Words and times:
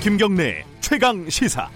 김경래 0.00 0.64
최강 0.80 1.28
시사. 1.28 1.68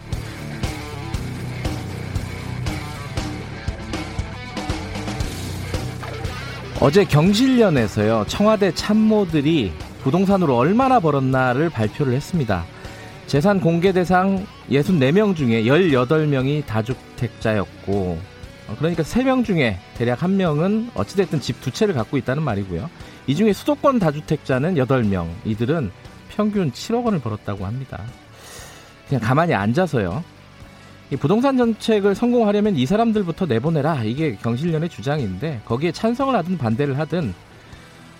어제 6.80 7.04
경실련에서요 7.04 8.24
청와대 8.28 8.72
참모들이 8.72 9.72
부동산으로 10.02 10.56
얼마나 10.56 10.98
벌었나를 11.00 11.70
발표를 11.70 12.12
했습니다. 12.14 12.64
재산 13.26 13.60
공개 13.60 13.92
대상 13.92 14.46
64명 14.70 15.36
중에 15.36 15.62
18명이 15.64 16.66
다주택자였고 16.66 18.18
어, 18.68 18.76
그러니까 18.78 19.02
3명 19.02 19.44
중에 19.44 19.78
대략 19.96 20.20
1명은 20.20 20.90
어찌됐든 20.94 21.40
집 21.40 21.60
두 21.60 21.70
채를 21.70 21.94
갖고 21.94 22.16
있다는 22.16 22.42
말이고요. 22.42 22.90
이 23.26 23.36
중에 23.36 23.52
수도권 23.52 23.98
다주택자는 24.00 24.74
8명. 24.74 25.28
이들은 25.44 25.90
평균 26.34 26.70
7억 26.72 27.04
원을 27.04 27.20
벌었다고 27.20 27.64
합니다. 27.66 28.02
그냥 29.08 29.20
가만히 29.22 29.54
앉아서요. 29.54 30.24
이 31.10 31.16
부동산 31.16 31.58
정책을 31.58 32.14
성공하려면 32.14 32.76
이 32.76 32.86
사람들부터 32.86 33.46
내보내라. 33.46 34.04
이게 34.04 34.36
경실련의 34.36 34.88
주장인데 34.88 35.60
거기에 35.66 35.92
찬성을 35.92 36.34
하든 36.34 36.56
반대를 36.58 36.98
하든 36.98 37.34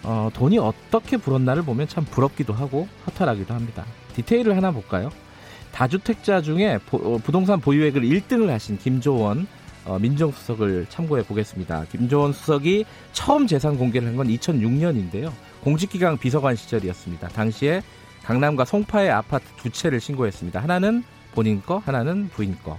어, 0.05 0.29
돈이 0.35 0.59
어떻게 0.59 1.17
불었나를 1.17 1.63
보면 1.63 1.89
참 1.89 2.05
부럽기도 2.05 2.53
하고 2.53 2.89
허탈하기도 3.07 3.55
합니다. 3.55 3.85
디테일을 4.15 4.57
하나 4.57 4.71
볼까요? 4.73 5.11
다주택자 5.73 6.43
중에 6.43 6.79
보, 6.87 6.99
어, 6.99 7.19
부동산 7.19 7.61
보유액을 7.61 8.03
1등을 8.03 8.49
하신 8.49 8.77
김조원 8.79 9.47
어, 9.85 9.99
민정수석을 9.99 10.87
참고해 10.91 11.23
보겠습니다. 11.25 11.87
김조원 11.91 12.33
수석이 12.33 12.85
처음 13.13 13.47
재산 13.47 13.79
공개를 13.79 14.09
한 14.09 14.17
건 14.17 14.29
2006년인데요. 14.29 15.33
공직기강 15.63 16.19
비서관 16.19 16.57
시절이었습니다. 16.57 17.29
당시에 17.29 17.83
강남과 18.33 18.65
송파의 18.65 19.11
아파트 19.11 19.45
두 19.59 19.69
채를 19.69 20.01
신고했습니다. 20.01 20.59
하나는 20.59 21.05
본인 21.35 21.61
거, 21.61 21.77
하나는 21.77 22.31
부인 22.31 22.57
거. 22.65 22.79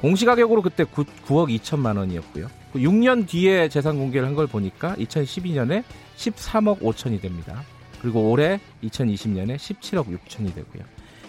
공시가격으로 0.00 0.62
그때 0.62 0.82
9, 0.82 1.04
9억 1.04 1.56
2천만 1.60 1.96
원이었고요. 1.96 2.48
6년 2.74 3.20
그 3.20 3.26
뒤에 3.26 3.68
재산 3.68 3.96
공개를 3.98 4.26
한 4.26 4.34
걸 4.34 4.48
보니까 4.48 4.96
2012년에 4.96 5.84
13억 6.16 6.80
5천이 6.80 7.22
됩니다. 7.22 7.62
그리고 8.02 8.28
올해 8.32 8.58
2020년에 8.82 9.54
17억 9.56 10.06
6천이 10.06 10.52
되고요. 10.52 10.82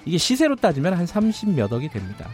이게 0.05 0.17
시세로 0.17 0.55
따지면 0.55 0.95
한 0.95 1.05
30몇 1.05 1.71
억이 1.71 1.89
됩니다. 1.89 2.27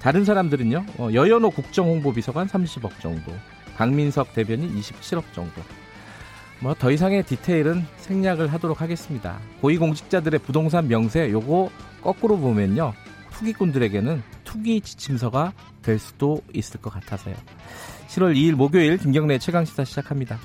다른 0.00 0.24
사람들은요. 0.24 0.86
어, 0.96 1.08
여연호 1.12 1.50
국정홍보비서관 1.50 2.48
30억 2.48 3.00
정도, 3.00 3.32
강민석 3.76 4.32
대변인 4.32 4.74
27억 4.80 5.24
정도. 5.34 5.60
뭐 6.62 6.74
더 6.74 6.92
이상의 6.92 7.24
디테일은 7.24 7.84
생략을 7.96 8.52
하도록 8.52 8.80
하겠습니다. 8.80 9.40
고위공직자들의 9.60 10.40
부동산 10.40 10.86
명세 10.86 11.30
요거 11.30 11.70
거꾸로 12.00 12.38
보면요. 12.38 12.92
투기꾼들에게는 13.32 14.22
투기 14.44 14.80
지침서가 14.80 15.52
될 15.82 15.98
수도 15.98 16.40
있을 16.54 16.80
것 16.80 16.92
같아서요. 16.92 17.34
7월 18.08 18.36
2일 18.36 18.54
목요일 18.54 18.96
김경래 18.96 19.38
최강 19.38 19.64
시사 19.64 19.84
시작합니다. 19.84 20.38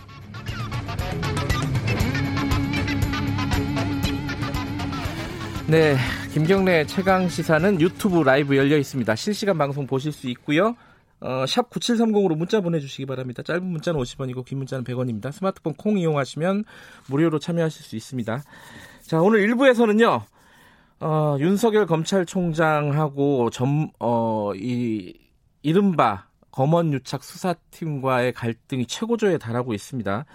네, 5.68 5.98
김경래 6.34 6.86
최강 6.86 7.28
시사는 7.30 7.80
유튜브 7.80 8.24
라이브 8.24 8.56
열려 8.56 8.78
있습니다. 8.78 9.16
실시간 9.16 9.58
방송 9.58 9.86
보실 9.86 10.12
수 10.12 10.30
있고요. 10.30 10.76
어, 11.20 11.46
샵 11.48 11.70
9730으로 11.70 12.36
문자 12.36 12.62
보내주시기 12.62 13.06
바랍니다. 13.06 13.42
짧은 13.44 13.66
문자는 13.66 14.00
50원이고 14.00 14.46
긴 14.46 14.60
문자는 14.60 14.84
100원입니다. 14.84 15.32
스마트폰 15.32 15.74
콩 15.74 15.98
이용하시면 15.98 16.64
무료로 17.10 17.40
참여하실 17.40 17.84
수 17.84 17.96
있습니다. 17.96 18.44
자, 19.02 19.22
오늘 19.22 19.48
1부에서는요. 19.48 20.22
어, 21.00 21.38
윤석열 21.40 21.86
검찰총장하고 21.86 23.50
점, 23.52 23.90
어, 24.00 24.52
이, 24.56 25.14
이른바 25.62 26.28
검언유착 26.52 27.24
수사팀과의 27.24 28.34
갈등이 28.34 28.86
최고조에 28.88 29.38
달하고 29.38 29.74
있습니다. 29.74 30.26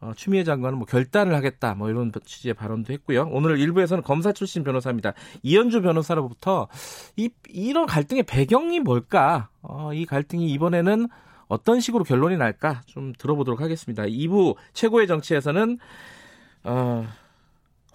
어, 0.00 0.12
추미애 0.16 0.44
장관은 0.44 0.78
뭐 0.78 0.86
결단을 0.86 1.34
하겠다 1.34 1.74
뭐 1.74 1.90
이런 1.90 2.10
취지의 2.24 2.54
발언도 2.54 2.92
했고요. 2.92 3.28
오늘 3.30 3.58
일부에서는 3.58 4.02
검사 4.02 4.32
출신 4.32 4.64
변호사입니다. 4.64 5.12
이현주 5.42 5.82
변호사로부터 5.82 6.68
이 7.16 7.30
이런 7.48 7.86
갈등의 7.86 8.22
배경이 8.22 8.80
뭘까? 8.80 9.48
어, 9.62 9.92
이 9.92 10.06
갈등이 10.06 10.50
이번에는 10.52 11.08
어떤 11.48 11.80
식으로 11.80 12.04
결론이 12.04 12.36
날까 12.36 12.82
좀 12.86 13.12
들어보도록 13.18 13.60
하겠습니다. 13.60 14.04
2부 14.04 14.54
최고의 14.72 15.06
정치에서는 15.06 15.78
어, 16.64 17.06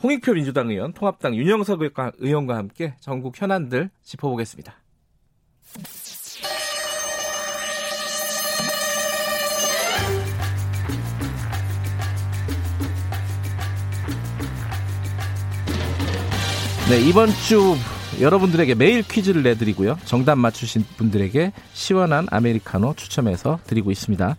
홍익표 0.04 0.34
민주당 0.34 0.70
의원, 0.70 0.94
통합당 0.94 1.36
윤영석 1.36 1.80
의원과 2.18 2.58
함께 2.58 2.96
전국 3.00 3.42
현안들 3.42 3.90
짚어보겠습니다. 4.04 4.76
네, 16.88 17.00
이번 17.00 17.30
주 17.30 17.74
여러분들에게 18.22 18.76
매일 18.76 19.02
퀴즈를 19.02 19.42
내드리고요. 19.42 19.98
정답 20.06 20.36
맞추신 20.36 20.86
분들에게 20.98 21.52
시원한 21.74 22.28
아메리카노 22.30 22.94
추첨해서 22.96 23.58
드리고 23.66 23.90
있습니다. 23.90 24.38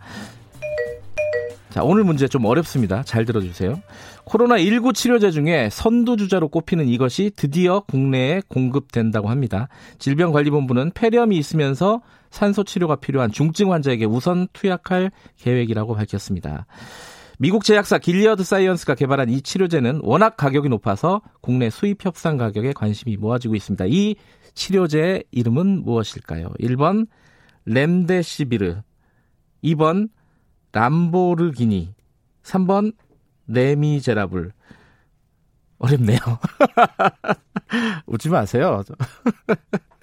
자, 1.71 1.83
오늘 1.83 2.05
문제 2.05 2.29
좀 2.29 2.45
어렵습니다. 2.45 3.03
잘 3.03 3.25
들어주세요. 3.25 3.83
코로나19 4.27 4.95
치료제 4.95 5.33
중에 5.33 5.71
선두주자로 5.73 6.49
꼽히는 6.49 6.89
이것이 6.89 7.33
드디어 7.35 7.81
국내에 7.81 8.43
공급된다고 8.47 9.29
합니다. 9.29 9.67
질병관리본부는 9.99 10.93
폐렴이 10.95 11.37
있으면서 11.37 12.01
산소 12.31 12.63
치료가 12.63 12.95
필요한 12.95 13.33
중증 13.33 13.73
환자에게 13.73 14.05
우선 14.05 14.47
투약할 14.53 15.11
계획이라고 15.39 15.97
밝혔습니다. 15.97 16.67
미국 17.39 17.65
제약사 17.65 17.99
길리어드 17.99 18.45
사이언스가 18.45 18.95
개발한 18.95 19.29
이 19.29 19.43
치료제는 19.43 20.01
워낙 20.03 20.39
가격이 20.39 20.71
높아서 20.71 21.21
국내 21.43 21.69
수입 21.69 22.03
협상 22.03 22.39
가격에 22.39 22.73
관심이 22.73 23.19
모아지고 23.19 23.55
있습니다. 23.55 23.85
이 23.89 24.17
치료제의 24.55 25.25
이름은 25.33 25.85
무엇일까요? 25.85 26.49
1번 26.61 27.07
렘데시비르, 27.67 28.81
2번 29.63 30.09
람보르기니, 30.73 31.95
3번 32.43 32.95
레미제라블. 33.49 34.53
어렵네요. 35.79 36.19
웃지 38.07 38.31
마세요. 38.31 38.83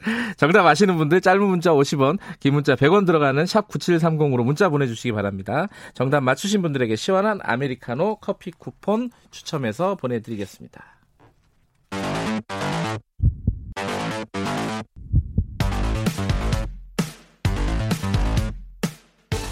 정답 0.38 0.66
아시는 0.66 0.98
분들 0.98 1.22
짧은 1.22 1.42
문자 1.42 1.72
50원, 1.72 2.18
긴 2.40 2.54
문자 2.54 2.76
100원 2.76 3.06
들어가는 3.06 3.46
샵 3.46 3.68
9730으로 3.68 4.44
문자 4.44 4.70
보내주시기 4.70 5.12
바랍니다. 5.12 5.68
정답 5.94 6.22
맞추신 6.22 6.62
분들에게 6.62 6.96
시원한 6.96 7.40
아메리카노 7.42 8.18
커피 8.18 8.52
쿠폰 8.52 9.10
추첨해서 9.32 9.96
보내드리겠습니다. 9.96 10.84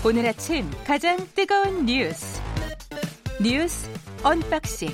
오늘 0.03 0.25
아침 0.25 0.67
가장 0.83 1.15
뜨거운 1.35 1.85
뉴스 1.85 2.41
뉴스 3.39 3.87
언박싱 4.23 4.89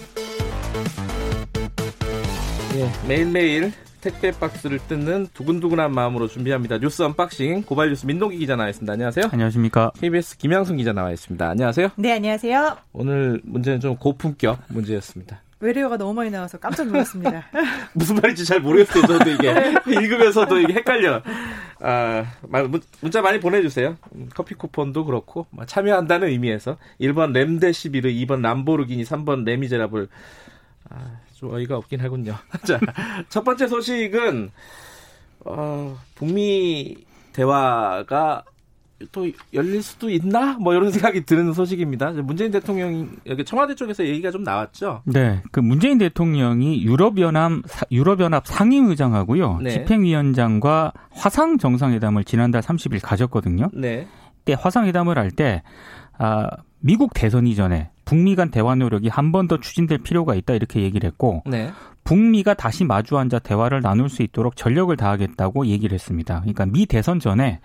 예, 2.75 3.07
매일매일 3.07 3.71
택배 4.01 4.31
박스를 4.31 4.79
뜯는 4.79 5.27
두근두근한 5.33 5.91
마음으로 5.93 6.27
준비합니다. 6.27 6.79
뉴스 6.79 7.01
언박싱 7.01 7.63
고발 7.63 7.89
뉴스 7.89 8.05
민동기 8.05 8.37
기자 8.37 8.55
나와 8.55 8.69
있습니다. 8.69 8.91
안녕하세요. 8.93 9.25
안녕하십니까. 9.31 9.91
KBS 9.99 10.37
김양순 10.37 10.77
기자 10.77 10.93
나와 10.93 11.11
있습니다. 11.11 11.49
안녕하세요. 11.49 11.89
네, 11.95 12.13
안녕하세요. 12.13 12.77
오늘 12.93 13.41
문제는 13.43 13.79
좀 13.79 13.95
고품격 13.97 14.59
문제였습니다. 14.69 15.41
외래어가 15.59 15.97
너무 15.97 16.13
많이 16.13 16.29
나와서 16.29 16.59
깜짝 16.59 16.87
놀랐습니다. 16.87 17.45
무슨 17.93 18.15
말인지 18.17 18.45
잘 18.45 18.59
모르겠어요. 18.59 19.07
저도 19.07 19.29
이게 19.31 19.51
읽으면서도 19.87 20.59
이게 20.59 20.73
헷갈려. 20.73 21.23
아, 21.79 22.25
문자 23.01 23.21
많이 23.21 23.39
보내주세요. 23.39 23.97
커피 24.35 24.53
쿠폰도 24.53 25.05
그렇고 25.05 25.47
뭐 25.49 25.65
참여한다는 25.65 26.27
의미에서 26.27 26.77
1번 27.01 27.33
램데시비르, 27.33 28.09
2번 28.09 28.41
람보르기니, 28.41 29.03
3번 29.03 29.45
레미제라블. 29.45 30.07
아, 30.89 31.19
좀 31.37 31.53
어이가 31.53 31.77
없긴 31.77 32.01
하군요. 32.01 32.35
자, 32.65 32.79
첫 33.29 33.43
번째 33.43 33.67
소식은 33.67 34.49
어, 35.45 35.97
북미 36.15 36.97
대화가 37.33 38.43
또 39.11 39.27
열릴 39.53 39.83
수도 39.83 40.09
있나? 40.09 40.53
뭐 40.59 40.73
이런 40.73 40.89
생각이 40.89 41.23
드는 41.25 41.53
소식입니다. 41.53 42.09
문재인 42.23 42.49
대통령 42.49 43.11
여기 43.27 43.45
청와대 43.45 43.75
쪽에서 43.75 44.03
얘기가 44.03 44.31
좀 44.31 44.41
나왔죠. 44.43 45.03
네, 45.05 45.43
그 45.51 45.59
문재인 45.59 45.99
대통령이 45.99 46.81
유럽연합 46.83 47.61
유럽연합 47.91 48.47
상임의장하고요, 48.47 49.59
네. 49.61 49.69
집행위원장과 49.69 50.93
화상 51.11 51.59
정상회담을 51.59 52.23
지난달 52.23 52.63
30일 52.63 52.99
가졌거든요. 53.03 53.69
네. 53.73 54.07
때 54.45 54.55
화상회담을 54.59 55.19
할 55.19 55.29
때 55.29 55.61
아, 56.17 56.49
미국 56.79 57.13
대선 57.13 57.45
이전에 57.45 57.91
북미 58.07 58.35
간 58.35 58.49
대화 58.51 58.73
노력이 58.75 59.09
한 59.09 59.31
번 59.31 59.47
더 59.47 59.59
추진될 59.59 59.99
필요가 59.99 60.33
있다 60.35 60.53
이렇게 60.53 60.81
얘기를 60.81 61.07
했고 61.07 61.43
네. 61.45 61.69
북미가 62.03 62.53
다시 62.53 62.85
마주 62.85 63.17
앉아 63.17 63.39
대화를 63.39 63.81
나눌 63.81 64.09
수 64.09 64.23
있도록 64.23 64.55
전력을 64.55 64.95
다하겠다고 64.95 65.67
얘기를 65.67 65.93
했습니다. 65.93 66.39
그러니까 66.39 66.65
미 66.65 66.85
대선 66.85 67.19
전에 67.19 67.59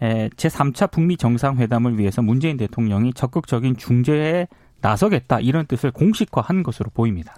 제3차 0.00 0.90
북미 0.90 1.16
정상회담을 1.16 1.98
위해서 1.98 2.20
문재인 2.22 2.56
대통령이 2.56 3.12
적극적인 3.14 3.76
중재에 3.76 4.48
나서겠다 4.80 5.40
이런 5.40 5.66
뜻을 5.66 5.92
공식화한 5.92 6.62
것으로 6.62 6.90
보입니다. 6.92 7.34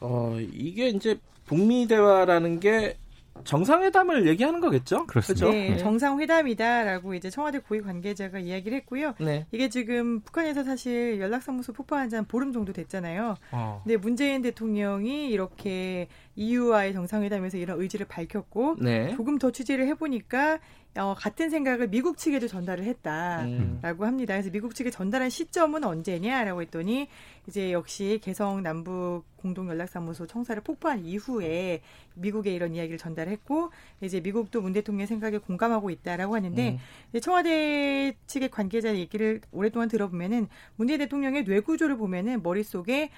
어, 0.00 0.36
이게 0.54 0.88
이제 0.88 1.18
북미 1.46 1.86
대화라는 1.88 2.60
게 2.60 2.96
정상회담을 3.44 4.26
얘기하는 4.28 4.60
거겠죠? 4.60 5.06
그렇습니다. 5.06 5.46
그렇죠? 5.46 5.58
네, 5.72 5.76
정상회담이다라고 5.78 7.14
이제 7.14 7.30
청와대 7.30 7.58
고위 7.58 7.80
관계자가 7.80 8.38
이야기를 8.38 8.76
했고요. 8.78 9.14
네. 9.20 9.46
이게 9.52 9.68
지금 9.68 10.20
북한에서 10.20 10.64
사실 10.64 11.20
연락사무소 11.20 11.72
폭파한 11.72 12.08
지 12.08 12.16
한 12.16 12.26
보름 12.26 12.52
정도 12.52 12.72
됐잖아요. 12.72 13.36
어. 13.52 13.80
근데 13.84 13.96
문재인 13.96 14.42
대통령이 14.42 15.30
이렇게 15.30 16.08
EU와의 16.36 16.92
정상회담에서 16.92 17.56
이런 17.56 17.80
의지를 17.80 18.06
밝혔고 18.06 18.76
네. 18.80 19.14
조금 19.16 19.38
더 19.38 19.50
취재를 19.50 19.86
해보니까 19.86 20.58
어, 20.96 21.14
같은 21.16 21.50
생각을 21.50 21.88
미국 21.88 22.18
측에도 22.18 22.48
전달을 22.48 22.84
했다라고 22.84 23.48
음. 23.48 23.80
합니다. 23.82 24.34
그래서 24.34 24.50
미국 24.50 24.74
측에 24.74 24.90
전달한 24.90 25.30
시점은 25.30 25.84
언제냐라고 25.84 26.62
했더니 26.62 27.08
이제 27.46 27.72
역시 27.72 28.18
개성 28.22 28.62
남북 28.62 29.22
공동 29.36 29.68
연락사무소 29.68 30.26
청사를 30.26 30.60
폭파한 30.62 31.04
이후에 31.04 31.80
미국에 32.14 32.52
이런 32.52 32.74
이야기를 32.74 32.98
전달했고 32.98 33.70
이제 34.00 34.20
미국도 34.20 34.62
문 34.62 34.72
대통령의 34.72 35.06
생각에 35.06 35.38
공감하고 35.38 35.90
있다라고 35.90 36.34
하는데 36.34 36.78
음. 37.14 37.20
청와대 37.20 38.16
측의 38.26 38.50
관계자 38.50 38.94
얘기를 38.96 39.40
오랫동안 39.52 39.88
들어보면은 39.88 40.48
문재인 40.74 40.98
대통령의 40.98 41.44
뇌 41.44 41.60
구조를 41.60 41.96
보면은 41.98 42.42
머릿속에 42.42 43.10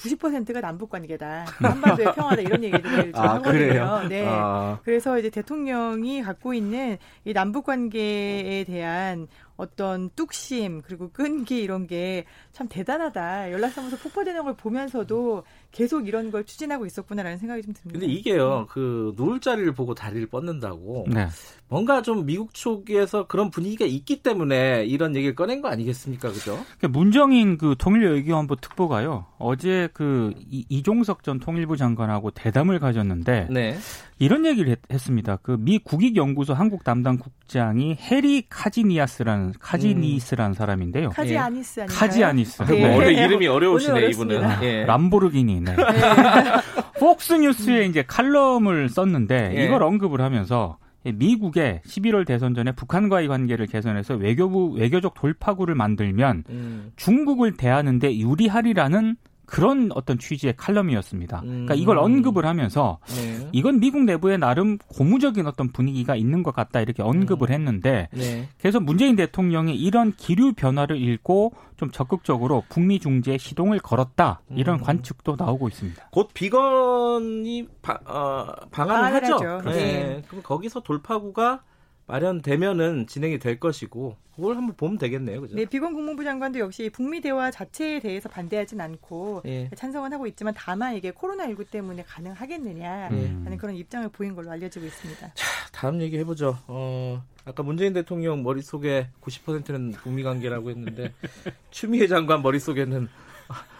90%가 0.00 0.60
남북 0.60 0.90
관계다. 0.90 1.44
한반도의 1.58 2.12
평화다 2.14 2.42
이런 2.42 2.64
얘기들을 2.64 3.12
아, 3.14 3.34
하거든요. 3.34 3.52
그래요? 3.52 4.02
네. 4.08 4.24
아. 4.26 4.78
그래서 4.82 5.18
이제 5.18 5.28
대통령이 5.30 6.22
갖고 6.22 6.54
있는 6.54 6.96
이 7.24 7.32
남북 7.32 7.66
관계에 7.66 8.64
대한 8.64 9.28
어떤 9.56 10.08
뚝심 10.16 10.80
그리고 10.82 11.10
끈기 11.12 11.60
이런 11.62 11.86
게 11.86 12.24
참 12.52 12.68
대단하다. 12.68 13.52
연락사무소 13.52 13.96
폭파되는 13.98 14.42
걸 14.44 14.54
보면서도 14.54 15.44
계속 15.72 16.08
이런 16.08 16.30
걸 16.30 16.44
추진하고 16.44 16.84
있었구나라는 16.86 17.38
생각이 17.38 17.62
좀 17.62 17.72
듭니다. 17.74 18.00
근데 18.00 18.12
이게요, 18.12 18.66
그 18.70 19.14
누울 19.16 19.40
자리를 19.40 19.72
보고 19.72 19.94
다리를 19.94 20.26
뻗는다고 20.26 21.06
네. 21.08 21.28
뭔가 21.68 22.02
좀 22.02 22.26
미국 22.26 22.52
쪽에서 22.52 23.28
그런 23.28 23.50
분위기가 23.50 23.84
있기 23.84 24.22
때문에 24.24 24.84
이런 24.86 25.14
얘기를 25.14 25.36
꺼낸 25.36 25.62
거 25.62 25.68
아니겠습니까, 25.68 26.30
그죠? 26.32 26.58
그러니까 26.78 26.88
문정인 26.98 27.56
그 27.58 27.76
통일외교안보 27.78 28.56
특보가요 28.56 29.26
어제 29.38 29.88
그 29.92 30.32
이 30.50 30.82
종석 30.82 31.22
전 31.22 31.38
통일부 31.38 31.76
장관하고 31.76 32.30
대담을 32.32 32.78
가졌는데 32.80 33.48
네. 33.50 33.78
이런 34.18 34.44
얘기를 34.46 34.76
했, 34.90 34.98
습니다 34.98 35.36
그 35.36 35.56
미 35.60 35.78
국익연구소 35.78 36.54
한국 36.54 36.84
담당 36.84 37.18
국장이 37.18 37.94
해리 37.94 38.44
카지니아스라는 38.48 39.54
카지니스라는 39.60 40.52
음. 40.52 40.54
사람인데요. 40.54 41.10
카지아니스 41.10 41.80
아닌가요? 41.80 41.98
카지아니스. 41.98 42.62
네. 42.64 42.86
뭐 42.86 42.96
원래 42.96 43.12
이름이 43.24 43.46
어려우시네 43.46 44.06
이분은. 44.08 44.62
예. 44.62 44.84
람보르기니. 44.84 45.59
네. 45.64 45.76
폭스뉴스에 46.98 47.86
이제 47.86 48.02
칼럼을 48.06 48.88
썼는데 48.88 49.52
예. 49.56 49.64
이걸 49.64 49.82
언급을 49.82 50.20
하면서 50.20 50.78
미국의 51.04 51.80
11월 51.86 52.26
대선 52.26 52.54
전에 52.54 52.72
북한과의 52.72 53.28
관계를 53.28 53.66
개선해서 53.66 54.14
외교부 54.16 54.72
외교적 54.72 55.14
돌파구를 55.14 55.74
만들면 55.74 56.44
음. 56.50 56.92
중국을 56.96 57.56
대하는데 57.56 58.18
유리하리라는 58.18 59.16
그런 59.50 59.90
어떤 59.96 60.16
취지의 60.16 60.54
칼럼이었습니다. 60.56 61.40
그러니까 61.40 61.74
이걸 61.74 61.98
음. 61.98 62.04
언급을 62.04 62.46
하면서 62.46 62.98
네. 63.08 63.48
이건 63.50 63.80
미국 63.80 64.04
내부에 64.04 64.36
나름 64.36 64.78
고무적인 64.78 65.44
어떤 65.44 65.72
분위기가 65.72 66.14
있는 66.14 66.44
것 66.44 66.54
같다 66.54 66.80
이렇게 66.80 67.02
언급을 67.02 67.50
음. 67.50 67.54
했는데 67.54 68.08
네. 68.12 68.48
그래서 68.58 68.78
문재인 68.78 69.16
대통령이 69.16 69.74
이런 69.74 70.14
기류 70.16 70.52
변화를 70.52 71.02
읽고 71.02 71.52
좀 71.76 71.90
적극적으로 71.90 72.62
북미 72.68 73.00
중재 73.00 73.38
시동을 73.38 73.80
걸었다 73.80 74.40
이런 74.54 74.78
음. 74.78 74.84
관측도 74.84 75.34
나오고 75.36 75.66
있습니다. 75.66 76.10
곧 76.12 76.30
비건이 76.32 77.66
바, 77.82 77.98
어, 78.06 78.46
방한을 78.70 79.14
하죠. 79.16 79.34
하죠. 79.34 79.68
네. 79.68 79.72
네. 79.72 80.22
그럼 80.28 80.44
거기서 80.44 80.80
돌파구가 80.80 81.62
마련되면은 82.10 83.06
진행이 83.06 83.38
될 83.38 83.60
것이고 83.60 84.16
그걸 84.34 84.56
한번 84.56 84.74
보면 84.76 84.98
되겠네요. 84.98 85.40
그죠? 85.42 85.54
네, 85.54 85.64
비건 85.64 85.94
국무부 85.94 86.24
장관도 86.24 86.58
역시 86.58 86.90
북미 86.92 87.20
대화 87.20 87.50
자체에 87.50 88.00
대해서 88.00 88.28
반대하진 88.28 88.80
않고 88.80 89.42
예. 89.46 89.70
찬성은 89.76 90.12
하고 90.12 90.26
있지만 90.26 90.52
다만 90.56 90.96
이게 90.96 91.12
코로나19 91.12 91.70
때문에 91.70 92.02
가능하겠느냐 92.02 93.08
음. 93.12 93.42
하는 93.44 93.56
그런 93.56 93.76
입장을 93.76 94.08
보인 94.08 94.34
걸로 94.34 94.50
알려지고 94.50 94.86
있습니다. 94.86 95.32
자, 95.34 95.46
다음 95.70 96.00
얘기 96.00 96.18
해보죠. 96.18 96.58
어, 96.66 97.22
아까 97.44 97.62
문재인 97.62 97.92
대통령 97.92 98.42
머릿속에 98.42 99.08
90%는 99.20 99.92
북미 99.92 100.24
관계라고 100.24 100.70
했는데 100.70 101.12
추미애 101.70 102.08
장관 102.08 102.42
머릿속에는 102.42 103.08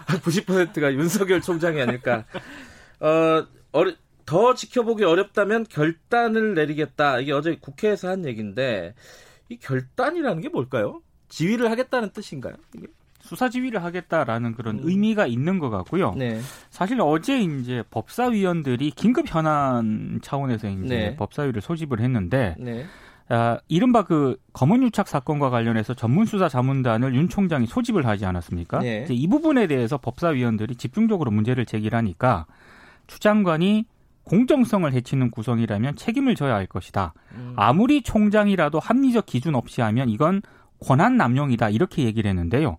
90%가 0.06 0.92
윤석열 0.94 1.40
총장이 1.40 1.80
아닐까. 1.80 2.24
어, 3.00 3.46
어리, 3.72 3.96
더 4.30 4.54
지켜보기 4.54 5.02
어렵다면 5.02 5.66
결단을 5.68 6.54
내리겠다. 6.54 7.18
이게 7.18 7.32
어제 7.32 7.56
국회에서 7.56 8.10
한 8.10 8.24
얘기인데 8.24 8.94
이 9.48 9.58
결단이라는 9.58 10.40
게 10.40 10.48
뭘까요? 10.48 11.02
지휘를 11.28 11.68
하겠다는 11.68 12.10
뜻인가요? 12.10 12.54
이게? 12.76 12.86
수사 13.18 13.48
지휘를 13.48 13.82
하겠다라는 13.82 14.54
그런 14.54 14.78
음. 14.78 14.82
의미가 14.84 15.26
있는 15.26 15.58
것 15.58 15.68
같고요. 15.70 16.14
네. 16.16 16.40
사실 16.70 17.00
어제 17.00 17.40
이제 17.40 17.82
법사위원들이 17.90 18.92
긴급 18.92 19.24
현안 19.26 20.20
차원에서 20.22 20.68
이제 20.68 20.96
네. 20.96 21.16
법사위를 21.16 21.60
소집을 21.60 21.98
했는데 21.98 22.54
네. 22.56 22.86
아, 23.28 23.58
이른바 23.66 24.04
그 24.04 24.36
검은 24.52 24.84
유착 24.84 25.08
사건과 25.08 25.50
관련해서 25.50 25.94
전문 25.94 26.24
수사 26.24 26.48
자문단을 26.48 27.16
윤 27.16 27.28
총장이 27.28 27.66
소집을 27.66 28.06
하지 28.06 28.26
않았습니까? 28.26 28.78
네. 28.78 29.06
이 29.10 29.26
부분에 29.26 29.66
대해서 29.66 29.98
법사위원들이 29.98 30.76
집중적으로 30.76 31.32
문제를 31.32 31.66
제기하니까 31.66 32.46
추 33.08 33.18
장관이 33.18 33.86
공정성을 34.30 34.92
해치는 34.92 35.32
구성이라면 35.32 35.96
책임을 35.96 36.36
져야 36.36 36.54
할 36.54 36.66
것이다. 36.66 37.14
음. 37.32 37.52
아무리 37.56 38.02
총장이라도 38.02 38.78
합리적 38.78 39.26
기준 39.26 39.56
없이 39.56 39.80
하면 39.80 40.08
이건 40.08 40.42
권한 40.78 41.16
남용이다. 41.16 41.70
이렇게 41.70 42.04
얘기를 42.04 42.30
했는데요. 42.30 42.78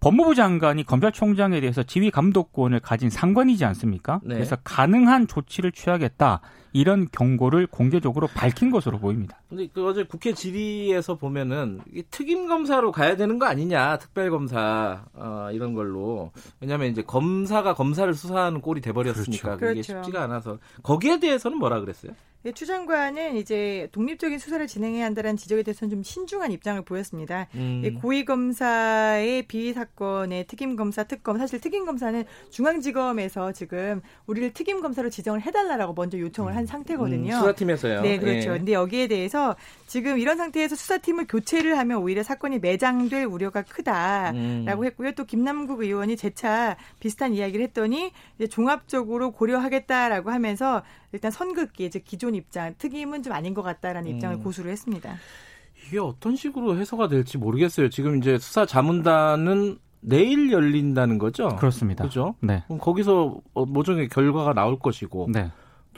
법무부 0.00 0.34
장관이 0.34 0.84
검찰총장에 0.84 1.60
대해서 1.60 1.82
지휘 1.82 2.10
감독권을 2.10 2.80
가진 2.80 3.10
상관이지 3.10 3.64
않습니까? 3.66 4.20
네. 4.24 4.34
그래서 4.34 4.56
가능한 4.64 5.26
조치를 5.26 5.72
취하겠다. 5.72 6.40
이런 6.72 7.08
경고를 7.10 7.66
공개적으로 7.66 8.28
밝힌 8.28 8.70
것으로 8.70 8.98
보입니다. 8.98 9.40
근데 9.48 9.68
그 9.72 9.86
어제 9.86 10.04
국회 10.04 10.32
질의에서 10.32 11.16
보면은 11.16 11.80
특임 12.10 12.46
검사로 12.46 12.92
가야 12.92 13.16
되는 13.16 13.38
거 13.38 13.46
아니냐, 13.46 13.98
특별 13.98 14.30
검사 14.30 15.04
어, 15.14 15.48
이런 15.52 15.74
걸로 15.74 16.30
왜냐하면 16.60 16.88
이제 16.90 17.02
검사가 17.02 17.74
검사를 17.74 18.12
수사하는 18.14 18.60
꼴이 18.60 18.80
돼버렸으니까 18.80 19.56
그렇죠. 19.56 19.60
그게 19.60 19.72
그렇죠. 19.72 19.82
쉽지가 19.82 20.22
않아서 20.22 20.58
거기에 20.82 21.18
대해서는 21.18 21.58
뭐라 21.58 21.80
그랬어요? 21.80 22.12
네, 22.42 22.52
추 22.52 22.64
장관은 22.64 23.36
이제 23.36 23.88
독립적인 23.92 24.38
수사를 24.38 24.66
진행해야 24.66 25.04
한다는 25.04 25.36
지적에 25.36 25.62
대해서는 25.62 25.90
좀 25.90 26.02
신중한 26.02 26.52
입장을 26.52 26.80
보였습니다. 26.82 27.48
음. 27.54 27.98
고위 28.00 28.24
검사의 28.24 29.42
비위 29.42 29.74
사건의 29.74 30.46
특임 30.46 30.74
검사 30.74 31.04
특검 31.04 31.36
사실 31.36 31.60
특임 31.60 31.84
검사는 31.84 32.24
중앙지검에서 32.48 33.52
지금 33.52 34.00
우리를 34.26 34.54
특임 34.54 34.80
검사로 34.80 35.10
지정을 35.10 35.42
해달라라고 35.42 35.92
먼저 35.92 36.18
요청을 36.18 36.56
한 36.56 36.64
상태거든요. 36.64 37.34
음, 37.34 37.40
수사팀에서요. 37.40 38.00
네, 38.00 38.18
그렇죠. 38.18 38.54
예. 38.54 38.56
근데 38.56 38.72
여기에 38.72 39.08
대해서 39.08 39.54
지금 39.86 40.18
이런 40.18 40.38
상태에서 40.38 40.76
수사팀을 40.76 41.26
교체를 41.28 41.76
하면 41.76 41.98
오히려 41.98 42.22
사건이 42.22 42.60
매장될 42.60 43.24
우려가 43.24 43.60
크다라고 43.60 44.38
음. 44.38 44.84
했고요. 44.84 45.12
또 45.12 45.24
김남국 45.26 45.82
의원이 45.82 46.16
재차 46.16 46.78
비슷한 47.00 47.34
이야기를 47.34 47.66
했더니 47.66 48.12
종합적으로 48.48 49.32
고려하겠다라고 49.32 50.30
하면서 50.30 50.82
일단 51.12 51.30
선긋기 51.30 51.90
즉 51.90 52.04
기존 52.04 52.34
입장 52.34 52.74
특임은 52.78 53.22
좀 53.22 53.32
아닌 53.32 53.54
것 53.54 53.62
같다라는 53.62 54.10
입장을 54.10 54.36
음. 54.36 54.42
고수를 54.42 54.70
했습니다. 54.70 55.16
이게 55.86 55.98
어떤 55.98 56.36
식으로 56.36 56.76
해석가 56.76 57.08
될지 57.08 57.38
모르겠어요. 57.38 57.88
지금 57.88 58.18
이제 58.18 58.38
수사 58.38 58.66
자문단은 58.66 59.78
내일 60.00 60.50
열린다는 60.50 61.18
거죠? 61.18 61.48
그렇습니다. 61.56 62.04
그죠? 62.04 62.34
네. 62.40 62.62
그럼 62.66 62.78
거기서 62.78 63.40
어, 63.54 63.66
모종의 63.66 64.08
결과가 64.08 64.54
나올 64.54 64.78
것이고. 64.78 65.28
네. 65.32 65.50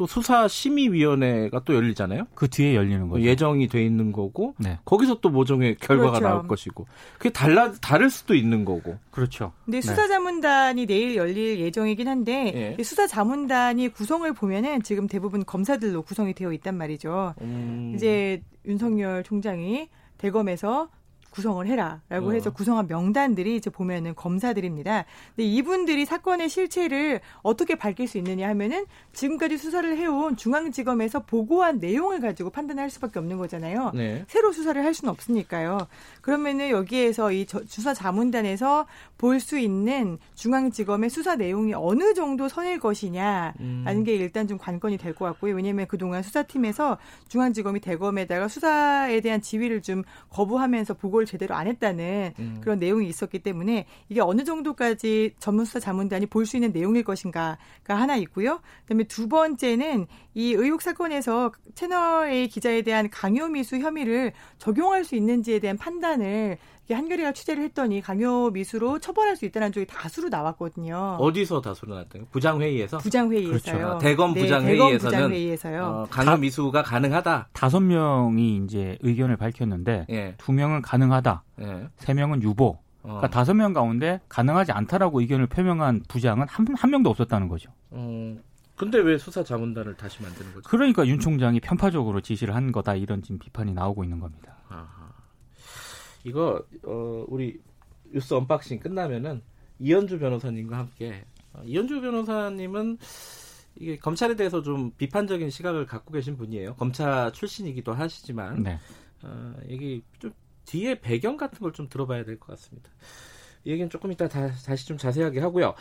또 0.03 0.07
수사심의위원회가 0.09 1.63
또 1.65 1.77
열리잖아요. 1.77 2.27
그 2.35 2.49
뒤에 2.49 2.75
열리는 2.75 3.09
거죠. 3.09 3.23
예정이 3.23 3.69
돼 3.69 3.85
있는 3.85 4.11
거고 4.11 4.57
네. 4.59 4.81
거기서 4.85 5.21
또 5.21 5.29
모종의 5.29 5.77
결과가 5.77 6.19
그렇죠. 6.19 6.27
나올 6.27 6.49
것이고 6.49 6.87
그게 7.19 7.31
달라 7.31 7.71
다를 7.75 8.11
수도 8.11 8.35
있는 8.35 8.65
거고. 8.65 8.99
그렇죠. 9.13 9.53
근데 9.65 9.79
네. 9.79 9.83
수사자문단이 9.83 10.87
내일 10.87 11.15
열릴 11.15 11.61
예정이긴 11.61 12.09
한데 12.09 12.75
네. 12.77 12.83
수사자문단이 12.83 13.91
구성을 13.91 14.31
보면은 14.33 14.83
지금 14.83 15.07
대부분 15.07 15.45
검사들로 15.45 16.03
구성이 16.03 16.35
되어 16.35 16.53
있단 16.53 16.77
말이죠. 16.77 17.35
음... 17.41 17.93
이제 17.95 18.43
윤석열 18.67 19.23
총장이 19.23 19.89
대검에서 20.19 20.89
구성을 21.33 21.67
해라라고 21.67 22.29
어. 22.29 22.33
해서 22.33 22.51
구성한 22.53 22.87
명단들이 22.87 23.57
이제 23.57 23.71
보면은 23.71 24.15
검사들입니다. 24.15 25.05
근데 25.35 25.49
이분들이 25.49 26.05
사건의 26.05 26.49
실체를 26.49 27.21
어떻게 27.43 27.75
밝힐 27.75 28.07
수 28.07 28.19
있느냐 28.19 28.49
하면은 28.51 28.85
지금까지 29.13 29.57
수사를 29.57 29.97
해온 29.97 30.37
중앙지검에서 30.37 31.21
보고한 31.25 31.79
내용을 31.79 32.21
가지고 32.21 32.51
판단할 32.51 32.91
수밖에 32.91 33.19
없는 33.19 33.39
거잖아요. 33.39 33.91
네. 33.95 34.25
새로 34.29 34.53
수사를 34.53 34.83
할 34.85 34.95
수는 34.95 35.11
없으니까요. 35.11 35.89
그러면은 36.21 36.69
여기에서 36.71 37.33
이 37.33 37.47
수사 37.67 37.93
자문단에서 37.95 38.87
볼 39.19 39.41
수 39.41 39.59
있는 39.59 40.19
중앙지검의 40.37 41.11
수사 41.11 41.35
내용이 41.35 41.75
어느 41.75 42.15
정도 42.15 42.49
선일 42.49 42.79
것이냐라는 42.79 43.55
음. 43.61 44.05
게 44.05 44.15
일단 44.15 44.47
좀 44.47 44.59
관건이 44.59 44.99
될 44.99 45.15
것 45.15 45.25
같고요. 45.25 45.55
왜냐하면 45.55 45.87
그동안 45.89 46.23
수사팀에서 46.23 46.99
중앙지검이 47.29 47.81
대검에다가 47.81 48.47
수사에 48.49 49.21
대한 49.21 49.41
지위를 49.41 49.83
좀 49.83 50.03
거부하면서 50.31 50.95
보고를 50.95 51.22
제대로 51.27 51.55
안 51.55 51.67
했다는 51.67 52.35
음. 52.39 52.59
그런 52.61 52.79
내용이 52.79 53.09
있었기 53.09 53.41
때문에 53.41 53.87
이게 54.09 54.21
어느 54.21 54.45
정도까지 54.45 55.35
전문수사 55.39 55.81
자문단이 55.81 56.27
볼 56.27 56.43
수 56.47 56.57
있는 56.57 56.73
내용일 56.73 57.05
것인가가 57.05 57.57
하나 57.87 58.17
있고요. 58.17 58.61
그다음에 58.83 59.05
두 59.05 59.29
번째는 59.29 60.07
이 60.35 60.53
의혹 60.55 60.83
사건에서 60.83 61.53
채널 61.75 62.31
A 62.31 62.49
기자에 62.49 62.83
대한 62.83 63.09
강요 63.11 63.49
미수 63.49 63.79
혐의를 63.79 64.33
적용할 64.59 65.05
수 65.05 65.15
있는지에 65.15 65.61
대한 65.61 65.77
판단을 65.77 66.59
한겨레가 66.91 67.33
취재를 67.33 67.63
했더니 67.65 68.01
강요 68.01 68.51
미수로 68.51 68.99
처벌할 68.99 69.37
수 69.37 69.45
있다는 69.45 69.73
쪽이 69.73 69.87
다수로 69.87 70.29
나왔거든요. 70.29 71.17
어디서 71.21 71.61
다수로 71.61 71.95
나왔다요? 71.95 72.27
부장회의에서? 72.31 72.99
부장회의에서요. 72.99 73.77
그렇죠. 73.77 73.99
대검 73.99 74.35
부장회의에서는 74.35 75.31
네, 75.31 75.79
어, 75.79 76.07
강요 76.11 76.37
미수가 76.37 76.83
가능하다. 76.83 77.49
다섯 77.53 77.81
명이 77.81 78.63
이제 78.65 78.99
의견을 79.01 79.37
밝혔는데 79.37 80.07
예. 80.11 80.35
두 80.39 80.53
명은 80.53 80.83
가능하다. 80.83 81.45
예. 81.61 81.89
세 81.97 82.15
명은 82.15 82.43
유보. 82.43 82.79
그러니까 83.03 83.27
어. 83.27 83.31
다섯 83.31 83.55
명 83.55 83.73
가운데 83.73 84.21
가능하지 84.29 84.73
않다라고 84.73 85.21
의견을 85.21 85.47
표명한 85.49 86.03
부장은 86.09 86.47
한, 86.49 86.67
한 86.77 86.91
명도 86.91 87.11
없었다는 87.11 87.49
거죠. 87.49 87.71
어, 87.91 88.37
근데 88.77 88.99
왜 88.99 89.19
수사 89.19 89.43
자문단을 89.43 89.97
다시 89.97 90.23
만드는 90.23 90.55
거죠? 90.55 90.69
그러니까 90.69 91.07
윤 91.07 91.19
총장이 91.19 91.61
편파적으로 91.61 92.21
지시를 92.21 92.55
한 92.55 92.73
거다 92.73 92.95
이런 92.95 93.23
지금 93.23 93.39
비판이 93.39 93.75
나오고 93.75 94.05
있는 94.05 94.21
겁니다. 94.21 94.57
아하. 94.69 95.13
이거 96.25 96.65
어, 96.85 97.25
우리 97.29 97.61
뉴스 98.13 98.35
언박싱 98.35 98.81
끝나면은 98.81 99.43
이현주 99.79 100.19
변호사님과 100.19 100.79
함께 100.79 101.25
어, 101.53 101.63
이현주 101.65 102.01
변호사님은 102.01 102.99
이게 103.77 103.97
검찰에 103.99 104.37
대해서 104.37 104.63
좀 104.63 104.91
비판적인 104.99 105.51
시각을 105.51 105.87
갖고 105.87 106.13
계신 106.13 106.37
분이에요. 106.37 106.75
검찰 106.77 107.33
출신이기도 107.33 107.93
하시지만 107.93 108.63
네. 108.63 108.79
어, 109.23 109.55
이게 109.69 110.01
좀 110.19 110.31
뒤에 110.65 111.01
배경 111.01 111.37
같은 111.37 111.59
걸 111.59 111.73
좀 111.73 111.89
들어봐야 111.89 112.25
될 112.25 112.39
것 112.39 112.49
같습니다. 112.49 112.91
이 113.65 113.71
얘기는 113.71 113.89
조금 113.89 114.13
이따 114.13 114.29
다, 114.29 114.51
다시 114.67 114.87
좀 114.87 114.97
자세하게 114.99 115.41
하고요. 115.41 115.75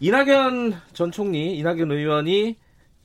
이낙연 0.00 0.74
전 0.92 1.10
총리, 1.10 1.56
이낙연 1.58 1.90
의원이 1.90 2.56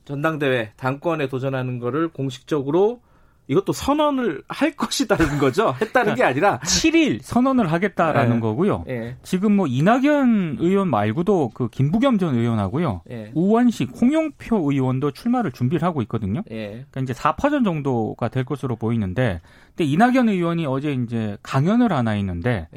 전당대회 0.04 0.72
당권에 0.76 1.28
도전하는 1.28 1.78
거를 1.78 2.08
공식적으로 2.08 3.02
이것도 3.50 3.72
선언을 3.72 4.44
할 4.48 4.76
것이다는 4.76 5.38
거죠. 5.38 5.74
했다는 5.80 6.14
게 6.14 6.22
아니라 6.22 6.60
7일 6.60 7.18
선언을 7.20 7.72
하겠다라는 7.72 8.36
네. 8.36 8.40
거고요. 8.40 8.84
네. 8.86 9.16
지금 9.24 9.56
뭐 9.56 9.66
이낙연 9.66 10.58
의원 10.60 10.88
말고도 10.88 11.50
그 11.52 11.68
김부겸 11.68 12.18
전 12.18 12.36
의원하고요. 12.36 13.02
네. 13.06 13.32
우원식, 13.34 14.00
홍영표 14.00 14.70
의원도 14.70 15.10
출마를 15.10 15.50
준비를 15.50 15.84
하고 15.84 16.00
있거든요. 16.02 16.42
그러니까 16.44 17.00
이제 17.00 17.12
4파전 17.12 17.64
정도가 17.64 18.28
될 18.28 18.44
것으로 18.44 18.76
보이는데 18.76 19.40
근데 19.70 19.84
이낙연 19.84 20.28
의원이 20.28 20.66
어제 20.66 20.92
이제 20.92 21.36
강연을 21.42 21.92
하나 21.92 22.14
있는데 22.16 22.68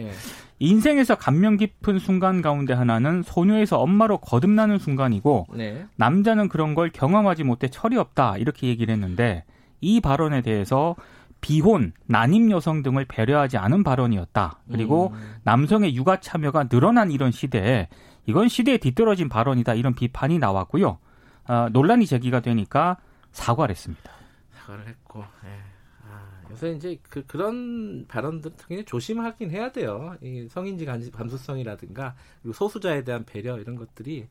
인생에서 0.58 1.14
감명 1.16 1.58
깊은 1.58 2.00
순간 2.00 2.42
가운데 2.42 2.74
하나는 2.74 3.22
소녀에서 3.22 3.80
엄마로 3.80 4.18
거듭나는 4.18 4.80
순간이고 4.80 5.48
네. 5.54 5.86
남자는 5.98 6.50
그런 6.50 6.74
걸 6.74 6.90
경험하지 6.90 7.44
못해 7.44 7.68
철이 7.70 7.96
없다 7.96 8.38
이렇게 8.38 8.68
얘기를 8.68 8.92
했는데 8.92 9.44
이 9.84 10.00
발언에 10.00 10.42
대해서 10.42 10.96
비혼, 11.42 11.92
난임 12.06 12.50
여성 12.52 12.84
등을 12.84 13.04
배려하지 13.06 13.58
않은 13.58 13.84
발언이었다. 13.84 14.60
그리고 14.72 15.12
음. 15.14 15.36
남성의 15.44 15.94
육아 15.94 16.22
참여가 16.22 16.70
늘어난 16.70 17.12
이런 17.12 17.32
시대에 17.32 17.90
이건 18.26 18.48
시대에 18.48 18.78
뒤떨어진 18.78 19.28
발언이다. 19.28 19.74
이런 19.74 19.94
비판이 19.94 20.40
나왔고요. 20.40 20.98
어, 21.50 21.68
논란이 21.74 22.06
제기가 22.06 22.40
되니까 22.40 22.96
사과를 23.34 23.76
했습니다. 23.76 24.10
사과를 24.54 24.88
했고, 24.88 25.20
예. 25.44 25.50
아, 26.10 26.50
요새 26.50 26.72
이제 26.72 26.98
그, 27.10 27.26
그런 27.26 28.06
발언들 28.08 28.52
당연히 28.56 28.86
조심하긴 28.86 29.52
해야 29.52 29.70
돼요. 29.74 30.16
이 30.22 30.48
성인지 30.50 30.86
감수성이라든가 31.12 32.16
그리고 32.42 32.54
소수자에 32.54 33.04
대한 33.04 33.26
배려 33.26 33.60
이런 33.60 33.76
것들이 33.76 34.28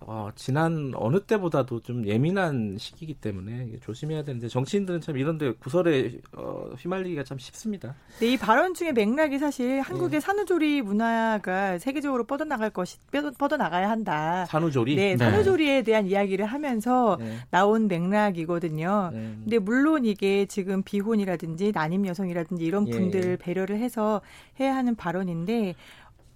어, 0.00 0.28
지난 0.36 0.92
어느 0.94 1.20
때보다도 1.20 1.80
좀 1.80 2.06
예민한 2.06 2.76
시기이기 2.78 3.14
때문에 3.14 3.78
조심해야 3.80 4.24
되는데 4.24 4.46
정치인들은 4.48 5.00
참 5.00 5.16
이런데 5.16 5.52
구설에 5.52 6.18
어, 6.36 6.70
휘말리기가 6.78 7.24
참 7.24 7.38
쉽습니다. 7.38 7.94
네, 8.20 8.32
이 8.32 8.36
발언 8.36 8.74
중에 8.74 8.92
맥락이 8.92 9.38
사실 9.38 9.80
한국의 9.80 10.10
네. 10.10 10.20
산후조리 10.20 10.82
문화가 10.82 11.78
세계적으로 11.78 12.24
뻗어나갈 12.24 12.70
것이 12.70 12.98
뻗어나가야 13.38 13.88
한다. 13.88 14.44
산후조리? 14.46 14.96
네, 14.96 15.10
네. 15.12 15.16
산후조리에 15.16 15.82
대한 15.82 16.06
이야기를 16.06 16.44
하면서 16.44 17.16
네. 17.18 17.38
나온 17.50 17.88
맥락이거든요. 17.88 19.10
네. 19.12 19.18
근데 19.44 19.58
물론 19.58 20.04
이게 20.04 20.44
지금 20.44 20.82
비혼이라든지 20.82 21.72
난임 21.72 22.06
여성이라든지 22.06 22.64
이런 22.64 22.86
예. 22.88 22.90
분들 22.92 23.24
예. 23.24 23.36
배려를 23.36 23.78
해서 23.78 24.20
해야 24.60 24.76
하는 24.76 24.94
발언인데 24.94 25.74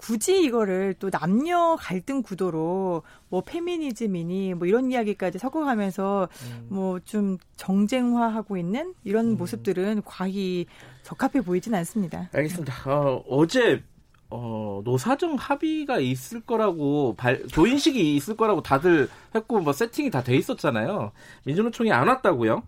굳이 0.01 0.43
이거를 0.43 0.95
또 0.99 1.11
남녀 1.11 1.77
갈등 1.79 2.23
구도로 2.23 3.03
뭐 3.29 3.43
페미니즘이니 3.43 4.55
뭐 4.55 4.67
이런 4.67 4.91
이야기까지 4.91 5.39
섞어가면서 5.39 6.27
음. 6.47 6.67
뭐좀 6.71 7.37
정쟁화하고 7.57 8.57
있는 8.57 8.95
이런 9.05 9.33
음. 9.33 9.37
모습들은 9.37 10.01
과히 10.07 10.65
적합해 11.03 11.43
보이진 11.45 11.75
않습니다. 11.75 12.31
알겠습니다. 12.33 12.73
어, 12.87 13.23
어제 13.29 13.83
어, 14.31 14.81
노사정 14.85 15.35
합의가 15.35 15.99
있을 15.99 16.41
거라고 16.41 17.15
발, 17.19 17.47
조인식이 17.49 18.17
있을 18.17 18.37
거라고 18.39 18.63
다들 18.63 19.07
했고 19.35 19.61
뭐 19.61 19.75
세팅이 19.75 20.11
다 20.11 20.23
돼 20.23 20.35
있었잖아요. 20.35 21.13
민주노총이 21.45 21.93
안 21.93 22.09
왔다고요? 22.09 22.63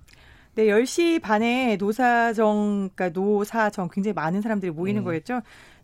네, 0.54 0.66
10시 0.66 1.22
반에 1.22 1.76
노사정, 1.76 2.90
그러니까 2.94 3.08
노사정 3.08 3.88
굉장히 3.90 4.12
많은 4.12 4.42
사람들이 4.42 4.70
모이는 4.70 5.00
음. 5.00 5.04
거였죠. 5.04 5.40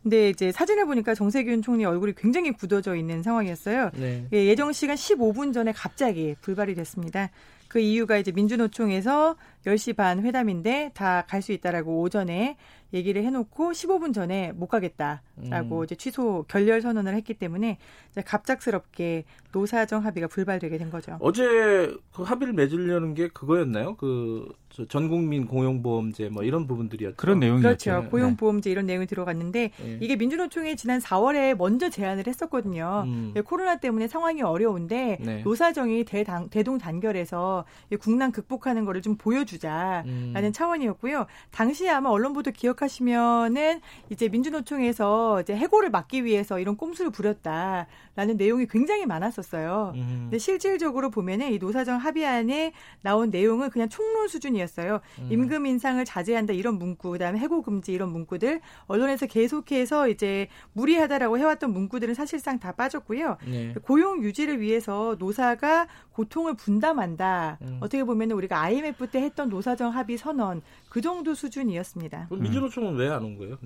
근데 0.08 0.30
이제 0.30 0.50
사진을 0.50 0.86
보니까 0.86 1.14
정세균 1.14 1.60
총리 1.60 1.84
얼굴이 1.84 2.14
굉장히 2.16 2.50
굳어져 2.50 2.96
있는 2.96 3.22
상황이었어요. 3.22 3.90
네. 3.94 4.24
예, 4.32 4.46
예정 4.46 4.72
시간 4.72 4.96
15분 4.96 5.52
전에 5.52 5.70
갑자기 5.72 6.34
불발이 6.40 6.74
됐습니다. 6.76 7.28
그 7.68 7.78
이유가 7.78 8.16
이제 8.16 8.32
민주노총에서 8.32 9.36
10시 9.68 9.96
반 9.96 10.22
회담인데 10.24 10.92
다 10.94 11.24
갈 11.28 11.42
수 11.42 11.52
있다라고 11.52 12.00
오전에 12.00 12.56
얘기를 12.94 13.22
해놓고 13.22 13.72
15분 13.72 14.14
전에 14.14 14.52
못 14.52 14.66
가겠다라고 14.68 15.78
음. 15.80 15.84
이제 15.84 15.94
취소 15.94 16.44
결렬 16.48 16.80
선언을 16.80 17.14
했기 17.14 17.34
때문에 17.34 17.76
이제 18.10 18.22
갑작스럽게 18.22 19.24
노사정 19.52 20.04
합의가 20.06 20.26
불발되게 20.28 20.78
된 20.78 20.90
거죠. 20.90 21.16
어제 21.20 21.94
그 22.12 22.22
합의를 22.22 22.54
맺으려는 22.54 23.12
게 23.14 23.28
그거였나요? 23.28 23.96
그 23.96 24.48
전국민 24.88 25.46
고용보험제 25.46 26.30
뭐 26.30 26.44
이런 26.44 26.66
부분들이었죠. 26.66 27.16
그런 27.16 27.40
내용이었죠. 27.40 27.62
그렇죠. 27.90 28.02
네. 28.04 28.08
고용보험제 28.08 28.70
이런 28.70 28.86
내용이 28.86 29.06
들어갔는데 29.06 29.70
네. 29.76 29.98
이게 30.00 30.16
민주노총이 30.16 30.76
지난 30.76 30.98
4월에 31.00 31.56
먼저 31.56 31.90
제안을 31.90 32.26
했었거든요. 32.26 33.04
음. 33.06 33.34
코로나 33.44 33.76
때문에 33.76 34.08
상황이 34.08 34.40
어려운데 34.42 35.18
네. 35.20 35.42
노사정이 35.42 36.04
대당, 36.04 36.48
대동 36.48 36.78
단결해서 36.78 37.64
국난 38.00 38.32
극복하는 38.32 38.84
거를 38.86 39.02
좀 39.02 39.16
보여주 39.16 39.57
자라는 39.58 40.06
음. 40.06 40.52
차원이었고요. 40.52 41.26
당시에 41.50 41.90
아마 41.90 42.10
언론 42.10 42.32
보도 42.32 42.50
기억하시면은 42.50 43.80
이제 44.10 44.28
민주노총에서 44.28 45.42
이제 45.42 45.56
해고를 45.56 45.90
막기 45.90 46.24
위해서 46.24 46.58
이런 46.58 46.76
꼼수를 46.76 47.10
부렸다라는 47.10 48.36
내용이 48.36 48.66
굉장히 48.66 49.06
많았었어요. 49.06 49.92
음. 49.94 50.18
근데 50.24 50.38
실질적으로 50.38 51.10
보면은 51.10 51.52
이 51.52 51.58
노사정 51.58 51.98
합의안에 51.98 52.72
나온 53.02 53.30
내용은 53.30 53.70
그냥 53.70 53.88
총론 53.88 54.28
수준이었어요. 54.28 55.00
음. 55.20 55.28
임금 55.30 55.66
인상을 55.66 56.04
자제한다 56.04 56.52
이런 56.52 56.78
문구, 56.78 57.12
그다음에 57.12 57.38
해고 57.38 57.62
금지 57.62 57.92
이런 57.92 58.10
문구들 58.10 58.60
언론에서 58.86 59.26
계속해서 59.26 60.08
이제 60.08 60.48
무리하다라고 60.72 61.38
해왔던 61.38 61.72
문구들은 61.72 62.14
사실상 62.14 62.58
다 62.58 62.72
빠졌고요. 62.72 63.36
네. 63.46 63.74
고용 63.82 64.22
유지를 64.22 64.60
위해서 64.60 65.16
노사가 65.18 65.86
고통을 66.12 66.54
분담한다. 66.54 67.58
음. 67.62 67.78
어떻게 67.80 68.02
보면 68.02 68.32
우리가 68.32 68.60
IMF 68.60 69.06
때 69.08 69.20
했던 69.20 69.37
노사정 69.44 69.90
합의 69.94 70.16
선언 70.18 70.62
그 70.88 71.00
정도 71.00 71.34
수준이었습니다. 71.34 72.28
민주노총은 72.30 72.96
왜 72.96 73.08
안 73.08 73.22
온 73.24 73.36
거예요? 73.38 73.56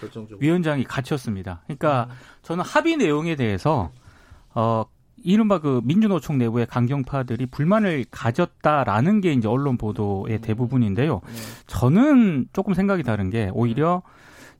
결정적으로. 0.00 0.38
위원장이 0.40 0.84
갇혔습니다. 0.84 1.62
그러니까 1.66 2.08
음. 2.10 2.14
저는 2.42 2.64
합의 2.64 2.96
내용에 2.96 3.36
대해서 3.36 3.90
어 4.54 4.84
이른바 5.24 5.58
그 5.60 5.80
민주노총 5.84 6.38
내부의 6.38 6.66
강경파들이 6.66 7.46
불만을 7.46 8.04
가졌다라는 8.10 9.20
게 9.20 9.32
이제 9.32 9.48
언론 9.48 9.76
보도의 9.76 10.36
음. 10.36 10.40
대부분인데요. 10.40 11.20
네. 11.24 11.32
저는 11.66 12.46
조금 12.52 12.74
생각이 12.74 13.02
다른 13.02 13.28
게 13.30 13.50
오히려 13.52 14.02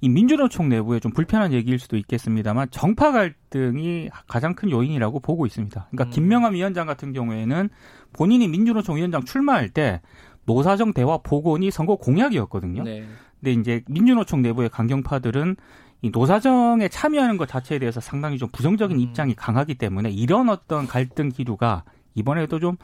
이 0.01 0.09
민주노총 0.09 0.69
내부에 0.69 1.01
좀 1.01 1.13
불편한 1.13 1.53
얘기일 1.53 1.79
수도 1.79 1.97
있겠습니다만 1.97 2.69
정파 2.71 3.11
갈등이 3.13 4.11
가장 4.29 4.55
큰 4.55 4.71
요인이라고 4.71 5.21
보고 5.21 5.45
있습니다. 5.47 5.89
그러니까 5.91 6.05
음. 6.05 6.11
김명함 6.11 6.55
위원장 6.55 6.87
같은 6.87 7.13
경우에는 7.13 7.69
본인이 8.13 8.49
민주노총 8.49 8.97
위원장 8.97 9.25
출마할 9.25 9.69
때 9.71 10.01
노사정 10.49 10.95
대화 10.95 11.19
복원이 11.19 11.71
선거 11.71 11.97
공약이었거든요. 11.97 12.83
네. 12.83 13.05
근데 13.39 13.53
이제 13.53 13.85
민주노총 13.87 14.43
내부의 14.43 14.71
강경파들은 14.71 15.57
이 16.01 16.11
노사정에 16.11 16.89
참여하는 16.89 17.37
것 17.37 17.47
자체에 17.49 17.79
대해서 17.79 18.01
상당히 18.01 18.39
좀 18.39 18.49
부정적인 18.51 18.97
음. 18.97 19.01
입장이 19.01 19.35
강하기 19.35 19.75
때문에 19.75 20.11
이런 20.11 20.49
어떤 20.49 20.87
갈등 20.87 21.29
기류가 21.29 21.85
이번에도 22.15 22.59
좀 22.59 22.77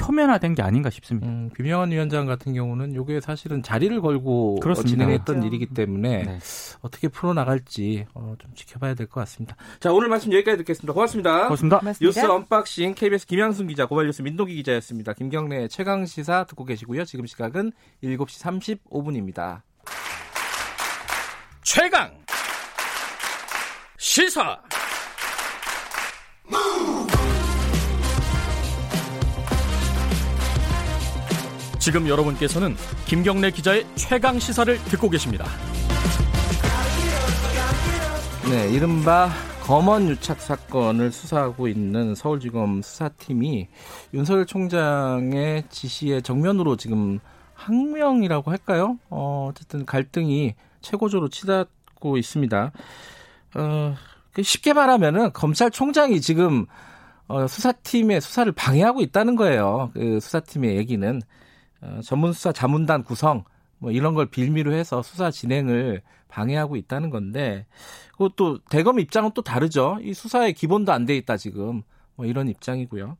표면화된 0.00 0.54
게 0.54 0.62
아닌가 0.62 0.88
싶습니다. 0.90 1.28
음, 1.28 1.50
김명환 1.56 1.90
위원장 1.92 2.24
같은 2.26 2.54
경우는 2.54 2.92
이게 3.00 3.20
사실은 3.20 3.62
자리를 3.62 4.00
걸고 4.00 4.60
그렇습니다. 4.60 4.88
진행했던 4.90 5.24
그렇죠. 5.40 5.46
일이기 5.46 5.66
때문에 5.74 6.22
네. 6.24 6.38
어떻게 6.80 7.08
풀어나갈지 7.08 8.06
어, 8.14 8.34
좀 8.38 8.52
지켜봐야 8.54 8.94
될 8.94 9.06
것 9.06 9.20
같습니다. 9.20 9.56
자 9.80 9.92
오늘 9.92 10.08
말씀 10.08 10.32
여기까지 10.32 10.58
듣겠습니다. 10.58 10.92
고맙습니다. 10.94 11.44
고맙습니다. 11.44 11.78
고맙습니다. 11.80 12.04
뉴스 12.20 12.20
언박싱 12.30 12.94
KBS 12.94 13.26
김양순 13.26 13.66
기자 13.68 13.86
고발뉴스 13.86 14.22
민동기 14.22 14.54
기자였습니다. 14.56 15.12
김경래 15.12 15.68
최강 15.68 16.06
시사 16.06 16.44
듣고 16.44 16.64
계시고요. 16.64 17.04
지금 17.04 17.26
시각은 17.26 17.72
7시 18.02 18.78
35분입니다. 18.88 19.60
최강 21.62 22.10
시사 23.98 24.58
지금 31.80 32.06
여러분께서는 32.06 32.76
김경래 33.06 33.50
기자의 33.50 33.86
최강 33.94 34.38
시사를 34.38 34.76
듣고 34.84 35.08
계십니다. 35.08 35.46
네, 38.50 38.68
이른바 38.68 39.30
검언 39.62 40.08
유착 40.08 40.42
사건을 40.42 41.10
수사하고 41.10 41.68
있는 41.68 42.14
서울지검 42.14 42.82
수사팀이 42.82 43.68
윤석열 44.12 44.44
총장의 44.44 45.64
지시에 45.70 46.20
정면으로 46.20 46.76
지금 46.76 47.18
항명이라고 47.54 48.50
할까요? 48.50 48.98
어, 49.08 49.48
어쨌든 49.50 49.86
갈등이 49.86 50.54
최고조로 50.82 51.30
치닫고 51.30 52.18
있습니다. 52.18 52.72
어, 53.54 53.94
그 54.32 54.42
쉽게 54.42 54.74
말하면은 54.74 55.32
검찰총장이 55.32 56.20
지금 56.20 56.66
어, 57.26 57.46
수사팀의 57.46 58.20
수사를 58.20 58.50
방해하고 58.52 59.00
있다는 59.00 59.36
거예요. 59.36 59.90
그 59.94 60.20
수사팀의 60.20 60.76
얘기는 60.76 61.16
어, 61.16 61.39
전문수사 62.02 62.52
자문단 62.52 63.04
구성 63.04 63.44
뭐 63.78 63.90
이런 63.90 64.14
걸 64.14 64.26
빌미로 64.26 64.72
해서 64.72 65.02
수사 65.02 65.30
진행을 65.30 66.02
방해하고 66.28 66.76
있다는 66.76 67.10
건데 67.10 67.66
그것도 68.12 68.58
대검 68.70 69.00
입장은 69.00 69.30
또 69.34 69.42
다르죠. 69.42 69.98
이 70.02 70.12
수사의 70.14 70.52
기본도 70.52 70.92
안 70.92 71.06
돼 71.06 71.16
있다 71.16 71.36
지금 71.36 71.82
뭐 72.14 72.26
이런 72.26 72.48
입장이고요. 72.48 73.16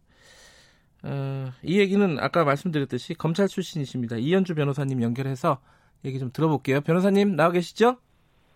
어, 1.02 1.50
이 1.62 1.78
얘기는 1.80 2.18
아까 2.20 2.44
말씀드렸듯이 2.44 3.14
검찰 3.14 3.48
출신이십니다. 3.48 4.16
이현주 4.16 4.54
변호사님 4.54 5.02
연결해서 5.02 5.58
얘기 6.04 6.18
좀 6.18 6.30
들어볼게요. 6.32 6.82
변호사님 6.82 7.36
나와 7.36 7.50
계시죠? 7.52 7.96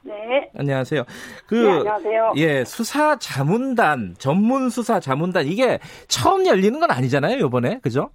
네. 0.03 0.13
안녕하세요. 0.55 1.05
그, 1.47 1.55
네, 1.55 1.71
안녕하세요. 1.79 2.33
예, 2.37 2.65
수사 2.67 3.19
자문단, 3.19 4.15
전문 4.19 4.69
수사 4.69 5.01
자문단, 5.01 5.47
이게 5.47 5.79
처음 6.09 6.47
열리는 6.47 6.79
건 6.79 6.91
아니잖아요, 6.91 7.41
요번에. 7.41 7.81
그죠? 7.81 8.11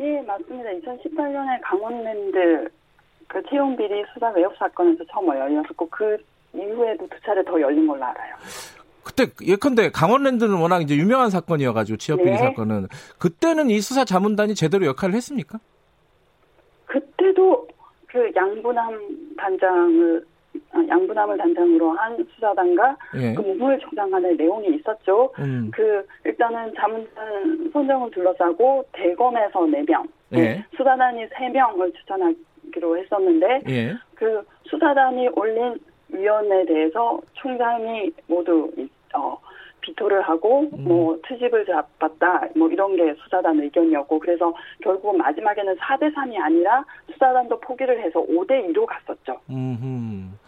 예, 0.00 0.20
맞습니다. 0.22 0.70
2018년에 0.70 1.60
강원랜드 1.62 2.68
그 3.28 3.42
채용 3.48 3.76
비리 3.76 4.04
수사 4.12 4.28
외역 4.30 4.54
사건에서 4.56 5.04
처음 5.10 5.28
열렸었고 5.28 5.88
그 5.88 6.16
이후에도 6.52 7.06
두 7.08 7.20
차례 7.22 7.42
더 7.44 7.60
열린 7.60 7.86
걸로 7.86 8.04
알아요. 8.04 8.34
그때 9.02 9.26
예컨대 9.42 9.90
강원랜드는 9.90 10.56
워낙 10.56 10.80
이제 10.82 10.96
유명한 10.96 11.30
사건이어가지고 11.30 11.98
취업 11.98 12.18
비리 12.18 12.30
네. 12.30 12.38
사건은 12.38 12.88
그때는 13.18 13.70
이 13.70 13.80
수사 13.80 14.04
자문단이 14.04 14.54
제대로 14.54 14.86
역할을 14.86 15.14
했습니까? 15.14 15.58
그때도 16.86 17.68
그 18.06 18.30
양분함 18.34 19.36
단장을 19.36 20.24
아, 20.24 20.33
양분함을 20.88 21.38
단장으로 21.38 21.92
한 21.92 22.16
수사단과 22.34 22.96
예. 23.16 23.34
그 23.34 23.40
무물 23.40 23.78
총장 23.78 24.10
간의 24.10 24.36
내용이 24.36 24.74
있었죠. 24.76 25.32
음. 25.38 25.70
그 25.72 26.06
일단은 26.24 26.72
자문단 26.76 27.70
선정을 27.72 28.10
둘러싸고 28.10 28.84
대검에서 28.92 29.60
4명, 29.60 30.06
예. 30.34 30.64
수사단이 30.76 31.26
3명을 31.28 31.94
추천하기로 31.94 32.98
했었는데 32.98 33.62
예. 33.68 33.94
그 34.14 34.42
수사단이 34.64 35.28
올린 35.34 35.78
위원에 36.08 36.64
대해서 36.66 37.20
총장이 37.34 38.12
모두 38.26 38.70
어, 39.14 39.38
비토를 39.84 40.22
하고 40.22 40.70
음. 40.72 40.84
뭐 40.84 41.18
트집을 41.28 41.66
잡았다 41.66 42.48
뭐 42.56 42.68
이런 42.68 42.96
게 42.96 43.14
수사단 43.22 43.60
의견이었고 43.60 44.18
그래서 44.18 44.52
결국은 44.82 45.18
마지막에는 45.18 45.76
4대 45.76 46.14
3이 46.14 46.40
아니라 46.40 46.84
수사단도 47.12 47.60
포기를 47.60 48.02
해서 48.02 48.20
5대 48.20 48.66
2로 48.72 48.86
갔었죠. 48.86 49.40
음. 49.50 50.38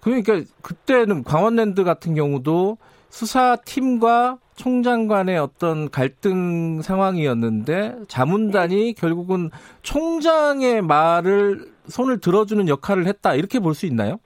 그러니까 0.00 0.40
그때는 0.62 1.24
광원랜드 1.24 1.84
같은 1.84 2.14
경우도 2.14 2.78
수사팀과 3.10 4.38
총장 4.54 5.06
간의 5.06 5.38
어떤 5.38 5.90
갈등 5.90 6.82
상황이었는데 6.82 7.96
자문단이 8.08 8.76
네. 8.76 8.92
결국은 8.92 9.50
총장의 9.82 10.82
말을 10.82 11.72
손을 11.86 12.20
들어주는 12.20 12.68
역할을 12.68 13.06
했다 13.06 13.34
이렇게 13.34 13.60
볼 13.60 13.74
수 13.74 13.86
있나요? 13.86 14.18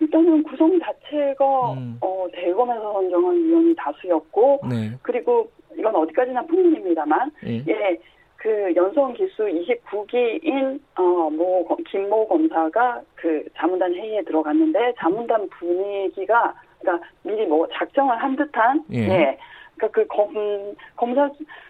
일단은 0.00 0.42
구성 0.42 0.78
자체가 0.78 1.72
음. 1.72 1.98
어, 2.00 2.26
대검에서 2.32 2.92
선정한 2.92 3.36
위원이 3.36 3.74
다수였고 3.76 4.60
네. 4.68 4.92
그리고 5.02 5.50
이건 5.76 5.94
어디까지나 5.94 6.42
풍문입니다만 6.42 7.30
예. 7.46 7.64
예. 7.68 7.98
그 8.36 8.72
연수원 8.76 9.14
기수 9.14 9.44
29기인 9.44 10.78
어뭐 10.94 11.76
김모 11.88 12.28
검사가 12.28 13.00
그 13.14 13.44
자문단 13.56 13.92
회의에 13.94 14.22
들어갔는데 14.22 14.94
자문단 14.98 15.48
분위기가 15.48 16.54
그러니까 16.78 17.08
미리 17.22 17.46
뭐 17.46 17.66
작정을 17.72 18.22
한 18.22 18.36
듯한 18.36 18.84
예. 18.92 18.98
예. 18.98 19.38
그러니까 19.76 19.88
그 20.00 20.06
검, 20.08 20.74
검사 20.96 21.28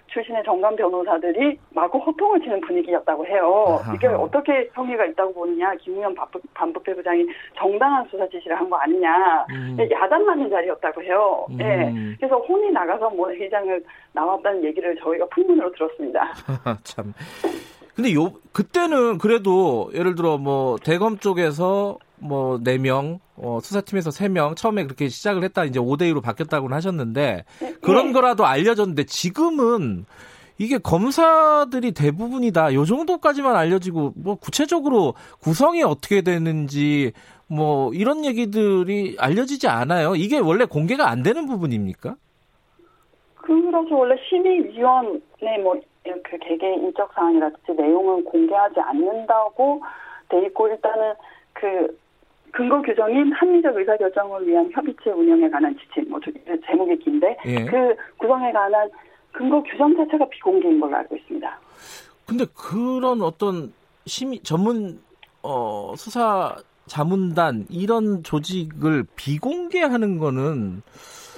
출신의 0.08 0.42
정관 0.44 0.74
변호사들이 0.76 1.58
마구 1.70 1.98
호통을 1.98 2.40
치는 2.40 2.60
분위기였다고 2.60 3.26
해요. 3.26 3.78
아하. 3.80 3.94
이게 3.94 4.06
어떻게 4.06 4.70
성의가 4.74 5.04
있다고 5.06 5.34
보느냐. 5.34 5.74
김우현 5.76 6.14
반부패 6.54 6.94
부장이 6.94 7.26
정당한 7.58 8.06
수사 8.10 8.26
지시를 8.28 8.56
한 8.58 8.70
거 8.70 8.76
아니냐. 8.76 9.46
음. 9.50 9.76
야단 9.90 10.24
맞는 10.24 10.48
자리였다고 10.50 11.02
해요. 11.02 11.46
음. 11.50 11.58
예. 11.60 12.16
그래서 12.18 12.36
혼이 12.38 12.70
나가서 12.70 13.10
뭐 13.10 13.30
회장을 13.30 13.84
나왔다는 14.12 14.64
얘기를 14.64 14.96
저희가 15.02 15.26
풍문으로 15.26 15.72
들었습니다. 15.72 16.32
참. 16.84 17.12
근데 17.94 18.12
요 18.14 18.30
그때는 18.52 19.18
그래도 19.18 19.90
예를 19.94 20.14
들어 20.14 20.36
뭐 20.38 20.76
대검 20.84 21.18
쪽에서 21.18 21.98
뭐 22.18 22.58
4명, 22.58 23.18
어, 23.36 23.58
수사팀에서 23.62 24.10
3명 24.10 24.56
처음에 24.56 24.84
그렇게 24.84 25.08
시작을 25.08 25.44
했다 25.44 25.64
이제 25.64 25.78
5대 25.78 26.02
2로 26.12 26.22
바뀌었다고는 26.22 26.76
하셨는데 26.76 27.44
그런 27.82 28.08
네. 28.08 28.12
거라도 28.12 28.46
알려졌는데 28.46 29.04
지금은 29.04 30.06
이게 30.58 30.78
검사들이 30.78 31.92
대부분이다. 31.92 32.72
요 32.74 32.84
정도까지만 32.84 33.56
알려지고 33.56 34.12
뭐 34.16 34.36
구체적으로 34.36 35.14
구성이 35.40 35.82
어떻게 35.82 36.22
되는지 36.22 37.12
뭐 37.46 37.92
이런 37.92 38.24
얘기들이 38.24 39.16
알려지지 39.18 39.68
않아요. 39.68 40.16
이게 40.16 40.38
원래 40.38 40.64
공개가 40.64 41.10
안 41.10 41.22
되는 41.22 41.46
부분입니까? 41.46 42.16
그래서 43.36 43.94
원래 43.94 44.16
심의위원회 44.28 45.58
뭐그 45.62 46.38
개개 46.40 46.74
인적 46.74 47.12
사항이라든지 47.14 47.72
내용은 47.80 48.24
공개하지 48.24 48.80
않는다고 48.80 49.82
돼 50.28 50.46
있고 50.46 50.68
일단은 50.68 51.14
그 51.52 51.96
근거 52.56 52.80
규정인 52.80 53.30
합리적 53.32 53.76
의사결정을 53.76 54.46
위한 54.46 54.70
협의체 54.72 55.10
운영에 55.10 55.50
관한 55.50 55.76
지침, 55.78 56.08
뭐 56.08 56.18
제목이 56.66 56.98
긴데 57.00 57.36
예. 57.44 57.64
그 57.66 57.94
구성에 58.16 58.50
관한 58.50 58.88
근거 59.30 59.62
규정 59.62 59.94
자체가 59.94 60.26
비공개인 60.30 60.80
걸로 60.80 60.96
알고 60.96 61.16
있습니다. 61.16 61.60
근데 62.26 62.46
그런 62.54 63.20
어떤 63.20 63.74
심의 64.06 64.38
전문 64.38 64.98
어, 65.42 65.92
수사 65.98 66.56
자문단 66.86 67.66
이런 67.68 68.22
조직을 68.22 69.04
비공개하는 69.16 70.16
거는 70.16 70.82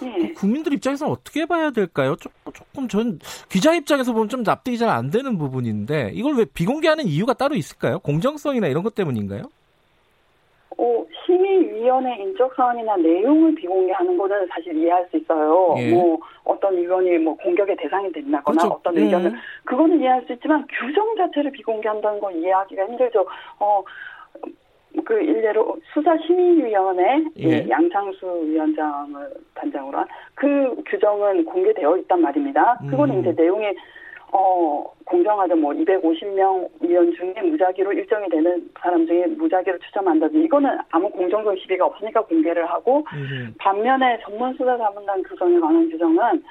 네. 0.01 0.33
국민들 0.35 0.73
입장에서는 0.75 1.13
어떻게 1.13 1.47
봐야 1.47 1.73
될까요? 1.73 2.15
조금, 2.15 2.53
조금 2.53 2.87
전 2.87 3.19
기자 3.49 3.75
입장에서 3.75 4.13
보면 4.13 4.29
좀 4.29 4.45
납득이 4.45 4.79
잘 4.79 4.89
안 4.89 5.11
되는 5.11 5.37
부분인데 5.37 6.13
이걸 6.15 6.37
왜 6.37 6.45
비공개하는 6.45 7.07
이유가 7.09 7.35
따로 7.35 7.57
있을까요? 7.57 7.99
공정성이나 7.99 8.69
이런 8.69 8.85
것 8.85 8.95
때문인가요? 8.95 9.43
어, 10.79 11.05
심의위원회 11.27 12.17
인적 12.23 12.55
사항이나 12.55 12.97
내용을 12.97 13.55
비공개하는 13.57 14.17
것은 14.17 14.47
사실 14.49 14.77
이해할 14.77 15.07
수 15.11 15.17
있어요. 15.17 15.75
예. 15.79 15.93
뭐 15.93 16.19
어떤 16.45 16.77
의원이 16.77 17.19
뭐 17.19 17.37
공격의 17.37 17.77
대상이 17.77 18.11
된다거나 18.13 18.63
그렇죠. 18.63 18.75
어떤 18.77 18.97
예. 18.97 19.03
의견을 19.03 19.33
그거는 19.65 20.01
이해할 20.01 20.23
수 20.27 20.33
있지만 20.35 20.65
규정 20.69 21.17
자체를 21.17 21.51
비공개한다는 21.51 22.21
건 22.21 22.37
이해하기가 22.37 22.87
힘들죠. 22.87 23.27
어. 23.59 23.83
그 25.05 25.21
일례로 25.21 25.77
수사심의위원회 25.93 27.25
예. 27.39 27.69
양창수 27.69 28.43
위원장을 28.47 29.31
단장으로 29.55 29.99
한 29.99 30.07
그 30.39 30.77
규정은 30.87 31.45
공개되어 31.45 31.97
있단 31.99 32.21
말입니다. 32.21 32.79
그거는 32.91 33.17
음. 33.17 33.21
이제 33.21 33.33
내용이 33.33 33.67
어, 34.33 34.85
공정하게 35.05 35.55
뭐 35.55 35.73
250명 35.73 36.69
위원 36.83 37.13
중에 37.15 37.35
무작위로 37.43 37.93
일정이 37.93 38.29
되는 38.29 38.69
사람 38.81 39.07
중에 39.07 39.27
무작위로 39.27 39.79
추첨한다든지 39.79 40.45
이거는 40.45 40.79
아무 40.91 41.09
공정성 41.11 41.57
시비가 41.57 41.87
없으니까 41.87 42.23
공개를 42.23 42.67
하고 42.67 43.07
음. 43.15 43.55
반면에 43.59 44.19
전문 44.23 44.53
수사 44.55 44.77
자문단 44.77 45.23
규정에 45.23 45.59
관한 45.59 45.89
규정은 45.91 46.43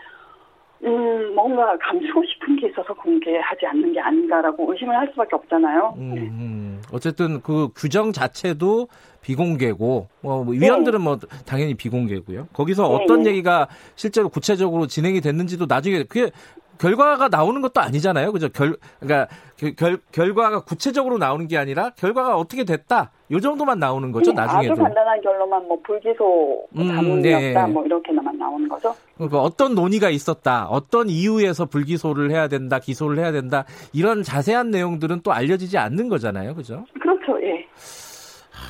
음, 0.84 1.34
뭔가 1.34 1.76
감추고 1.80 2.24
싶은 2.24 2.56
게 2.58 2.68
있어서 2.68 2.94
공개하지 2.94 3.66
않는 3.66 3.94
게 3.94 4.00
아닌가라고 4.00 4.72
의심을 4.72 4.96
할 4.96 5.08
수밖에 5.12 5.36
없잖아요. 5.36 5.96
음, 5.98 6.14
음. 6.18 6.82
어쨌든 6.92 7.42
그 7.42 7.70
규정 7.76 8.12
자체도 8.12 8.88
비공개고, 9.22 10.08
뭐, 10.22 10.44
뭐 10.44 10.54
위원들은 10.54 11.00
네. 11.00 11.04
뭐 11.04 11.18
당연히 11.46 11.74
비공개고요. 11.74 12.48
거기서 12.54 12.88
네. 12.88 12.96
어떤 12.96 13.26
얘기가 13.26 13.68
실제로 13.96 14.30
구체적으로 14.30 14.86
진행이 14.86 15.20
됐는지도 15.22 15.66
나중에 15.68 16.04
그게 16.04 16.32
결과가 16.80 17.28
나오는 17.30 17.62
것도 17.62 17.82
아니잖아요. 17.82 18.32
그죠? 18.32 18.50
결, 18.50 18.76
그러니까 19.00 19.28
결, 19.76 19.98
결과가 20.12 20.62
구체적으로 20.62 21.18
나오는 21.18 21.48
게 21.48 21.58
아니라 21.58 21.90
결과가 21.92 22.38
어떻게 22.38 22.64
됐다. 22.64 23.12
요 23.32 23.40
정도만 23.40 23.80
나오는 23.80 24.12
거죠, 24.12 24.32
네, 24.32 24.42
나중에도. 24.42 24.74
아주 24.74 24.82
간단한 24.84 25.22
결론만 25.22 25.68
뭐 25.68 25.78
불기소 25.84 26.68
자문이었다 26.76 27.06
음, 27.12 27.22
네. 27.22 27.74
뭐 27.74 27.86
이렇게만 27.86 28.38
나오는 28.38 28.70
거죠. 28.70 28.96
그러니까 29.16 29.42
어떤 29.42 29.76
논의가 29.76 30.10
있었다. 30.10 30.68
어떤 30.70 31.10
이유에서 31.10 31.66
불기소를 31.66 32.32
해야 32.32 32.48
된다, 32.48 32.80
기소를 32.80 33.20
해야 33.20 33.32
된다. 33.32 33.66
이런 33.94 34.24
자세한 34.24 34.72
내용들은 34.72 35.22
또 35.24 35.34
알려지지 35.34 35.78
않는 35.78 36.08
거잖아요. 36.08 36.56
그죠? 36.56 36.86
그렇죠. 37.02 37.42
예. 37.44 37.66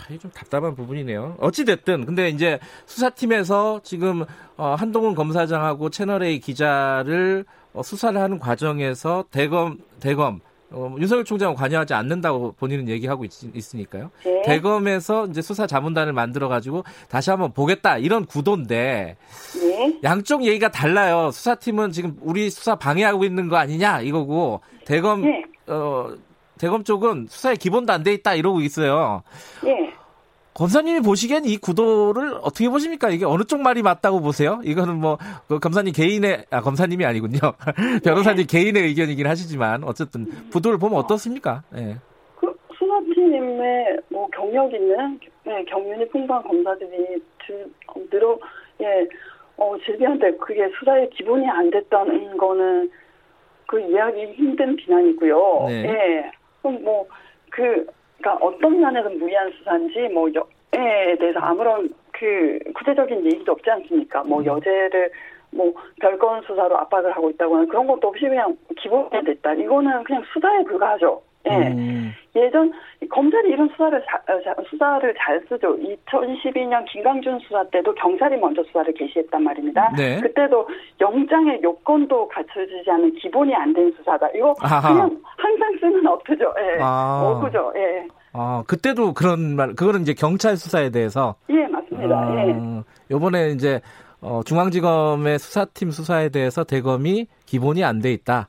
이게 0.10 0.18
좀 0.18 0.32
답답한 0.32 0.76
부분이네요. 0.76 1.36
어찌됐든, 1.40 2.06
근데 2.06 2.30
이제 2.30 2.60
수사팀에서 2.86 3.82
지금, 3.84 4.24
어, 4.56 4.76
한동훈 4.78 5.16
검사장하고 5.16 5.90
채널A 5.90 6.40
기자를 6.40 7.46
어, 7.67 7.67
수사를 7.84 8.20
하는 8.20 8.40
과정에서 8.40 9.26
대검 9.32 9.78
대검 10.00 10.40
어, 10.70 10.94
윤석열 11.00 11.24
총장은 11.24 11.56
관여하지 11.56 11.94
않는다고 11.94 12.54
본인은 12.60 12.90
얘기하고 12.90 13.24
있, 13.24 13.32
으니까요 13.74 14.12
네. 14.26 14.42
대검에서 14.46 15.28
이제 15.28 15.42
수사 15.42 15.66
자문단을 15.66 16.12
만들어 16.12 16.50
가지고 16.50 16.84
다시 17.10 17.30
한번 17.30 17.54
보겠다 17.54 17.98
이런 17.98 18.26
구도인데 18.26 19.16
네. 19.62 20.00
양쪽 20.04 20.44
얘기가 20.46 20.70
달라요. 20.70 21.32
수사팀은 21.32 21.92
지금 21.92 22.18
우리 22.22 22.50
수사 22.50 22.76
방해하고 22.76 23.24
있는 23.24 23.48
거 23.48 23.56
아니냐 23.56 24.02
이거고 24.02 24.60
대검 24.86 25.22
네. 25.22 25.44
어 25.68 26.10
대검 26.58 26.84
쪽은 26.84 27.28
수사에 27.30 27.56
기본도 27.56 27.94
안 27.94 28.04
돼 28.04 28.14
있다 28.14 28.34
이러고 28.36 28.60
있어요. 28.60 29.24
네. 29.64 29.94
검사님이 30.58 31.02
보시기엔 31.02 31.46
이 31.46 31.58
구도를 31.58 32.34
어떻게 32.42 32.68
보십니까? 32.68 33.10
이게 33.10 33.26
어느 33.26 33.44
쪽 33.44 33.62
말이 33.62 33.84
맞다고 33.84 34.22
보세요? 34.22 34.60
이거는 34.64 35.00
뭐, 35.00 35.20
그 35.48 35.60
검사님 35.60 35.94
개인의, 35.94 36.46
아, 36.50 36.62
검사님이 36.62 37.06
아니군요. 37.06 37.38
변호사님 38.04 38.48
네. 38.48 38.58
개인의 38.58 38.84
의견이긴 38.88 39.28
하시지만, 39.28 39.84
어쨌든, 39.84 40.26
구도를 40.52 40.80
보면 40.80 40.98
어떻습니까? 40.98 41.62
예. 41.76 41.98
그, 42.38 42.52
수사팀의 42.74 44.00
뭐, 44.10 44.28
경력 44.32 44.74
있는, 44.74 45.20
예, 45.46 45.64
경륜이 45.66 46.10
풍부한 46.10 46.42
검사들이 46.42 47.22
들, 47.46 47.68
어, 47.86 48.02
늘어, 48.10 48.40
예, 48.82 49.08
어, 49.58 49.76
질비한데 49.86 50.38
그게 50.38 50.68
수사의 50.80 51.12
기본이 51.12 51.48
안 51.48 51.70
됐다는 51.70 52.36
거는 52.36 52.90
그 53.68 53.80
이해하기 53.80 54.34
힘든 54.34 54.76
비난이고요. 54.76 55.66
네. 55.68 55.84
예. 55.84 56.32
그럼 56.64 56.84
뭐, 56.84 57.06
그, 57.52 57.86
그러니까 58.18 58.46
어떤 58.46 58.80
면에서 58.80 59.10
무리한 59.10 59.52
수사인지 59.52 60.10
뭐 60.14 60.30
여에 60.34 61.16
대해서 61.18 61.40
아무런 61.40 61.90
그 62.12 62.60
구체적인 62.74 63.26
얘기도 63.26 63.52
없지 63.54 63.70
않습니까? 63.70 64.24
뭐 64.24 64.40
음. 64.40 64.46
여죄를 64.46 65.12
뭐 65.52 65.74
별건 66.02 66.42
수사로 66.44 66.78
압박을 66.78 67.12
하고 67.16 67.30
있다거나 67.30 67.66
그런 67.66 67.88
것도 67.88 68.08
없이 68.08 68.26
그냥 68.26 68.58
기본에 68.78 69.22
됐다. 69.24 69.54
이거는 69.54 70.04
그냥 70.04 70.24
수사에 70.34 70.64
불과하죠. 70.64 71.22
예. 71.50 71.68
음. 71.70 72.14
예전 72.36 72.72
검찰이 73.10 73.50
이런 73.50 73.68
수사를 73.70 74.00
자, 74.06 74.22
어, 74.32 74.64
수사를 74.70 75.14
잘 75.18 75.42
쓰죠. 75.50 75.76
2012년 75.78 76.86
김강준 76.92 77.40
수사 77.40 77.64
때도 77.70 77.94
경찰이 77.96 78.38
먼저 78.38 78.64
수사를 78.64 78.94
개시했단 78.94 79.44
말입니다. 79.44 79.92
네. 79.98 80.20
그때도 80.22 80.68
영장의 81.02 81.62
요건도 81.64 82.28
갖춰지지 82.28 82.90
않은 82.90 83.14
기본이 83.16 83.54
안 83.56 83.74
된 83.74 83.92
수사다. 83.98 84.28
이거 84.36 84.56
아하. 84.62 84.92
그냥 84.94 85.22
항상 85.38 85.78
쓰는 85.80 86.06
어투죠. 86.08 86.54
예. 86.60 86.82
아. 86.82 87.22
어구죠. 87.38 87.74
예. 87.76 88.08
아, 88.34 88.64
그때도 88.68 89.14
그런 89.14 89.56
말, 89.56 89.74
그거는 89.74 90.02
이제 90.02 90.14
경찰 90.14 90.58
수사에 90.58 90.90
대해서. 90.92 91.36
예, 91.50 91.66
맞습니다. 91.68 92.16
아, 92.16 92.46
예. 92.48 92.56
요번에 93.10 93.50
이제, 93.50 93.82
어, 94.22 94.42
중앙지검의 94.46 95.40
수사팀 95.40 95.90
수사에 95.92 96.30
대해서 96.30 96.64
대검이 96.64 97.26
기본이 97.48 97.84
안 97.84 98.00
돼 98.00 98.12
있다. 98.12 98.48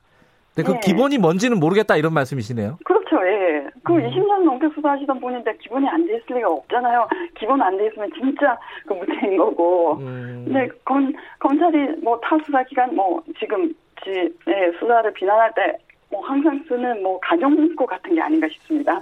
근데 0.63 0.63
그 0.63 0.75
예. 0.75 0.79
기본이 0.79 1.17
뭔지는 1.17 1.59
모르겠다 1.59 1.95
이런 1.97 2.13
말씀이시네요. 2.13 2.77
그렇죠, 2.85 3.15
예. 3.25 3.67
그 3.83 3.93
음. 3.93 4.01
20년 4.09 4.43
넘게 4.43 4.69
수사하시던 4.75 5.19
분인데 5.19 5.55
기본이 5.61 5.87
안 5.87 6.05
돼 6.07 6.17
있을 6.17 6.35
리가 6.35 6.49
없잖아요. 6.49 7.07
기본 7.37 7.61
안 7.61 7.77
돼 7.77 7.87
있으면 7.87 8.09
진짜 8.13 8.57
그 8.85 8.93
무죄인 8.93 9.37
거고. 9.37 9.97
음. 9.99 10.43
근데 10.47 10.67
검, 10.85 11.11
검찰이 11.39 12.01
뭐 12.03 12.19
타 12.21 12.37
수사 12.45 12.63
기간 12.63 12.95
뭐 12.95 13.21
지금 13.39 13.73
지, 14.03 14.11
예, 14.47 14.71
수사를 14.79 15.11
비난할 15.13 15.53
때 15.55 15.89
뭐 16.11 16.25
항상 16.25 16.63
쓰는 16.67 17.01
뭐 17.03 17.19
문구 17.39 17.85
같은 17.85 18.15
게 18.15 18.21
아닌가 18.21 18.47
싶습니다. 18.51 18.99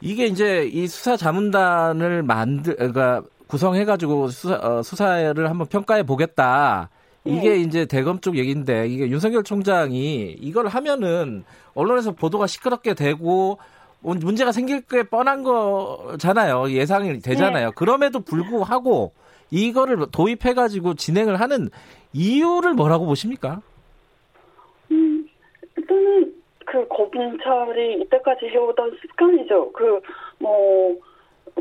이게 0.00 0.26
이제 0.26 0.64
이 0.64 0.86
수사 0.86 1.16
자문단을 1.16 2.22
만들, 2.22 2.74
그러니까 2.76 3.22
구성해가지고 3.46 4.28
수사, 4.28 4.54
어, 4.56 4.82
수사를 4.82 5.48
한번 5.48 5.66
평가해 5.68 6.04
보겠다. 6.04 6.88
이게 7.24 7.50
네. 7.50 7.56
이제 7.58 7.86
대검 7.86 8.20
쪽 8.20 8.36
얘기인데 8.36 8.86
이게 8.88 9.08
윤석열 9.08 9.42
총장이 9.42 10.36
이걸 10.40 10.68
하면은 10.68 11.44
언론에서 11.74 12.12
보도가 12.12 12.46
시끄럽게 12.46 12.94
되고 12.94 13.58
문제가 14.00 14.52
생길 14.52 14.80
게 14.80 15.02
뻔한 15.02 15.42
거잖아요. 15.42 16.70
예상이 16.70 17.20
되잖아요. 17.20 17.66
네. 17.68 17.72
그럼에도 17.76 18.20
불구하고 18.20 19.12
이거를 19.50 20.06
도입해 20.10 20.54
가지고 20.54 20.94
진행을 20.94 21.38
하는 21.40 21.68
이유를 22.14 22.74
뭐라고 22.74 23.04
보십니까? 23.04 23.60
음, 24.90 25.28
일단은 25.76 26.34
그 26.64 26.88
검찰이 26.88 28.02
이때까지 28.02 28.46
해오던 28.46 28.96
습관이죠. 29.02 29.72
그 29.72 30.00
뭐 30.40 30.96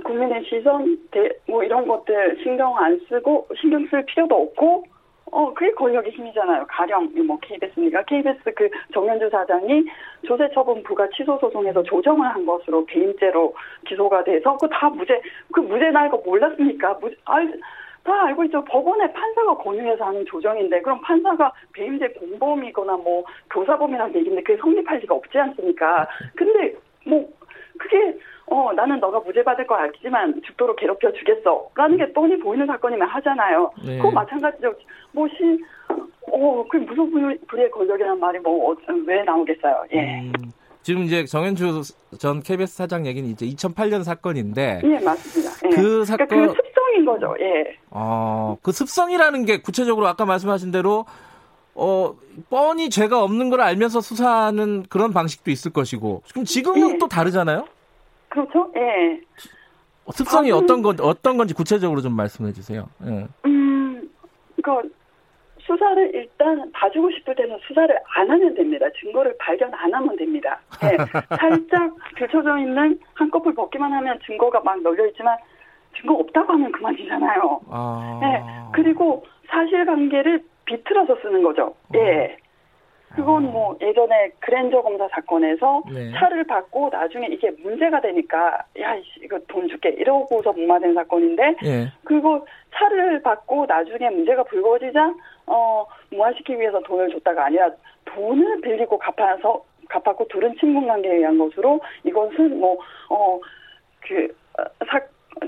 국민의 0.04 0.46
시선, 0.46 0.98
대, 1.12 1.30
뭐 1.48 1.64
이런 1.64 1.88
것들 1.88 2.40
신경 2.42 2.76
안 2.78 3.00
쓰고 3.08 3.48
신경 3.60 3.86
쓸 3.88 4.06
필요도 4.06 4.34
없고 4.34 4.86
어, 5.32 5.54
그게 5.54 5.72
권력의 5.72 6.12
힘이잖아요. 6.14 6.66
가령, 6.68 7.12
뭐, 7.26 7.38
KBS니까. 7.42 8.04
KBS 8.04 8.40
그 8.56 8.70
정현주 8.94 9.30
사장이 9.30 9.86
조세 10.26 10.50
처분 10.54 10.82
부가 10.84 11.08
취소 11.10 11.38
소송에서 11.40 11.84
조정을 11.84 12.28
한 12.28 12.46
것으로 12.46 12.86
개인죄로 12.86 13.54
기소가 13.88 14.24
돼서 14.24 14.58
그 14.58 14.68
다 14.70 14.90
무죄, 14.90 15.22
그 15.54 15.60
무죄 15.62 15.90
날 15.92 16.10
거 16.10 16.18
몰랐습니까? 16.26 16.94
무죄, 17.02 17.16
알, 17.26 17.60
다 18.04 18.26
알고 18.28 18.46
있죠. 18.46 18.64
법원에 18.66 19.12
판사가 19.12 19.58
권유해서 19.58 20.06
하는 20.06 20.26
조정인데, 20.26 20.82
그럼 20.82 21.02
판사가 21.02 21.52
배임죄 21.74 22.08
공범이거나 22.10 22.98
뭐, 22.98 23.24
교사범이라는 23.52 24.16
얘기인데 24.16 24.42
그게 24.44 24.58
성립할 24.58 25.00
리가 25.00 25.16
없지 25.16 25.38
않습니까? 25.38 26.08
근데, 26.36 26.74
뭐, 27.06 27.28
그게 27.78 28.18
어 28.52 28.74
나는 28.74 29.00
너가 29.00 29.20
무죄 29.20 29.44
받을 29.44 29.66
거 29.68 29.76
알지만 29.76 30.42
죽도록 30.46 30.76
괴롭혀 30.78 31.12
주겠어 31.14 31.70
라는 31.76 31.98
게 31.98 32.12
뻔히 32.14 32.38
보이는 32.40 32.66
사건이면 32.66 33.08
하잖아요. 33.08 33.72
네. 33.86 33.98
그거 33.98 34.12
마찬가지죠. 34.12 34.74
뭐 35.14 35.28
시 35.28 35.58
어 36.32 36.64
그 36.70 36.78
무슨 36.78 37.10
불의 37.48 37.72
권력이라는 37.72 38.20
말이 38.20 38.40
뭐왜 38.40 39.22
어, 39.22 39.24
나오겠어요. 39.26 39.84
예. 39.94 40.22
음, 40.22 40.52
지금 40.84 41.02
이제 41.04 41.26
정현주 41.26 41.82
전 42.20 42.42
KBS 42.42 42.76
사장 42.78 43.06
얘기는 43.08 43.28
이제 43.30 43.46
2008년 43.48 44.04
사건인데. 44.04 44.82
예 44.84 45.00
맞습니다. 45.04 45.52
예. 45.66 45.70
그 45.76 46.06
사건 46.06 46.28
그러니까 46.28 46.54
그 46.54 46.62
습성인 46.68 47.06
거죠. 47.06 47.36
예. 47.40 47.76
어 47.90 48.58
그 48.62 48.72
습성이라는 48.72 49.46
게 49.46 49.62
구체적으로 49.62 50.08
아까 50.08 50.26
말씀하신 50.26 50.72
대로 50.72 51.06
어, 51.74 52.14
뻔히 52.50 52.90
죄가 52.90 53.24
없는 53.24 53.50
걸 53.50 53.62
알면서 53.62 54.02
수사하는 54.02 54.84
그런 54.90 55.12
방식도 55.14 55.50
있을 55.50 55.72
것이고. 55.72 56.22
그럼 56.32 56.46
지금은 56.46 56.94
예. 56.96 56.98
또 57.00 57.08
다르잖아요? 57.08 57.66
그렇죠? 58.30 58.72
예. 58.76 59.20
특성이 60.16 60.52
어떤 60.52 60.82
건, 60.82 60.98
어떤 61.02 61.38
건지 61.38 61.54
구체적으로 61.54 62.02
좀 62.02 62.16
말씀해 62.16 62.52
주세요. 62.54 62.88
예. 63.06 63.28
음, 63.46 64.10
그 64.64 64.72
수사를 65.60 66.16
일단 66.16 66.72
봐주고 66.72 67.12
싶을 67.12 67.36
때는 67.36 67.58
수사를 67.68 67.96
안 68.16 68.30
하면 68.30 68.56
됩니다. 68.56 68.88
증거를 69.00 69.36
발견 69.38 69.72
안 69.74 69.94
하면 69.94 70.16
됩니다. 70.16 70.60
예. 70.84 70.98
살짝 71.38 71.96
들춰져 72.18 72.58
있는 72.58 73.00
한꺼풀 73.14 73.54
벗기만 73.54 73.92
하면 73.94 74.20
증거가 74.26 74.60
막 74.62 74.82
널려 74.82 75.06
있지만 75.08 75.38
증거 76.00 76.16
없다고 76.16 76.54
하면 76.54 76.72
그만이잖아요. 76.72 77.62
아... 77.70 78.20
예. 78.24 78.72
그리고 78.74 79.26
사실관계를 79.48 80.44
비틀어서 80.66 81.18
쓰는 81.22 81.44
거죠. 81.44 81.76
예. 81.96 82.38
그건 83.16 83.48
아. 83.48 83.52
뭐 83.52 83.78
예전에 83.82 84.32
그랜저 84.40 84.82
검사 84.82 85.08
사건에서 85.10 85.84
네. 85.92 86.12
차를 86.12 86.44
받고 86.44 86.90
나중에 86.92 87.28
이게 87.28 87.52
문제가 87.52 88.02
되니까 88.02 88.64
야 88.80 88.96
이거 89.22 89.40
돈 89.48 89.68
줄게 89.68 89.90
이러고서 89.90 90.54
무마된 90.54 90.94
사건인데 90.94 91.56
네. 91.62 91.92
그거 92.04 92.46
차를 92.74 93.22
받고 93.22 93.66
나중에 93.66 94.10
문제가 94.10 94.44
불거지자 94.44 95.14
어 95.48 95.86
무마시키기 96.12 96.60
위해서 96.60 96.80
돈을 96.82 97.10
줬다가 97.10 97.46
아니라 97.46 97.72
돈을 98.06 98.62
빌리고 98.62 98.98
갚아서 98.98 99.64
갚았고 99.90 100.28
둘은 100.28 100.56
친분 100.60 100.88
관계에 100.88 101.16
의한 101.16 101.38
것으로 101.38 101.80
이것은 102.04 102.60
뭐어그 102.60 104.36
사 104.88 105.00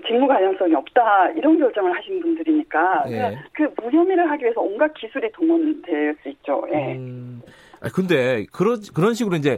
직무 0.08 0.28
가능성이 0.28 0.74
없다 0.76 1.30
이런 1.32 1.58
결정을 1.60 1.96
하신 1.98 2.22
분들이니까 2.22 3.04
예. 3.10 3.38
그 3.54 3.64
무혐의를 3.82 4.30
하기 4.32 4.44
위해서 4.44 4.62
온갖 4.62 4.94
기술이 4.94 5.32
동원될 5.32 6.18
수 6.22 6.30
있죠. 6.30 6.64
예. 6.74 6.96
음, 6.96 7.42
근데 7.94 8.46
그런 8.52 8.80
그런 8.94 9.14
식으로 9.14 9.36
이제 9.36 9.58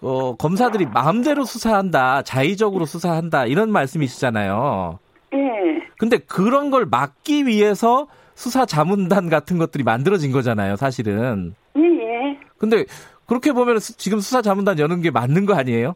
어, 0.00 0.36
검사들이 0.36 0.86
마음대로 0.86 1.44
수사한다, 1.44 2.22
자의적으로 2.22 2.84
수사한다 2.84 3.46
이런 3.46 3.70
말씀이시잖아요. 3.70 4.98
예. 5.34 5.82
근데 5.98 6.18
그런 6.18 6.70
걸 6.70 6.86
막기 6.86 7.46
위해서 7.46 8.06
수사 8.34 8.66
자문단 8.66 9.28
같은 9.30 9.58
것들이 9.58 9.84
만들어진 9.84 10.32
거잖아요, 10.32 10.76
사실은. 10.76 11.54
예, 11.76 11.82
예. 11.82 12.38
근데 12.58 12.84
그렇게 13.26 13.52
보면 13.52 13.78
지금 13.78 14.20
수사 14.20 14.42
자문단 14.42 14.78
여는 14.78 15.00
게 15.00 15.10
맞는 15.10 15.46
거 15.46 15.54
아니에요? 15.54 15.94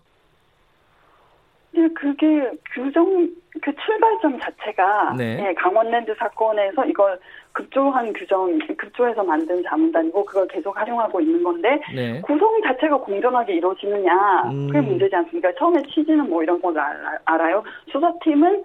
네, 1.79 1.89
그게 1.95 2.51
규정 2.73 3.29
그 3.63 3.73
출발점 3.77 4.41
자체가 4.41 5.15
네. 5.17 5.47
예, 5.49 5.55
강원랜드 5.55 6.13
사건에서 6.19 6.85
이걸 6.87 7.19
급조한 7.53 8.13
규정, 8.13 8.59
급조해서 8.77 9.23
만든 9.23 9.63
자문단이고 9.63 10.25
그걸 10.25 10.49
계속 10.49 10.77
활용하고 10.77 11.21
있는 11.21 11.43
건데 11.43 11.81
네. 11.95 12.21
구성 12.23 12.61
자체가 12.63 12.99
공정하게 12.99 13.55
이루어지느냐 13.55 14.51
음. 14.51 14.67
그게 14.67 14.81
문제지 14.81 15.15
않습니까? 15.15 15.53
처음에 15.55 15.83
취지는 15.83 16.29
뭐 16.29 16.43
이런 16.43 16.61
걸 16.61 16.77
알아요. 17.25 17.63
수사팀은 17.93 18.63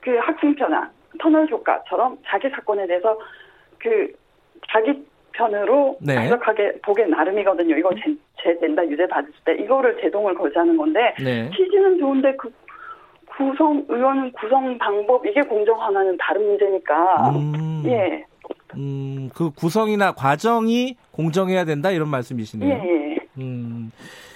그 0.00 0.16
학생편아 0.16 0.90
터널 1.20 1.48
효과처럼 1.48 2.18
자기 2.26 2.48
사건에 2.50 2.86
대해서 2.86 3.16
그 3.78 4.12
자기 4.68 5.06
편으로 5.36 5.98
네. 6.00 6.16
해석하게 6.16 6.80
보기 6.82 7.04
나름이거든요. 7.06 7.76
이거 7.76 7.90
제, 7.94 8.14
제 8.42 8.58
된다 8.58 8.86
유죄 8.86 9.06
받을 9.06 9.30
때 9.44 9.54
이거를 9.54 9.98
제동을 10.00 10.34
걸자는 10.34 10.76
건데 10.76 11.14
네. 11.22 11.50
취지는 11.50 11.98
좋은데 11.98 12.34
그 12.36 12.50
구성 13.36 13.84
의원 13.88 14.32
구성 14.32 14.78
방법 14.78 15.24
이게 15.26 15.42
공정하나는 15.42 16.16
다른 16.18 16.46
문제니까 16.46 17.30
음, 17.30 17.82
예. 17.86 18.24
음, 18.74 19.30
그 19.34 19.50
구성이나 19.50 20.12
과정이 20.12 20.96
공정해야 21.10 21.64
된다 21.64 21.90
이런 21.90 22.08
말씀이시네요. 22.08 22.70
예. 22.70 23.12
예. 23.12 23.16
음, 23.38 23.92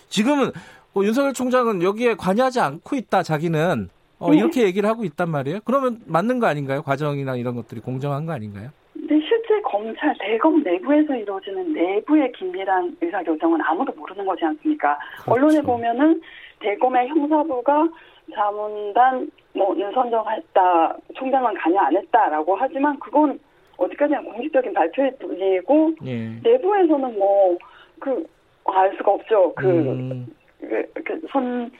지금은 0.09 0.51
뭐 0.93 1.05
윤석열 1.05 1.33
총장은 1.33 1.83
여기에 1.83 2.15
관여하지 2.15 2.61
않고 2.61 2.97
있다 2.97 3.23
자기는 3.23 3.89
어, 4.19 4.29
예. 4.33 4.37
이렇게 4.37 4.65
얘기를 4.65 4.89
하고 4.89 5.05
있단 5.05 5.31
말이에요. 5.31 5.61
그러면 5.65 6.01
맞는 6.05 6.41
거 6.41 6.47
아닌가요? 6.47 6.83
과정이나 6.83 7.37
이런 7.37 7.55
것들이 7.55 7.81
공정한 7.81 8.27
거 8.27 8.33
아닌가요? 8.33 8.71
네, 9.11 9.21
실제 9.29 9.61
검찰 9.63 10.15
대검 10.21 10.63
내부에서 10.63 11.17
이루어지는 11.17 11.73
내부의 11.73 12.31
긴밀한 12.33 12.97
의사결정은 13.01 13.61
아무도 13.63 13.93
모르는 13.93 14.25
거지 14.25 14.45
않습니까? 14.45 14.99
그렇죠. 15.23 15.33
언론에 15.33 15.61
보면은 15.63 16.21
대검의 16.61 17.09
형사부가 17.09 17.89
자문단 18.33 19.31
뭐는 19.55 19.93
선정했다, 19.93 20.97
총장은 21.15 21.55
관여 21.55 21.79
안 21.81 21.97
했다라고 21.97 22.55
하지만 22.55 22.99
그건 23.01 23.39
어디까지나 23.77 24.21
공식적인 24.23 24.73
발표일 24.75 25.17
뿐이고 25.19 25.93
예. 26.07 26.29
내부에서는 26.43 27.19
뭐 27.19 27.59
그 27.99 28.25
알 28.65 28.95
수가 28.97 29.13
없죠. 29.13 29.53
그, 29.55 29.67
음. 29.69 30.27
그, 30.61 30.87
그 31.05 31.21
선, 31.31 31.71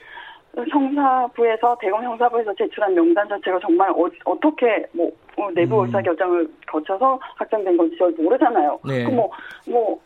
형사부에서 0.69 1.77
대검 1.79 2.03
형사부에서 2.03 2.53
제출한 2.55 2.93
명단 2.93 3.27
자체가 3.29 3.59
정말 3.59 3.89
어, 3.91 4.39
떻게뭐 4.39 5.11
어, 5.37 5.51
내부 5.53 5.79
음. 5.79 5.85
의사 5.85 6.01
결정을 6.01 6.47
거쳐서 6.67 7.19
확정된 7.37 7.77
건지 7.77 7.95
잘 7.97 8.11
모르잖아요. 8.11 8.79
네. 8.85 9.05
그뭐뭐 9.05 9.99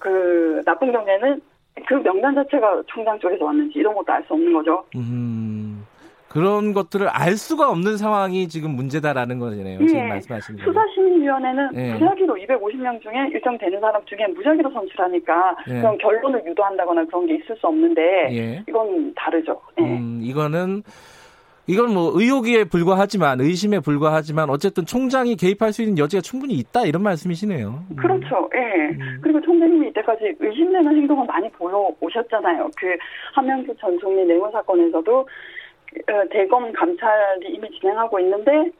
그 0.00 0.62
나쁜 0.64 0.92
경우에는 0.92 1.40
그 1.86 1.94
명단 1.94 2.34
자체가 2.34 2.82
총장 2.86 3.18
쪽에서 3.20 3.44
왔는지 3.44 3.78
이런 3.78 3.94
것도 3.94 4.12
알 4.12 4.24
수 4.24 4.34
없는 4.34 4.52
거죠. 4.52 4.84
음, 4.96 5.84
그런 6.38 6.72
것들을 6.72 7.08
알 7.08 7.32
수가 7.32 7.68
없는 7.68 7.96
상황이 7.96 8.46
지금 8.46 8.70
문제다라는 8.76 9.40
거잖아요. 9.40 9.80
예. 9.80 9.86
지금 9.86 10.08
말씀하신 10.08 10.58
수사심의위원회는 10.58 11.70
예. 11.74 11.92
무작위로 11.94 12.34
250명 12.34 13.02
중에 13.02 13.28
일정 13.32 13.58
되는 13.58 13.80
사람 13.80 14.00
중에 14.04 14.24
무작위로 14.28 14.70
선출하니까 14.70 15.56
예. 15.66 15.80
그런 15.80 15.98
결론을 15.98 16.44
유도한다거나 16.46 17.06
그런 17.06 17.26
게 17.26 17.34
있을 17.34 17.56
수 17.56 17.66
없는데 17.66 18.02
예. 18.30 18.62
이건 18.68 19.12
다르죠. 19.16 19.60
예. 19.80 19.82
음, 19.82 20.20
이거는 20.22 20.84
이건 21.66 21.92
뭐 21.92 22.12
의혹에 22.14 22.62
불과하지만 22.62 23.40
의심에 23.40 23.80
불과하지만 23.80 24.48
어쨌든 24.48 24.86
총장이 24.86 25.34
개입할 25.34 25.72
수 25.72 25.82
있는 25.82 25.98
여지가 25.98 26.22
충분히 26.22 26.54
있다 26.54 26.86
이런 26.86 27.02
말씀이시네요. 27.02 27.84
음. 27.90 27.96
그렇죠. 27.96 28.48
예. 28.54 28.94
음. 28.94 29.18
그리고 29.20 29.40
총장님이 29.40 29.88
이때까지 29.88 30.36
의심되는 30.38 30.96
행동을 30.96 31.26
많이 31.26 31.50
보여 31.50 31.90
오셨잖아요. 32.00 32.70
그 32.76 32.96
한명수 33.34 33.74
전 33.80 33.98
총리 33.98 34.24
내원 34.24 34.52
사건에서도 34.52 35.18
어, 35.20 35.24
대검 36.30 36.72
감찰이 36.72 37.48
이미 37.48 37.68
진행하고 37.78 38.20
있는데 38.20 38.70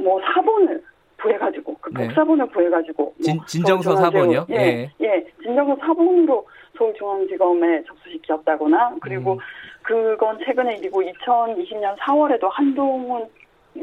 뭐 0.00 0.20
사본을 0.20 0.82
구해가지고 1.20 1.76
그 1.80 1.90
네. 1.94 2.06
복사본을 2.06 2.46
구해가지고 2.48 3.02
뭐 3.02 3.14
진, 3.20 3.40
진정서 3.46 3.96
사본이요? 3.96 4.46
예, 4.50 4.56
네. 4.56 4.92
예, 5.00 5.26
진정서 5.42 5.76
사본으로 5.80 6.46
서울중앙지검에 6.76 7.84
접수시켰다거나 7.84 8.96
그리고 9.00 9.34
음. 9.34 9.38
그건 9.82 10.38
최근에 10.44 10.76
일이고 10.76 11.02
2020년 11.02 11.96
4월에도 11.96 12.48
한동훈 12.50 13.26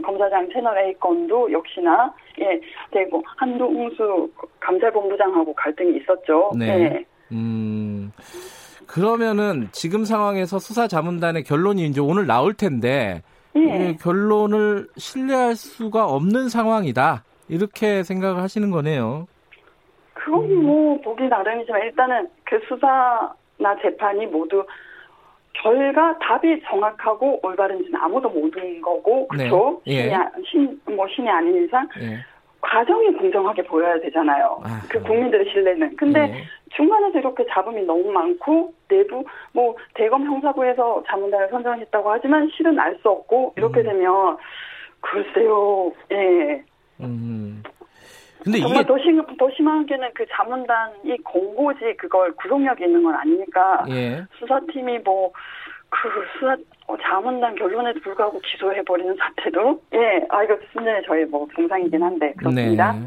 검사장 0.03 0.49
채널 0.51 0.77
A 0.77 0.93
건도 0.95 1.51
역시나 1.51 2.13
예 2.39 2.59
되고 2.91 3.23
한동수 3.37 4.29
감찰본부장하고 4.59 5.53
갈등이 5.53 5.97
있었죠. 5.97 6.51
네. 6.57 6.67
예. 6.67 7.05
음. 7.31 8.11
그러면은 8.87 9.69
지금 9.71 10.05
상황에서 10.05 10.59
수사 10.59 10.87
자문단의 10.87 11.43
결론이 11.43 11.85
이제 11.85 12.01
오늘 12.01 12.27
나올 12.27 12.53
텐데 12.53 13.21
예. 13.55 13.95
결론을 14.01 14.87
신뢰할 14.97 15.55
수가 15.55 16.05
없는 16.05 16.49
상황이다. 16.49 17.23
이렇게 17.49 18.03
생각을 18.03 18.41
하시는 18.41 18.71
거네요. 18.71 19.27
그건 20.13 20.63
뭐 20.63 20.99
보기 21.01 21.27
나름이지만 21.27 21.81
일단은 21.83 22.27
그 22.45 22.59
수사나 22.67 23.75
재판이 23.81 24.27
모두 24.27 24.65
결과 25.53 26.17
답이 26.19 26.61
정확하고 26.67 27.39
올바른지는 27.43 27.99
아무도 27.99 28.29
모르는 28.29 28.81
거고 28.81 29.27
그렇죠? 29.27 29.81
네. 29.85 30.11
예. 30.11 30.17
신이 30.49 30.79
뭐 30.95 31.05
신이 31.13 31.29
아닌 31.29 31.63
이상 31.63 31.87
예. 31.99 32.23
과정이 32.61 33.11
공정하게 33.13 33.63
보여야 33.63 33.99
되잖아요. 33.99 34.61
아하. 34.63 34.81
그 34.89 35.01
국민들의 35.03 35.51
신뢰는. 35.51 35.95
근데 35.95 36.21
예. 36.21 36.43
중간에서 36.75 37.19
이렇게 37.19 37.45
잡음이 37.49 37.83
너무 37.83 38.11
많고 38.11 38.73
내부 38.87 39.23
뭐 39.51 39.75
대검 39.93 40.25
형사부에서 40.25 41.03
자문단을 41.07 41.49
선정했다고 41.49 42.11
하지만 42.11 42.49
실은 42.55 42.79
알 42.79 42.97
수 43.01 43.09
없고 43.09 43.53
이렇게 43.57 43.81
음. 43.81 43.83
되면 43.83 44.37
글쎄요. 45.01 45.91
예. 46.11 46.63
음. 47.01 47.61
근데 48.43 48.59
정말 48.59 48.81
이게 48.81 48.87
더, 48.87 48.97
심, 48.99 49.21
더 49.37 49.49
심한 49.55 49.85
게는 49.85 50.09
그 50.13 50.25
자문단이 50.29 51.17
공고지 51.23 51.95
그걸 51.97 52.33
구속력이 52.33 52.83
있는 52.83 53.03
건 53.03 53.15
아니니까 53.15 53.85
예. 53.89 54.23
수사팀이 54.39 54.99
뭐 54.99 55.31
그 55.93 56.09
수사 56.33 56.57
어, 56.87 56.97
자문단 56.97 57.55
결론에도 57.55 57.99
불구하고 58.01 58.39
기소해버리는 58.39 59.15
사태도 59.15 59.79
예, 59.93 60.25
아 60.29 60.43
이거 60.43 60.57
순전히 60.73 61.05
저희 61.05 61.23
뭐 61.25 61.47
동상이긴 61.55 62.01
한데 62.01 62.33
그렇습니다. 62.33 62.93
네. 62.93 63.05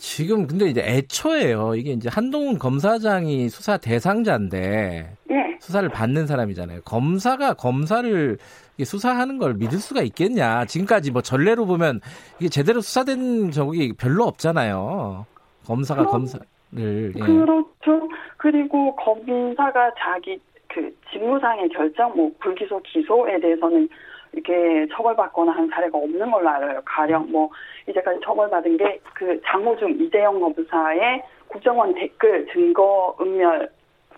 지금 0.00 0.46
근데 0.46 0.66
이제 0.66 0.80
애초에요. 0.80 1.74
이게 1.74 1.92
이제 1.92 2.08
한동훈 2.10 2.58
검사장이 2.58 3.50
수사 3.50 3.76
대상자인데 3.76 5.16
예. 5.30 5.58
수사를 5.60 5.86
받는 5.90 6.26
사람이잖아요. 6.26 6.80
검사가 6.86 7.52
검사를 7.52 8.38
수사하는 8.82 9.36
걸 9.36 9.52
믿을 9.54 9.78
수가 9.78 10.00
있겠냐. 10.00 10.64
지금까지 10.64 11.10
뭐 11.10 11.20
전례로 11.20 11.66
보면 11.66 12.00
이게 12.38 12.48
제대로 12.48 12.80
수사된 12.80 13.50
적이 13.50 13.92
별로 13.92 14.24
없잖아요. 14.24 15.26
검사가 15.66 16.06
그럼, 16.06 16.12
검사를. 16.12 16.46
예. 16.78 17.12
그렇죠. 17.12 18.08
그리고 18.38 18.96
검사가 18.96 19.92
자기 19.98 20.40
그 20.68 20.96
직무상의 21.12 21.68
결정, 21.68 22.16
뭐 22.16 22.32
불기소 22.40 22.80
기소에 22.84 23.38
대해서는 23.38 23.86
이렇게 24.32 24.86
처벌받거나 24.92 25.52
한 25.52 25.68
사례가 25.68 25.98
없는 25.98 26.30
걸로 26.30 26.48
알아요. 26.48 26.80
가령 26.84 27.30
뭐 27.30 27.50
이제까지 27.88 28.20
처벌받은 28.24 28.76
게 28.76 29.00
그 29.14 29.40
장호중 29.46 29.90
이재영 30.00 30.40
검사의 30.40 31.22
국정원 31.48 31.94
댓글 31.94 32.46
증거 32.52 33.16
은멸 33.20 33.68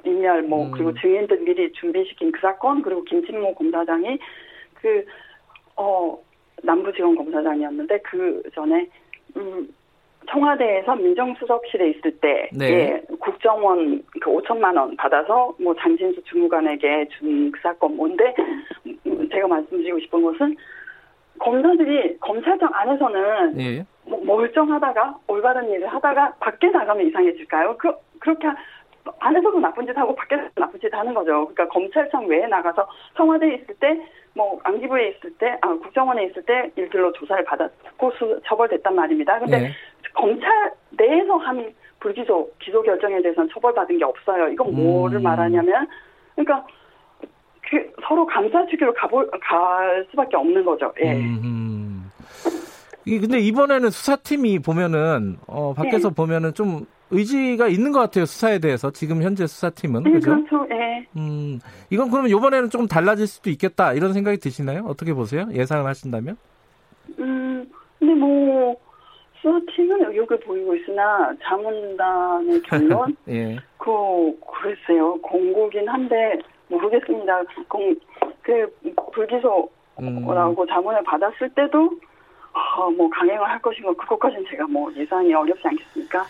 인멸 0.04 0.42
뭐 0.42 0.66
음. 0.66 0.70
그리고 0.72 0.94
증인들 0.94 1.40
미리 1.40 1.72
준비시킨 1.72 2.32
그 2.32 2.40
사건 2.40 2.82
그리고 2.82 3.02
김진모 3.04 3.54
검사장이 3.54 4.18
그 4.74 5.04
어 5.76 6.18
남부지검 6.62 7.16
검사장이었는데 7.16 7.98
그 8.00 8.42
전에 8.54 8.86
음 9.36 9.68
청와대에서 10.30 10.96
민정수석실에 10.96 11.90
있을 11.90 12.18
때 12.20 12.48
네. 12.52 12.66
예, 12.70 13.02
국정원 13.18 14.02
그 14.20 14.30
5천만 14.30 14.76
원 14.76 14.96
받아서 14.96 15.54
뭐 15.60 15.74
장진수 15.74 16.22
주무관에게 16.24 17.08
준 17.18 17.52
그 17.52 17.60
사건 17.62 17.96
뭔데 17.96 18.34
제가 19.30 19.46
말씀드리고 19.46 20.00
싶은 20.00 20.22
것은 20.22 20.56
검사들이 21.38 22.18
검찰청 22.20 22.68
안에서는 22.72 23.60
예. 23.60 23.86
뭐 24.04 24.22
멀쩡하다가 24.24 25.18
올바른 25.28 25.70
일을 25.70 25.86
하다가 25.88 26.34
밖에 26.40 26.68
나가면 26.68 27.06
이상해질까요? 27.08 27.76
그 27.78 27.92
그렇게 28.18 28.48
안에서도 29.18 29.58
나쁜 29.58 29.86
짓 29.86 29.96
하고 29.96 30.14
밖에서 30.14 30.42
나쁜 30.54 30.78
짓 30.80 30.92
하는 30.94 31.12
거죠. 31.14 31.46
그러니까 31.48 31.68
검찰청 31.68 32.26
외에 32.26 32.46
나가서 32.46 32.88
청와대에 33.16 33.54
있을 33.54 33.74
때, 33.80 34.00
뭐 34.34 34.60
안기부에 34.62 35.08
있을 35.08 35.32
때, 35.38 35.58
아 35.60 35.68
국정원에 35.68 36.26
있을 36.26 36.42
때 36.44 36.70
일들로 36.76 37.12
조사를 37.12 37.44
받았고 37.44 38.12
수, 38.12 38.40
처벌됐단 38.46 38.94
말입니다. 38.94 39.40
근데 39.40 39.58
네. 39.58 39.72
검찰 40.14 40.72
내에서 40.90 41.36
한 41.36 41.72
불기소 42.00 42.50
기소 42.58 42.82
결정에 42.82 43.20
대해서는 43.22 43.48
처벌받은 43.52 43.98
게 43.98 44.04
없어요. 44.04 44.48
이건 44.48 44.74
뭐를 44.74 45.18
음. 45.18 45.22
말하냐면, 45.22 45.86
그러니까 46.34 46.66
그 47.68 47.92
서로 48.06 48.26
감사주기로 48.26 48.92
가볼 48.94 49.30
갈 49.40 50.06
수밖에 50.10 50.36
없는 50.36 50.64
거죠. 50.64 50.92
예. 51.02 51.12
음. 51.14 52.10
근데 53.04 53.40
이번에는 53.40 53.90
수사팀이 53.90 54.60
보면은 54.60 55.36
어 55.46 55.74
밖에서 55.74 56.10
네. 56.10 56.14
보면은 56.14 56.54
좀 56.54 56.86
의지가 57.10 57.68
있는 57.68 57.92
것 57.92 58.00
같아요 58.00 58.26
수사에 58.26 58.58
대해서 58.58 58.90
지금 58.90 59.22
현재 59.22 59.46
수사팀은 59.46 60.04
네, 60.04 60.12
그죠? 60.12 60.30
그렇죠. 60.36 60.64
네. 60.66 61.06
음 61.16 61.60
이건 61.90 62.10
그러면 62.10 62.30
이번에는 62.30 62.70
조금 62.70 62.86
달라질 62.86 63.26
수도 63.26 63.50
있겠다 63.50 63.92
이런 63.92 64.12
생각이 64.12 64.38
드시나요? 64.38 64.84
어떻게 64.86 65.12
보세요? 65.12 65.46
예상을 65.52 65.84
하신다면? 65.84 66.36
음 67.18 67.66
근데 67.98 68.14
뭐 68.14 68.41
수사팀은 69.42 70.12
의욕을 70.12 70.38
보이고 70.40 70.74
있으나 70.76 71.34
자문단의 71.42 72.62
결론 72.62 73.16
예. 73.28 73.56
그 73.76 74.38
글쎄요 74.62 75.18
공고긴 75.20 75.88
한데 75.88 76.38
모르겠습니다. 76.68 77.42
공, 77.68 77.94
그 78.40 78.66
불기소라고 79.12 80.62
음. 80.62 80.66
자문을 80.68 81.02
받았을 81.04 81.50
때도 81.50 81.90
어, 82.52 82.90
뭐 82.90 83.10
강행을 83.10 83.46
할 83.46 83.60
것인가 83.60 83.92
그것까지는 83.94 84.44
제가 84.50 84.66
뭐 84.66 84.90
예상이 84.94 85.34
어렵지 85.34 85.62
않겠습니까? 85.64 86.24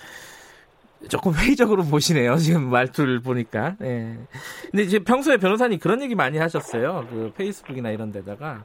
조금 1.09 1.33
회의적으로 1.35 1.83
보시네요. 1.83 2.37
지금 2.37 2.71
말투를 2.71 3.21
보니까. 3.21 3.75
네. 3.79 4.17
근데 4.71 4.85
이제 4.85 4.99
평소에 5.01 5.37
변호사님 5.37 5.79
그런 5.81 6.01
얘기 6.01 6.15
많이 6.15 6.39
하셨어요. 6.39 7.07
그 7.11 7.33
페이스북이나 7.37 7.91
이런 7.91 8.13
데다가 8.13 8.65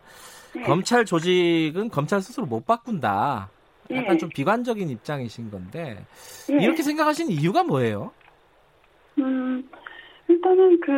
네. 0.55 0.61
검찰 0.61 1.03
조직은 1.03 1.89
검찰 1.89 2.21
스스로 2.21 2.45
못 2.45 2.65
바꾼다. 2.65 3.49
약간 3.91 4.13
네. 4.13 4.17
좀 4.17 4.29
비관적인 4.29 4.89
입장이신 4.89 5.51
건데 5.51 5.97
네. 6.49 6.63
이렇게 6.63 6.83
생각하신 6.83 7.29
이유가 7.31 7.63
뭐예요? 7.63 8.11
음, 9.19 9.67
일단은 10.27 10.79
그 10.79 10.91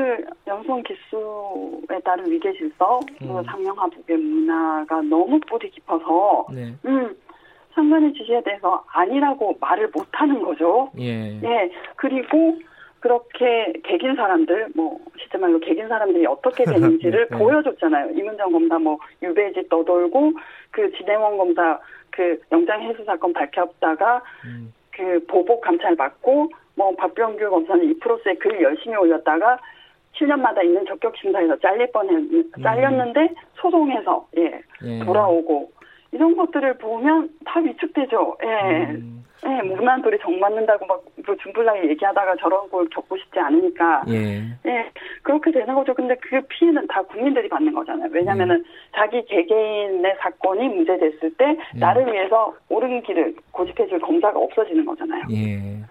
연성 0.47 0.83
기수에 0.83 1.99
따른 2.03 2.29
위계 2.29 2.51
질서, 2.53 2.99
음. 3.21 3.43
상명하복의 3.45 4.17
문화가 4.17 5.01
너무 5.03 5.39
뿌리 5.41 5.69
깊어서, 5.69 6.47
네. 6.51 6.73
음, 6.85 7.15
상관의 7.73 8.13
지시에 8.13 8.41
대해서 8.43 8.83
아니라고 8.91 9.55
말을 9.61 9.89
못 9.93 10.05
하는 10.11 10.41
거죠. 10.41 10.91
예. 10.99 11.39
예. 11.41 11.71
그리고 11.95 12.57
그렇게 12.99 13.71
개긴 13.85 14.15
사람들, 14.15 14.69
뭐, 14.75 14.99
실제 15.17 15.37
말로 15.37 15.59
개긴 15.59 15.87
사람들이 15.87 16.25
어떻게 16.25 16.65
되는지를 16.99 17.27
네. 17.31 17.37
보여줬잖아요. 17.37 18.11
이문정 18.11 18.51
검사 18.51 18.77
뭐, 18.77 18.97
유배지 19.21 19.69
떠돌고, 19.69 20.33
그 20.71 20.91
진행원 20.97 21.37
검사 21.37 21.79
그 22.11 22.39
영장 22.51 22.81
해소 22.81 23.03
사건 23.03 23.33
밝혔다가, 23.33 24.21
음. 24.45 24.73
그 24.91 25.25
보복 25.27 25.61
감찰 25.61 25.95
받고, 25.95 26.49
뭐, 26.75 26.95
박병규 26.95 27.49
검사는 27.49 27.83
이프로스에 27.83 28.35
글 28.35 28.61
열심히 28.61 28.95
올렸다가, 28.95 29.59
7년마다 30.15 30.63
있는 30.63 30.85
적격 30.85 31.15
심사에서 31.17 31.57
잘릴 31.59 31.91
뻔했, 31.91 32.15
음. 32.15 32.51
잘렸는데, 32.61 33.33
소송해서, 33.55 34.27
예, 34.37 34.61
예. 34.83 35.05
돌아오고, 35.05 35.71
이런 36.11 36.35
것들을 36.35 36.77
보면 36.77 37.29
다 37.45 37.59
위축되죠. 37.59 38.37
예. 38.43 38.85
음. 38.91 39.23
예, 39.45 39.61
무난 39.61 40.01
돌이 40.01 40.17
정 40.21 40.37
맞는다고 40.37 40.85
막 40.85 41.01
준불나게 41.41 41.89
얘기하다가 41.91 42.35
저런 42.41 42.69
걸 42.69 42.87
겪고 42.89 43.17
싶지 43.17 43.39
않으니까. 43.39 44.03
예. 44.09 44.43
예. 44.65 44.91
그렇게 45.21 45.51
되는 45.51 45.73
거죠. 45.73 45.93
근데 45.93 46.15
그 46.15 46.41
피해는 46.49 46.87
다 46.87 47.01
국민들이 47.03 47.47
받는 47.47 47.73
거잖아요. 47.73 48.09
왜냐면은 48.11 48.57
음. 48.57 48.63
자기 48.93 49.23
개개인의 49.25 50.15
사건이 50.19 50.67
문제됐을 50.67 51.35
때 51.37 51.57
예. 51.75 51.79
나를 51.79 52.11
위해서 52.11 52.53
옳은 52.67 53.03
길을 53.03 53.35
고집해줄 53.51 53.99
검사가 53.99 54.37
없어지는 54.37 54.85
거잖아요. 54.85 55.23
예. 55.31 55.83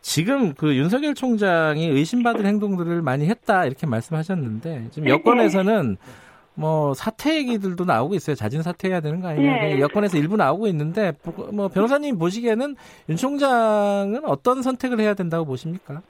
지금 0.00 0.54
그 0.54 0.76
윤석열 0.76 1.14
총장이 1.14 1.88
의심받을 1.88 2.46
행동들을 2.46 3.02
많이 3.02 3.26
했다 3.26 3.64
이렇게 3.66 3.88
말씀하셨는데 3.88 4.90
지금 4.90 5.08
여권에서는 5.08 5.90
네. 5.90 6.25
뭐 6.56 6.94
사퇴 6.94 7.36
얘기들도 7.36 7.84
나오고 7.84 8.14
있어요. 8.14 8.34
자진 8.34 8.62
사퇴해야 8.62 9.00
되는 9.00 9.20
거 9.20 9.28
아니냐. 9.28 9.70
예. 9.70 9.78
여권에서 9.78 10.16
일부 10.16 10.36
나오고 10.36 10.66
있는데 10.68 11.12
뭐 11.52 11.68
변호사님 11.68 12.18
보시기에는 12.18 12.76
윤 13.10 13.16
총장은 13.16 14.24
어떤 14.24 14.62
선택을 14.62 14.98
해야 15.00 15.14
된다고 15.14 15.44
보십니까? 15.44 16.00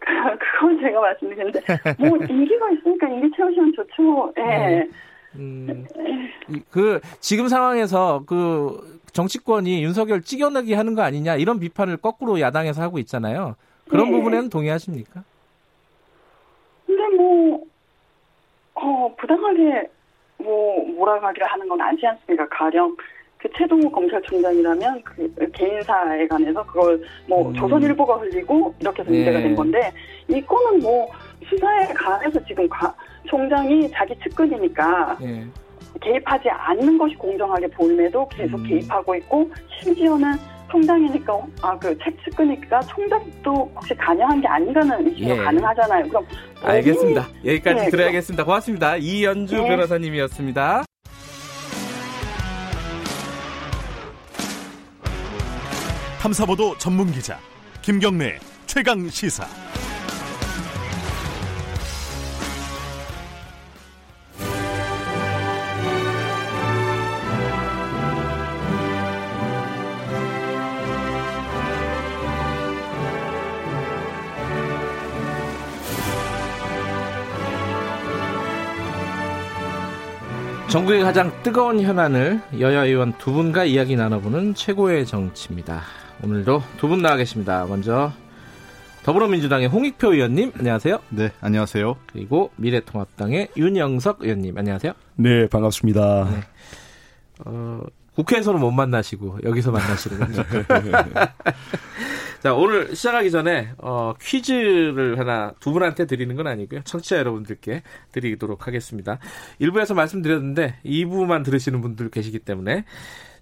그건 0.00 0.80
제가 0.80 1.00
말씀드리는데 1.00 1.60
뭐 1.98 2.16
임기가 2.16 2.70
있으니까 2.70 3.08
임기 3.08 3.36
채우시면 3.36 3.72
좋죠. 3.76 4.32
예. 4.38 4.42
네. 4.42 4.88
음, 5.34 5.84
그 6.70 7.00
지금 7.20 7.48
상황에서 7.48 8.22
그 8.26 8.98
정치권이 9.12 9.84
윤석열 9.84 10.22
찍어내기 10.22 10.72
하는 10.72 10.94
거 10.94 11.02
아니냐 11.02 11.36
이런 11.36 11.60
비판을 11.60 11.98
거꾸로 11.98 12.40
야당에서 12.40 12.80
하고 12.80 12.98
있잖아요. 13.00 13.56
그런 13.90 14.08
예. 14.08 14.12
부분에는 14.12 14.48
동의하십니까? 14.48 15.22
근데 16.86 17.16
뭐 17.16 17.60
어, 18.76 19.14
부당하게 19.18 19.88
뭐 20.38 20.84
몰아가기를 20.96 21.46
하는 21.46 21.68
건 21.68 21.80
아니지 21.80 22.06
않습니까? 22.06 22.46
가령 22.48 22.94
그 23.38 23.48
최동호 23.56 23.90
검찰총장이라면 23.90 25.02
그 25.02 25.50
개인사에 25.52 26.26
관해서 26.26 26.64
그걸 26.66 27.02
뭐 27.26 27.48
음. 27.48 27.54
조선일보가 27.54 28.16
흘리고 28.16 28.74
이렇게 28.80 29.02
해서 29.02 29.10
문제가 29.10 29.38
네. 29.38 29.44
된 29.44 29.56
건데 29.56 29.92
이 30.28 30.40
건은 30.40 30.80
뭐 30.80 31.08
수사에 31.48 31.86
관해서 31.94 32.42
지금 32.44 32.68
가, 32.68 32.94
총장이 33.26 33.90
자기 33.90 34.14
측근이니까 34.20 35.18
네. 35.20 35.46
개입하지 36.00 36.50
않는 36.50 36.98
것이 36.98 37.14
공정하게 37.14 37.66
보임에도 37.68 38.28
계속 38.28 38.58
음. 38.58 38.64
개입하고 38.64 39.14
있고 39.16 39.50
심지어는 39.80 40.32
총장이니까 40.76 41.32
아그 41.62 41.96
책측근이니까 42.04 42.80
총장도 42.80 43.72
혹시 43.74 43.94
관여한 43.94 44.40
게 44.40 44.48
아닌가는 44.48 45.10
이슈가 45.12 45.30
예. 45.30 45.44
가능하잖아요. 45.44 46.08
그럼 46.08 46.26
알겠습니다. 46.62 47.26
여기까지 47.44 47.80
네, 47.80 47.90
들어야겠습니다. 47.90 48.44
고맙습니다. 48.44 48.96
이연주 48.96 49.56
네. 49.56 49.68
변호사님이었습니다. 49.68 50.84
탐사보도 56.20 56.76
전문 56.78 57.10
기자 57.12 57.38
김경래 57.82 58.38
최강 58.66 59.08
시사. 59.08 59.65
전국의 80.76 81.02
가장 81.04 81.32
뜨거운 81.42 81.80
현안을 81.80 82.38
여야 82.60 82.84
의원 82.84 83.16
두 83.16 83.32
분과 83.32 83.64
이야기 83.64 83.96
나눠보는 83.96 84.52
최고의 84.52 85.06
정치입니다. 85.06 85.80
오늘도 86.22 86.62
두 86.76 86.88
분 86.88 87.00
나와 87.00 87.16
계십니다. 87.16 87.64
먼저 87.66 88.12
더불어민주당의 89.02 89.68
홍익표 89.68 90.12
의원님 90.12 90.52
안녕하세요. 90.58 90.98
네, 91.08 91.30
안녕하세요. 91.40 91.96
그리고 92.12 92.50
미래통합당의 92.56 93.48
윤영석 93.56 94.18
의원님 94.20 94.58
안녕하세요. 94.58 94.92
네, 95.14 95.46
반갑습니다. 95.48 96.28
네. 96.30 96.40
어, 97.46 97.80
국회에서는 98.16 98.60
못 98.60 98.70
만나시고 98.70 99.40
여기서 99.44 99.70
만나시는군요. 99.70 100.42
자 102.42 102.54
오늘 102.54 102.94
시작하기 102.94 103.30
전에 103.30 103.72
어, 103.78 104.14
퀴즈를 104.20 105.18
하나 105.18 105.52
두 105.60 105.72
분한테 105.72 106.06
드리는 106.06 106.34
건 106.34 106.46
아니고요. 106.46 106.80
청취자 106.84 107.18
여러분들께 107.18 107.82
드리도록 108.12 108.66
하겠습니다. 108.66 109.18
1부에서 109.60 109.94
말씀드렸는데 109.94 110.76
2부만 110.84 111.44
들으시는 111.44 111.80
분들 111.82 112.10
계시기 112.10 112.38
때문에 112.38 112.84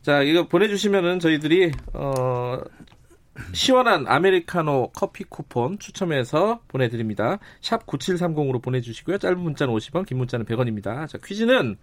자 0.03 0.23
이거 0.23 0.49
보내주시면은 0.49 1.21
저희들이 1.21 1.71
어, 1.93 2.59
시원한 3.53 4.07
아메리카노 4.07 4.91
커피 4.95 5.25
쿠폰 5.25 5.79
추첨해서 5.79 6.61
보내드립니다. 6.69 7.39
샵 7.61 7.87
9730으로 7.87 8.63
보내주시고요. 8.63 9.19
짧은 9.19 9.39
문자는 9.39 9.75
50원, 9.75 10.07
긴 10.07 10.19
문자는 10.19 10.47
100원입니다. 10.47 11.09
자, 11.09 11.19
퀴즈는 11.19 11.77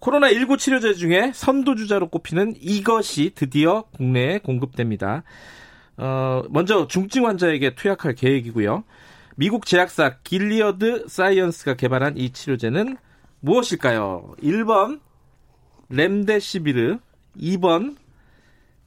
코로나19 0.00 0.58
치료제 0.58 0.94
중에 0.94 1.32
선두주자로 1.34 2.08
꼽히는 2.08 2.54
이것이 2.60 3.32
드디어 3.34 3.84
국내에 3.96 4.38
공급됩니다. 4.38 5.22
어, 5.96 6.42
먼저 6.48 6.88
중증 6.88 7.26
환자에게 7.26 7.74
투약할 7.74 8.14
계획이고요. 8.14 8.84
미국 9.36 9.66
제약사 9.66 10.16
길리어드 10.24 11.06
사이언스가 11.08 11.74
개발한 11.74 12.16
이 12.16 12.30
치료제는 12.30 12.96
무엇일까요? 13.40 14.34
1번 14.42 15.00
렘데시비르, 15.88 16.98
2번 17.38 17.96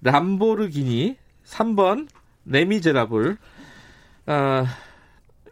람보르기니, 0.02 1.18
3번 1.46 2.08
레미제라블. 2.46 3.38
아, 4.26 4.66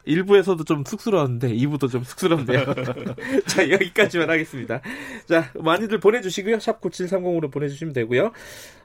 1부에서도 0.08 0.66
좀 0.66 0.84
쑥스러웠는데 0.86 1.54
2부도 1.54 1.90
좀 1.90 2.04
쑥스럽네요. 2.04 2.66
자, 3.48 3.70
여기까지만 3.70 4.30
하겠습니다. 4.30 4.82
자, 5.28 5.52
많이들 5.56 6.00
보내주시고요. 6.00 6.60
샵 6.60 6.82
9730으로 6.82 7.52
보내주시면 7.52 7.94
되고요. 7.94 8.32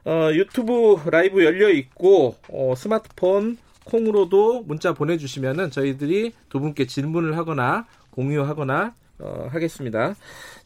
어, 0.05 0.29
유튜브 0.33 0.97
라이브 1.09 1.43
열려 1.43 1.69
있고, 1.69 2.35
어, 2.49 2.73
스마트폰 2.75 3.57
콩으로도 3.85 4.63
문자 4.63 4.93
보내주시면은 4.93 5.71
저희들이 5.71 6.33
두 6.49 6.59
분께 6.59 6.85
질문을 6.85 7.37
하거나 7.37 7.85
공유하거나 8.11 8.93
어, 9.19 9.47
하겠습니다. 9.51 10.15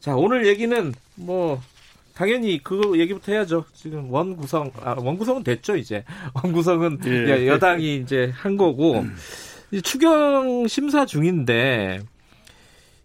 자, 0.00 0.14
오늘 0.14 0.46
얘기는 0.46 0.92
뭐 1.14 1.60
당연히 2.14 2.60
그 2.62 2.98
얘기부터 2.98 3.32
해야죠. 3.32 3.64
지금 3.72 4.12
원 4.12 4.36
구성, 4.36 4.70
아, 4.82 4.94
원 4.98 5.16
구성은 5.16 5.44
됐죠, 5.44 5.76
이제. 5.76 6.04
원 6.34 6.52
구성은 6.52 7.00
예. 7.06 7.46
여당이 7.46 7.96
이제 7.96 8.30
한 8.34 8.56
거고, 8.56 8.96
이제 8.96 9.12
추경 9.80 10.66
심사 10.68 11.06
중인데, 11.06 12.00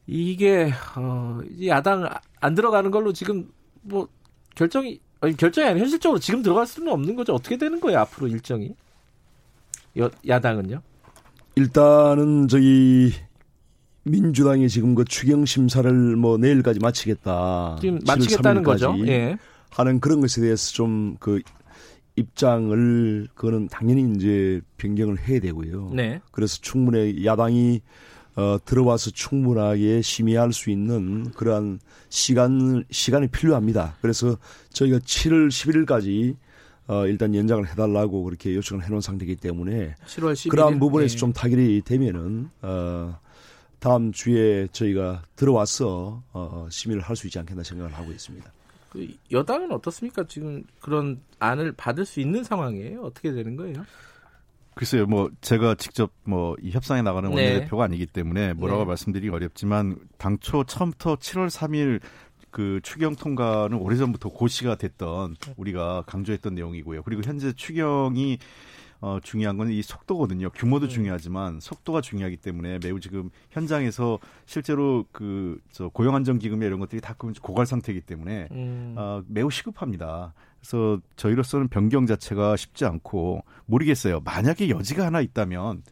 이게, 0.07 0.71
어, 0.95 1.39
야당 1.65 2.09
안 2.39 2.55
들어가는 2.55 2.91
걸로 2.91 3.13
지금 3.13 3.49
뭐, 3.81 4.07
결정이, 4.55 4.99
아니, 5.21 5.37
결정이 5.37 5.67
아니라 5.67 5.81
현실적으로 5.83 6.19
지금 6.19 6.41
들어갈 6.41 6.65
수는 6.65 6.91
없는 6.91 7.15
거죠. 7.15 7.33
어떻게 7.33 7.57
되는 7.57 7.79
거예요, 7.79 7.99
앞으로 7.99 8.27
일정이? 8.27 8.75
여, 9.97 10.09
야당은요? 10.27 10.81
일단은 11.55 12.47
저희 12.47 13.11
민주당이 14.03 14.69
지금 14.69 14.95
그 14.95 15.03
추경 15.05 15.45
심사를 15.45 15.91
뭐 16.15 16.37
내일까지 16.37 16.79
마치겠다. 16.79 17.77
지금 17.81 17.99
마치겠다는 18.05 18.63
거죠. 18.63 18.95
예. 19.07 19.37
하는 19.71 19.99
그런 19.99 20.21
것에 20.21 20.41
대해서 20.41 20.71
좀 20.73 21.17
그 21.19 21.41
입장을 22.17 23.27
그거는 23.35 23.67
당연히 23.69 24.13
이제 24.15 24.59
변경을 24.77 25.19
해야 25.27 25.39
되고요. 25.39 25.91
네. 25.93 26.19
그래서 26.31 26.57
충분히 26.61 27.25
야당이 27.25 27.81
어 28.35 28.57
들어와서 28.65 29.09
충분하게 29.11 30.01
심의할 30.01 30.51
수 30.53 30.69
있는 30.69 31.31
그러한 31.31 31.79
시간 32.09 32.83
시간이 32.91 33.27
필요합니다. 33.29 33.95
그래서 34.01 34.37
저희가 34.73 34.99
7월 34.99 35.47
11일까지 35.49 36.35
어 36.87 37.05
일단 37.07 37.33
연장을 37.33 37.67
해달라고 37.67 38.23
그렇게 38.23 38.53
요청을 38.55 38.83
해놓은 38.85 39.01
상태이기 39.01 39.37
때문에 39.37 39.95
7월 40.05 40.33
11일 40.33 40.49
그러한 40.49 40.79
부분에서 40.79 41.13
네. 41.13 41.17
좀 41.17 41.33
타결이 41.33 41.81
되면은 41.85 42.49
어 42.61 43.19
다음 43.79 44.11
주에 44.11 44.67
저희가 44.71 45.23
들어와서 45.35 46.23
어, 46.33 46.67
심의를 46.71 47.03
할 47.03 47.15
수 47.15 47.27
있지 47.27 47.37
않겠나 47.39 47.63
생각을 47.63 47.93
하고 47.93 48.11
있습니다. 48.11 48.51
그 48.97 49.07
여당은 49.31 49.71
어떻습니까? 49.71 50.23
지금 50.27 50.63
그런 50.81 51.21
안을 51.39 51.73
받을 51.73 52.05
수 52.05 52.19
있는 52.19 52.43
상황이에요? 52.43 53.01
어떻게 53.01 53.31
되는 53.31 53.55
거예요? 53.55 53.85
글쎄요, 54.73 55.05
뭐 55.07 55.29
제가 55.41 55.75
직접 55.75 56.11
뭐 56.23 56.55
이 56.61 56.71
협상에 56.71 57.01
나가는 57.01 57.29
네. 57.31 57.35
원내대표가 57.35 57.83
아니기 57.85 58.05
때문에 58.05 58.53
뭐라고 58.53 58.81
네. 58.81 58.87
말씀드리기 58.87 59.29
어렵지만 59.29 59.97
당초 60.17 60.63
처음부터 60.63 61.15
7월 61.15 61.49
3일 61.49 61.99
그 62.51 62.79
추경 62.83 63.15
통과는 63.15 63.77
오래전부터 63.77 64.29
고시가 64.29 64.75
됐던 64.75 65.35
우리가 65.57 66.03
강조했던 66.07 66.55
내용이고요. 66.55 67.03
그리고 67.03 67.21
현재 67.23 67.53
추경이 67.53 68.39
어, 68.99 69.19
중요한 69.21 69.57
건 69.57 69.69
이 69.69 69.81
속도거든요. 69.81 70.49
규모도 70.51 70.85
음. 70.87 70.89
중요하지만 70.89 71.59
속도가 71.59 72.01
중요하기 72.01 72.37
때문에 72.37 72.79
매우 72.81 72.99
지금 72.99 73.29
현장에서 73.51 74.17
실제로 74.45 75.05
그 75.11 75.59
저 75.71 75.89
고용 75.89 76.15
안정 76.15 76.39
기금 76.39 76.63
이런 76.63 76.79
것들이 76.79 77.01
다 77.01 77.15
고갈 77.17 77.65
상태이기 77.65 78.01
때문에 78.01 78.47
음. 78.51 78.95
어, 78.97 79.21
매우 79.27 79.51
시급합니다. 79.51 80.33
그래서 80.59 80.99
저희로서는 81.15 81.67
변경 81.67 82.05
자체가 82.05 82.55
쉽지 82.55 82.85
않고 82.85 83.43
모르겠어요. 83.65 84.21
만약에 84.21 84.69
여지가 84.69 85.05
하나 85.05 85.21
있다면 85.21 85.83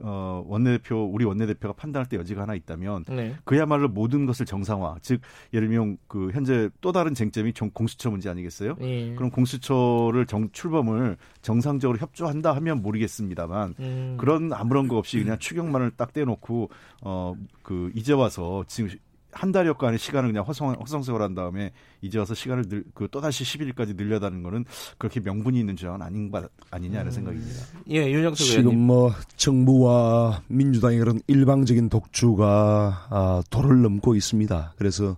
어, 0.00 0.44
원내대표, 0.46 1.04
우리 1.12 1.24
원내대표가 1.24 1.74
판단할 1.74 2.08
때 2.08 2.16
여지가 2.16 2.42
하나 2.42 2.54
있다면 2.54 3.04
네. 3.08 3.34
그야말로 3.44 3.88
모든 3.88 4.26
것을 4.26 4.46
정상화. 4.46 4.96
즉, 5.02 5.20
예를 5.52 5.68
들면 5.68 5.98
그 6.06 6.30
현재 6.32 6.68
또 6.80 6.92
다른 6.92 7.14
쟁점이 7.14 7.52
정, 7.52 7.70
공수처 7.70 8.10
문제 8.10 8.28
아니겠어요? 8.28 8.76
네. 8.78 9.14
그럼 9.14 9.30
공수처를 9.30 10.26
정, 10.26 10.50
출범을 10.52 11.16
정상적으로 11.42 11.98
협조한다 11.98 12.54
하면 12.56 12.82
모르겠습니다만 12.82 13.74
음. 13.80 14.16
그런 14.18 14.52
아무런 14.52 14.88
거 14.88 14.96
없이 14.96 15.18
그냥 15.18 15.38
추경만을 15.38 15.92
딱 15.96 16.12
떼놓고 16.12 16.70
어, 17.02 17.34
그 17.62 17.90
이제 17.94 18.12
와서 18.12 18.64
지금 18.66 18.90
한 19.38 19.52
달여간의 19.52 20.00
시간을 20.00 20.30
그냥 20.30 20.44
허성, 20.44 20.72
허성세월 20.72 21.22
한 21.22 21.32
다음에 21.32 21.70
이제 22.00 22.18
와서 22.18 22.34
시간을 22.34 22.68
늘, 22.68 22.82
그 22.92 23.06
또다시 23.08 23.44
11일까지 23.44 23.94
늘려다는 23.96 24.42
거는 24.42 24.64
그렇게 24.98 25.20
명분이 25.20 25.60
있는 25.60 25.76
조항은 25.76 26.02
아닌 26.02 26.32
바, 26.32 26.48
아니냐는 26.72 27.06
음. 27.06 27.10
생각입니다. 27.12 27.62
예, 27.90 28.10
윤영석 28.10 28.44
지금 28.44 28.62
의원님. 28.62 28.86
뭐 28.86 29.12
정부와 29.36 30.42
민주당의 30.48 30.98
그런 30.98 31.20
일방적인 31.28 31.88
독주가 31.88 33.06
아, 33.10 33.42
도를 33.48 33.80
넘고 33.82 34.16
있습니다. 34.16 34.74
그래서 34.76 35.16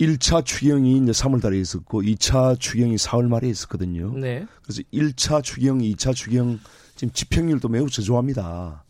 1차 0.00 0.46
추경이 0.46 0.96
이제 0.96 1.12
3월 1.12 1.42
달에 1.42 1.60
있었고 1.60 2.00
2차 2.00 2.58
추경이 2.58 2.96
4월 2.96 3.28
말에 3.28 3.50
있었거든요. 3.50 4.14
네. 4.16 4.46
그래서 4.62 4.80
1차 4.94 5.42
추경, 5.42 5.80
2차 5.80 6.14
추경 6.14 6.58
지금 6.94 7.12
집행률도 7.12 7.68
매우 7.68 7.90
저조합니다. 7.90 8.82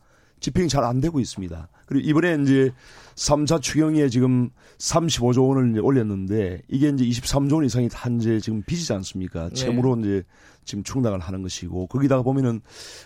집행이 0.43 0.69
잘 0.69 0.83
안 0.85 1.01
되고 1.01 1.21
있습니다. 1.21 1.69
그리고 1.87 2.09
이번에 2.09 2.43
이제 2.43 2.73
3차 3.15 3.63
추경에 3.63 4.09
지금 4.09 4.51
35조 4.79 5.49
원을 5.49 5.81
올렸는데 5.81 6.63
이게 6.69 6.89
이제 6.89 7.05
23조 7.05 7.55
원 7.55 7.65
이상이 7.65 7.89
한제 7.93 8.41
지금 8.41 8.63
빚이지 8.67 8.93
않습니까? 8.93 9.49
네. 9.49 9.55
채무로 9.55 9.97
이제 10.01 10.25
지금 10.65 10.83
충당을 10.83 11.21
하는 11.21 11.43
것이고 11.43 11.87
거기다가 11.87 12.23
보면은 12.23 12.61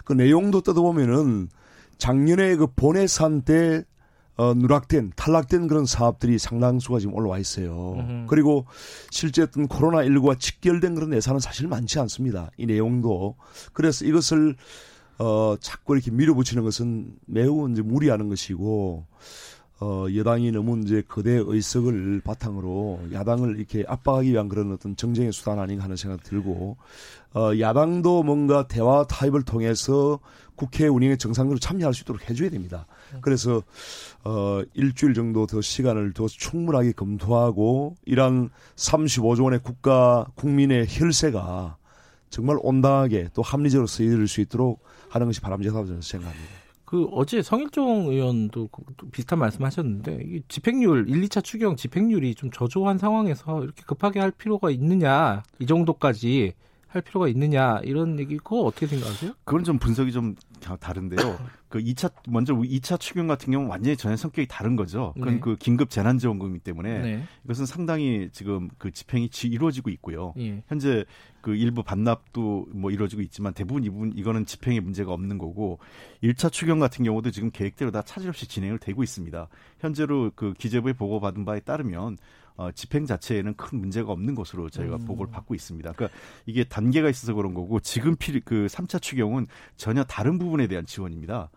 그 0.04 0.12
내용도 0.14 0.62
뜯어보면은 0.62 1.48
작년에 1.98 2.56
그 2.56 2.66
본예산 2.74 3.42
때 3.42 3.84
어, 4.38 4.52
누락된, 4.54 5.12
탈락된 5.16 5.66
그런 5.66 5.86
사업들이 5.86 6.38
상당수가 6.38 6.98
지금 6.98 7.14
올라와 7.14 7.38
있어요. 7.38 7.94
으흠. 7.98 8.26
그리고 8.28 8.66
실제 9.10 9.42
어떤 9.42 9.66
코로나 9.66 10.02
19와 10.02 10.38
직결된 10.38 10.94
그런 10.94 11.14
예산은 11.14 11.40
사실 11.40 11.68
많지 11.68 11.98
않습니다. 12.00 12.50
이 12.58 12.66
내용도. 12.66 13.36
그래서 13.72 14.04
이것을 14.04 14.56
어, 15.18 15.56
자꾸 15.60 15.94
이렇게 15.94 16.10
밀어붙이는 16.10 16.62
것은 16.62 17.16
매우 17.26 17.70
이제 17.70 17.82
무리하는 17.82 18.28
것이고, 18.28 19.06
어, 19.78 20.06
여당이 20.14 20.52
너무 20.52 20.78
이제 20.80 21.02
거대 21.06 21.32
의석을 21.32 22.22
바탕으로 22.24 23.00
야당을 23.12 23.58
이렇게 23.58 23.84
압박하기 23.86 24.32
위한 24.32 24.48
그런 24.48 24.72
어떤 24.72 24.96
정쟁의 24.96 25.32
수단 25.32 25.58
아닌가 25.58 25.84
하는 25.84 25.96
생각 25.96 26.22
들고, 26.22 26.76
어, 27.34 27.50
야당도 27.58 28.22
뭔가 28.22 28.66
대화 28.66 29.06
타입을 29.06 29.42
통해서 29.42 30.18
국회 30.54 30.86
운영에 30.86 31.16
정상적으로 31.16 31.58
참여할 31.58 31.92
수 31.92 32.02
있도록 32.02 32.28
해줘야 32.28 32.48
됩니다. 32.48 32.86
그래서, 33.20 33.62
어, 34.24 34.62
일주일 34.72 35.12
정도 35.12 35.46
더 35.46 35.60
시간을 35.60 36.14
둬서 36.14 36.34
충분하게 36.38 36.92
검토하고, 36.92 37.96
이런 38.06 38.48
35조 38.76 39.44
원의 39.44 39.60
국가, 39.62 40.26
국민의 40.36 40.86
혈세가 40.88 41.76
정말 42.30 42.58
온당하게 42.60 43.28
또 43.34 43.42
합리적으로 43.42 43.86
쓰여질 43.86 44.26
수 44.28 44.40
있도록 44.40 44.82
하는 45.08 45.26
것이 45.26 45.40
바람직하다고 45.40 45.86
저는 45.86 46.02
생각합니다. 46.02 46.66
그 46.84 47.04
어제 47.10 47.42
성일종 47.42 48.06
의원도 48.12 48.68
그 48.68 48.82
비슷한 49.10 49.40
말씀하셨는데 49.40 50.20
이 50.24 50.42
집행률 50.46 51.08
1, 51.08 51.20
2차 51.22 51.42
추경 51.42 51.74
집행률이 51.74 52.36
좀 52.36 52.50
저조한 52.52 52.98
상황에서 52.98 53.64
이렇게 53.64 53.82
급하게 53.84 54.20
할 54.20 54.30
필요가 54.30 54.70
있느냐 54.70 55.42
이 55.58 55.66
정도까지 55.66 56.54
할 56.88 57.02
필요가 57.02 57.28
있느냐 57.28 57.80
이런 57.84 58.18
얘기 58.18 58.36
그거 58.36 58.62
어떻게 58.62 58.86
생각하세요? 58.86 59.32
그건 59.44 59.64
좀 59.64 59.78
분석이 59.78 60.12
좀 60.12 60.34
다른데요. 60.80 61.38
그 61.68 61.80
2차 61.80 62.12
먼저 62.28 62.54
2차 62.54 62.98
추경 62.98 63.26
같은 63.26 63.52
경우는 63.52 63.70
완전히 63.70 63.96
전혀 63.96 64.16
성격이 64.16 64.46
다른 64.48 64.76
거죠. 64.76 65.12
그건 65.14 65.34
네. 65.34 65.40
그 65.40 65.56
긴급 65.56 65.90
재난 65.90 66.16
지원금이기 66.18 66.60
때문에 66.60 66.98
네. 67.00 67.24
이것은 67.44 67.66
상당히 67.66 68.28
지금 68.32 68.68
그 68.78 68.92
집행이 68.92 69.28
이루어지고 69.44 69.90
있고요. 69.90 70.32
예. 70.38 70.62
현재 70.68 71.04
그 71.40 71.54
일부 71.56 71.82
반납도 71.82 72.68
뭐 72.72 72.90
이루어지고 72.90 73.22
있지만 73.22 73.52
대부분 73.52 73.84
이분 73.84 74.12
이거는 74.16 74.46
집행에 74.46 74.80
문제가 74.80 75.12
없는 75.12 75.38
거고 75.38 75.80
1차 76.22 76.52
추경 76.52 76.78
같은 76.78 77.04
경우도 77.04 77.30
지금 77.30 77.50
계획대로 77.50 77.90
다 77.90 78.02
차질 78.02 78.28
없이 78.28 78.46
진행을 78.46 78.78
되고 78.78 79.02
있습니다. 79.02 79.48
현재로 79.80 80.32
그 80.36 80.54
기재부에 80.54 80.92
보고받은 80.92 81.44
바에 81.44 81.60
따르면 81.60 82.16
어, 82.56 82.70
집행 82.72 83.06
자체에는 83.06 83.54
큰 83.54 83.80
문제가 83.80 84.12
없는 84.12 84.34
것으로 84.34 84.70
저희가 84.70 84.96
음. 84.96 85.04
보고를 85.04 85.30
받고 85.30 85.54
있습니다. 85.54 85.92
그러니까 85.92 86.18
이게 86.46 86.64
단계가 86.64 87.08
있어서 87.08 87.34
그런 87.34 87.54
거고 87.54 87.80
지금 87.80 88.16
필, 88.16 88.40
그 88.44 88.66
3차 88.70 89.00
추경은 89.00 89.46
전혀 89.76 90.04
다른 90.04 90.38
부분에 90.38 90.66
대한 90.66 90.86
지원입니다. 90.86 91.50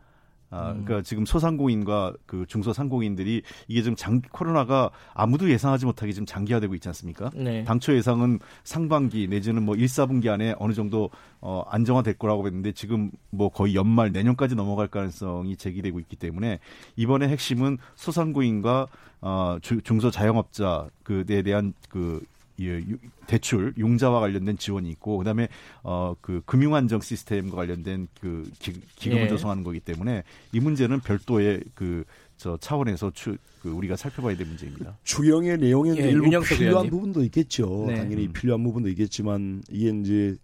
아, 0.52 0.72
음. 0.72 0.84
그러니까 0.84 1.04
지금 1.04 1.26
소상공인과 1.26 2.14
그 2.26 2.46
중소상공인들이 2.48 3.44
이게 3.68 3.84
좀 3.84 3.96
장, 3.96 4.22
코로나가 4.32 4.90
아무도 5.14 5.50
예상하지 5.50 5.86
못하게 5.86 6.12
지금 6.12 6.26
장기화되고 6.26 6.74
있지 6.76 6.88
않습니까? 6.90 7.30
네. 7.36 7.64
당초 7.64 7.96
예상은 7.96 8.40
상반기 8.64 9.28
내지는 9.28 9.64
뭐 9.64 9.76
1, 9.76 9.86
4분기 9.86 10.28
안에 10.30 10.56
어느 10.58 10.74
정도 10.74 11.10
어, 11.40 11.64
안정화될 11.68 12.16
거라고 12.16 12.48
했는데 12.48 12.72
지금 12.72 13.12
뭐 13.30 13.50
거의 13.50 13.76
연말 13.76 14.12
내년까지 14.12 14.56
넘어갈 14.56 14.88
가능성이 14.88 15.56
제기되고 15.56 16.00
있기 16.00 16.16
때문에 16.16 16.60
이번에 16.96 17.28
핵심은 17.28 17.78
소상공인과 17.96 18.88
어, 19.22 19.58
주, 19.62 19.82
중소자영업자 19.82 20.88
그에 21.04 21.42
대한 21.44 21.74
그 21.90 22.24
예, 22.62 22.84
대출 23.28 23.74
융자와 23.78 24.20
관련된 24.20 24.58
지원이 24.58 24.90
있고 24.92 25.18
그다음에 25.20 25.48
어 25.84 26.16
그 26.22 26.42
금융 26.46 26.76
안정 26.76 27.02
시스템과 27.02 27.56
관련된 27.56 28.08
그 28.20 28.50
기, 28.60 28.74
금을 29.02 29.24
예. 29.24 29.28
조성하는 29.28 29.64
거기 29.64 29.80
때문에 29.80 30.24
이 30.54 30.60
문제는 30.60 31.00
별도의 31.02 31.62
그 31.76 32.04
저 32.40 32.56
차원에서 32.56 33.12
추, 33.14 33.38
그 33.62 33.70
우리가 33.70 33.98
살펴봐야 33.98 34.36
될 34.38 34.48
문제입니다. 34.48 34.98
추경의 35.04 35.58
내용에 35.58 35.90
예, 35.98 36.10
일부 36.10 36.24
필요한 36.30 36.62
의원님. 36.62 36.90
부분도 36.90 37.24
있겠죠. 37.26 37.84
네. 37.90 37.96
당연히 37.96 38.30
필요한 38.30 38.64
부분도 38.64 38.88
있겠지만 38.88 39.62
이게 39.70 39.90
이제 39.90 40.38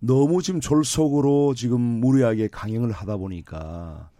너무 0.00 0.42
지금 0.42 0.60
졸속으로 0.60 1.54
지금 1.54 1.80
무리하게 1.80 2.48
강행을 2.48 2.90
하다 2.90 3.18
보니까 3.18 4.10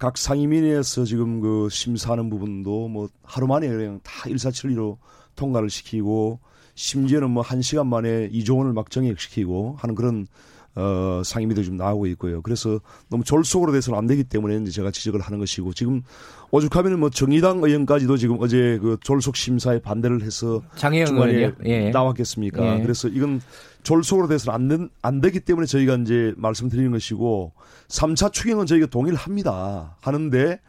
각 0.00 0.18
상임위에서 0.18 1.04
지금 1.04 1.40
그 1.40 1.68
심사하는 1.70 2.28
부분도 2.28 2.88
뭐 2.88 3.08
하루 3.22 3.46
만에 3.46 3.68
그냥 3.68 4.00
다 4.02 4.28
일사천리로 4.28 4.98
통과를 5.36 5.70
시키고 5.70 6.40
심지어는 6.74 7.30
뭐 7.30 7.42
한 7.42 7.62
시간 7.62 7.86
만에 7.86 8.28
이조 8.32 8.56
원을 8.58 8.72
막 8.72 8.90
정액시키고 8.90 9.76
하는 9.78 9.94
그런 9.94 10.26
어, 10.74 11.22
상임위도 11.24 11.62
좀 11.62 11.78
나오고 11.78 12.06
있고요. 12.08 12.42
그래서 12.42 12.80
너무 13.08 13.24
졸속으로 13.24 13.72
돼서는 13.72 13.98
안 13.98 14.06
되기 14.06 14.24
때문에 14.24 14.56
이제 14.58 14.70
제가 14.70 14.90
지적을 14.90 15.20
하는 15.22 15.38
것이고 15.38 15.72
지금 15.72 16.02
오죽하면 16.50 17.00
뭐 17.00 17.08
정의당 17.08 17.62
의원까지도 17.64 18.18
지금 18.18 18.36
어제 18.40 18.78
그 18.82 18.98
졸속 19.02 19.36
심사에 19.36 19.80
반대를 19.80 20.22
해서 20.22 20.60
중간에 21.06 21.52
예. 21.64 21.88
나왔겠습니까? 21.90 22.76
예. 22.78 22.82
그래서 22.82 23.08
이건 23.08 23.40
졸속으로 23.84 24.28
돼서는 24.28 24.54
안, 24.54 24.68
된, 24.68 24.90
안 25.00 25.20
되기 25.22 25.40
때문에 25.40 25.66
저희가 25.66 25.94
이제 25.96 26.34
말씀드리는 26.36 26.90
것이고 26.90 27.52
3차 27.88 28.30
추경은 28.32 28.66
저희가 28.66 28.86
동의를 28.88 29.18
합니다. 29.18 29.96
하는데 30.02 30.60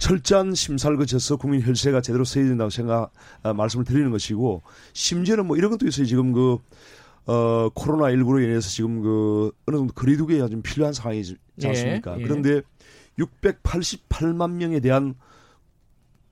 철저한 0.00 0.54
심사를 0.54 0.96
거쳐서 0.96 1.36
국민 1.36 1.62
혈세가 1.62 2.00
제대로 2.00 2.24
써야 2.24 2.44
된다고 2.44 2.70
생각 2.70 3.12
아, 3.42 3.52
말씀을 3.52 3.84
드리는 3.84 4.10
것이고 4.10 4.62
심지어는 4.94 5.46
뭐 5.46 5.56
이런 5.56 5.70
것도 5.70 5.86
있어요. 5.86 6.06
지금 6.06 6.32
그 6.32 6.58
어, 7.26 7.68
코로나 7.74 8.06
19로 8.06 8.42
인해서 8.42 8.68
지금 8.70 9.02
그 9.02 9.52
어느 9.66 9.76
정도 9.76 9.92
거리두기가 9.92 10.48
좀 10.48 10.62
필요한 10.62 10.94
상황이지 10.94 11.36
않습니까? 11.62 12.16
예, 12.16 12.22
예. 12.22 12.26
그런데 12.26 12.62
688만 13.18 14.52
명에 14.52 14.80
대한 14.80 15.14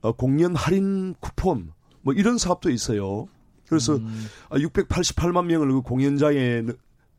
어, 0.00 0.12
공연 0.12 0.56
할인 0.56 1.14
쿠폰 1.20 1.72
뭐 2.00 2.14
이런 2.14 2.38
사업도 2.38 2.70
있어요. 2.70 3.28
그래서 3.68 3.96
음. 3.96 4.26
688만 4.50 5.44
명을 5.44 5.70
그 5.72 5.82
공연장에 5.82 6.64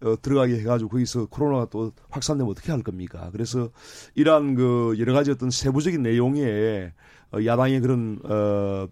어, 0.01 0.15
들어가게 0.21 0.59
해가지고 0.59 0.89
거기서 0.89 1.25
코로나가 1.27 1.65
또 1.69 1.91
확산되면 2.09 2.49
어떻게 2.49 2.71
할 2.71 2.83
겁니까? 2.83 3.29
그래서 3.31 3.69
이러한 4.15 4.55
그 4.55 4.95
여러 4.99 5.13
가지 5.13 5.31
어떤 5.31 5.49
세부적인 5.49 6.01
내용에 6.01 6.93
어, 7.33 7.45
야당의 7.45 7.81
그런 7.81 8.19
어, 8.23 8.87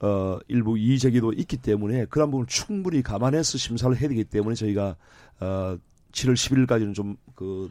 어, 0.00 0.38
일부 0.48 0.76
이의 0.78 0.98
제기도 0.98 1.32
있기 1.32 1.56
때문에 1.56 2.06
그런 2.06 2.30
부분을 2.30 2.46
충분히 2.46 3.02
감안해서 3.02 3.58
심사를 3.58 3.96
해야 3.96 4.08
되기 4.08 4.24
때문에 4.24 4.54
저희가 4.54 4.96
어, 5.40 5.78
7월 6.12 6.34
10일까지는 6.34 6.94
좀 6.94 7.16
그 7.34 7.70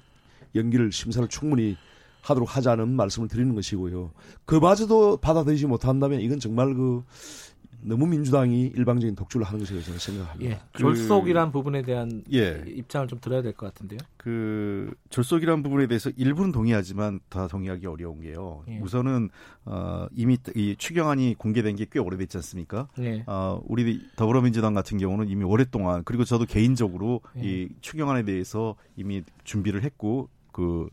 연기를 0.55 0.91
심사를 0.91 1.28
충분히 1.28 1.78
하도록 2.21 2.55
하자는 2.55 2.89
말씀을 2.89 3.28
드리는 3.28 3.53
것이고요. 3.53 4.11
그마저도 4.45 5.17
받아들이지 5.17 5.65
못한다면 5.65 6.21
이건 6.21 6.39
정말 6.39 6.74
그 6.74 7.03
너무 7.86 8.07
민주당이 8.07 8.67
일방적인 8.75 9.15
독주를 9.15 9.45
하는 9.45 9.59
것이라고 9.59 9.84
저는 9.84 9.99
생각합니다. 9.99 10.51
예, 10.51 10.59
그 10.71 10.79
졸속이란 10.79 11.51
부분에 11.51 11.81
대한 11.84 12.23
예, 12.34 12.63
입장을 12.67 13.07
좀 13.07 13.19
들어야 13.19 13.41
될 13.41 13.53
것 13.53 13.65
같은데요. 13.67 13.99
그 14.17 14.93
졸속이란 15.09 15.63
부분에 15.63 15.88
대해서 15.88 16.09
일부는 16.15 16.51
동의하지만 16.51 17.19
다 17.29 17.47
동의하기 17.47 17.86
어려운 17.88 18.21
게요. 18.21 18.63
예. 18.69 18.79
우선은 18.79 19.29
어, 19.65 20.07
이미 20.15 20.38
이 20.55 20.75
추경안이 20.77 21.36
공개된 21.38 21.75
게 21.75 21.86
꽤 21.91 21.99
오래됐지 21.99 22.38
않습니까? 22.38 22.88
예. 22.99 23.23
어, 23.27 23.61
우리 23.67 24.01
더불어민주당 24.15 24.73
같은 24.73 24.97
경우는 24.97 25.27
이미 25.29 25.43
오랫동안 25.43 26.03
그리고 26.05 26.23
저도 26.23 26.45
개인적으로 26.45 27.21
예. 27.38 27.41
이 27.43 27.69
추경안에 27.81 28.23
대해서 28.23 28.75
이미 28.95 29.21
준비를 29.43 29.84
했고 29.84 30.29
그 30.51 30.88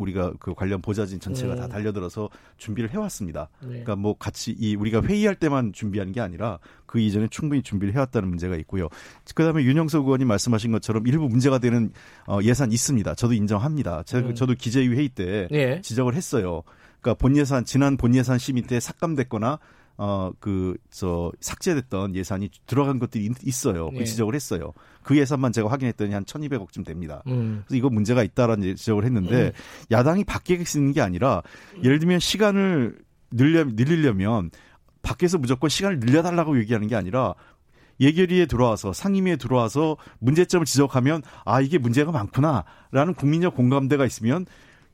우리가 0.00 0.32
그 0.40 0.54
관련 0.54 0.80
보좌진 0.80 1.20
전체가 1.20 1.54
네. 1.54 1.60
다 1.60 1.68
달려들어서 1.68 2.28
준비를 2.56 2.90
해왔습니다. 2.90 3.48
네. 3.60 3.68
그러니까 3.68 3.96
뭐 3.96 4.16
같이 4.16 4.54
이 4.58 4.74
우리가 4.74 5.02
회의할 5.02 5.34
때만 5.36 5.72
준비하는 5.72 6.12
게 6.12 6.20
아니라 6.20 6.58
그 6.86 6.98
이전에 6.98 7.28
충분히 7.30 7.62
준비를 7.62 7.94
해왔다는 7.94 8.28
문제가 8.28 8.56
있고요. 8.56 8.88
그다음에 9.34 9.62
윤영석 9.62 10.04
의원이 10.04 10.24
말씀하신 10.24 10.72
것처럼 10.72 11.06
일부 11.06 11.28
문제가 11.28 11.58
되는 11.58 11.92
어, 12.26 12.40
예산 12.42 12.72
있습니다. 12.72 13.14
저도 13.14 13.34
인정합니다. 13.34 14.02
제가 14.04 14.28
음. 14.28 14.34
저도 14.34 14.54
기재위 14.54 14.88
회의 14.88 15.08
때 15.08 15.48
네. 15.50 15.80
지적을 15.82 16.14
했어요. 16.14 16.62
그러니까 17.00 17.18
본 17.18 17.36
예산 17.36 17.64
지난 17.64 17.96
본 17.96 18.14
예산 18.14 18.38
심의 18.38 18.62
때 18.62 18.80
삭감됐거나 18.80 19.58
어, 20.02 20.32
그, 20.40 20.78
저, 20.90 21.30
삭제됐던 21.40 22.14
예산이 22.14 22.48
들어간 22.64 22.98
것들이 22.98 23.28
있어요. 23.44 23.90
그 23.90 23.98
네. 23.98 24.04
지적을 24.04 24.34
했어요. 24.34 24.72
그 25.02 25.18
예산만 25.18 25.52
제가 25.52 25.70
확인했더니 25.70 26.14
한 26.14 26.24
1200억쯤 26.24 26.86
됩니다. 26.86 27.22
음. 27.26 27.64
그래서 27.66 27.76
이거 27.76 27.90
문제가 27.90 28.22
있다라는 28.22 28.76
지적을 28.76 29.04
했는데 29.04 29.48
음. 29.48 29.52
야당이 29.90 30.24
밖에 30.24 30.64
쓰는 30.64 30.92
게 30.92 31.02
아니라 31.02 31.42
예를 31.84 31.98
들면 31.98 32.18
시간을 32.18 32.96
늘려, 33.30 33.64
늘리려면 33.64 34.50
밖에서 35.02 35.36
무조건 35.36 35.68
시간을 35.68 36.00
늘려달라고 36.00 36.58
얘기하는 36.60 36.88
게 36.88 36.96
아니라 36.96 37.34
예결위에 38.00 38.46
들어와서 38.46 38.94
상임위에 38.94 39.36
들어와서 39.36 39.98
문제점을 40.20 40.64
지적하면 40.64 41.20
아 41.44 41.60
이게 41.60 41.76
문제가 41.76 42.10
많구나라는 42.10 43.12
국민적 43.18 43.54
공감대가 43.54 44.06
있으면 44.06 44.46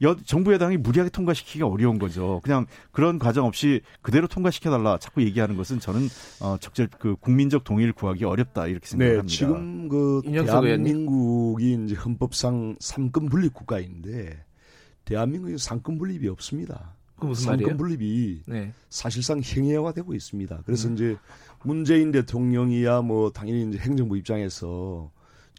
여, 0.03 0.16
정부 0.24 0.53
여당이 0.53 0.76
무리하게 0.76 1.11
통과시키기가 1.11 1.66
어려운 1.66 1.99
거죠. 1.99 2.40
그냥 2.44 2.66
그런 2.92 3.18
과정 3.18 3.47
없이 3.47 3.80
그대로 4.03 4.26
통과시켜달라 4.26 4.99
자꾸 4.99 5.22
얘기하는 5.22 5.57
것은 5.57 5.80
저는 5.80 6.09
어, 6.40 6.57
적절 6.59 6.88
그 6.99 7.16
국민적 7.16 7.64
동의를 7.64 7.92
구하기 7.92 8.24
어렵다 8.24 8.66
이렇게 8.66 8.86
생각합니다. 8.86 9.22
네, 9.22 9.28
지금 9.28 9.88
그 9.88 10.22
대한민국이 10.24 11.78
이제 11.84 11.94
헌법상 11.94 12.76
삼권 12.80 13.28
분립 13.28 13.55
국가인데 13.55 14.44
대한민국에 15.05 15.57
삼권 15.57 15.99
분립이 15.99 16.28
없습니다. 16.28 16.94
그 17.18 17.26
무슨 17.26 17.53
말이에요? 17.53 17.76
분립이 17.76 18.42
네. 18.47 18.72
사실상 18.90 19.40
형해화되고 19.43 20.14
있습니다. 20.14 20.62
그래서 20.66 20.88
음. 20.88 20.94
이제 20.94 21.16
문재인 21.64 22.12
대통령이야 22.12 23.01
뭐 23.01 23.30
당연히 23.30 23.68
이제 23.68 23.78
행정부 23.78 24.18
입장에서 24.18 25.11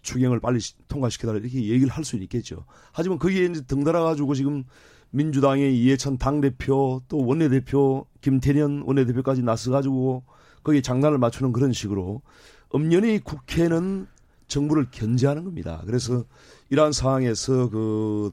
추경을 0.07 0.39
빨리 0.39 0.59
통과시켜달라 0.87 1.39
이렇게 1.39 1.57
얘기를 1.63 1.89
할 1.89 2.05
수는 2.05 2.23
있겠죠. 2.23 2.65
하지만 2.93 3.19
거기에 3.19 3.45
이제 3.45 3.61
덩달아 3.61 4.03
가지고 4.03 4.35
지금 4.35 4.63
민주당의 5.09 5.77
이해찬 5.77 6.17
당대표 6.17 7.01
또 7.09 7.25
원내대표 7.25 8.05
김태년 8.21 8.83
원내대표까지 8.85 9.43
나서 9.43 9.71
가지고 9.71 10.23
거기에 10.63 10.81
장난을 10.81 11.17
맞추는 11.17 11.51
그런 11.51 11.73
식으로 11.73 12.21
엄연히 12.69 13.19
국회는 13.19 14.07
정부를 14.47 14.87
견제하는 14.91 15.43
겁니다. 15.43 15.83
그래서 15.85 16.23
이러한 16.69 16.93
상황에서 16.93 17.69
그 17.69 18.31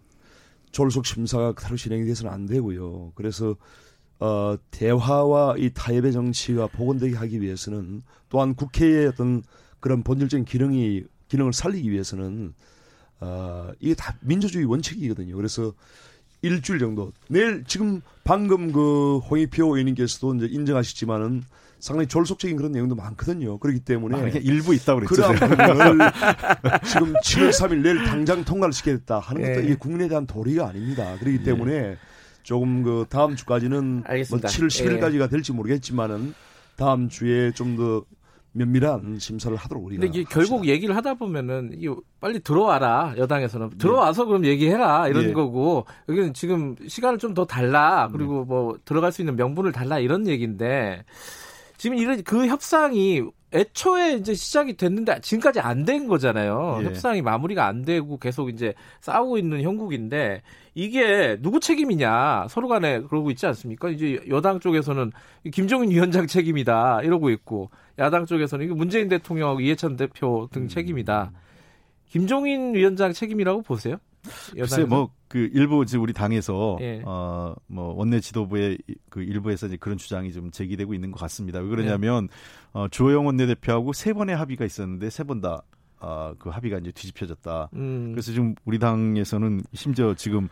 졸속 0.71 1.07
심사가 1.07 1.53
그대로 1.53 1.77
진행이 1.77 2.05
돼서는 2.05 2.33
안 2.33 2.47
되고요. 2.47 3.13
그래서 3.17 3.57
어 4.21 4.57
대화와 4.71 5.57
이 5.59 5.71
타협의 5.75 6.13
정치가 6.13 6.69
복원되게 6.69 7.17
하기 7.17 7.41
위해서는 7.41 8.03
또한 8.29 8.55
국회의 8.55 9.09
어떤 9.09 9.43
그런 9.81 10.05
본질적인 10.05 10.45
기능이 10.45 11.03
기능을 11.35 11.53
살리기 11.53 11.91
위해서는 11.91 12.55
어, 13.21 13.71
이게 13.81 13.95
다 13.95 14.17
민주주의 14.21 14.65
원칙이거든요. 14.65 15.37
그래서 15.37 15.73
일주일 16.43 16.79
정도 16.79 17.13
내일 17.29 17.65
지금 17.67 18.03
방금 18.23 18.71
그 18.71 19.19
홍익표 19.19 19.65
의원님께서도 19.65 20.37
이제 20.37 20.47
인정하시지만은 20.47 21.43
상당히 21.81 22.07
졸속적인 22.09 22.57
그런 22.57 22.73
내용도 22.73 22.95
많거든요. 22.95 23.59
그렇기 23.59 23.81
때문에 23.81 24.17
아, 24.17 24.29
일부 24.29 24.75
있다고 24.75 25.01
그랬죠. 25.01 25.23
지금 26.87 27.13
7월 27.13 27.51
3일 27.51 27.83
내일 27.83 28.05
당장 28.05 28.45
통과를 28.45 28.73
시키겠다 28.73 29.19
하는 29.19 29.43
것도 29.43 29.61
예. 29.61 29.65
이게 29.65 29.75
국민에 29.75 30.09
대한 30.09 30.27
도리가 30.27 30.69
아닙니다. 30.69 31.17
그렇기 31.19 31.39
예. 31.41 31.43
때문에 31.43 31.73
예. 31.73 31.99
조금 32.43 32.83
그 32.83 33.07
다음 33.09 33.37
주까지는 33.37 34.05
뭐 34.31 34.39
7월 34.39 34.69
10일까지가 34.69 35.31
될지 35.31 35.53
모르겠지만은 35.53 36.35
다음 36.77 37.09
주에 37.09 37.51
좀 37.53 37.77
더 37.77 38.05
면밀한 38.55 39.19
심사를 39.19 39.55
하도록 39.57 39.85
우리가. 39.85 40.01
근데 40.01 40.19
이게 40.19 40.29
결국 40.29 40.67
얘기를 40.67 40.97
하다 40.97 41.15
보면은 41.15 41.73
이 41.79 41.89
빨리 42.21 42.41
들어와라 42.41 43.15
여당에서는 43.19 43.71
네. 43.71 43.77
들어와서 43.79 44.25
그럼 44.25 44.45
얘기해라 44.47 45.09
이런 45.09 45.27
네. 45.27 45.33
거고 45.33 45.85
여기는 46.09 46.33
지금 46.35 46.75
시간을 46.87 47.19
좀 47.19 47.35
더 47.35 47.45
달라 47.45 48.09
그리고 48.13 48.41
네. 48.41 48.45
뭐 48.47 48.79
들어갈 48.85 49.11
수 49.11 49.21
있는 49.21 49.35
명분을 49.35 49.73
달라 49.73 49.99
이런 49.99 50.29
얘기인데 50.29 51.05
지금 51.77 51.97
이런 51.97 52.23
그 52.23 52.47
협상이 52.47 53.23
애초에 53.55 54.15
이제 54.15 54.35
시작이 54.35 54.77
됐는데 54.77 55.21
지금까지 55.21 55.61
안 55.61 55.85
된 55.85 56.09
거잖아요. 56.09 56.79
예. 56.81 56.87
협상이 56.87 57.21
마무리가 57.23 57.67
안 57.67 57.83
되고 57.83 58.19
계속 58.19 58.49
이제 58.49 58.75
싸우고 59.01 59.37
있는 59.39 59.63
형국인데 59.63 60.43
이게 60.75 61.37
누구 61.41 61.61
책임이냐 61.61 62.47
서로 62.49 62.69
간에 62.69 63.01
그러고 63.01 63.31
있지 63.31 63.47
않습니까? 63.47 63.91
이제 63.91 64.21
여당 64.29 64.61
쪽에서는 64.61 65.13
김종인 65.53 65.91
위원장 65.91 66.27
책임이다 66.27 67.03
이러고 67.03 67.31
있고 67.31 67.71
야당 67.99 68.27
쪽에서는 68.27 68.65
이게 68.65 68.75
문재인 68.75 69.09
대통령하고 69.09 69.61
이해찬 69.61 69.97
대표 69.97 70.49
등 70.51 70.63
음. 70.63 70.69
책임이다. 70.69 71.31
김종인 72.09 72.75
위원장 72.75 73.13
책임이라고 73.13 73.63
보세요? 73.63 73.97
글쎄 74.55 74.85
뭐그 74.85 75.51
일부 75.53 75.85
지금 75.87 76.03
우리 76.03 76.13
당에서 76.13 76.79
예. 76.81 77.03
어뭐 77.05 77.95
원내 77.97 78.21
지도부의 78.21 78.79
그 79.11 79.23
일부에서 79.23 79.67
이제 79.67 79.77
그런 79.77 79.99
주장이 79.99 80.33
좀 80.33 80.51
제기되고 80.51 80.95
있는 80.95 81.11
것 81.11 81.21
같습니다. 81.21 81.61
왜 81.61 81.69
그러냐면 81.69 82.29
예. 82.31 82.79
어 82.79 82.89
주호영 82.89 83.27
원내대표하고 83.27 83.93
세 83.93 84.13
번의 84.13 84.37
합의가 84.37 84.65
있었는데 84.65 85.11
세 85.11 85.25
번다 85.25 85.63
어, 86.01 86.35
그 86.39 86.51
합의가 86.51 86.79
이제 86.79 86.93
뒤집혀졌다. 86.93 87.71
음. 87.75 88.13
그래서 88.13 88.31
지금 88.33 88.55
우리 88.65 88.79
당에서는 88.79 89.63
심지어 89.73 90.15
지금 90.15 90.49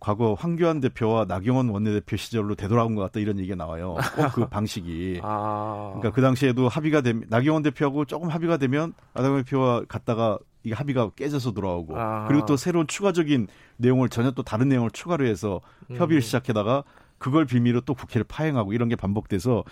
과거 0.00 0.34
황교안 0.34 0.80
대표와 0.80 1.24
나경원 1.26 1.68
원내대표 1.70 2.16
시절로 2.16 2.54
되돌아온 2.54 2.94
것 2.94 3.02
같다 3.02 3.20
이런 3.20 3.38
얘기가 3.38 3.56
나와요. 3.56 3.94
꼭 4.16 4.32
그 4.34 4.46
방식이. 4.50 5.20
아. 5.22 5.92
그러니까 5.94 6.10
그 6.14 6.20
당시에도 6.20 6.68
합의가 6.68 7.00
되면 7.00 7.24
나경원 7.28 7.62
대표하고 7.62 8.04
조금 8.04 8.28
합의가 8.28 8.56
되면 8.58 8.92
나경원 9.14 9.44
대표와 9.44 9.84
갔다가 9.88 10.38
이 10.66 10.72
합의가 10.72 11.10
깨져서 11.10 11.52
돌아오고 11.52 11.96
아. 11.96 12.26
그리고 12.26 12.44
또 12.44 12.56
새로운 12.56 12.88
추가적인 12.88 13.46
내용을 13.76 14.08
전혀 14.08 14.32
또 14.32 14.42
다른 14.42 14.68
내용을 14.68 14.90
추가로 14.90 15.24
해서 15.24 15.60
협의를 15.88 16.18
음. 16.18 16.20
시작하다가 16.20 16.82
그걸 17.18 17.46
비밀로 17.46 17.80
또 17.82 17.94
국회를 17.94 18.24
파행하고 18.24 18.72
이런 18.72 18.88
게 18.88 18.96
반복돼서 18.96 19.64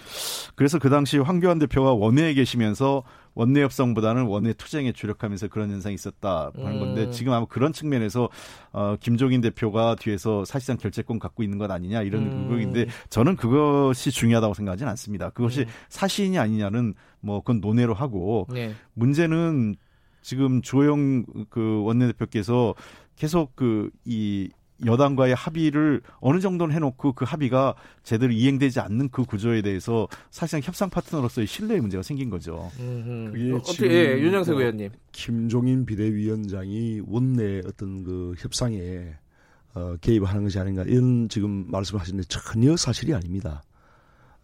그래서 0.54 0.78
그 0.78 0.88
당시 0.88 1.18
황교안 1.18 1.58
대표가 1.58 1.92
원내에 1.92 2.32
계시면서 2.34 3.02
원내 3.34 3.60
협상보다는 3.62 4.26
원내 4.26 4.52
투쟁에 4.54 4.92
주력하면서 4.92 5.48
그런 5.48 5.70
현상이 5.70 5.94
있었다 5.94 6.52
하는 6.54 6.78
건데 6.78 7.04
음. 7.04 7.10
지금 7.10 7.32
아마 7.32 7.44
그런 7.46 7.72
측면에서 7.72 8.28
어 8.72 8.96
김종인 9.00 9.40
대표가 9.40 9.96
뒤에서 9.96 10.44
사실상 10.44 10.76
결재권 10.76 11.18
갖고 11.18 11.42
있는 11.42 11.58
것 11.58 11.70
아니냐 11.70 12.02
이런 12.02 12.22
음. 12.22 12.46
의혹인데 12.46 12.86
저는 13.10 13.36
그것이 13.36 14.12
중요하다고 14.12 14.54
생각하지는 14.54 14.88
않습니다. 14.90 15.30
그것이 15.30 15.62
음. 15.62 15.66
사실이냐 15.88 16.40
아니냐는 16.40 16.94
뭐 17.20 17.40
그건 17.40 17.60
논외로 17.60 17.94
하고 17.94 18.46
네. 18.52 18.72
문제는 18.94 19.74
지금 20.24 20.62
조영 20.62 21.24
그 21.50 21.82
원내대표께서 21.84 22.74
계속 23.16 23.54
그 23.54 23.90
이 24.04 24.48
여당과의 24.84 25.34
합의를 25.34 26.02
어느 26.20 26.40
정도는 26.40 26.74
해놓고 26.74 27.12
그 27.12 27.24
합의가 27.24 27.74
제대로 28.02 28.32
이행되지 28.32 28.80
않는 28.80 29.08
그 29.10 29.24
구조에 29.24 29.62
대해서 29.62 30.08
사실상 30.30 30.60
협상 30.62 30.90
파트너로서의 30.90 31.46
신뢰의 31.46 31.80
문제가 31.80 32.02
생긴 32.02 32.28
거죠. 32.28 32.70
그게 33.32 33.52
어떻게 33.52 33.90
예, 33.90 34.18
윤영석 34.20 34.58
의원님 34.58 34.90
김종인 35.12 35.86
비대위원장이 35.86 37.02
원내 37.06 37.62
어떤 37.66 38.02
그 38.02 38.34
협상에 38.38 39.14
어, 39.74 39.96
개입하는 40.00 40.42
것이 40.42 40.58
아닌가 40.58 40.82
이런 40.82 41.28
지금 41.28 41.70
말씀하시는데 41.70 42.26
전혀 42.28 42.76
사실이 42.76 43.14
아닙니다. 43.14 43.62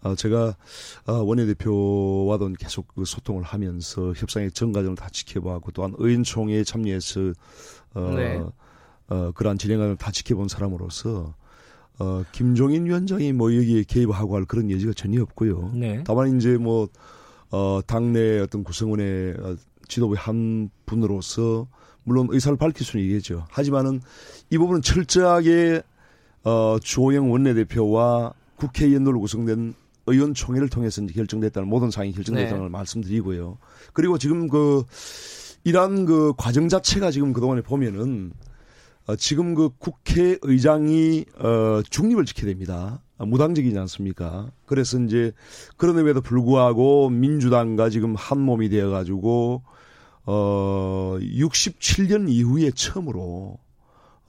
어, 0.02 0.14
제가 0.14 0.56
어, 1.06 1.12
원내대표와도 1.12 2.54
계속 2.58 2.88
그 2.88 3.04
소통을 3.04 3.42
하면서 3.42 4.12
협상의 4.14 4.50
전 4.52 4.72
과정을 4.72 4.96
다 4.96 5.08
지켜보고 5.10 5.72
또한 5.72 5.94
의원총회에 5.98 6.64
참여해서 6.64 7.32
어, 7.94 8.14
네. 8.16 8.42
어, 9.08 9.32
그러한 9.32 9.58
진행을 9.58 9.96
다 9.96 10.10
지켜본 10.10 10.48
사람으로서 10.48 11.34
어, 11.98 12.24
김종인 12.32 12.86
위원장이 12.86 13.32
뭐 13.34 13.54
여기에 13.54 13.84
개입하고 13.84 14.36
할 14.36 14.46
그런 14.46 14.70
여지가 14.70 14.94
전혀 14.94 15.20
없고요. 15.22 15.72
네. 15.74 16.02
다만 16.06 16.36
이제 16.36 16.56
뭐 16.56 16.88
어, 17.50 17.80
당내 17.86 18.38
어떤 18.38 18.64
구성원의 18.64 19.34
어, 19.38 19.56
지도부의 19.86 20.16
한 20.16 20.70
분으로서 20.86 21.66
물론 22.04 22.28
의사를 22.30 22.56
밝힐 22.56 22.86
수는 22.86 23.04
있겠죠. 23.04 23.44
하지만은 23.50 24.00
이 24.48 24.56
부분은 24.56 24.80
철저하게 24.80 25.82
어, 26.44 26.78
주호영 26.82 27.30
원내대표와 27.30 28.32
국회의원으로 28.56 29.20
구성된 29.20 29.74
의원총회를 30.06 30.68
통해서 30.68 31.04
결정됐다는 31.04 31.68
모든 31.68 31.90
사항이 31.90 32.12
결정됐다는 32.12 32.56
네. 32.56 32.60
걸 32.60 32.70
말씀드리고요. 32.70 33.58
그리고 33.92 34.18
지금 34.18 34.48
그 34.48 34.84
이러한 35.64 36.06
그 36.06 36.32
과정 36.36 36.68
자체가 36.68 37.10
지금 37.10 37.32
그동안에 37.32 37.62
보면은 37.62 38.32
어, 39.06 39.16
지금 39.16 39.54
그 39.54 39.70
국회의장이 39.78 41.24
어, 41.38 41.82
중립을 41.88 42.24
지켜야 42.24 42.46
됩니다. 42.46 43.02
아, 43.18 43.26
무당적이지 43.26 43.78
않습니까? 43.78 44.50
그래서 44.64 44.98
이제 44.98 45.32
그런데에도 45.76 46.22
불구하고 46.22 47.10
민주당과 47.10 47.90
지금 47.90 48.14
한 48.14 48.40
몸이 48.40 48.70
되어 48.70 48.88
가지고 48.90 49.62
어 50.24 51.16
67년 51.20 52.30
이후에 52.30 52.70
처음으로 52.70 53.58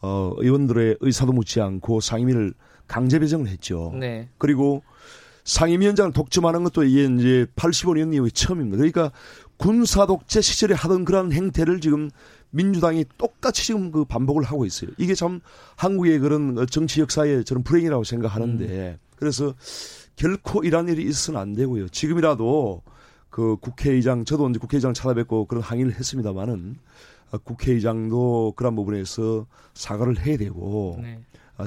어 0.02 0.34
의원들의 0.38 0.98
의사도 1.00 1.32
묻지 1.32 1.62
않고 1.62 2.02
상임위를 2.02 2.54
강제 2.88 3.20
배정을 3.20 3.48
했죠. 3.48 3.94
네. 3.98 4.28
그리고 4.38 4.84
상임위원장을 5.44 6.14
독점하는 6.14 6.64
것도 6.64 6.84
이게 6.84 7.06
이제 7.06 7.46
85년 7.56 8.14
이후에 8.14 8.30
처음입니다. 8.30 8.78
그러니까 8.78 9.12
군사 9.58 10.06
독재 10.06 10.42
시절에 10.42 10.74
하던 10.74 11.06
그런 11.06 11.32
행태를 11.32 11.82
지금 11.82 12.10
민주당이 12.52 13.06
똑같이 13.18 13.66
지금 13.66 13.92
그 13.92 14.06
반복을 14.06 14.44
하고 14.44 14.66
있어요. 14.66 14.92
이게 14.98 15.16
참 15.16 15.39
한국의 15.78 16.20
그런 16.20 16.66
정치 16.70 17.02
역사의 17.02 17.46
저는 17.46 17.64
불행이라고 17.64 18.04
생각하는데 18.04 18.66
음. 18.66 18.98
그래서 19.16 19.54
결코 20.16 20.64
이런 20.64 20.89
일이 20.89 21.04
있어서는 21.04 21.39
안 21.39 21.54
되고요. 21.54 21.89
지금이라도 21.89 22.82
그 23.30 23.56
국회의장 23.62 24.26
저도 24.26 24.50
이제 24.50 24.60
국회의장 24.60 24.94
찾아뵙고 24.94 25.46
그런 25.46 25.64
항의를 25.64 25.94
했습니다마는 25.94 26.76
국회의장도 27.44 28.54
그런 28.58 28.76
부분에서 28.76 29.48
사과를 29.74 30.20
해야 30.26 30.38
되고 30.38 31.00
네. 31.02 31.20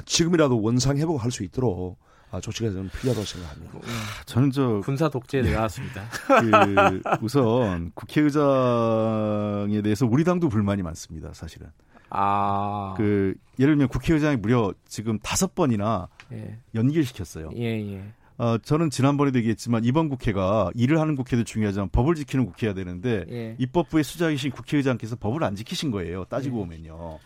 지금이라도 0.05 0.61
원상 0.61 0.97
회복할 0.97 1.31
수 1.31 1.43
있도록 1.43 1.97
아, 1.99 2.05
조치가 2.39 2.69
저는 2.69 2.89
필요하다고 2.89 3.25
생각합니다. 3.25 3.77
아, 3.77 4.23
저는 4.25 4.51
저 4.51 4.81
군사 4.83 5.09
독재에 5.09 5.41
네. 5.41 5.53
나왔습니다. 5.53 6.03
그 6.27 7.01
우선 7.21 7.91
국회의장에 7.93 9.81
대해서 9.81 10.05
우리 10.05 10.23
당도 10.23 10.49
불만이 10.49 10.83
많습니다. 10.83 11.33
사실은. 11.33 11.67
아. 12.09 12.93
그 12.97 13.33
예를 13.59 13.73
들면 13.73 13.87
국회의장이 13.89 14.37
무려 14.37 14.73
지금 14.87 15.19
다섯 15.19 15.55
번이나 15.55 16.07
예. 16.31 16.57
연기를 16.73 17.03
시켰어요. 17.03 17.49
예, 17.55 17.93
예. 17.93 18.03
어, 18.37 18.57
저는 18.57 18.89
지난번에도 18.89 19.37
얘기했지만 19.39 19.85
이번 19.85 20.09
국회가 20.09 20.69
일을 20.75 20.99
하는 20.99 21.15
국회도 21.15 21.45
중요하지만 21.45 21.89
법을 21.89 22.15
지키는 22.15 22.45
국회야 22.45 22.73
되는데 22.73 23.25
예. 23.29 23.55
입법부의 23.59 24.03
수장이신 24.03 24.51
국회의장께서 24.51 25.15
법을 25.15 25.43
안 25.43 25.55
지키신 25.55 25.91
거예요. 25.91 26.25
따지고 26.25 26.57
예. 26.57 26.61
보면요. 26.61 27.19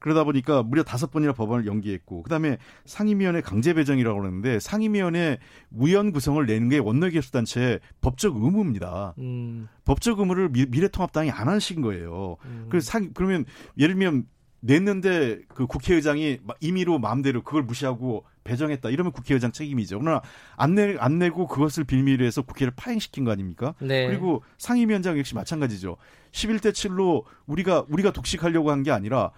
그러다 0.00 0.24
보니까 0.24 0.62
무려 0.62 0.82
다섯 0.82 1.10
번이나 1.10 1.32
법안을 1.32 1.66
연기했고 1.66 2.22
그다음에 2.24 2.58
상임위원회 2.86 3.42
강제 3.42 3.74
배정이라고 3.74 4.18
그러는데 4.18 4.58
상임위원회 4.58 5.38
무연 5.68 6.10
구성을 6.10 6.44
내는 6.44 6.68
게 6.68 6.78
원내교섭단체의 6.78 7.80
법적 8.00 8.36
의무입니다. 8.42 9.14
음. 9.18 9.68
법적 9.84 10.18
의무를 10.18 10.48
미, 10.48 10.64
래통합당이 10.64 11.30
안 11.30 11.48
하신 11.48 11.82
거예요. 11.82 12.36
음. 12.46 12.66
그래서 12.70 12.90
상 12.90 13.10
그러면 13.14 13.44
예를 13.78 13.94
들면 13.94 14.26
냈는데 14.60 15.40
그 15.48 15.66
국회의장이 15.66 16.38
임의로 16.60 16.98
마음대로 16.98 17.42
그걸 17.42 17.62
무시하고 17.62 18.24
배정했다 18.44 18.90
이러면 18.90 19.12
국회의장 19.12 19.52
책임이죠. 19.52 19.98
그러나 19.98 20.22
안, 20.56 20.74
내, 20.74 20.96
안 20.98 21.18
내고 21.18 21.46
그것을 21.46 21.84
빌미로 21.84 22.24
해서 22.24 22.42
국회를 22.42 22.72
파행시킨 22.74 23.24
거 23.24 23.30
아닙니까? 23.32 23.74
네. 23.80 24.06
그리고 24.06 24.42
상임위원장 24.58 25.18
역시 25.18 25.34
마찬가지죠. 25.34 25.96
11대 26.32 26.72
7로 26.72 27.24
우리가 27.46 27.84
우리가 27.88 28.12
독식하려고 28.12 28.70
한 28.70 28.82
게 28.82 28.90
아니라 28.90 29.30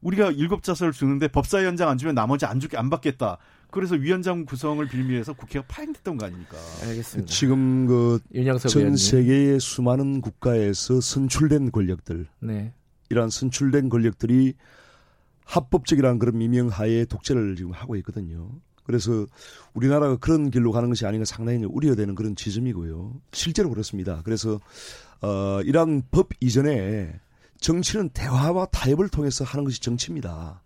우리가 0.00 0.30
일곱 0.30 0.62
자서를 0.62 0.92
주는데 0.92 1.28
법사위 1.28 1.64
원장 1.64 1.88
안 1.88 1.98
주면 1.98 2.14
나머지 2.14 2.46
안 2.46 2.60
주게 2.60 2.76
안 2.76 2.90
받겠다. 2.90 3.38
그래서 3.70 3.94
위원장 3.94 4.44
구성을 4.44 4.84
빌미해서 4.88 5.34
국회가 5.34 5.64
파행됐던 5.68 6.16
거 6.16 6.26
아닙니까? 6.26 6.56
알겠습니다. 6.82 7.30
지금 7.30 7.86
그전 8.32 8.96
세계의 8.96 9.60
수많은 9.60 10.20
국가에서 10.20 11.00
선출된 11.00 11.70
권력들, 11.70 12.26
네. 12.40 12.72
이러한 13.10 13.30
선출된 13.30 13.88
권력들이 13.88 14.54
합법적이라는 15.44 16.18
그런 16.18 16.38
미명 16.38 16.68
하에 16.68 17.04
독재를 17.04 17.56
지금 17.56 17.72
하고 17.72 17.96
있거든요. 17.96 18.50
그래서 18.84 19.26
우리나라가 19.72 20.16
그런 20.16 20.50
길로 20.50 20.72
가는 20.72 20.88
것이 20.88 21.06
아닌가 21.06 21.24
상당히 21.24 21.64
우려되는 21.64 22.16
그런 22.16 22.34
지점이고요. 22.34 23.20
실제로 23.32 23.68
그렇습니다. 23.68 24.22
그래서 24.24 24.60
어, 25.20 25.60
이러한 25.64 26.02
법 26.10 26.30
이전에 26.40 27.20
정치는 27.60 28.10
대화와 28.10 28.66
타협을 28.66 29.08
통해서 29.08 29.44
하는 29.44 29.64
것이 29.64 29.80
정치입니다. 29.80 30.62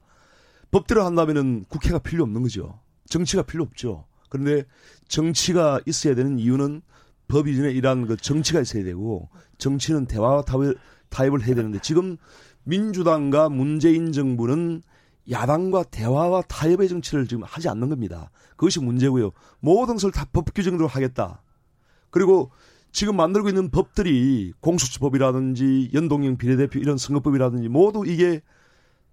법대로 0.71 1.05
한다면은 1.05 1.65
국회가 1.69 1.99
필요 1.99 2.25
없는 2.25 2.43
거죠. 2.43 2.81
정치가 3.09 3.43
필요 3.43 3.63
없죠. 3.65 4.07
그런데 4.29 4.65
정치가 5.09 5.81
있어야 5.87 6.15
되는 6.15 6.39
이유는 6.39 6.83
법 7.29 7.49
이전에 7.49 7.71
이러한 7.71 8.07
그 8.07 8.17
정치가 8.17 8.61
있어야 8.61 8.85
되고 8.85 9.29
정치는 9.59 10.07
대화와 10.07 10.43
타협을, 10.43 10.77
타협을 11.11 11.45
해야 11.45 11.55
되는데 11.55 11.79
지금 11.81 12.17
민주당과 12.65 13.49
문재인 13.49 14.13
정부는 14.13 14.83
야당과 15.31 15.85
대화와 15.85 16.43
타협의 16.43 16.89
정치를 16.89 17.27
지금 17.27 17.45
하지 17.45 17.69
않는 17.69 17.89
겁니다. 17.89 18.31
그것이 18.57 18.81
문제고요. 18.81 19.33
모든 19.61 19.95
것을 19.95 20.11
다 20.11 20.27
법 20.33 20.53
규정대로 20.55 20.87
하겠다. 20.87 21.43
그리고 22.11 22.51
지금 22.95 23.17
만들고 23.17 23.49
있는 23.49 23.71
법들이 23.71 24.55
공수처법이라든지 24.61 25.91
연동형 25.93 26.39
비례대표 26.39 26.79
이런 26.79 26.97
선거법이라든지 26.97 27.69
모두 27.69 28.05
이게 28.07 28.41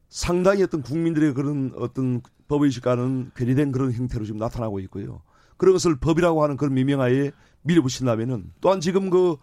상당히 0.07 0.63
어떤 0.63 0.81
국민들의 0.81 1.33
그런 1.33 1.73
어떤 1.75 2.21
법의식과는 2.47 3.31
괴리된 3.35 3.73
그런 3.73 3.91
형태로 3.91 4.23
지금 4.23 4.39
나타나고 4.39 4.79
있고요. 4.81 5.21
그런 5.57 5.73
것을 5.73 5.97
법이라고 5.97 6.43
하는 6.43 6.55
그런 6.55 6.73
미명하에 6.73 7.31
밀어붙인다면은 7.63 8.53
또한 8.61 8.79
지금 8.79 9.09
그 9.09 9.35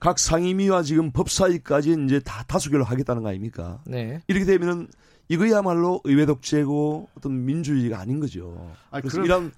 각 0.00 0.18
상임위와 0.18 0.82
지금 0.82 1.12
법사위까지 1.12 1.94
이제 2.06 2.20
다 2.20 2.42
다수결을 2.44 2.84
하겠다는 2.84 3.22
거 3.22 3.28
아닙니까? 3.28 3.82
네. 3.86 4.22
이렇게 4.26 4.46
되면은 4.46 4.88
이거야말로 5.28 6.00
의회 6.04 6.24
독재고 6.26 7.10
어떤 7.16 7.44
민주주의가 7.44 8.00
아닌 8.00 8.18
거죠. 8.18 8.72
아, 8.90 9.00
그래서 9.00 9.20
그럼... 9.20 9.26
이런 9.26 9.52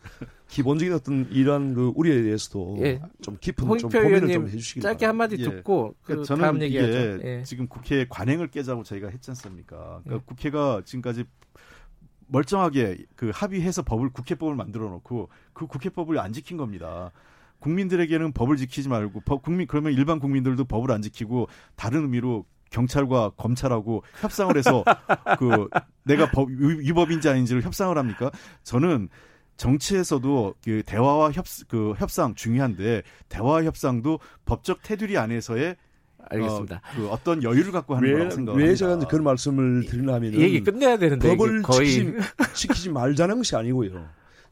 기본적인 0.52 0.92
어떤 0.92 1.26
이러한 1.30 1.72
그 1.72 1.92
우려에 1.96 2.22
대해서도 2.22 2.76
예. 2.80 3.00
좀 3.22 3.38
깊은 3.40 3.78
좀 3.78 3.88
고민을 3.88 4.32
좀 4.32 4.46
해주시기 4.48 4.80
바랍니다. 4.80 4.88
짧게 4.90 5.06
한마디 5.06 5.36
예. 5.38 5.44
듣고 5.44 5.94
그 6.02 6.06
그러니까 6.08 6.26
저는 6.26 6.42
다음 6.42 6.60
얘기하죠. 6.60 7.20
예. 7.24 7.42
지금 7.42 7.66
국회 7.66 8.04
관행을 8.06 8.48
깨자고 8.48 8.82
저희가 8.82 9.08
했지 9.08 9.30
않습니까? 9.30 10.02
그러니까 10.04 10.14
예. 10.14 10.20
국회가 10.26 10.82
지금까지 10.84 11.24
멀쩡하게 12.26 12.98
그 13.16 13.30
합의해서 13.32 13.82
법을 13.82 14.10
국회법을 14.10 14.54
만들어 14.54 14.90
놓고 14.90 15.30
그 15.54 15.66
국회법을 15.66 16.18
안 16.18 16.34
지킨 16.34 16.58
겁니다. 16.58 17.12
국민들에게는 17.58 18.32
법을 18.32 18.58
지키지 18.58 18.90
말고 18.90 19.22
법 19.24 19.42
국민 19.42 19.66
그러면 19.66 19.94
일반 19.94 20.18
국민들도 20.18 20.64
법을 20.66 20.90
안 20.90 21.00
지키고 21.00 21.48
다른 21.76 22.02
의미로 22.02 22.44
경찰과 22.68 23.30
검찰하고 23.38 24.02
협상을 24.20 24.54
해서 24.54 24.84
그 25.38 25.68
내가 26.04 26.30
법 26.30 26.50
위법인지 26.50 27.26
아닌지를 27.28 27.62
협상을 27.62 27.96
합니까? 27.96 28.30
저는 28.64 29.08
정치에서도 29.62 30.54
그 30.64 30.82
대화와 30.84 31.30
협, 31.30 31.44
그 31.68 31.94
협상 31.96 32.34
중요한데 32.34 33.02
대화와 33.28 33.62
협상도 33.62 34.18
법적 34.44 34.82
테두리 34.82 35.16
안에서의 35.16 35.76
알겠습니다. 36.28 36.76
어, 36.76 36.96
그 36.96 37.08
어떤 37.08 37.44
여유를 37.44 37.70
갖고 37.70 37.94
하는 37.94 38.12
거라고 38.12 38.30
생각합니다. 38.30 38.68
왜 38.68 38.74
제가 38.74 38.98
그런 38.98 39.22
말씀을 39.22 39.86
드리냐면 39.86 40.34
얘기 40.34 40.64
끝내야 40.64 40.98
되는데 40.98 41.28
법을 41.28 41.62
거의... 41.62 41.90
지키지, 41.90 42.18
지키지 42.54 42.90
말자는 42.90 43.36
것이 43.36 43.54
아니고요. 43.54 44.04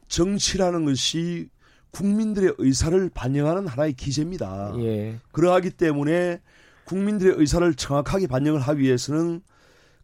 정치라는 0.07 0.85
것이 0.85 1.49
국민들의 1.91 2.55
의사를 2.57 3.09
반영하는 3.13 3.67
하나의 3.67 3.93
기제입니다. 3.93 4.73
예. 4.77 5.17
그러하기 5.33 5.71
때문에 5.71 6.39
국민들의 6.85 7.35
의사를 7.37 7.73
정확하게 7.73 8.27
반영을 8.27 8.61
하기 8.61 8.81
위해서는 8.81 9.41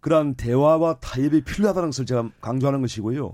그러한 0.02 0.36
대화와 0.36 1.00
타협이 1.00 1.44
필요하다는 1.46 1.90
것을 1.90 2.06
제가 2.06 2.30
강조하는 2.42 2.82
것이고요. 2.82 3.32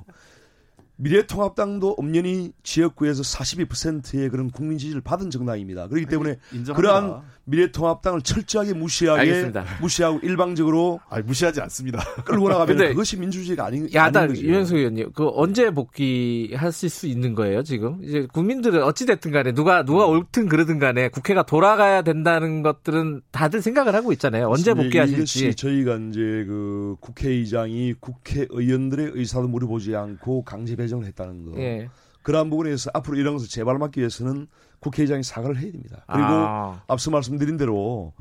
미래통합당도 0.96 1.96
엄연히 1.98 2.54
지역구에서 2.64 3.24
42%의 3.24 4.30
그런 4.30 4.52
국민 4.52 4.78
지지를 4.78 5.02
받은 5.02 5.30
정당입니다. 5.32 5.88
그렇기 5.88 6.06
때문에 6.06 6.38
인정합니다. 6.52 6.76
그러한 6.76 7.22
미래통합당을 7.46 8.22
철저하게 8.22 8.74
무시하게 8.74 9.22
알겠습니다. 9.22 9.66
무시하고 9.82 10.20
일방적으로 10.24 11.00
아니, 11.10 11.24
무시하지 11.24 11.62
않습니다. 11.62 12.00
끌고 12.24 12.50
나가면 12.50 12.78
그것이 12.78 13.18
민주주의가 13.18 13.66
아닌 13.66 13.89
야당 13.94 14.36
유현수 14.36 14.78
의원님 14.78 15.12
그 15.14 15.30
언제 15.34 15.70
복귀하실 15.72 16.89
수 16.89 17.08
있는 17.08 17.36
거예요 17.36 17.64
지금 17.64 18.00
이제 18.04 18.28
국민들은 18.32 18.84
어찌 18.84 19.06
됐든 19.06 19.32
간에 19.32 19.52
누가 19.54 19.84
누가 19.84 20.06
옳든 20.06 20.48
그러든 20.48 20.80
간에 20.80 21.10
국회가 21.10 21.44
돌아가야 21.44 22.02
된다는 22.02 22.62
것들은 22.62 23.22
다들 23.32 23.62
생각을 23.62 23.94
하고 23.96 24.12
있잖아요. 24.14 24.50
언제 24.50 24.74
복귀하실지 24.74 25.39
이것이 25.39 25.56
저희가 25.56 25.96
이제 26.10 26.20
그 26.48 26.96
국회의장이 27.00 27.94
국회의원들의 28.00 29.12
의사도 29.16 29.48
물어보지 29.48 29.96
않고 29.96 30.44
강제 30.44 30.76
배정을 30.76 31.06
했다는 31.08 31.46
거. 31.46 31.60
예. 31.60 31.89
그러한 32.24 32.50
부분에서 32.50 32.90
앞으로 32.94 33.18
이런 33.18 33.34
것을 33.34 33.48
재발맞기 33.50 34.00
위해서는 34.00 34.48
국회의장이 34.80 35.24
사과를 35.24 35.58
해야 35.58 35.72
됩니다. 35.72 36.04
그리고 36.08 36.28
아. 36.28 36.84
앞서 36.88 37.12
말씀드린 37.12 37.58
대로 37.58 38.14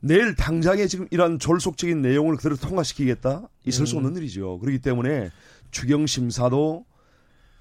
내일 0.00 0.34
당장에 0.34 0.86
지금 0.86 1.08
이런 1.10 1.38
졸속적인 1.38 2.02
내용을 2.02 2.36
그대로 2.36 2.56
통과시키겠다 2.56 3.48
있을 3.64 3.82
음. 3.82 3.86
수 3.86 3.96
없는 3.96 4.16
일이죠. 4.16 4.58
그렇기 4.58 4.80
때문에 4.80 5.30
추경 5.70 6.06
심사도 6.06 6.84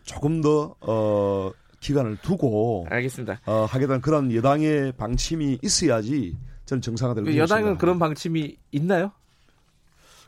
조금 0.03 0.41
더 0.41 0.75
어, 0.81 1.51
기간을 1.79 2.17
두고 2.17 2.85
알겠습니다. 2.89 3.39
어, 3.45 3.65
하겠다는 3.65 4.01
그런 4.01 4.33
여당의 4.33 4.91
방침이 4.93 5.59
있어야지 5.61 6.35
저는 6.65 6.81
정상화 6.81 7.13
될것 7.13 7.33
그. 7.33 7.37
여당은 7.37 7.77
그런 7.77 7.99
방침이 7.99 8.57
있나요? 8.71 9.11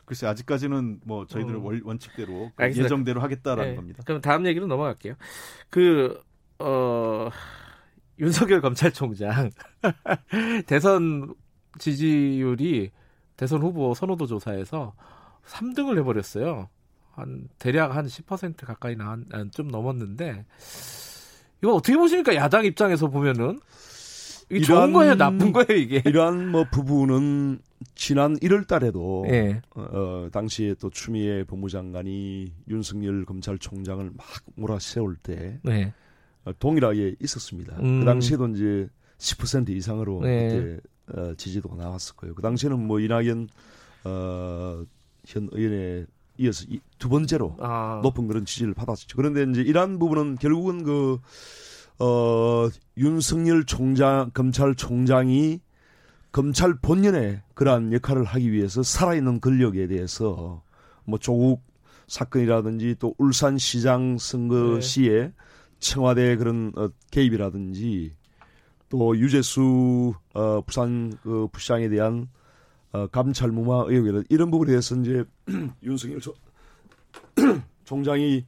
글쎄 0.06 0.26
아직까지는 0.26 1.00
뭐 1.04 1.26
저희들은 1.26 1.60
음. 1.60 1.80
원칙대로 1.84 2.50
그 2.54 2.64
예정대로 2.64 3.20
하겠다라는 3.20 3.70
네. 3.70 3.76
겁니다. 3.76 4.02
그럼 4.06 4.20
다음 4.20 4.46
얘기로 4.46 4.66
넘어갈게요. 4.66 5.14
그 5.68 6.18
어. 6.58 7.28
윤석열 8.18 8.62
검찰총장 8.62 9.50
대선 10.66 11.34
지지율이 11.78 12.90
대선 13.36 13.62
후보 13.62 13.92
선호도 13.94 14.26
조사에서 14.26 14.94
3등을 15.44 15.98
해버렸어요. 15.98 16.68
한 17.12 17.48
대략 17.58 17.96
한 17.96 18.06
10% 18.06 18.64
가까이 18.64 18.96
나좀 18.96 19.68
아, 19.68 19.70
넘었는데 19.70 20.44
이거 21.62 21.74
어떻게 21.74 21.96
보십니까? 21.96 22.34
야당 22.34 22.64
입장에서 22.64 23.08
보면은 23.08 23.60
이게 24.50 24.60
좋은 24.60 24.92
거예요, 24.92 25.16
나쁜 25.16 25.52
거예요, 25.52 25.72
이게. 25.72 26.02
이러한 26.06 26.50
뭐 26.50 26.64
부분은 26.70 27.58
지난 27.94 28.36
1월 28.38 28.66
달에도 28.66 29.24
네. 29.28 29.60
어, 29.74 30.28
당시에 30.32 30.74
또 30.74 30.90
추미애 30.90 31.44
법무장관이 31.44 32.52
윤석열 32.68 33.24
검찰총장을 33.24 34.04
막 34.16 34.26
몰아세울 34.54 35.16
때 35.16 35.58
네. 35.62 35.92
어, 36.44 36.52
동일하게 36.58 37.16
있었습니다. 37.20 37.76
음. 37.80 38.00
그 38.00 38.06
당시에도 38.06 38.46
이제 38.48 38.88
10% 39.18 39.70
이상으로 39.70 40.20
네. 40.22 40.48
그때 40.48 40.80
어, 41.20 41.34
지지도가 41.36 41.76
나왔을 41.76 42.16
거예요. 42.16 42.34
그 42.34 42.42
당시에는 42.42 42.78
뭐 42.86 43.00
이낙연 43.00 43.48
어, 44.04 44.84
현 45.26 45.48
의원에 45.52 46.06
이어서 46.38 46.66
이, 46.68 46.80
두 46.98 47.08
번째로 47.08 47.56
아. 47.60 48.00
높은 48.02 48.28
그런 48.28 48.44
지지를 48.44 48.74
받았죠. 48.74 49.16
그런데 49.16 49.44
이제 49.50 49.62
이러한 49.62 49.98
부분은 49.98 50.36
결국은 50.36 50.82
그 50.82 51.18
어, 51.98 52.68
윤석열 52.96 53.64
총장 53.64 54.30
검찰총장이 54.34 55.60
검찰 56.32 56.74
본연의 56.74 57.42
그러한 57.54 57.92
역할을 57.94 58.24
하기 58.24 58.52
위해서 58.52 58.82
살아있는 58.82 59.40
권력에 59.40 59.86
대해서 59.86 60.62
뭐 61.04 61.18
조국 61.18 61.62
사건이라든지 62.08 62.96
또 62.98 63.14
울산시장 63.18 64.18
선거 64.18 64.74
네. 64.74 64.80
시에 64.80 65.32
청와대 65.78 66.36
그런 66.36 66.72
어, 66.76 66.88
개입이라든지 67.10 68.14
또 68.88 69.16
유재수 69.18 70.14
어, 70.34 70.60
부산 70.60 71.16
그 71.22 71.48
부시장에 71.50 71.88
대한 71.88 72.28
어, 72.92 73.06
감찰 73.06 73.50
무마 73.50 73.84
의혹이라 73.86 74.22
이런 74.28 74.50
부분에 74.50 74.70
대해서 74.70 74.94
이제 74.96 75.24
윤석열 75.82 76.20
조, 76.20 76.34
총장이 77.84 78.44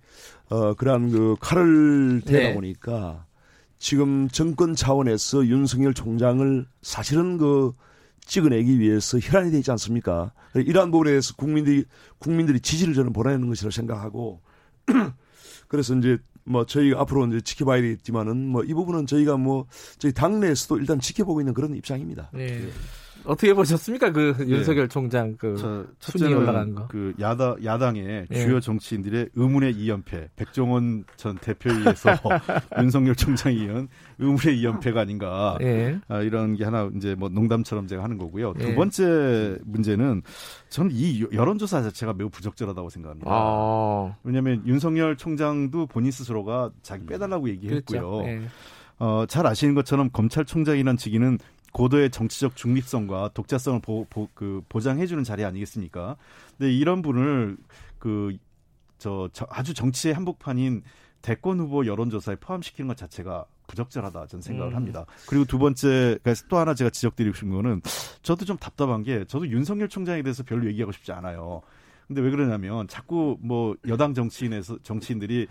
어, 0.51 0.75
그러한 0.75 1.11
그 1.11 1.37
칼을 1.41 2.21
대다 2.25 2.49
네. 2.49 2.55
보니까 2.55 3.27
지금 3.79 4.29
정권 4.29 4.75
차원에서 4.75 5.47
윤석열 5.47 5.95
총장을 5.95 6.67
사실은 6.83 7.39
그 7.39 7.73
찍어내기 8.27 8.79
위해서 8.79 9.19
혈안이 9.19 9.51
되지 9.51 9.71
않습니까? 9.73 10.33
이러한 10.55 10.91
부분에 10.91 11.11
대해서 11.11 11.35
국민들이 11.37 11.85
국민들이 12.19 12.61
지지를 12.61 12.95
저는 12.95 13.13
보내는 13.13 13.49
것이라고 13.49 13.71
생각하고 13.71 14.43
그래서 15.69 15.95
이제 15.97 16.19
뭐 16.45 16.67
저희가 16.67 17.01
앞으로 17.01 17.27
이제 17.27 17.41
지켜봐야 17.41 17.81
되겠지만은 17.83 18.49
뭐 18.49 18.65
이 18.65 18.75
부분은 18.75 19.07
저희가 19.07 19.37
뭐 19.37 19.67
저희 19.99 20.13
당내에서도 20.13 20.79
일단 20.79 20.99
지켜보고 20.99 21.41
있는 21.41 21.55
그런 21.55 21.75
입장입니다. 21.75 22.31
네. 22.33 22.69
어떻게 23.25 23.53
보셨습니까? 23.55 24.13
그 24.13 24.35
예. 24.41 24.45
윤석열 24.45 24.89
총장 24.89 25.37
그 25.37 25.57
저, 25.57 25.85
순위 25.99 26.33
올라간 26.33 26.75
거. 26.75 26.89
그 26.89 27.15
야당 27.21 27.57
야당의 27.63 28.27
예. 28.31 28.35
주요 28.35 28.61
정치인들의 28.61 29.31
의문의 29.35 29.75
이연패, 29.75 30.31
백종원 30.37 31.05
전 31.17 31.37
대표에 31.39 31.73
의해서 31.73 32.11
윤석열 32.81 33.15
총장에 33.15 33.55
이은 33.55 33.89
의문의 34.19 34.59
이연패가 34.59 35.01
아닌가. 35.01 35.59
예. 35.63 35.99
아, 36.09 36.21
이런 36.21 36.55
게 36.57 36.65
하나 36.65 36.91
이제 36.97 37.15
뭐 37.15 37.29
농담처럼 37.29 37.87
제가 37.87 38.03
하는 38.03 38.19
거고요. 38.19 38.55
두 38.55 38.69
예. 38.69 38.75
번째 38.75 39.59
문제는 39.65 40.23
저는 40.69 40.91
이 40.93 41.25
여론조사 41.33 41.83
자체가 41.83 42.15
매우 42.15 42.29
부적절하다고 42.31 42.91
생각합니다. 42.91 43.31
아. 43.31 44.17
왜냐하면 44.23 44.63
윤석열 44.67 45.17
총장도 45.17 45.87
본인 45.87 46.11
스스로가 46.11 46.71
자기 46.83 47.07
빼달라고 47.07 47.49
얘기했고요. 47.49 48.11
그렇죠. 48.11 48.29
예. 48.29 48.43
어, 49.01 49.25
잘 49.29 49.47
아시는 49.47 49.75
것처럼 49.75 50.11
검찰총장이란 50.13 50.97
직위는 50.97 51.39
고도의 51.73 52.11
정치적 52.11 52.57
중립성과 52.57 53.31
독자성을 53.35 53.81
보, 53.81 54.07
보, 54.11 54.29
그 54.35 54.63
보장해주는 54.69 55.23
자리 55.25 55.45
아니겠습니까? 55.45 56.17
근데 56.57 56.73
이런 56.73 57.03
분을 57.03 57.57
그, 57.99 58.37
저, 58.99 59.29
저 59.33 59.47
아주 59.51 59.75
정치의 59.75 60.15
한복판인 60.15 60.83
대권 61.23 61.59
후보 61.59 61.87
여론조사에 61.87 62.37
포함시키는 62.37 62.89
것 62.89 62.97
자체가 62.97 63.45
부적절하다 63.67 64.27
저는 64.27 64.43
생각을 64.43 64.73
음. 64.73 64.77
합니다. 64.77 65.05
그리고 65.29 65.45
두 65.45 65.59
번째 65.59 66.19
그러니까 66.23 66.47
또 66.49 66.57
하나 66.57 66.75
제가 66.75 66.91
지적드리고 66.91 67.35
싶은 67.35 67.51
거는 67.51 67.83
저도 68.23 68.45
좀 68.45 68.57
답답한 68.57 69.03
게 69.03 69.25
저도 69.25 69.49
윤석열 69.49 69.89
총장에 69.89 70.23
대해서 70.23 70.43
별로 70.43 70.67
얘기하고 70.67 70.93
싶지 70.93 71.13
않아요. 71.13 71.61
근데 72.07 72.23
왜 72.23 72.31
그러냐면 72.31 72.89
자꾸 72.89 73.37
뭐 73.41 73.77
여당 73.87 74.15
정치인에서 74.15 74.79
정치인들이 74.83 75.47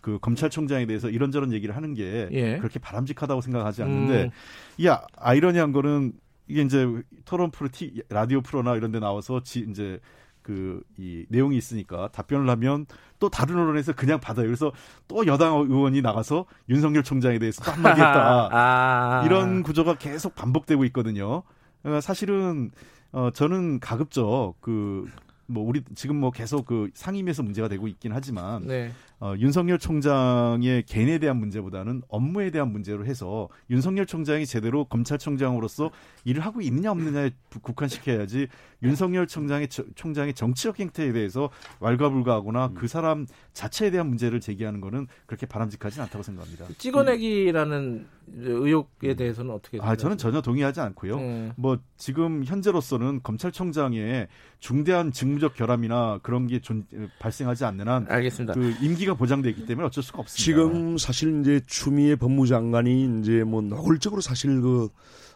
그 0.00 0.18
검찰총장에 0.20 0.86
대해서 0.86 1.08
이런저런 1.08 1.52
얘기를 1.52 1.76
하는 1.76 1.94
게 1.94 2.28
예. 2.32 2.58
그렇게 2.58 2.78
바람직하다고 2.78 3.40
생각하지 3.40 3.82
않는데 3.82 4.24
음. 4.24 4.30
이 4.78 4.88
아, 4.88 5.02
아이러니한 5.16 5.72
거는 5.72 6.12
이게 6.46 6.62
이제 6.62 6.86
토론 7.24 7.50
프로 7.50 7.68
티 7.70 8.02
라디오 8.08 8.40
프로나 8.40 8.74
이런 8.76 8.90
데 8.90 9.00
나와서 9.00 9.42
지 9.42 9.66
이제 9.68 10.00
그 10.42 10.82
이 10.98 11.26
내용이 11.28 11.56
있으니까 11.56 12.08
답변을 12.08 12.48
하면 12.50 12.86
또 13.18 13.28
다른 13.28 13.56
언론에서 13.56 13.92
그냥 13.92 14.20
받아요. 14.20 14.46
그래서 14.46 14.72
또 15.06 15.26
여당 15.26 15.54
의원이 15.54 16.02
나가서 16.02 16.46
윤석열 16.68 17.02
총장에 17.02 17.38
대해서 17.38 17.62
또 17.64 17.70
한마디 17.70 18.00
했다. 18.00 18.48
아. 18.52 19.22
이런 19.24 19.62
구조가 19.62 19.94
계속 19.98 20.34
반복되고 20.34 20.84
있거든요. 20.86 21.42
그러니까 21.82 22.00
사실은 22.00 22.70
어 23.12 23.30
저는 23.32 23.80
가급적 23.80 24.54
그뭐 24.60 25.64
우리 25.66 25.82
지금 25.94 26.16
뭐 26.16 26.30
계속 26.30 26.66
그 26.66 26.90
상임위에서 26.94 27.42
문제가 27.42 27.68
되고 27.68 27.86
있긴 27.88 28.12
하지만 28.12 28.66
네. 28.66 28.92
어, 29.20 29.34
윤석열 29.38 29.78
총장의 29.78 30.84
개인에 30.84 31.18
대한 31.18 31.38
문제보다는 31.38 32.02
업무에 32.08 32.50
대한 32.50 32.70
문제로 32.70 33.04
해서 33.04 33.48
윤석열 33.68 34.06
총장이 34.06 34.46
제대로 34.46 34.84
검찰총장으로서 34.84 35.90
일을 36.24 36.44
하고 36.44 36.60
있느냐 36.60 36.92
없느냐에 36.92 37.32
국한시켜야지 37.62 38.46
윤석열 38.84 39.26
총장의 39.26 39.68
총장의 39.68 40.34
정치적 40.34 40.78
행태에 40.78 41.12
대해서 41.12 41.50
왈가불가하거나 41.80 42.66
음. 42.66 42.74
그 42.74 42.86
사람 42.86 43.26
자체에 43.52 43.90
대한 43.90 44.06
문제를 44.06 44.38
제기하는 44.38 44.80
거는 44.80 45.08
그렇게 45.26 45.46
바람직하지 45.46 46.00
않다고 46.00 46.22
생각합니다. 46.22 46.66
찍어내기라는 46.78 48.06
의혹에 48.36 49.14
대해서는 49.14 49.50
어떻게 49.52 49.78
생각하세요? 49.78 49.92
아, 49.92 49.96
저는 49.96 50.16
전혀 50.18 50.40
동의하지 50.40 50.80
않고요. 50.80 51.16
네. 51.16 51.52
뭐 51.56 51.78
지금 51.96 52.44
현재로서는 52.44 53.20
검찰총장의 53.22 54.28
중대한 54.60 55.10
직무적 55.10 55.54
결함이나 55.54 56.20
그런 56.22 56.46
게 56.46 56.60
존, 56.60 56.86
발생하지 57.18 57.64
않는 57.64 57.88
한 57.88 58.06
알겠습니다. 58.08 58.54
그 58.54 58.74
임기 58.82 59.06
가 59.08 59.14
보장돼 59.14 59.50
있기 59.50 59.66
때문에 59.66 59.86
어쩔 59.86 60.02
수가 60.02 60.20
없습니다. 60.20 60.44
지금 60.44 60.98
사실 60.98 61.40
이제 61.40 61.60
추미애 61.66 62.16
법무장관이 62.16 63.20
이제 63.20 63.44
뭐 63.44 63.62
노골적으로 63.62 64.20
사실 64.20 64.60
그 64.60 64.88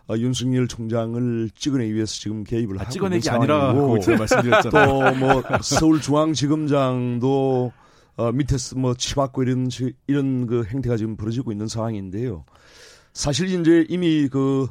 어, 0.08 0.16
윤석열 0.16 0.68
총장을 0.68 1.50
찍어내기 1.54 1.94
위해서 1.94 2.14
지금 2.14 2.44
개입을 2.44 2.78
아, 2.78 2.82
하고 2.82 2.90
찍어내기 2.90 3.30
아니라고 3.30 4.00
제가 4.00 4.18
말씀드렸잖아요. 4.18 4.86
또뭐 4.86 5.42
서울중앙지검장도 5.62 7.72
어, 8.16 8.32
밑에서 8.32 8.76
뭐 8.76 8.94
치받고 8.94 9.42
이런 9.42 9.68
이런 10.06 10.46
그 10.46 10.64
행태가 10.64 10.96
지금 10.96 11.16
벌어지고 11.16 11.52
있는 11.52 11.68
상황인데요. 11.68 12.44
사실 13.12 13.48
이제 13.48 13.86
이미 13.88 14.28
그 14.28 14.66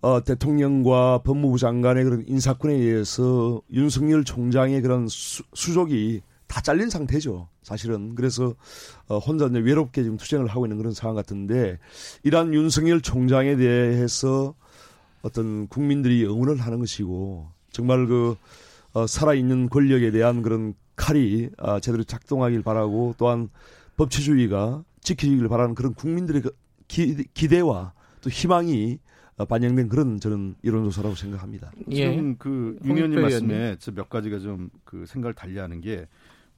어, 0.00 0.24
대통령과 0.24 1.18
법무부 1.18 1.58
장관의 1.58 2.04
그런 2.04 2.24
인사권에 2.26 2.74
의해서 2.74 3.60
윤석열 3.72 4.24
총장의 4.24 4.82
그런 4.82 5.06
수, 5.06 5.44
수족이 5.54 6.22
다 6.52 6.60
잘린 6.60 6.90
상태죠. 6.90 7.48
사실은. 7.62 8.14
그래서 8.14 8.54
어, 9.08 9.16
혼자 9.16 9.46
이제 9.46 9.58
외롭게 9.58 10.02
지금 10.02 10.18
투쟁을 10.18 10.48
하고 10.48 10.66
있는 10.66 10.76
그런 10.76 10.92
상황 10.92 11.16
같은데 11.16 11.78
이러한 12.24 12.52
윤석열 12.52 13.00
총장에 13.00 13.56
대해서 13.56 14.54
어떤 15.22 15.66
국민들이 15.68 16.26
응원을 16.26 16.60
하는 16.60 16.80
것이고 16.80 17.48
정말 17.70 18.06
그 18.06 18.36
어, 18.92 19.06
살아있는 19.06 19.70
권력에 19.70 20.10
대한 20.10 20.42
그런 20.42 20.74
칼이 20.94 21.48
어, 21.56 21.80
제대로 21.80 22.04
작동하길 22.04 22.60
바라고 22.60 23.14
또한 23.16 23.48
법치주의가 23.96 24.84
지켜지길 25.00 25.48
바라는 25.48 25.74
그런 25.74 25.94
국민들의 25.94 26.42
그 26.42 26.54
기, 26.86 27.24
기대와 27.32 27.94
또 28.20 28.28
희망이 28.28 28.98
어, 29.38 29.46
반영된 29.46 29.88
그런 29.88 30.20
저는 30.20 30.56
이론조사라고 30.60 31.14
생각합니다. 31.14 31.72
예. 31.92 32.10
지금 32.10 32.36
그 32.36 32.78
유의원님 32.84 33.22
말씀에 33.22 33.76
몇 33.94 34.10
가지가 34.10 34.38
좀 34.38 34.68
그 34.92 35.06
생각을 35.06 35.32
달리하는 35.32 35.80
게 35.80 36.06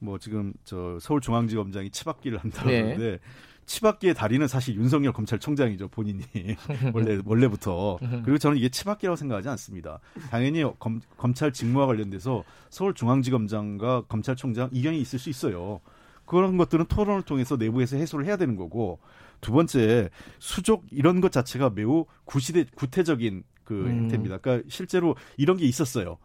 뭐 0.05 0.19
지금 0.19 0.53
저 0.63 0.97
서울중앙지검장이 1.01 1.89
치받기를 1.89 2.37
한다는데 2.37 2.97
네. 2.97 3.19
치받기의 3.65 4.13
다리는 4.13 4.47
사실 4.47 4.75
윤석열 4.75 5.11
검찰총장이죠 5.11 5.87
본인이 5.87 6.23
원래 6.93 7.19
원래부터 7.25 7.97
그리고 8.23 8.37
저는 8.37 8.57
이게 8.57 8.69
치받기라고 8.69 9.15
생각하지 9.15 9.49
않습니다. 9.49 9.99
당연히 10.29 10.63
검, 10.79 11.01
검찰 11.17 11.51
직무와 11.51 11.87
관련돼서 11.87 12.43
서울중앙지검장과 12.69 14.03
검찰총장 14.03 14.69
이견이 14.71 15.01
있을 15.01 15.19
수 15.19 15.29
있어요. 15.29 15.81
그런 16.25 16.57
것들은 16.57 16.85
토론을 16.85 17.23
통해서 17.23 17.55
내부에서 17.55 17.97
해소를 17.97 18.25
해야 18.25 18.37
되는 18.37 18.55
거고 18.55 18.99
두 19.41 19.51
번째 19.51 20.09
수족 20.39 20.85
이런 20.91 21.21
것 21.21 21.31
자체가 21.31 21.71
매우 21.71 22.05
구시대 22.25 22.65
구태적인 22.75 23.43
그 23.63 23.73
음. 23.73 23.97
형태입니다. 24.03 24.37
그러니까 24.37 24.67
실제로 24.69 25.15
이런 25.37 25.57
게 25.57 25.65
있었어요. 25.65 26.17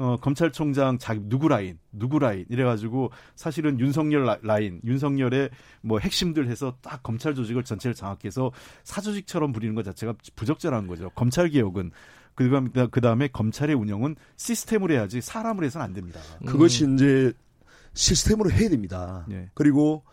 어, 0.00 0.16
검찰총장 0.16 0.96
자기 0.96 1.20
누구 1.24 1.48
라인, 1.48 1.78
누구 1.92 2.18
라인 2.18 2.46
이래가지고 2.48 3.10
사실은 3.36 3.78
윤석열 3.78 4.38
라인, 4.42 4.80
윤석열의 4.82 5.50
뭐 5.82 5.98
핵심들 5.98 6.48
해서 6.48 6.74
딱 6.80 7.02
검찰 7.02 7.34
조직을 7.34 7.64
전체를 7.64 7.94
장악해서 7.94 8.50
사조직처럼 8.82 9.52
부리는 9.52 9.74
것 9.74 9.84
자체가 9.84 10.14
부적절한 10.36 10.86
거죠. 10.86 11.10
검찰 11.10 11.50
개혁은 11.50 11.90
그 12.34 13.00
다음에 13.02 13.28
검찰의 13.28 13.76
운영은 13.76 14.16
시스템으로 14.36 14.94
해야지 14.94 15.20
사람으로 15.20 15.66
해서는 15.66 15.84
안 15.84 15.92
됩니다. 15.92 16.18
그것이 16.46 16.86
음. 16.86 16.94
이제 16.94 17.34
시스템으로 17.92 18.50
해야 18.50 18.70
됩니다. 18.70 19.26
네. 19.28 19.50
그리고 19.52 20.04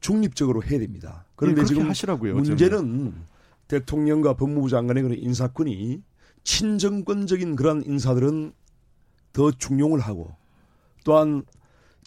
중립적으로 0.00 0.62
해야 0.62 0.78
됩니다. 0.78 1.24
그런데 1.34 1.62
네, 1.62 1.66
지금 1.66 1.88
하시라고요. 1.88 2.34
문제는 2.34 2.78
어쩌면. 2.78 3.24
대통령과 3.68 4.34
법무부 4.34 4.68
장관의 4.68 5.02
그런 5.02 5.18
인사권이 5.18 6.02
친정권적인 6.44 7.56
그런 7.56 7.82
인사들은 7.86 8.52
더 9.32 9.50
중용을 9.50 10.00
하고 10.00 10.34
또한 11.04 11.44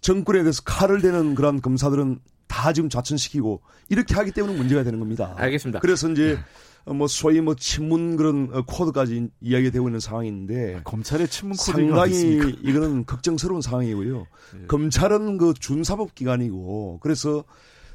정권에 0.02 0.42
대해서 0.44 0.62
칼을 0.64 1.02
대는 1.02 1.36
그런 1.36 1.62
검사들은 1.62 2.20
다 2.48 2.74
지금 2.74 2.90
좌천시키고 2.90 3.62
이렇게 3.90 4.14
하기 4.16 4.32
때문에 4.32 4.56
문제가 4.56 4.84
되는 4.84 5.00
겁니다. 5.00 5.34
알겠습니다. 5.38 5.80
그래서 5.80 6.10
이제 6.12 6.38
뭐 6.86 7.08
소위 7.08 7.40
뭐 7.42 7.56
친문 7.56 8.18
그런 8.18 8.66
코드까지 8.66 9.30
이야기가 9.42 9.72
되고 9.72 9.88
있는 9.88 10.00
상황인데 10.00 10.76
아, 10.76 10.84
검찰의 10.84 11.30
친문 11.30 11.58
코드 11.58 11.72
상당히 11.72 12.40
이거는 12.62 13.06
걱정스러운 13.06 13.62
상황이고요. 13.62 14.28
네. 14.60 14.68
검찰은 14.68 15.38
그 15.38 15.54
준사법 15.54 16.14
기관이고 16.14 17.00
그래서 17.02 17.44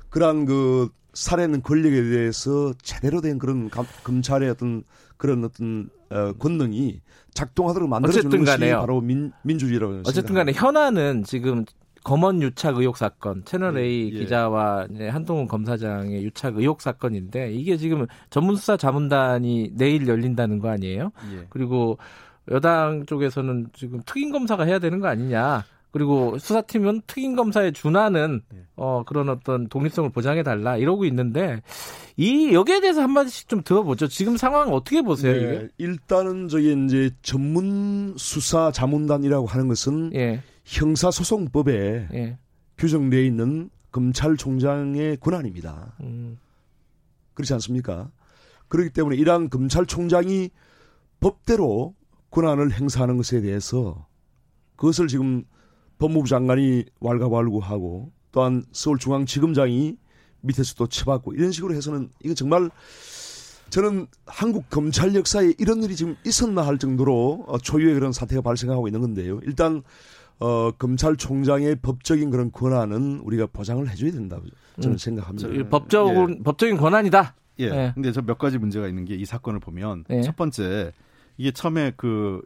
그러한 0.08 0.46
그 0.46 0.88
살해는 1.12 1.62
권력에 1.62 2.02
대해서 2.02 2.72
제대로 2.82 3.20
된 3.20 3.38
그런 3.38 3.68
감, 3.68 3.86
검찰의 4.04 4.48
어떤 4.50 4.84
그런 5.18 5.44
어떤 5.44 5.90
어, 6.10 6.32
권능이 6.32 7.02
작동하도록 7.34 7.88
만들어주는 7.88 8.30
것이 8.30 8.44
간에요. 8.44 8.80
바로 8.80 9.00
민, 9.00 9.32
민주주의라고 9.42 10.02
어쨌든 10.06 10.34
간에 10.34 10.52
현안은 10.52 11.24
지금 11.24 11.64
검언 12.04 12.40
유착 12.40 12.76
의혹 12.76 12.96
사건 12.96 13.44
채널 13.44 13.76
A 13.76 14.10
예, 14.10 14.14
예. 14.14 14.18
기자와 14.20 14.86
한동훈 15.10 15.46
검사장의 15.46 16.24
유착 16.24 16.56
의혹 16.56 16.80
사건인데 16.80 17.52
이게 17.52 17.76
지금 17.76 18.06
전문 18.30 18.56
수사 18.56 18.78
자문단이 18.78 19.72
내일 19.74 20.08
열린다는 20.08 20.60
거 20.60 20.70
아니에요? 20.70 21.10
예. 21.34 21.46
그리고 21.50 21.98
여당 22.50 23.04
쪽에서는 23.04 23.66
지금 23.74 24.00
특임 24.06 24.32
검사가 24.32 24.64
해야 24.64 24.78
되는 24.78 25.00
거 25.00 25.08
아니냐? 25.08 25.64
그리고 25.98 26.38
수사팀은 26.38 27.02
특임 27.08 27.34
검사에 27.34 27.72
준하는 27.72 28.40
네. 28.52 28.62
어 28.76 29.02
그런 29.04 29.28
어떤 29.28 29.68
독립성을 29.68 30.10
보장해 30.10 30.44
달라 30.44 30.76
이러고 30.76 31.04
있는데 31.06 31.60
이 32.16 32.52
여기에 32.52 32.80
대해서 32.80 33.02
한 33.02 33.10
마디씩 33.10 33.48
좀 33.48 33.62
들어보죠. 33.64 34.06
지금 34.06 34.36
상황 34.36 34.72
어떻게 34.72 35.02
보세요? 35.02 35.32
네, 35.32 35.40
이게? 35.40 35.68
일단은 35.78 36.46
저기 36.46 36.72
이제 36.84 37.10
전문 37.22 38.14
수사 38.16 38.70
자문단이라고 38.70 39.46
하는 39.48 39.66
것은 39.66 40.12
예. 40.14 40.40
형사소송법에 40.66 42.08
예. 42.14 42.38
규정되어 42.76 43.20
있는 43.20 43.68
검찰총장의 43.90 45.16
권한입니다. 45.16 45.96
음. 46.02 46.38
그렇지 47.34 47.54
않습니까? 47.54 48.08
그렇기 48.68 48.90
때문에 48.90 49.16
이러한 49.16 49.50
검찰총장이 49.50 50.50
법대로 51.18 51.96
권한을 52.30 52.70
행사하는 52.70 53.16
것에 53.16 53.40
대해서 53.40 54.06
그것을 54.76 55.08
지금 55.08 55.42
법무부 55.98 56.28
장관이 56.28 56.84
왈가왈부하고 57.00 58.10
또한 58.32 58.64
서울중앙지검장이 58.72 59.96
밑에서도 60.42 60.86
쳐받고 60.86 61.34
이런 61.34 61.50
식으로 61.52 61.74
해서는 61.74 62.10
이거 62.22 62.34
정말 62.34 62.70
저는 63.70 64.06
한국 64.26 64.70
검찰 64.70 65.14
역사에 65.14 65.52
이런 65.58 65.82
일이 65.82 65.94
지금 65.96 66.16
있었나 66.24 66.62
할 66.66 66.78
정도로 66.78 67.44
어, 67.48 67.58
초유의 67.58 67.94
그런 67.94 68.12
사태가 68.12 68.40
발생하고 68.42 68.88
있는 68.88 69.00
건데요. 69.00 69.40
일단 69.44 69.82
어, 70.40 70.70
검찰총장의 70.78 71.76
법적인 71.82 72.30
그런 72.30 72.52
권한은 72.52 73.20
우리가 73.24 73.46
보장을 73.52 73.86
해줘야 73.90 74.12
된다고 74.12 74.44
저는 74.80 74.94
음, 74.94 74.98
생각합니다. 74.98 75.68
법적 75.68 76.08
예. 76.16 76.38
법적인 76.44 76.76
권한이다. 76.76 77.34
예. 77.60 77.64
예. 77.64 77.92
근데 77.94 78.12
저 78.12 78.22
몇 78.22 78.38
가지 78.38 78.56
문제가 78.56 78.86
있는 78.88 79.04
게 79.04 79.16
이 79.16 79.24
사건을 79.24 79.58
보면 79.60 80.04
예. 80.10 80.22
첫 80.22 80.36
번째 80.36 80.92
이게 81.36 81.50
처음에 81.50 81.92
그 81.96 82.40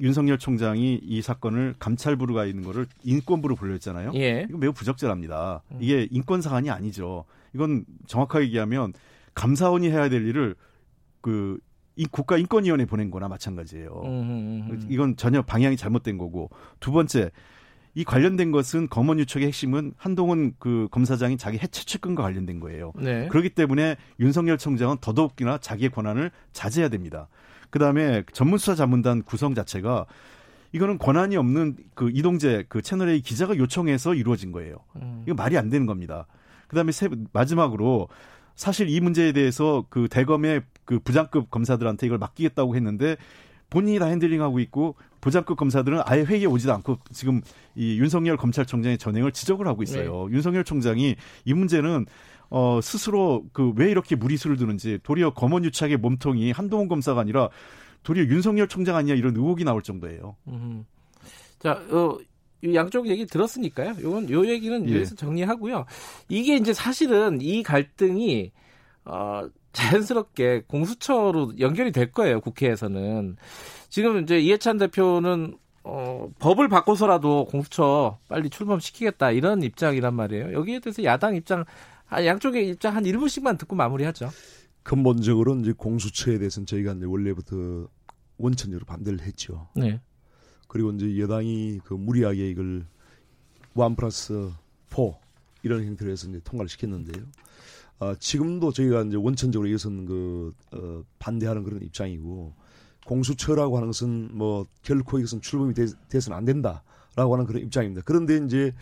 윤석열 0.00 0.38
총장이 0.38 1.00
이 1.02 1.22
사건을 1.22 1.74
감찰부로 1.78 2.34
가 2.34 2.44
있는 2.46 2.62
거를 2.64 2.86
인권부로 3.02 3.56
불렸잖아요. 3.56 4.12
예. 4.14 4.46
이거 4.48 4.58
매우 4.58 4.72
부적절합니다. 4.72 5.62
음. 5.72 5.78
이게 5.80 6.08
인권 6.10 6.40
사안이 6.40 6.70
아니죠. 6.70 7.24
이건 7.54 7.84
정확하게 8.06 8.46
얘기하면 8.46 8.92
감사원이 9.34 9.90
해야 9.90 10.08
될 10.08 10.26
일을 10.26 10.54
그 11.20 11.58
이 11.96 12.06
국가인권위원회 12.06 12.86
보낸 12.86 13.10
거나 13.10 13.28
마찬가지예요. 13.28 14.02
음, 14.04 14.08
음, 14.08 14.68
음, 14.70 14.86
이건 14.88 15.16
전혀 15.16 15.42
방향이 15.42 15.76
잘못된 15.76 16.16
거고 16.16 16.50
두 16.80 16.90
번째 16.90 17.30
이 17.94 18.04
관련된 18.04 18.52
것은 18.52 18.88
검언 18.88 19.18
유착의 19.18 19.46
핵심은 19.48 19.92
한동훈 19.98 20.54
그 20.58 20.88
검사장이 20.90 21.36
자기 21.36 21.58
해체 21.58 21.84
측근과 21.84 22.22
관련된 22.22 22.58
거예요. 22.60 22.92
네. 22.96 23.28
그렇기 23.28 23.50
때문에 23.50 23.96
윤석열 24.18 24.56
총장은 24.56 24.96
더더욱이나 25.02 25.58
자기의 25.58 25.90
권한을 25.90 26.30
자제해야 26.54 26.88
됩니다. 26.88 27.28
그다음에 27.72 28.22
전문수사 28.32 28.74
자문단 28.74 29.22
구성 29.22 29.54
자체가 29.54 30.06
이거는 30.72 30.98
권한이 30.98 31.36
없는 31.36 31.76
그 31.94 32.10
이동재 32.12 32.66
그 32.68 32.82
채널A 32.82 33.20
기자가 33.22 33.56
요청해서 33.56 34.14
이루어진 34.14 34.52
거예요. 34.52 34.76
음. 34.96 35.22
이거 35.26 35.34
말이 35.34 35.56
안 35.58 35.70
되는 35.70 35.86
겁니다. 35.86 36.26
그다음에 36.68 36.92
세, 36.92 37.08
마지막으로 37.32 38.08
사실 38.54 38.88
이 38.88 39.00
문제에 39.00 39.32
대해서 39.32 39.84
그 39.88 40.06
대검의 40.10 40.62
그 40.84 40.98
부장급 40.98 41.50
검사들한테 41.50 42.06
이걸 42.06 42.18
맡기겠다고 42.18 42.76
했는데 42.76 43.16
본인이 43.70 43.98
다 43.98 44.04
핸들링하고 44.06 44.60
있고 44.60 44.96
부장급 45.22 45.56
검사들은 45.56 46.02
아예 46.04 46.22
회의에 46.22 46.44
오지도 46.44 46.74
않고 46.74 46.98
지금 47.10 47.40
이 47.74 47.98
윤석열 47.98 48.36
검찰총장의 48.36 48.98
전행을 48.98 49.32
지적을 49.32 49.66
하고 49.66 49.82
있어요. 49.82 50.28
네. 50.28 50.34
윤석열 50.34 50.62
총장이 50.62 51.16
이 51.46 51.54
문제는 51.54 52.04
어 52.54 52.80
스스로 52.82 53.44
그 53.52 53.72
왜 53.76 53.90
이렇게 53.90 54.14
무리수를 54.14 54.56
두는지 54.58 54.98
도리어 55.02 55.32
검언 55.32 55.64
유착의 55.64 55.96
몸통이 55.96 56.52
한동훈 56.52 56.86
검사가 56.86 57.20
아니라 57.20 57.48
도리어 58.02 58.24
윤석열 58.24 58.68
총장 58.68 58.94
아니냐 58.96 59.14
이런 59.14 59.34
의혹이 59.34 59.64
나올 59.64 59.82
정도예요. 59.82 60.36
음. 60.48 60.84
자, 61.58 61.80
어, 61.90 62.18
양쪽 62.74 63.08
얘기 63.08 63.24
들었으니까요. 63.26 63.94
요건 64.02 64.28
요 64.30 64.46
얘기는 64.46 64.88
예. 64.88 64.94
여기서 64.96 65.14
정리하고요. 65.14 65.86
이게 66.28 66.56
이제 66.56 66.72
사실은 66.74 67.40
이 67.40 67.62
갈등이 67.62 68.52
어 69.06 69.48
자연스럽게 69.72 70.64
공수처로 70.68 71.54
연결이 71.58 71.90
될 71.90 72.12
거예요. 72.12 72.40
국회에서는 72.40 73.36
지금 73.88 74.22
이제 74.22 74.38
이해찬 74.38 74.76
대표는 74.78 75.56
어, 75.84 76.28
법을 76.38 76.68
바꿔서라도 76.68 77.46
공수처 77.46 78.18
빨리 78.28 78.50
출범시키겠다 78.50 79.30
이런 79.32 79.62
입장이란 79.62 80.14
말이에요. 80.14 80.52
여기에 80.52 80.80
대해서 80.80 81.02
야당 81.04 81.34
입장, 81.34 81.64
아, 82.12 82.26
양쪽의 82.26 82.68
입장 82.68 82.94
한 82.94 83.04
1분씩만 83.04 83.56
듣고 83.58 83.74
마무리하죠. 83.74 84.30
근본적으로 84.82 85.56
이제 85.56 85.72
공수처에 85.72 86.36
대해서는 86.38 86.66
저희가 86.66 86.92
이제 86.92 87.06
원래부터 87.06 87.88
원천적으로 88.36 88.84
반대를 88.84 89.22
했죠. 89.22 89.68
네. 89.74 89.98
그리고 90.68 90.90
이제 90.90 91.18
여당이 91.18 91.80
그 91.84 91.94
무리하게 91.94 92.50
이걸 92.50 92.84
원 93.74 93.96
플러스 93.96 94.50
포 94.90 95.18
이런 95.62 95.86
형태로 95.86 96.10
해서 96.10 96.28
이제 96.28 96.40
통과를 96.44 96.68
시켰는데요. 96.68 97.24
어, 97.98 98.14
지금도 98.16 98.72
저희가 98.72 99.04
이제 99.04 99.16
원천적으로 99.16 99.68
이것은 99.68 100.04
그 100.04 100.52
어, 100.72 101.02
반대하는 101.18 101.62
그런 101.62 101.80
입장이고 101.82 102.52
공수처라고 103.06 103.76
하는 103.76 103.88
것은 103.88 104.36
뭐 104.36 104.66
결코 104.82 105.18
이것은 105.18 105.40
출범이 105.40 105.72
되, 105.72 105.86
돼서는 106.10 106.36
안 106.36 106.44
된다라고 106.44 107.34
하는 107.34 107.46
그런 107.46 107.62
입장입니다. 107.62 108.02
그런데 108.04 108.38
이제 108.44 108.74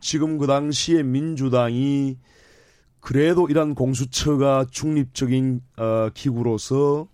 지금 0.00 0.38
그 0.38 0.46
당시에 0.46 1.02
민주당이 1.02 2.16
그래도 3.00 3.48
이러한 3.48 3.74
공수처가 3.74 4.66
중립적인 4.70 5.60
어, 5.76 6.08
기구로서 6.14 7.08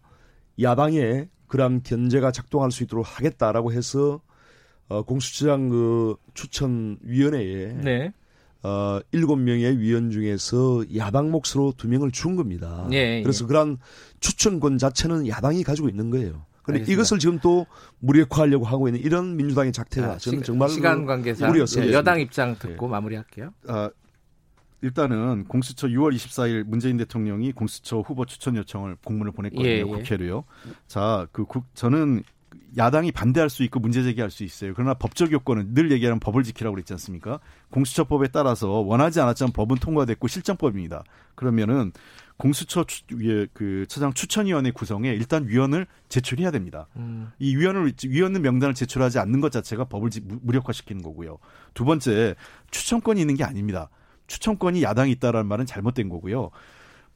야당의 0.60 1.28
그러한 1.46 1.82
견제가 1.82 2.32
작동할 2.32 2.70
수 2.70 2.82
있도록 2.82 3.06
하겠다라고 3.06 3.72
해서 3.72 4.20
어, 4.88 5.02
공수처장 5.02 5.68
그 5.68 6.16
추천위원회에 6.34 7.74
네. 7.82 8.12
어, 8.62 8.98
7명의 9.12 9.78
위원 9.78 10.10
중에서 10.10 10.84
야당 10.96 11.30
몫으로 11.30 11.74
2명을 11.76 12.12
준 12.12 12.34
겁니다. 12.34 12.88
예, 12.92 13.18
예. 13.18 13.22
그래서 13.22 13.46
그러한 13.46 13.78
추천권 14.20 14.78
자체는 14.78 15.28
야당이 15.28 15.62
가지고 15.64 15.88
있는 15.88 16.10
거예요. 16.10 16.46
그런데 16.62 16.90
이것을 16.90 17.18
지금 17.18 17.38
또 17.40 17.66
무력화하려고 17.98 18.64
하고 18.64 18.88
있는 18.88 19.02
이런 19.02 19.36
민주당의 19.36 19.72
작태가 19.72 20.12
아, 20.12 20.16
저는 20.16 20.42
정말 20.42 20.70
시간 20.70 21.04
관계상 21.04 21.50
우려였어요. 21.50 21.88
예, 21.88 21.92
여당 21.92 22.18
입장 22.20 22.56
듣고 22.58 22.86
예. 22.86 22.90
마무리할게요. 22.90 23.52
아, 23.68 23.90
일단은 24.84 25.44
공수처 25.44 25.88
6월 25.88 26.14
24일 26.14 26.64
문재인 26.64 26.98
대통령이 26.98 27.52
공수처 27.52 28.00
후보 28.00 28.26
추천 28.26 28.54
요청을 28.56 28.98
공문을 29.02 29.32
보냈거든요. 29.32 29.66
예, 29.66 29.78
예. 29.78 29.82
국회로요. 29.82 30.44
자, 30.86 31.26
그 31.32 31.46
국, 31.46 31.64
저는 31.74 32.22
야당이 32.76 33.12
반대할 33.12 33.48
수 33.48 33.62
있고 33.64 33.80
문제 33.80 34.02
제기할 34.02 34.30
수 34.30 34.44
있어요. 34.44 34.74
그러나 34.74 34.92
법적 34.92 35.32
요건은 35.32 35.74
늘 35.74 35.90
얘기하는 35.90 36.20
법을 36.20 36.42
지키라고 36.42 36.74
그랬지 36.74 36.92
않습니까? 36.92 37.40
공수처법에 37.70 38.28
따라서 38.28 38.68
원하지 38.68 39.20
않았지만 39.20 39.52
법은 39.52 39.76
통과됐고 39.76 40.28
실정법입니다. 40.28 41.04
그러면은 41.34 41.92
공수처 42.36 42.84
위에 43.12 43.46
그 43.54 43.86
처장 43.88 44.12
추천위원회 44.12 44.72
구성에 44.72 45.08
일단 45.10 45.46
위원을 45.46 45.86
제출해야 46.10 46.50
됩니다. 46.50 46.88
음. 46.96 47.30
이 47.38 47.56
위원을 47.56 47.92
위원 48.06 48.32
명단을 48.32 48.74
제출하지 48.74 49.18
않는 49.20 49.40
것 49.40 49.50
자체가 49.50 49.84
법을 49.84 50.10
무력화시키는 50.42 51.02
거고요. 51.02 51.38
두 51.72 51.84
번째 51.84 52.34
추천권이 52.70 53.20
있는 53.20 53.36
게 53.36 53.44
아닙니다. 53.44 53.88
추천권이 54.26 54.82
야당이 54.82 55.12
있다라는 55.12 55.46
말은 55.46 55.66
잘못된 55.66 56.08
거고요. 56.08 56.50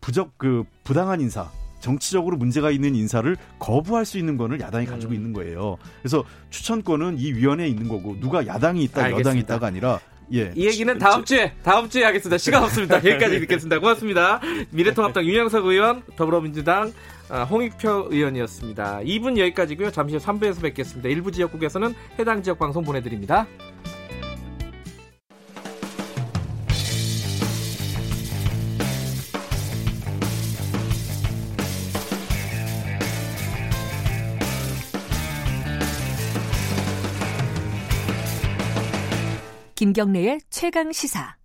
부적 0.01 0.37
그 0.37 0.65
부당한 0.85 1.21
인사 1.21 1.51
정치적으로 1.81 2.37
문제가 2.37 2.71
있는 2.71 2.95
인사를 2.95 3.37
거부할 3.59 4.05
수 4.05 4.19
있는 4.19 4.37
거를 4.37 4.61
야당이 4.61 4.87
음. 4.87 4.91
가지고 4.91 5.15
있는 5.15 5.33
거예요. 5.33 5.77
그래서 6.03 6.25
추천권은 6.51 7.19
이 7.19 7.33
위원회에 7.33 7.69
있는 7.69 7.89
거고 7.89 8.19
누가 8.21 8.47
야당이 8.47 8.83
있다 8.85 9.05
알겠습니다. 9.05 9.31
여당이 9.31 9.41
있다가 9.41 9.67
아니라 9.69 10.01
예. 10.33 10.53
이 10.55 10.67
얘기는 10.67 10.99
다음 10.99 11.25
주에 11.25 11.53
다음 11.63 11.89
주에 11.89 12.05
하겠습니다. 12.05 12.37
시간 12.39 12.63
없습니다. 12.65 12.97
여기까지 13.05 13.41
듣겠습니다. 13.41 13.81
고맙습니다. 13.81 14.41
미래통합당 14.71 15.25
윤영석 15.25 15.67
의원, 15.67 16.03
더불어민주당 16.17 16.93
아, 17.31 17.45
홍익표 17.45 18.09
의원이었습니다. 18.11 19.01
2분 19.01 19.39
여기까지고요. 19.39 19.91
잠시 19.91 20.17
후 20.17 20.23
3부에서 20.23 20.63
뵙겠습니다. 20.63 21.09
일부 21.09 21.31
지역국에서는 21.31 21.95
해당 22.19 22.43
지역 22.43 22.59
방송 22.59 22.85
보내드립니다. 22.85 23.47
김경래의 39.79 40.41
최강 40.51 40.91
시사. 40.91 41.37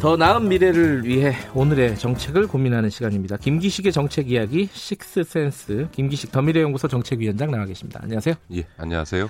더 0.00 0.16
나은 0.16 0.48
미래를 0.48 1.04
위해 1.04 1.34
오늘의 1.54 1.96
정책을 1.96 2.46
고민하는 2.46 2.88
시간입니다. 2.88 3.36
김기식의 3.38 3.90
정책 3.90 4.30
이야기 4.30 4.68
식스센스 4.72 5.88
김기식 5.90 6.30
더미래연구소 6.30 6.86
정책위원장 6.86 7.50
나와 7.50 7.64
계십니다. 7.64 7.98
안녕하세요. 8.00 8.36
예, 8.54 8.64
안녕하세요. 8.76 9.28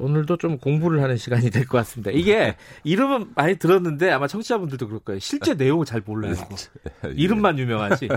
오늘도 0.00 0.36
좀 0.38 0.58
공부를 0.58 1.02
하는 1.02 1.16
시간이 1.16 1.50
될 1.50 1.66
것 1.66 1.78
같습니다. 1.78 2.10
이게 2.10 2.56
이름은 2.84 3.32
많이 3.34 3.56
들었는데 3.56 4.10
아마 4.10 4.26
청취자분들도 4.26 4.86
그럴 4.86 5.00
거예요. 5.00 5.18
실제 5.20 5.54
내용을 5.54 5.84
잘 5.86 6.02
몰라요. 6.04 6.34
예. 7.06 7.12
이름만 7.14 7.58
유명하지. 7.58 8.08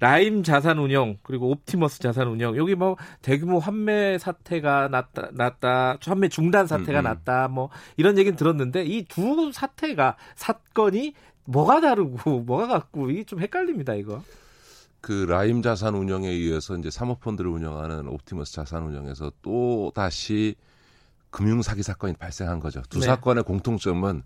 라임 0.00 0.42
자산운용 0.42 1.18
그리고 1.22 1.50
옵티머스 1.50 2.00
자산운용 2.00 2.56
여기 2.56 2.74
뭐 2.74 2.96
대규모 3.22 3.58
환매 3.58 4.18
사태가 4.18 4.88
났다, 4.88 5.28
났다 5.32 5.98
환매 6.04 6.28
중단 6.28 6.66
사태가 6.66 7.00
음, 7.00 7.02
음. 7.02 7.04
났다 7.04 7.48
뭐 7.48 7.70
이런 7.96 8.18
얘기는 8.18 8.36
들었는데 8.36 8.84
이 8.84 9.04
두 9.08 9.50
사태가 9.52 10.16
사건이 10.34 11.14
뭐가 11.44 11.80
다르고 11.80 12.40
뭐가 12.46 12.66
같고 12.66 13.10
이게 13.10 13.24
좀 13.24 13.40
헷갈립니다 13.40 13.94
이거. 13.94 14.22
그 15.00 15.24
라임 15.28 15.62
자산운용에 15.62 16.28
의해서 16.28 16.76
이제 16.76 16.90
사모펀드를 16.90 17.48
운영하는 17.48 18.08
옵티머스 18.08 18.52
자산운용에서 18.54 19.30
또 19.42 19.92
다시 19.94 20.56
금융 21.36 21.60
사기 21.60 21.82
사건이 21.82 22.14
발생한 22.14 22.60
거죠. 22.60 22.80
두 22.88 22.98
네. 22.98 23.04
사건의 23.04 23.44
공통점은 23.44 24.22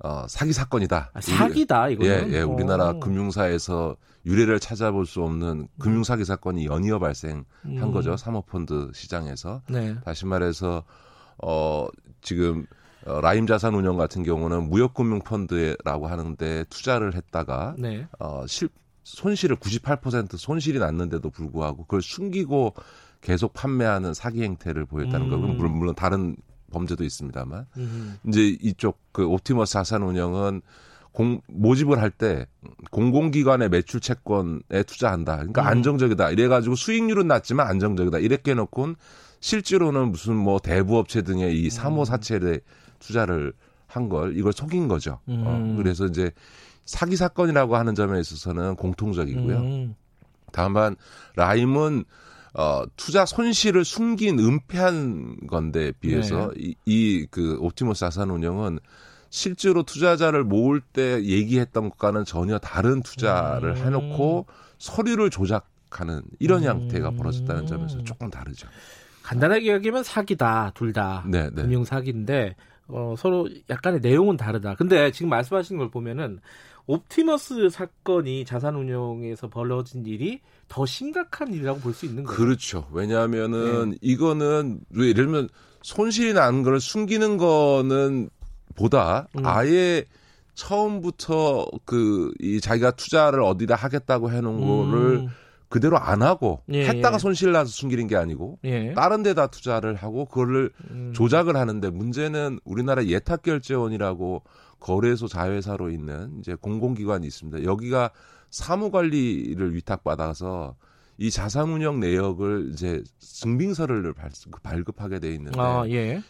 어, 0.00 0.26
사기 0.28 0.52
사건이다. 0.52 1.12
아, 1.14 1.20
사기다 1.20 1.88
이거 1.90 2.04
예, 2.04 2.26
예, 2.30 2.40
우리나라 2.40 2.90
오. 2.90 2.98
금융사에서 2.98 3.94
유례를 4.26 4.58
찾아볼 4.58 5.06
수 5.06 5.22
없는 5.22 5.68
금융 5.78 6.02
사기 6.02 6.24
사건이 6.24 6.66
연이어 6.66 6.98
발생한 6.98 7.44
음. 7.66 7.92
거죠. 7.92 8.16
사모펀드 8.16 8.90
시장에서. 8.92 9.62
네. 9.68 9.94
다시 10.04 10.26
말해서 10.26 10.82
어 11.44 11.86
지금 12.22 12.66
어, 13.06 13.20
라임 13.20 13.46
자산 13.46 13.76
운용 13.76 13.96
같은 13.96 14.24
경우는 14.24 14.68
무역금융 14.68 15.20
펀드라고 15.20 16.08
하는데 16.08 16.64
투자를 16.70 17.14
했다가 17.14 17.76
네. 17.78 18.08
어, 18.18 18.44
실, 18.48 18.68
손실을 19.04 19.54
98% 19.54 20.36
손실이 20.36 20.80
났는데도 20.80 21.30
불구하고 21.30 21.84
그걸 21.84 22.02
숨기고 22.02 22.74
계속 23.20 23.52
판매하는 23.52 24.14
사기 24.14 24.42
행태를 24.42 24.84
보였다는 24.86 25.26
음. 25.26 25.30
거. 25.30 25.36
물론, 25.36 25.72
물론 25.78 25.94
다른 25.94 26.36
범죄도 26.70 27.04
있습니다만 27.04 27.66
음. 27.78 28.18
이제 28.28 28.56
이쪽 28.60 28.98
그 29.12 29.26
옵티머스 29.26 29.72
자산 29.72 30.02
운영은 30.02 30.62
공, 31.12 31.40
모집을 31.48 32.00
할 32.00 32.10
때 32.10 32.46
공공기관의 32.90 33.70
매출 33.70 34.00
채권에 34.00 34.82
투자한다. 34.86 35.36
그러니까 35.36 35.62
음. 35.62 35.66
안정적이다. 35.66 36.30
이래가지고 36.30 36.74
수익률은 36.76 37.26
낮지만 37.26 37.66
안정적이다. 37.66 38.18
이렇게 38.18 38.52
해놓고는 38.52 38.96
실제로는 39.40 40.10
무슨 40.10 40.36
뭐 40.36 40.58
대부업체 40.58 41.22
등의 41.22 41.58
이 41.60 41.70
사모 41.70 42.02
음. 42.02 42.04
사채에 42.04 42.60
투자를 42.98 43.52
한 43.86 44.08
걸 44.10 44.36
이걸 44.36 44.52
속인 44.52 44.86
거죠. 44.86 45.12
어, 45.12 45.20
음. 45.32 45.44
어, 45.46 45.76
그래서 45.76 46.04
이제 46.06 46.30
사기 46.84 47.16
사건이라고 47.16 47.76
하는 47.76 47.94
점에 47.94 48.20
있어서는 48.20 48.76
공통적이고요. 48.76 49.56
음. 49.56 49.94
다만 50.52 50.94
라임은 51.36 52.04
어, 52.58 52.82
투자 52.96 53.24
손실을 53.24 53.84
숨긴 53.84 54.40
은폐한 54.40 55.46
건데 55.46 55.92
비해서 56.00 56.50
네. 56.56 56.74
이그 56.86 57.58
옵티머스 57.60 58.00
자산운용은 58.00 58.80
실제로 59.30 59.84
투자자를 59.84 60.42
모을 60.42 60.80
때 60.80 61.22
얘기했던 61.22 61.88
것과는 61.90 62.24
전혀 62.24 62.58
다른 62.58 63.00
투자를 63.02 63.76
음. 63.76 63.76
해놓고 63.76 64.46
서류를 64.78 65.30
조작하는 65.30 66.22
이런 66.40 66.64
음. 66.64 66.68
형태가 66.68 67.12
벌어졌다는 67.12 67.66
점에서 67.66 68.02
조금 68.02 68.28
다르죠. 68.28 68.66
간단하게 69.22 69.66
이야기하면 69.66 70.02
사기다 70.02 70.72
둘 70.74 70.92
다. 70.92 71.22
네, 71.28 71.50
네. 71.50 71.62
금융 71.62 71.84
사기인데 71.84 72.56
어, 72.88 73.14
서로 73.16 73.48
약간의 73.70 74.00
내용은 74.00 74.36
다르다. 74.36 74.74
근데 74.74 75.12
지금 75.12 75.28
말씀하시는 75.28 75.78
걸 75.78 75.92
보면은 75.92 76.40
옵티머스 76.88 77.68
사건이 77.70 78.44
자산운용에서 78.46 79.48
벌어진 79.48 80.04
일이 80.06 80.40
더 80.68 80.84
심각한 80.86 81.52
일이라고 81.52 81.78
볼 81.80 81.92
수 81.94 82.06
있는 82.06 82.24
거예요. 82.24 82.36
그렇죠. 82.36 82.88
왜냐하면은 82.92 83.90
네. 83.90 83.96
이거는 84.00 84.80
예를 84.96 85.14
들면 85.14 85.48
손실이 85.82 86.32
난 86.32 86.62
걸 86.64 86.80
숨기는 86.80 87.36
거는 87.36 88.30
보다 88.74 89.28
음. 89.36 89.46
아예 89.46 90.04
처음부터 90.54 91.66
그 91.84 92.32
이 92.40 92.60
자기가 92.60 92.92
투자를 92.92 93.42
어디다 93.42 93.74
하겠다고 93.74 94.30
해놓은 94.30 94.62
음. 94.62 94.90
거를 94.90 95.28
그대로 95.68 95.98
안 95.98 96.22
하고 96.22 96.62
예, 96.72 96.86
했다가 96.86 97.16
예. 97.16 97.18
손실 97.18 97.52
나서 97.52 97.70
숨기는 97.70 98.06
게 98.06 98.16
아니고 98.16 98.58
예. 98.64 98.94
다른 98.94 99.22
데다 99.22 99.48
투자를 99.48 99.94
하고 99.94 100.24
그거를 100.24 100.70
음. 100.90 101.12
조작을 101.14 101.56
하는데 101.56 101.90
문제는 101.90 102.58
우리나라 102.64 103.04
예탁결제원이라고 103.04 104.42
거래소 104.80 105.28
자회사로 105.28 105.90
있는 105.90 106.38
이제 106.38 106.54
공공기관이 106.54 107.26
있습니다. 107.26 107.64
여기가 107.64 108.10
사무 108.50 108.90
관리를 108.90 109.74
위탁받아서 109.74 110.76
이 111.18 111.30
자산운용 111.30 112.00
내역을 112.00 112.70
이제 112.72 113.02
증빙서를 113.18 114.14
발급하게 114.62 115.18
돼 115.18 115.34
있는데 115.34 115.60
아, 115.60 115.84
예. 115.88 116.22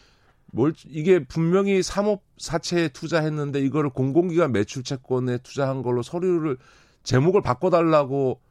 뭘 0.51 0.73
이게 0.87 1.23
분명히 1.23 1.83
사업 1.83 2.23
사채에 2.37 2.89
투자했는데 2.89 3.59
이거를 3.61 3.91
공공기관 3.91 4.51
매출 4.51 4.83
채권에 4.83 5.37
투자한 5.39 5.83
걸로 5.83 6.01
서류를 6.01 6.57
제목을 7.03 7.41
바꿔달라고 7.41 8.41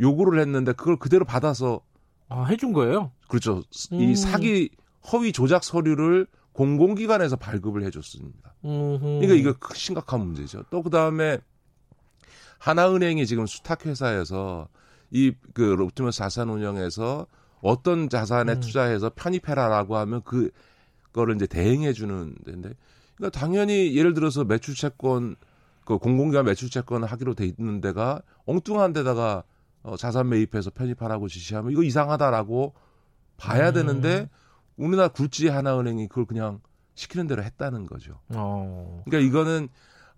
요구를 0.00 0.40
했는데 0.40 0.72
그걸 0.72 0.96
그대로 0.96 1.24
받아서 1.24 1.80
아 2.28 2.44
해준 2.44 2.72
거예요? 2.72 3.10
그렇죠. 3.28 3.62
음. 3.92 4.00
이 4.00 4.14
사기 4.14 4.70
허위 5.12 5.32
조작 5.32 5.64
서류를 5.64 6.28
공공기관에서 6.52 7.36
발급을 7.36 7.84
해줬습니다. 7.84 8.54
음흠. 8.64 9.00
그러니까 9.20 9.34
이거 9.34 9.54
심각한 9.74 10.20
문제죠. 10.20 10.64
또 10.70 10.82
그 10.82 10.90
다음에 10.90 11.38
하나은행이 12.58 13.26
지금 13.26 13.46
수탁회사에서 13.46 14.68
이 15.10 15.32
그 15.54 15.62
롭티머스 15.62 16.18
자산운영에서 16.18 17.26
어떤 17.60 18.08
자산에 18.08 18.54
음. 18.54 18.60
투자해서 18.60 19.10
편입해라라고 19.14 19.96
하면 19.96 20.22
그 20.24 20.50
거를 21.12 21.34
이제 21.36 21.46
대행해 21.46 21.92
주는 21.92 22.34
데인데 22.44 22.74
그러니까 23.16 23.38
당연히 23.38 23.96
예를 23.96 24.14
들어서 24.14 24.44
매출 24.44 24.74
채권 24.74 25.36
그 25.84 25.98
공공기관 25.98 26.44
매출 26.44 26.68
채권 26.70 27.04
하기로 27.04 27.34
돼 27.34 27.46
있는 27.46 27.80
데가 27.80 28.20
엉뚱한 28.44 28.92
데다가 28.92 29.42
어, 29.82 29.96
자산 29.96 30.28
매입해서 30.28 30.70
편입하라고 30.70 31.28
지시하면 31.28 31.72
이거 31.72 31.82
이상하다라고 31.82 32.74
봐야 33.38 33.68
음. 33.68 33.74
되는데 33.74 34.28
우리나라 34.78 35.08
굴지 35.08 35.48
하나은행이 35.48 36.08
그걸 36.08 36.24
그냥 36.24 36.60
시키는 36.94 37.26
대로 37.26 37.42
했다는 37.42 37.86
거죠. 37.86 38.18
어. 38.30 39.02
그러니까 39.04 39.28
이거는 39.28 39.68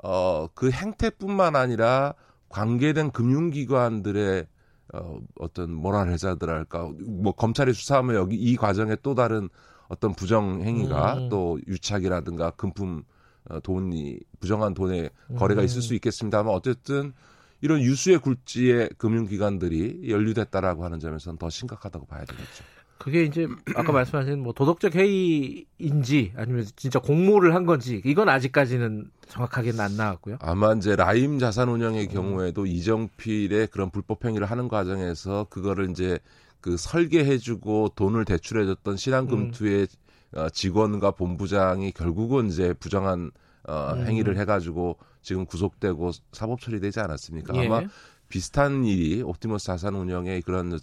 어, 0.03 0.49
그 0.55 0.71
행태뿐만 0.71 1.57
아니라 1.57 2.15
관계된 2.49 3.11
금융기관들의 3.11 4.47
어, 4.93 5.21
어떤 5.39 5.73
모랄해자들할까 5.73 6.93
뭐 7.01 7.33
검찰이 7.33 7.73
수사하면 7.73 8.17
여기 8.17 8.37
이 8.37 8.57
과정에 8.57 8.97
또 9.03 9.15
다른 9.15 9.49
어떤 9.89 10.15
부정 10.15 10.63
행위가 10.63 11.15
음. 11.15 11.29
또 11.29 11.59
유착이라든가 11.67 12.51
금품 12.53 13.05
어, 13.49 13.61
돈이 13.61 14.21
부정한 14.41 14.75
돈의 14.75 15.11
거래가 15.37 15.63
있을 15.63 15.83
수 15.83 15.93
음. 15.93 15.97
있겠습니다만 15.97 16.53
어쨌든 16.53 17.13
이런 17.61 17.81
유수의 17.81 18.19
굴지의 18.19 18.91
금융기관들이 18.97 20.11
연루됐다라고 20.11 20.85
하는 20.85 20.99
점에서는 20.99 21.39
더 21.39 21.51
심각하다고 21.51 22.07
봐야 22.07 22.25
되겠죠. 22.25 22.65
그게 23.01 23.25
이제 23.25 23.49
아까 23.75 23.93
말씀하신 23.93 24.41
뭐 24.43 24.53
도덕적 24.53 24.95
해이인지 24.95 26.35
아니면 26.37 26.67
진짜 26.77 26.99
공모를 26.99 27.55
한 27.55 27.65
건지 27.65 28.03
이건 28.05 28.29
아직까지는 28.29 29.11
정확하게는 29.27 29.81
안 29.81 29.97
나왔고요. 29.97 30.37
아마 30.41 30.75
이제 30.75 30.95
라임 30.97 31.39
자산운영의 31.39 32.09
경우에도 32.09 32.63
음. 32.63 32.67
이정필의 32.67 33.69
그런 33.69 33.91
불법 33.91 34.23
행위를 34.27 34.51
하는 34.51 34.69
과정에서 34.69 35.47
그거를 35.49 35.91
이제 35.91 36.19
그 36.61 36.77
설계해주고 36.77 37.93
돈을 37.97 38.27
대출해줬던 38.27 38.99
신한금투의 38.99 39.89
음. 40.37 40.49
직원과 40.53 41.13
본부장이 41.13 41.93
결국은 41.93 42.49
이제 42.49 42.75
부정한 42.75 43.31
어, 43.67 43.95
음. 43.95 44.07
행위를 44.07 44.37
해가지고 44.37 44.99
지금 45.23 45.47
구속되고 45.47 46.11
사법 46.33 46.61
처리되지 46.61 47.01
않았습니까? 47.01 47.57
예. 47.57 47.67
아마 47.67 47.83
비슷한 48.31 48.85
일이 48.85 49.21
옵티머스 49.23 49.67
자산 49.67 49.95
운영에 49.97 50.41
그런 50.41 50.79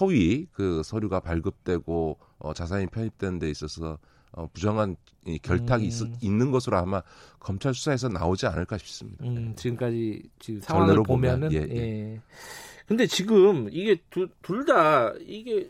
허위 0.00 0.46
그 0.52 0.82
서류가 0.82 1.20
발급되고 1.20 2.18
어, 2.38 2.54
자산이 2.54 2.86
편입되는 2.86 3.38
데 3.40 3.50
있어서 3.50 3.98
어, 4.32 4.48
부정한 4.52 4.96
이 5.26 5.38
결탁이 5.38 5.84
음. 5.84 5.88
있, 5.88 6.24
있는 6.24 6.50
것으로 6.52 6.78
아마 6.78 7.02
검찰 7.40 7.74
수사에서 7.74 8.08
나오지 8.08 8.46
않을까 8.46 8.78
싶습니다. 8.78 9.24
음, 9.24 9.54
지금까지 9.56 10.22
지금 10.38 10.60
상황을 10.60 11.02
보면은 11.02 11.48
보면, 11.48 11.52
예, 11.52 11.74
예. 11.74 11.80
예. 11.80 12.20
근데 12.86 13.06
지금 13.06 13.68
이게 13.72 14.00
둘 14.10 14.64
다 14.64 15.12
이게 15.20 15.68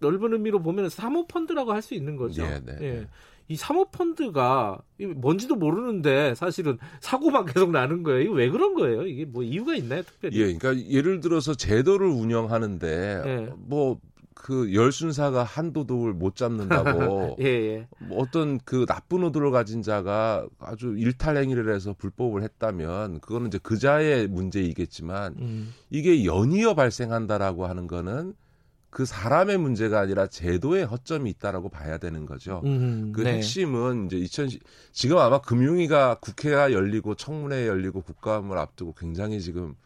넓은 0.00 0.32
의미로 0.32 0.60
보면 0.60 0.88
사모펀드라고 0.90 1.72
할 1.72 1.82
수 1.82 1.94
있는 1.94 2.16
거죠. 2.16 2.42
예, 2.42 2.60
네, 2.64 2.76
예. 2.80 2.92
네. 2.92 3.06
이 3.48 3.56
사모펀드가 3.56 4.78
뭔지도 5.16 5.56
모르는데 5.56 6.34
사실은 6.34 6.78
사고만 7.00 7.46
계속 7.46 7.70
나는 7.70 8.02
거예요. 8.02 8.20
이거 8.20 8.32
왜 8.34 8.50
그런 8.50 8.74
거예요? 8.74 9.06
이게 9.06 9.24
뭐 9.24 9.42
이유가 9.42 9.74
있나요, 9.74 10.02
특별히? 10.02 10.38
예, 10.38 10.54
그러니까 10.54 10.86
예를 10.88 11.20
들어서 11.20 11.54
제도를 11.54 12.06
운영하는데 12.08 13.22
예. 13.24 13.52
뭐그 13.56 14.74
열순사가 14.74 15.44
한도둑을 15.44 16.12
못 16.12 16.36
잡는다고 16.36 17.36
예, 17.40 17.46
예. 17.46 17.88
뭐 18.00 18.20
어떤 18.22 18.58
그 18.66 18.84
나쁜 18.84 19.24
의도를 19.24 19.50
가진 19.50 19.80
자가 19.80 20.46
아주 20.58 20.94
일탈 20.98 21.38
행위를 21.38 21.74
해서 21.74 21.94
불법을 21.96 22.42
했다면 22.42 23.20
그거는 23.20 23.46
이제 23.46 23.58
그자의 23.58 24.28
문제이겠지만 24.28 25.36
음. 25.38 25.74
이게 25.88 26.26
연이어 26.26 26.74
발생한다라고 26.74 27.64
하는 27.64 27.86
거는 27.86 28.34
그 28.98 29.04
사람의 29.04 29.58
문제가 29.58 30.00
아니라 30.00 30.26
제도의 30.26 30.84
허점이 30.84 31.30
있다라고 31.30 31.68
봐야 31.68 31.98
되는 31.98 32.26
거죠. 32.26 32.62
음, 32.64 33.12
그 33.14 33.20
네. 33.20 33.34
핵심은 33.34 34.06
이제 34.06 34.16
2010 34.16 34.60
지금 34.90 35.18
아마 35.18 35.40
금융위가 35.40 36.16
국회가 36.16 36.72
열리고 36.72 37.14
청문회 37.14 37.68
열리고 37.68 38.00
국감을 38.00 38.58
앞두고 38.58 38.94
굉장히 38.94 39.40
지금 39.40 39.76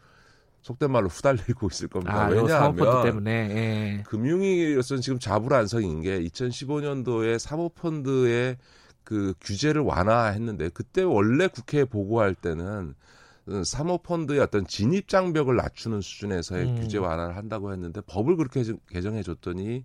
속된 0.63 0.89
말로 0.89 1.09
후달리고 1.09 1.67
있을 1.67 1.89
겁니다. 1.89 2.25
아, 2.25 2.27
왜냐하면 2.27 3.03
때문에 3.03 3.31
예. 3.51 4.03
금융위로서는 4.07 5.03
지금 5.03 5.19
자불안성인 5.19 6.01
게 6.01 6.19
2015년도에 6.19 7.37
사모펀드의 7.37 8.57
그 9.03 9.35
규제를 9.41 9.83
완화했는데 9.83 10.69
그때 10.69 11.03
원래 11.03 11.45
국회에 11.45 11.85
보고할 11.85 12.33
때는 12.33 12.95
사모펀드의 13.63 14.39
어떤 14.39 14.65
진입 14.65 15.07
장벽을 15.07 15.55
낮추는 15.55 16.01
수준에서의 16.01 16.65
음. 16.65 16.75
규제 16.79 16.97
완화를 16.97 17.35
한다고 17.35 17.71
했는데 17.71 18.01
법을 18.01 18.37
그렇게 18.37 18.63
개정해 18.89 19.21
줬더니 19.23 19.83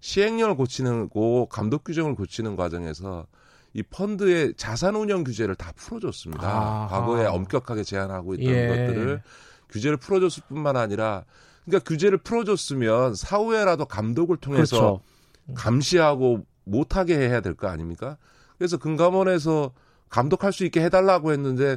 시행령을 0.00 0.56
고치는 0.56 1.08
고 1.08 1.46
감독 1.46 1.84
규정을 1.84 2.14
고치는 2.14 2.56
과정에서 2.56 3.26
이 3.74 3.82
펀드의 3.82 4.54
자산 4.56 4.96
운영 4.96 5.24
규제를 5.24 5.54
다 5.54 5.72
풀어줬습니다. 5.76 6.48
아하. 6.48 6.86
과거에 6.88 7.26
엄격하게 7.26 7.82
제한하고 7.82 8.34
있던 8.34 8.46
예. 8.46 8.68
것들을 8.68 9.22
규제를 9.68 9.96
풀어줬을 9.98 10.44
뿐만 10.48 10.76
아니라 10.76 11.24
그러니까 11.66 11.84
규제를 11.88 12.18
풀어줬으면 12.18 13.14
사후에라도 13.16 13.84
감독을 13.84 14.38
통해서 14.38 15.00
그렇죠. 15.44 15.54
감시하고 15.54 16.46
못하게 16.64 17.18
해야 17.18 17.40
될 17.40 17.54
거 17.54 17.68
아닙니까? 17.68 18.16
그래서 18.56 18.78
금감원에서 18.78 19.72
감독할 20.08 20.52
수 20.52 20.64
있게 20.64 20.82
해달라고 20.82 21.32
했는데 21.32 21.76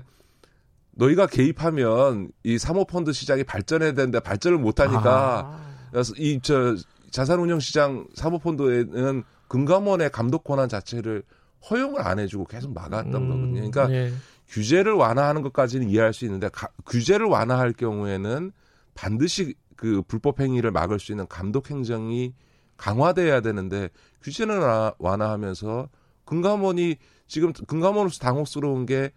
너희가 0.99 1.27
개입하면 1.27 2.29
이 2.43 2.57
사모펀드 2.57 3.13
시장이 3.13 3.45
발전해야 3.45 3.93
되는데 3.93 4.19
발전을 4.19 4.57
못하니까 4.57 5.61
아. 5.93 6.01
이저 6.17 6.75
자산운용 7.09 7.59
시장 7.59 8.05
사모펀드에는 8.13 9.23
금감원의 9.47 10.11
감독 10.11 10.43
권한 10.43 10.67
자체를 10.69 11.23
허용을 11.69 12.05
안 12.05 12.19
해주고 12.19 12.45
계속 12.45 12.73
막았던 12.73 13.15
음, 13.15 13.29
거거든요. 13.29 13.53
그러니까 13.53 13.87
네. 13.87 14.13
규제를 14.49 14.93
완화하는 14.93 15.41
것까지는 15.41 15.89
이해할 15.89 16.13
수 16.13 16.25
있는데 16.25 16.49
가, 16.49 16.67
규제를 16.85 17.25
완화할 17.25 17.73
경우에는 17.73 18.51
반드시 18.93 19.55
그 19.75 20.01
불법 20.07 20.41
행위를 20.41 20.71
막을 20.71 20.99
수 20.99 21.11
있는 21.11 21.25
감독 21.27 21.71
행정이 21.71 22.33
강화돼야 22.77 23.41
되는데 23.41 23.89
규제는 24.21 24.59
완화하면서 24.99 25.89
금감원이 26.25 26.97
지금 27.27 27.53
금감원으로서 27.53 28.19
당혹스러운 28.19 28.85
게 28.85 29.11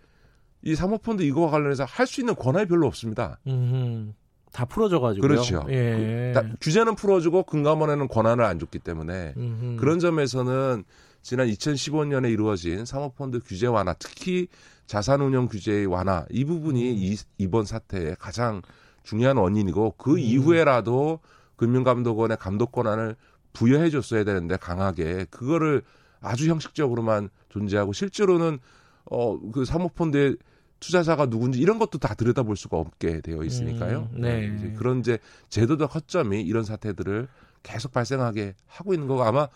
이 0.65 0.75
사모펀드 0.75 1.23
이거와 1.23 1.51
관련해서 1.51 1.85
할 1.85 2.07
수 2.07 2.21
있는 2.21 2.35
권한이 2.35 2.67
별로 2.67 2.87
없습니다. 2.87 3.39
음흠. 3.47 4.13
다 4.53 4.67
풀어져가지고요. 4.67 5.27
그렇죠. 5.27 5.65
예. 5.71 6.33
그, 6.35 6.57
규제는 6.61 6.95
풀어주고 6.95 7.45
금감원에는 7.45 8.09
권한을 8.09 8.45
안 8.45 8.59
줬기 8.59 8.79
때문에 8.79 9.33
음흠. 9.37 9.77
그런 9.79 9.99
점에서는 9.99 10.85
지난 11.23 11.47
2015년에 11.49 12.31
이루어진 12.31 12.85
사모펀드 12.85 13.41
규제 13.47 13.67
완화, 13.67 13.95
특히 13.95 14.49
자산운용 14.87 15.49
규제의 15.49 15.87
완화 15.87 16.27
이 16.31 16.45
부분이 16.45 16.91
음. 16.91 16.97
이, 16.99 17.17
이번 17.39 17.65
사태의 17.65 18.17
가장 18.19 18.61
중요한 19.05 19.37
원인이고 19.39 19.95
그 19.97 20.13
음. 20.13 20.19
이후에라도 20.19 21.21
금융감독원의 21.57 22.37
감독 22.39 22.73
권한을 22.73 23.17
부여해 23.53 23.91
줬어야 23.91 24.25
되는데 24.25 24.57
강하게 24.57 25.27
그거를 25.31 25.83
아주 26.21 26.49
형식적으로만 26.51 27.31
존재하고 27.49 27.93
실제로는 27.93 28.59
어그 29.05 29.65
사모펀드의 29.65 30.37
투자자가 30.83 31.27
누군지 31.27 31.61
이런 31.61 31.79
것도 31.79 31.99
다 31.99 32.15
들여다볼 32.15 32.57
수가 32.57 32.77
없게 32.77 33.21
되어 33.21 33.45
있으니까요. 33.45 34.09
음, 34.13 34.21
네. 34.21 34.49
네. 34.49 34.57
이제 34.57 34.73
그런 34.77 34.99
이제 34.99 35.19
제도적 35.49 35.95
허점이 35.95 36.43
이런 36.43 36.65
사태들을 36.65 37.29
계속 37.63 37.93
발생하게 37.93 38.55
하고 38.67 38.93
있는 38.93 39.07
거고 39.07 39.23
아마 39.23 39.49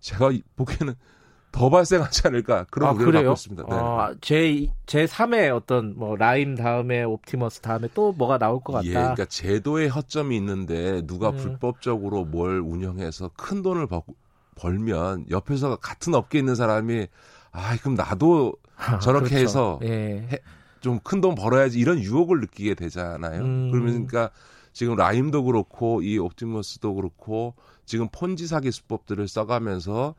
제가 0.00 0.30
보기에는 0.54 0.94
더 1.50 1.70
발생하지 1.70 2.26
않을까 2.26 2.66
그런 2.70 2.90
아, 2.90 2.92
우려를 2.92 3.24
갖고 3.24 3.32
있습니다. 3.32 3.64
네. 3.66 3.74
아, 3.74 4.14
제, 4.20 4.66
제 4.84 5.06
3의 5.06 5.56
어떤 5.56 5.96
뭐 5.96 6.14
라임 6.14 6.54
다음에 6.54 7.02
옵티머스 7.02 7.62
다음에 7.62 7.88
또 7.94 8.12
뭐가 8.12 8.36
나올 8.36 8.60
것 8.60 8.74
같다. 8.74 8.86
예, 8.86 8.92
그러니까 8.92 9.24
제도의 9.24 9.88
허점이 9.88 10.36
있는데 10.36 11.00
누가 11.06 11.30
음. 11.30 11.36
불법적으로 11.36 12.26
뭘 12.26 12.60
운영해서 12.60 13.30
큰 13.34 13.62
돈을 13.62 13.86
벌, 13.86 14.02
벌면 14.56 15.24
옆에서 15.30 15.76
같은 15.76 16.14
업계에 16.14 16.40
있는 16.40 16.54
사람이 16.54 17.06
아, 17.52 17.76
그럼 17.78 17.94
나도 17.94 18.56
저렇게 19.00 19.30
그렇죠. 19.30 19.42
해서 19.42 19.80
예. 19.84 20.28
좀 20.86 21.00
큰 21.04 21.20
돈 21.20 21.34
벌어야지 21.34 21.78
이런 21.78 21.98
유혹을 22.00 22.40
느끼게 22.40 22.74
되잖아요. 22.74 23.42
음. 23.42 23.70
그러니까 23.72 24.30
지금 24.72 24.94
라임도 24.96 25.44
그렇고 25.44 26.02
이 26.02 26.18
옵티머스도 26.18 26.94
그렇고 26.94 27.54
지금 27.84 28.08
폰지 28.12 28.46
사기 28.46 28.70
수법들을 28.70 29.26
써가면서 29.28 30.14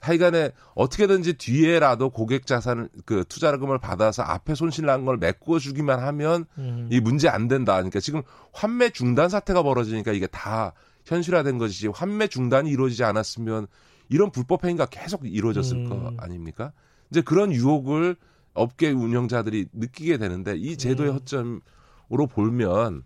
하여간에 0.00 0.50
어떻게든지 0.74 1.34
뒤에라도 1.34 2.10
고객 2.10 2.46
자산 2.46 2.88
그 3.06 3.24
투자금을 3.28 3.78
받아서 3.78 4.22
앞에 4.22 4.54
손실 4.54 4.84
난 4.86 5.04
걸 5.04 5.16
메꿔 5.16 5.58
주기만 5.58 6.00
하면 6.00 6.44
음. 6.58 6.88
이 6.92 7.00
문제 7.00 7.28
안 7.28 7.48
된다. 7.48 7.74
그러니까 7.74 8.00
지금 8.00 8.22
환매 8.52 8.90
중단 8.90 9.28
사태가 9.28 9.62
벌어지니까 9.62 10.12
이게 10.12 10.26
다 10.26 10.72
현실화된 11.06 11.58
것이지 11.58 11.88
환매 11.88 12.28
중단이 12.28 12.70
이루어지지 12.70 13.04
않았으면 13.04 13.66
이런 14.08 14.30
불법 14.30 14.64
행위가 14.64 14.86
계속 14.86 15.22
이루어졌을 15.26 15.76
음. 15.78 15.88
거 15.88 16.12
아닙니까? 16.18 16.72
이제 17.10 17.22
그런 17.22 17.52
유혹을 17.52 18.16
업계 18.56 18.90
운영자들이 18.90 19.68
느끼게 19.72 20.18
되는데 20.18 20.56
이 20.56 20.76
제도의 20.76 21.10
음. 21.10 21.14
허점으로 21.16 22.26
보면 22.28 23.02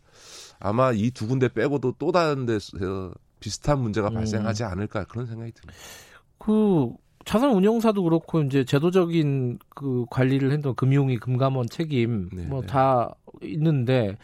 아마 0.58 0.92
이 0.92 1.10
두 1.10 1.26
군데 1.26 1.48
빼고도 1.48 1.94
또 1.98 2.12
다른 2.12 2.46
데서 2.46 3.12
비슷한 3.40 3.80
문제가 3.80 4.08
음. 4.08 4.14
발생하지 4.14 4.64
않을까 4.64 5.04
그런 5.04 5.26
생각이 5.26 5.52
듭니다. 5.52 5.78
그 6.38 6.90
자산 7.24 7.50
운용사도 7.50 8.02
그렇고 8.02 8.40
이제 8.42 8.64
제도적인 8.64 9.58
그 9.74 10.06
관리를 10.10 10.52
했던 10.52 10.74
금융위 10.74 11.18
금감원 11.18 11.68
책임 11.68 12.30
네, 12.32 12.44
뭐다 12.44 13.14
네. 13.42 13.48
있는데 13.48 14.16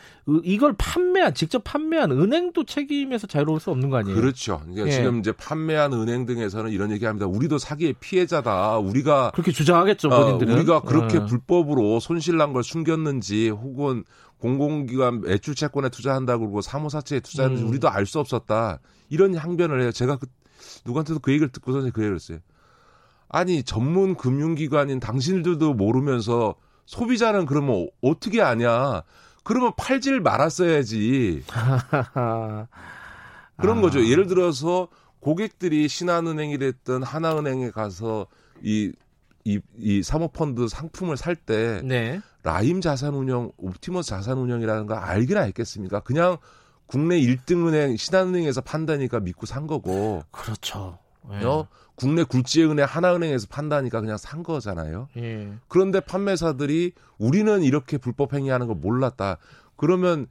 이걸 0.45 0.75
판매한 0.77 1.35
직접 1.35 1.63
판매한 1.63 2.11
은행도 2.11 2.65
책임에서 2.65 3.27
자유로울 3.27 3.61
수 3.61 3.71
없는 3.71 3.91
거 3.91 3.99
아니에요? 3.99 4.17
그렇죠. 4.17 4.61
그러니까 4.65 4.87
예. 4.89 4.91
지금 4.91 5.21
이제 5.21 5.33
판매한 5.33 5.93
은행 5.93 6.27
등에서는 6.27 6.71
이런 6.71 6.91
얘기합니다. 6.91 7.27
우리도 7.27 7.59
사기의 7.59 7.95
피해자다. 8.01 8.79
우리가 8.79 9.31
그렇게 9.33 9.53
주장하겠죠. 9.53 10.09
어, 10.09 10.25
본인들은 10.25 10.53
어, 10.53 10.57
우리가 10.57 10.81
그렇게 10.81 11.19
어. 11.19 11.27
불법으로 11.27 12.01
손실난 12.01 12.53
걸 12.53 12.63
숨겼는지 12.65 13.51
혹은 13.51 14.05
공공기관 14.39 15.23
매출 15.23 15.55
채권에 15.55 15.89
투자한다고 15.91 16.41
그러고 16.41 16.61
사모사채에 16.61 17.21
투자했는지 17.21 17.65
음. 17.65 17.69
우리도 17.71 17.89
알 17.89 18.07
수 18.07 18.19
없었다. 18.21 18.81
이런 19.09 19.35
항변을 19.35 19.81
해요. 19.83 19.93
제가 19.93 20.17
그 20.17 20.27
누구한테도 20.85 21.21
그 21.21 21.31
얘기를 21.33 21.49
듣고서 21.51 21.81
그 21.81 21.87
얘기를 21.87 22.15
했어요. 22.15 22.39
아니 23.29 23.63
전문 23.63 24.15
금융기관인 24.15 25.01
당신들도 25.01 25.75
모르면서 25.75 26.55
소비자는 26.87 27.47
그러면 27.47 27.89
어떻게 28.01 28.43
아냐? 28.43 29.03
그러면 29.43 29.73
팔질 29.77 30.21
말았어야지. 30.21 31.43
그런 33.57 33.79
아. 33.79 33.81
거죠. 33.81 34.07
예를 34.07 34.27
들어서 34.27 34.89
고객들이 35.21 35.89
신한은행이 35.89 36.59
됐든 36.59 37.03
하나은행에 37.03 37.71
가서 37.71 38.27
이, 38.63 38.93
이, 39.45 39.61
이 39.79 40.03
사모펀드 40.03 40.69
상품을 40.69 41.17
살때 41.17 41.83
네. 41.85 42.21
라임 42.43 42.81
자산운용, 42.81 43.53
옵티머스 43.57 44.11
자산운용이라는 44.11 44.87
걸 44.87 44.99
알기나 44.99 45.41
했겠습니까? 45.43 46.01
그냥 46.01 46.37
국내 46.87 47.21
1등 47.21 47.67
은행 47.67 47.97
신한은행에서 47.97 48.61
판다니까 48.61 49.21
믿고 49.21 49.47
산 49.47 49.67
거고. 49.67 50.23
그렇죠. 50.31 50.99
예. 51.33 51.45
어? 51.45 51.67
국내 51.97 52.25
굴지은행 52.25 52.85
하나은행에서 52.87 53.47
판다니까 53.51 54.01
그냥 54.01 54.19
산 54.19 54.43
거잖아요. 54.43 55.09
예. 55.17 55.53
그런데 55.67 56.01
판매사들이 56.01 56.93
우리는 57.19 57.63
이렇게 57.63 57.97
불법 57.99 58.35
행위하는 58.35 58.67
걸 58.67 58.77
몰랐다. 58.77 59.39
그러면 59.77 60.27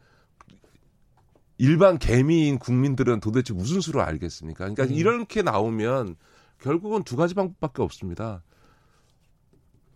일반 1.57 1.97
개미인 1.97 2.59
국민들은 2.59 3.19
도대체 3.19 3.53
무슨 3.53 3.81
수로 3.81 4.01
알겠습니까? 4.01 4.65
그러니까 4.65 4.83
음. 4.83 4.91
이렇게 4.91 5.41
나오면 5.41 6.15
결국은 6.59 7.03
두 7.03 7.15
가지 7.15 7.33
방법밖에 7.33 7.81
없습니다. 7.81 8.43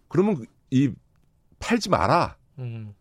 그러면 0.07 0.45
이 0.71 0.91
팔지 1.59 1.89
마라. 1.89 2.37
음. 2.57 2.93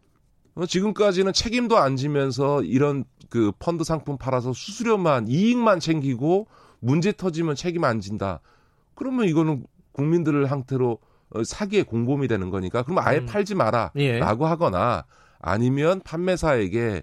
어, 0.54 0.66
지금까지는 0.66 1.32
책임도 1.32 1.78
안 1.78 1.96
지면서 1.96 2.62
이런 2.64 3.04
그 3.30 3.52
펀드 3.58 3.84
상품 3.84 4.18
팔아서 4.18 4.52
수수료만 4.52 5.28
이익만 5.28 5.80
챙기고 5.80 6.48
문제 6.80 7.12
터지면 7.12 7.54
책임 7.54 7.84
안 7.84 8.00
진다. 8.00 8.40
그러면 8.98 9.26
이거는 9.26 9.64
국민들을 9.92 10.48
상태로 10.48 10.98
어, 11.30 11.44
사기의 11.44 11.84
공범이 11.84 12.26
되는 12.26 12.50
거니까 12.50 12.82
그러면 12.82 13.04
아예 13.06 13.18
음. 13.18 13.26
팔지 13.26 13.54
마라라고 13.54 13.94
예. 14.00 14.20
하거나 14.20 15.04
아니면 15.38 16.00
판매사에게 16.04 17.02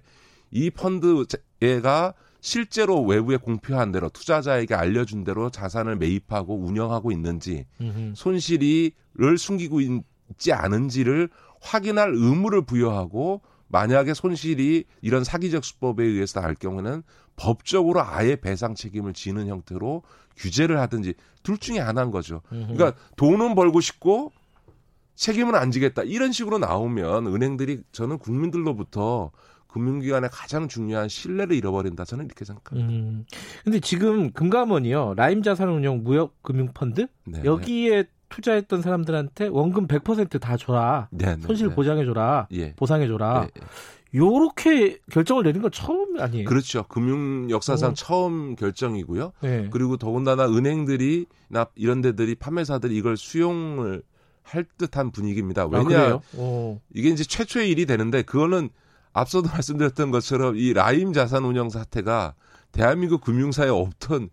이 0.52 0.70
펀드가 0.72 2.14
실제로 2.42 3.02
외부에 3.02 3.38
공표한 3.38 3.92
대로 3.92 4.10
투자자에게 4.10 4.76
알려준 4.76 5.24
대로 5.24 5.50
자산을 5.50 5.96
매입하고 5.96 6.58
운영하고 6.58 7.12
있는지 7.12 7.66
음흠. 7.80 8.14
손실이를 8.16 9.38
숨기고 9.38 9.80
있지 9.82 10.52
않은지를 10.52 11.30
확인할 11.62 12.12
의무를 12.14 12.64
부여하고 12.64 13.42
만약에 13.68 14.14
손실이 14.14 14.84
이런 15.02 15.24
사기적 15.24 15.64
수법에 15.64 16.04
의해서 16.04 16.42
날 16.42 16.56
경우는 16.56 17.04
법적으로 17.36 18.02
아예 18.04 18.36
배상 18.36 18.76
책임을 18.76 19.14
지는 19.14 19.48
형태로 19.48 20.04
규제를 20.38 20.80
하든지 20.80 21.14
둘 21.44 21.58
중에 21.58 21.80
하나인 21.80 22.12
거죠. 22.12 22.42
그러니까 22.50 22.94
돈은 23.16 23.56
벌고 23.56 23.80
싶고 23.82 24.32
책임은 25.16 25.56
안 25.56 25.72
지겠다. 25.72 26.04
이런 26.04 26.32
식으로 26.32 26.58
나오면 26.58 27.28
은행들이 27.28 27.84
저는 27.92 28.18
국민들로부터 28.18 29.32
금융기관의 29.68 30.30
가장 30.32 30.68
중요한 30.70 31.10
신뢰를 31.10 31.56
잃어버린다. 31.56 32.06
저는 32.06 32.26
이렇게 32.26 32.46
생각합니다. 32.46 32.90
음. 32.90 33.26
근데 33.64 33.80
지금 33.82 34.32
금감원이요. 34.32 35.16
라임 35.16 35.44
자산운용 35.44 36.04
무역 36.04 36.42
금융펀드 36.44 37.08
네, 37.26 37.42
여기에 37.44 38.04
네. 38.04 38.10
투자했던 38.30 38.82
사람들한테 38.82 39.48
원금 39.48 39.88
100%다 39.88 40.58
줘라. 40.58 41.10
네, 41.12 41.36
네, 41.36 41.42
손실 41.42 41.70
네. 41.70 41.76
보장해 41.76 42.06
줘라. 42.06 42.48
예. 42.52 42.74
보상해 42.76 43.08
줘라. 43.08 43.44
예, 43.44 43.62
예. 43.62 43.66
요렇게 44.16 45.00
결정을 45.12 45.44
내린 45.44 45.62
건 45.62 45.72
처음 45.72 46.20
아니에요? 46.20 46.46
그렇죠. 46.48 46.86
금융 46.88 47.50
역사상 47.50 47.92
오. 47.92 47.94
처음 47.94 48.56
결정이고요. 48.56 49.34
네. 49.42 49.68
그리고 49.72 49.98
더군다나 49.98 50.48
은행들이 50.48 51.26
나 51.50 51.68
이런 51.76 52.02
데들이 52.02 52.36
판매사들이 52.36 52.96
이걸 52.96 53.18
수용을 53.18 54.02
할 54.42 54.66
듯한 54.78 55.12
분위기입니다. 55.12 55.64
아, 55.64 55.66
왜냐 55.66 56.14
아, 56.14 56.20
이게 56.94 57.10
이제 57.10 57.24
최초의 57.24 57.70
일이 57.70 57.86
되는데 57.86 58.22
그거는 58.22 58.70
앞서도 59.12 59.50
말씀드렸던 59.52 60.12
것처럼 60.12 60.56
이 60.56 60.74
라임 60.74 61.12
자산운용 61.12 61.70
사태가 61.70 62.36
대한민국 62.72 63.22
금융사에 63.22 63.70
없던 63.70 64.30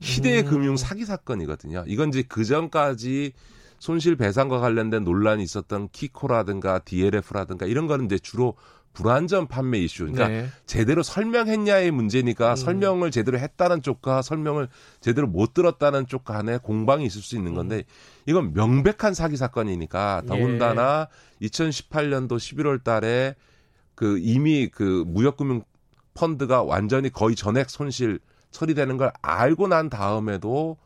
희대의 0.00 0.42
음. 0.42 0.48
금융 0.48 0.76
사기 0.76 1.04
사건이거든요. 1.04 1.84
이건 1.86 2.10
이제 2.10 2.22
그 2.22 2.44
전까지 2.44 3.32
손실 3.78 4.16
배상과 4.16 4.60
관련된 4.60 5.04
논란이 5.04 5.42
있었던 5.42 5.88
키코라든가 5.92 6.80
DLF라든가 6.80 7.66
이런 7.66 7.86
거는 7.86 8.06
이제 8.06 8.18
주로 8.18 8.54
불안전 8.94 9.48
판매 9.48 9.80
이슈. 9.80 10.04
그러니까 10.04 10.28
네. 10.28 10.48
제대로 10.66 11.02
설명했냐의 11.02 11.90
문제니까 11.90 12.52
음. 12.52 12.56
설명을 12.56 13.10
제대로 13.10 13.38
했다는 13.38 13.82
쪽과 13.82 14.22
설명을 14.22 14.68
제대로 15.00 15.26
못 15.26 15.52
들었다는 15.52 16.06
쪽 16.06 16.24
간에 16.24 16.58
공방이 16.58 17.04
있을 17.04 17.20
수 17.20 17.36
있는 17.36 17.54
건데 17.54 17.78
음. 17.78 17.82
이건 18.26 18.54
명백한 18.54 19.12
사기 19.12 19.36
사건이니까 19.36 20.22
더군다나 20.26 21.08
예. 21.42 21.46
2018년도 21.48 22.36
11월 22.36 22.82
달에 22.82 23.34
그 23.94 24.18
이미 24.20 24.68
그 24.68 25.04
무역금융 25.06 25.62
펀드가 26.14 26.62
완전히 26.62 27.10
거의 27.10 27.34
전액 27.34 27.68
손실 27.70 28.20
처리되는 28.52 28.96
걸 28.96 29.12
알고 29.20 29.66
난 29.66 29.90
다음에도 29.90 30.76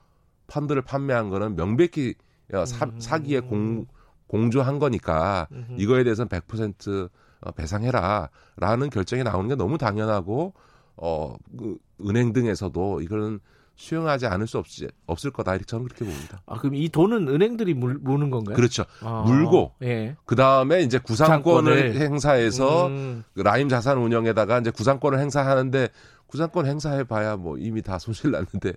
펀드를 0.46 0.80
판매한 0.80 1.28
거는 1.28 1.56
명백히 1.56 2.14
사, 2.66 2.86
음. 2.86 2.98
사기에 2.98 3.40
공, 3.40 3.86
공조한 4.26 4.78
거니까 4.78 5.46
이거에 5.76 6.02
대해서는 6.04 6.30
100% 6.30 7.04
어, 7.04 7.10
배상해라라는 7.56 8.90
결정이 8.90 9.22
나오는 9.22 9.48
게 9.48 9.54
너무 9.54 9.78
당연하고 9.78 10.54
어 10.96 11.36
그, 11.56 11.76
은행 12.06 12.32
등에서도 12.32 13.00
이거는 13.02 13.40
수용하지 13.76 14.26
않을 14.26 14.48
수 14.48 14.58
없지, 14.58 14.88
없을 15.06 15.30
거다 15.30 15.52
이렇게 15.52 15.64
저는 15.66 15.84
그렇게 15.84 16.04
봅니다. 16.04 16.42
아 16.46 16.58
그럼 16.58 16.74
이 16.74 16.88
돈은 16.88 17.28
은행들이 17.28 17.74
물, 17.74 17.96
무는 18.00 18.28
건가요? 18.28 18.56
그렇죠. 18.56 18.84
아, 19.02 19.22
물고 19.24 19.72
예. 19.82 20.16
그 20.24 20.34
다음에 20.34 20.82
이제 20.82 20.98
구상권을, 20.98 21.74
구상권을. 21.74 22.00
행사해서 22.00 22.88
음. 22.88 23.24
그 23.34 23.40
라임 23.40 23.68
자산 23.68 23.98
운영에다가 23.98 24.58
이제 24.58 24.70
구상권을 24.72 25.20
행사하는데 25.20 25.88
구상권 26.26 26.66
행사해봐야 26.66 27.36
뭐 27.36 27.56
이미 27.56 27.80
다 27.80 28.00
손실 28.00 28.32
났는데 28.32 28.72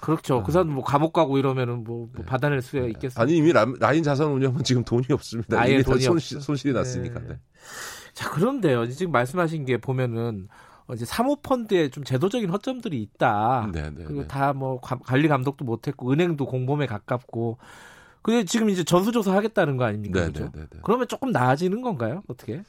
그렇죠. 0.00 0.38
아. 0.38 0.42
그 0.42 0.52
사람 0.52 0.70
뭐 0.70 0.82
감옥 0.82 1.12
가고 1.12 1.38
이러면은 1.38 1.84
뭐, 1.84 2.06
뭐 2.06 2.10
네. 2.16 2.24
받아낼 2.24 2.62
수 2.62 2.78
네. 2.78 2.88
있겠어요. 2.88 3.22
아니 3.22 3.36
이미 3.36 3.52
라, 3.52 3.66
인 3.92 4.02
자산 4.02 4.28
운영은 4.28 4.64
지금 4.64 4.84
돈이 4.84 5.06
없습니다. 5.10 5.60
아예 5.60 5.82
돈이 5.82 6.00
손실, 6.00 6.40
손실이 6.40 6.72
났으니까. 6.72 7.20
네. 7.20 7.28
네. 7.28 7.38
자, 8.18 8.30
그런데요. 8.30 8.88
지금 8.88 9.12
말씀하신 9.12 9.64
게 9.64 9.76
보면은 9.76 10.48
어, 10.88 10.94
이제 10.94 11.04
사모펀드에 11.04 11.90
좀 11.90 12.02
제도적인 12.02 12.50
허점들이 12.50 13.00
있다. 13.00 13.70
네네, 13.72 13.90
네, 13.90 14.04
그리고 14.04 14.22
네. 14.22 14.26
다뭐 14.26 14.80
관리 14.80 15.28
감독도 15.28 15.64
못했고 15.64 16.10
은행도 16.10 16.46
공범에 16.46 16.86
가깝고. 16.86 17.58
근데 18.22 18.44
지금 18.44 18.70
이제 18.70 18.82
전수조사 18.82 19.32
하겠다는 19.34 19.76
거 19.76 19.84
아닙니까? 19.84 20.26
네, 20.26 20.32
그렇죠? 20.32 20.52
그러면 20.82 21.06
조금 21.06 21.30
나아지는 21.30 21.80
건가요? 21.80 22.24
어떻게? 22.26 22.64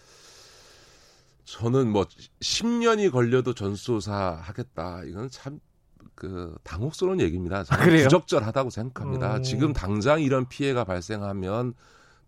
저는 1.46 1.92
뭐 1.92 2.06
10년이 2.42 3.12
걸려도 3.12 3.56
전수조사 3.56 4.40
하겠다. 4.44 5.02
이건 5.06 5.30
참 5.32 5.60
그 6.20 6.54
당혹스러운 6.64 7.22
얘기입니다. 7.22 7.64
저는 7.64 7.82
아, 7.82 8.04
부적절하다고 8.04 8.70
생각합니다. 8.70 9.38
음... 9.38 9.44
지금 9.44 9.72
당장 9.72 10.22
이런 10.22 10.48
피해가 10.50 10.84
발생하면 10.84 11.74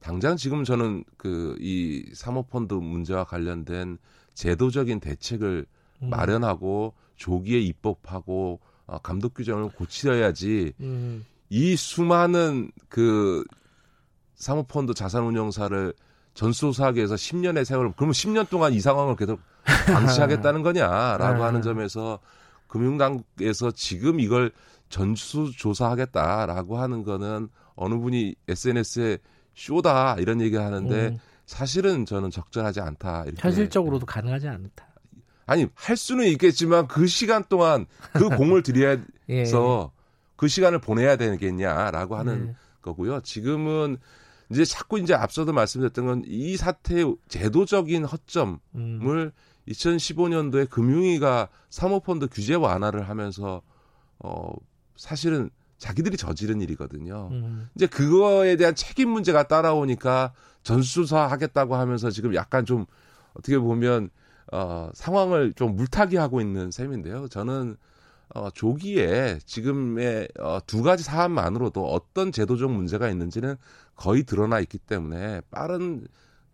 당장 0.02 0.36
지금 0.36 0.64
저는 0.64 1.03
그 1.18 1.56
이 1.60 2.03
사모펀드 2.14 2.73
문제와 2.73 3.23
관련된 3.23 3.98
제도적인 4.34 4.99
대책을 4.99 5.65
음. 6.02 6.10
마련하고 6.10 6.94
조기에 7.15 7.60
입법하고 7.60 8.60
어, 8.88 8.98
감독 8.99 9.34
규정을 9.36 9.69
고치려야지 9.69 10.73
음. 10.80 11.26
이 11.49 11.76
수많은 11.76 12.72
그 12.90 13.44
사모펀드 14.36 14.94
자산운용사를 14.94 15.94
전수조사하기 16.34 16.98
위해서 16.98 17.15
10년의 17.15 17.65
세월을 17.65 17.94
그러면 17.95 18.14
10년 18.14 18.49
동안 18.49 18.73
이 18.73 18.80
상황을 18.80 19.15
계속 19.15 19.40
방치하겠다는 19.86 20.64
거냐라고 20.64 21.38
네. 21.38 21.41
하는 21.41 21.61
점에서 21.61 22.19
금융당국에서 22.68 23.72
지금 23.72 24.19
이걸 24.19 24.52
전수조사하겠다라고 24.90 26.78
하는 26.80 27.03
거는 27.03 27.49
어느 27.76 27.95
분이 27.95 28.36
SNS에 28.48 29.19
쇼다 29.56 30.15
이런 30.19 30.41
얘기를 30.41 30.64
하는데 30.64 31.07
음. 31.10 31.19
사실은 31.45 32.06
저는 32.06 32.30
적절하지 32.32 32.80
않다. 32.82 33.23
이렇게. 33.26 33.41
현실적으로도 33.41 34.06
가능하지 34.06 34.48
않다. 34.48 34.88
아니 35.45 35.68
할 35.76 35.98
수는 35.98 36.26
있겠지만 36.28 36.88
그 36.88 37.07
시간 37.07 37.44
동안 37.49 37.86
그 38.14 38.30
공을 38.38 38.64
들여서 38.64 39.02
예. 39.30 39.45
그 40.38 40.48
시간을 40.48 40.80
보내야 40.80 41.18
되겠냐라고 41.18 42.15
하는 42.15 42.48
네. 42.48 42.56
거고요. 42.82 43.22
지금은 43.22 43.98
이제 44.49 44.64
자꾸 44.65 44.99
이제 44.99 45.14
앞서도 45.14 45.52
말씀드렸던 45.53 46.06
건 46.06 46.23
이 46.26 46.56
사태의 46.57 47.15
제도적인 47.28 48.06
허점을 48.06 48.57
음. 48.76 49.32
2015년도에 49.68 50.69
금융위가 50.69 51.49
사모펀드 51.69 52.28
규제 52.32 52.56
완화를 52.56 53.07
하면서 53.10 53.61
어 54.19 54.52
사실은 54.95 55.49
자기들이 55.82 56.16
저지른 56.16 56.62
일이거든요. 56.62 57.30
음. 57.32 57.68
이제 57.74 57.88
그거에 57.88 58.56
대한 58.56 58.76
책임 58.76 59.10
문제가 59.10 59.48
따라오니까 59.48 60.32
전수조사 60.62 61.26
하겠다고 61.26 61.76
하면서 61.76 62.12
지금 62.12 62.36
약간 62.36 62.68
좀 62.68 62.86
어떻게 63.34 63.58
보면 63.58 64.12
어, 64.52 64.91
상황을 64.94 65.53
좀 65.53 65.76
물타기 65.76 66.18
하고 66.18 66.40
있는 66.40 66.70
셈인데요. 66.70 67.28
저는 67.30 67.78
어, 68.36 68.52
조기에 68.52 69.40
지금의 69.44 70.28
어, 70.40 70.60
두 70.68 70.84
가지 70.84 71.03
사안만으로도 71.03 71.84
어떤 71.84 72.32
제도적 72.32 72.72
문제가 72.72 73.10
있는지는 73.10 73.56
거의 73.95 74.24
드러나 74.24 74.60
있기 74.60 74.78
때문에 74.78 75.41
빠른 75.49 76.06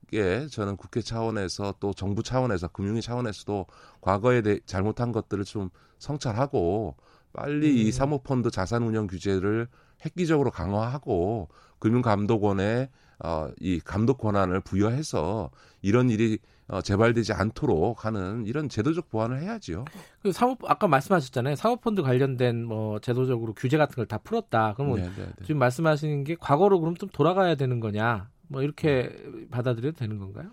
게 0.09 0.47
저는 0.47 0.77
국회 0.77 1.01
차원에서 1.01 1.75
또 1.81 1.93
정부 1.93 2.23
차원에서 2.23 2.69
금융위 2.69 3.01
차원에서도 3.01 3.65
과거에 3.99 4.41
대해 4.41 4.59
잘못한 4.65 5.11
것들을 5.11 5.43
좀 5.43 5.69
성찰하고 5.99 6.95
빨리 7.37 7.69
음. 7.69 7.77
이 7.77 7.91
사모펀드 7.91 8.49
자산운용 8.49 9.07
규제를 9.07 9.67
획기적으로 10.03 10.51
강화하고 10.51 11.47
금융감독원에 11.79 12.89
어, 13.23 13.49
이 13.59 13.79
감독 13.79 14.17
권한을 14.17 14.61
부여해서 14.61 15.49
이런 15.81 16.09
일이 16.09 16.39
어, 16.67 16.81
재발되지 16.81 17.33
않도록 17.33 18.05
하는 18.05 18.45
이런 18.45 18.67
제도적 18.69 19.09
보완을 19.09 19.39
해야지요. 19.41 19.85
그 20.21 20.31
사모 20.31 20.57
아까 20.65 20.87
말씀하셨잖아요. 20.87 21.55
사모펀드 21.55 22.01
관련된 22.01 22.65
뭐 22.65 22.99
제도적으로 22.99 23.53
규제 23.53 23.77
같은 23.77 23.95
걸 23.95 24.07
다 24.07 24.17
풀었다. 24.17 24.73
그러면 24.75 24.97
네네네. 24.97 25.15
네, 25.15 25.25
네. 25.25 25.45
지금 25.45 25.59
말씀하시는 25.59 26.23
게 26.25 26.35
과거로 26.39 26.79
그럼 26.79 26.95
좀 26.95 27.07
돌아가야 27.09 27.55
되는 27.55 27.79
거냐? 27.79 28.29
뭐 28.49 28.61
이렇게 28.63 29.15
받아들여도 29.51 29.97
되는 29.97 30.17
건가요? 30.17 30.49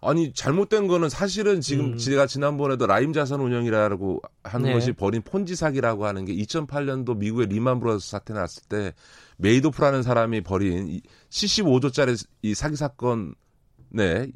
아니 0.00 0.32
잘못된 0.32 0.86
거는 0.86 1.08
사실은 1.08 1.60
지금 1.60 1.94
음. 1.94 1.98
제가 1.98 2.26
지난번에도 2.26 2.86
라임 2.86 3.12
자산 3.12 3.40
운영이라고 3.40 4.22
하는 4.44 4.66
네. 4.66 4.72
것이 4.72 4.92
벌인 4.92 5.22
폰지 5.22 5.56
사기라고 5.56 6.06
하는 6.06 6.24
게 6.24 6.34
2008년도 6.36 7.16
미국의 7.16 7.48
리만 7.48 7.80
브라더스 7.80 8.08
사태 8.08 8.32
났을 8.32 8.62
때 8.68 8.92
메이도프라는 9.38 10.02
사람이 10.02 10.42
벌인 10.42 11.00
75조짜리 11.30 12.24
이 12.42 12.54
사기 12.54 12.76
사건 12.76 13.34
네. 13.88 14.28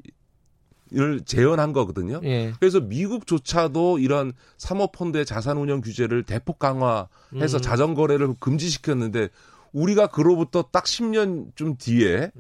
을 0.95 1.23
재현한 1.25 1.73
거거든요. 1.73 2.21
예. 2.23 2.53
그래서 2.61 2.79
미국조차도 2.79 3.99
이런 3.99 4.35
사모펀드의 4.59 5.25
자산 5.25 5.57
운영 5.57 5.81
규제를 5.81 6.23
대폭 6.23 6.59
강화해서 6.59 7.57
음. 7.57 7.63
자전 7.63 7.95
거래를 7.95 8.35
금지시켰는데 8.39 9.31
우리가 9.73 10.07
그로부터 10.09 10.63
딱 10.63 10.85
10년쯤 10.85 11.79
뒤에. 11.79 12.31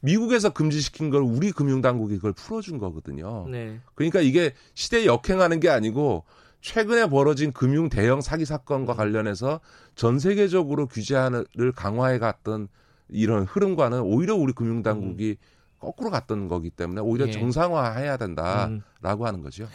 미국에서 0.00 0.50
금지시킨 0.50 1.10
걸 1.10 1.22
우리 1.22 1.52
금융당국이 1.52 2.16
그걸 2.16 2.32
풀어준 2.32 2.78
거거든요. 2.78 3.46
네. 3.48 3.80
그러니까 3.94 4.20
이게 4.20 4.52
시대에 4.74 5.06
역행하는 5.06 5.60
게 5.60 5.68
아니고 5.68 6.24
최근에 6.60 7.08
벌어진 7.08 7.52
금융 7.52 7.88
대형 7.88 8.20
사기 8.20 8.44
사건과 8.44 8.94
음. 8.94 8.96
관련해서 8.96 9.60
전 9.94 10.18
세계적으로 10.18 10.86
규제를 10.88 11.72
강화해 11.74 12.18
갔던 12.18 12.68
이런 13.08 13.44
흐름과는 13.44 14.00
오히려 14.00 14.34
우리 14.34 14.52
금융당국이 14.52 15.36
음. 15.40 15.46
거꾸로 15.78 16.10
갔던 16.10 16.48
거기 16.48 16.70
때문에 16.70 17.00
오히려 17.02 17.28
예. 17.28 17.30
정상화해야 17.30 18.16
된다라고 18.16 19.22
음. 19.22 19.26
하는 19.26 19.42
거죠. 19.42 19.68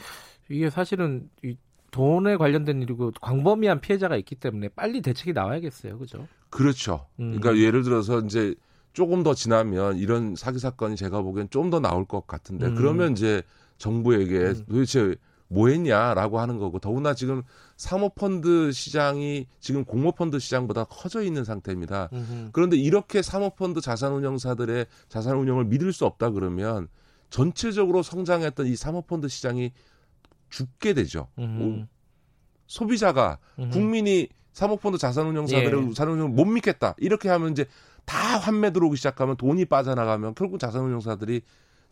이게 0.50 0.70
사실은 0.70 1.30
이 1.44 1.56
돈에 1.92 2.38
관련된 2.38 2.82
일이고 2.82 3.12
광범위한 3.22 3.82
피해자가 3.82 4.16
있기 4.18 4.36
때문에 4.36 4.70
빨리 4.70 5.02
대책이 5.02 5.34
나와야겠어요. 5.34 5.98
그죠? 6.00 6.28
그렇죠. 6.50 7.08
음. 7.20 7.38
그러니까 7.38 7.64
예를 7.64 7.84
들어서 7.84 8.20
이제 8.22 8.56
조금 8.94 9.24
더 9.24 9.34
지나면 9.34 9.98
이런 9.98 10.36
사기 10.36 10.60
사건이 10.60 10.96
제가 10.96 11.22
보기엔 11.22 11.50
좀 11.50 11.70
더 11.70 11.80
나올 11.80 12.06
것 12.06 12.28
같은데 12.28 12.68
음. 12.68 12.76
그러면 12.76 13.12
이제 13.14 13.44
정부에게 13.78 14.38
음. 14.38 14.66
도대체 14.70 15.16
뭐 15.48 15.68
했냐라고 15.68 16.40
하는 16.40 16.58
거고 16.60 16.80
더구나 16.80 17.14
지금 17.14 17.44
사모펀드 17.76 18.72
시장이 18.72 19.48
지금 19.60 19.84
공모펀드 19.84 20.40
시장보다 20.40 20.86
커져 20.86 21.22
있는 21.22 21.44
상태입니다. 21.44 22.10
음흠. 22.14 22.50
그런데 22.54 22.78
이렇게 22.78 23.22
사모펀드 23.22 23.82
자산운용사들의 23.82 24.86
자산운용을 25.10 25.66
믿을 25.66 25.92
수 25.92 26.06
없다 26.06 26.30
그러면 26.32 26.88
전체적으로 27.30 28.02
성장했던 28.02 28.68
이 28.68 28.76
사모펀드 28.76 29.28
시장이 29.28 29.72
죽게 30.52 30.94
되죠. 30.94 31.28
음. 31.40 31.88
소비자가 32.68 33.40
음. 33.58 33.70
국민이 33.72 34.30
사모펀드 34.54 34.98
자산운용사들을 34.98 35.90
예. 35.90 35.94
자산운용 35.94 36.36
못 36.36 36.46
믿겠다 36.46 36.94
이렇게 37.00 37.30
하면 37.30 37.52
이제 37.52 37.66
다 38.06 38.38
환매 38.38 38.72
들어오기 38.72 38.98
시작하면 38.98 39.38
돈이 39.38 39.66
빠져나가면 39.66 40.36
결국 40.36 40.60
자산운용사들이 40.60 41.42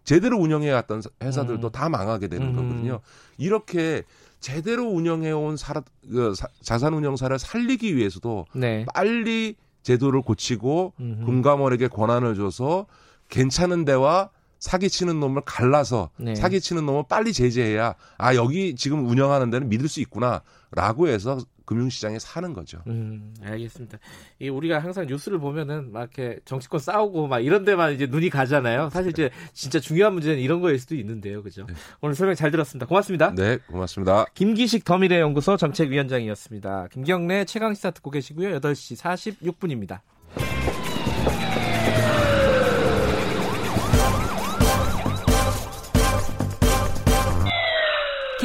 제대로 0.04 0.38
운영해 0.38 0.72
왔던 0.72 1.02
회사들도 1.22 1.68
음. 1.68 1.72
다 1.72 1.90
망하게 1.90 2.28
되는 2.28 2.48
음. 2.48 2.56
거거든요. 2.56 3.00
이렇게 3.38 4.04
제대로 4.40 4.86
운영해온 4.88 5.58
사, 5.58 5.82
그, 6.10 6.34
자산운용사를 6.62 7.38
살리기 7.38 7.96
위해서도 7.96 8.46
네. 8.54 8.86
빨리 8.94 9.56
제도를 9.84 10.22
고치고. 10.22 10.94
금감원에게 10.98 11.88
권한을 11.88 12.36
줘서 12.36 12.86
괜찮은 13.30 13.86
데와 13.86 14.30
사기치는 14.60 15.20
놈을 15.20 15.42
갈라서 15.46 16.10
네. 16.18 16.36
사기치는 16.36 16.86
놈을 16.86 17.04
빨리 17.10 17.34
제재해야 17.34 17.96
아 18.18 18.36
여기 18.36 18.76
지금 18.76 19.08
운영하는 19.08 19.50
데는 19.50 19.70
믿을 19.70 19.88
수 19.88 20.02
있구나라고 20.02 21.08
해서 21.08 21.40
금융시장에 21.70 22.18
사는 22.18 22.52
거죠. 22.54 22.82
음, 22.88 23.36
알겠습니다. 23.44 24.00
이 24.40 24.50
우리가 24.50 24.80
항상 24.80 25.06
뉴스를 25.06 25.38
보면은 25.38 25.92
막 25.92 26.00
이렇게 26.00 26.40
정치권 26.44 26.80
싸우고 26.80 27.28
막 27.28 27.42
이런 27.42 27.64
데만 27.64 27.94
이제 27.94 28.08
눈이 28.08 28.32
가잖아요. 28.32 28.90
사실 28.90 29.12
이제 29.12 29.30
진짜 29.54 29.80
중요한 29.80 30.14
문제는 30.14 30.40
이런 30.40 30.62
거일 30.62 30.80
수도 30.80 30.96
있는데요. 30.96 31.44
그죠? 31.44 31.68
네. 31.68 31.76
오늘 32.02 32.16
설명 32.16 32.34
잘 32.34 32.50
들었습니다. 32.50 32.88
고맙습니다. 32.88 33.36
네, 33.36 33.58
고맙습니다. 33.68 34.26
김기식 34.34 34.84
더미래연구소 34.84 35.58
정책위원장이었습니다. 35.58 36.88
김경래 36.88 37.46
최강시사 37.46 37.92
듣고 37.92 38.10
계시고요. 38.10 38.60
8시 38.60 38.98
46분입니다. 38.98 40.00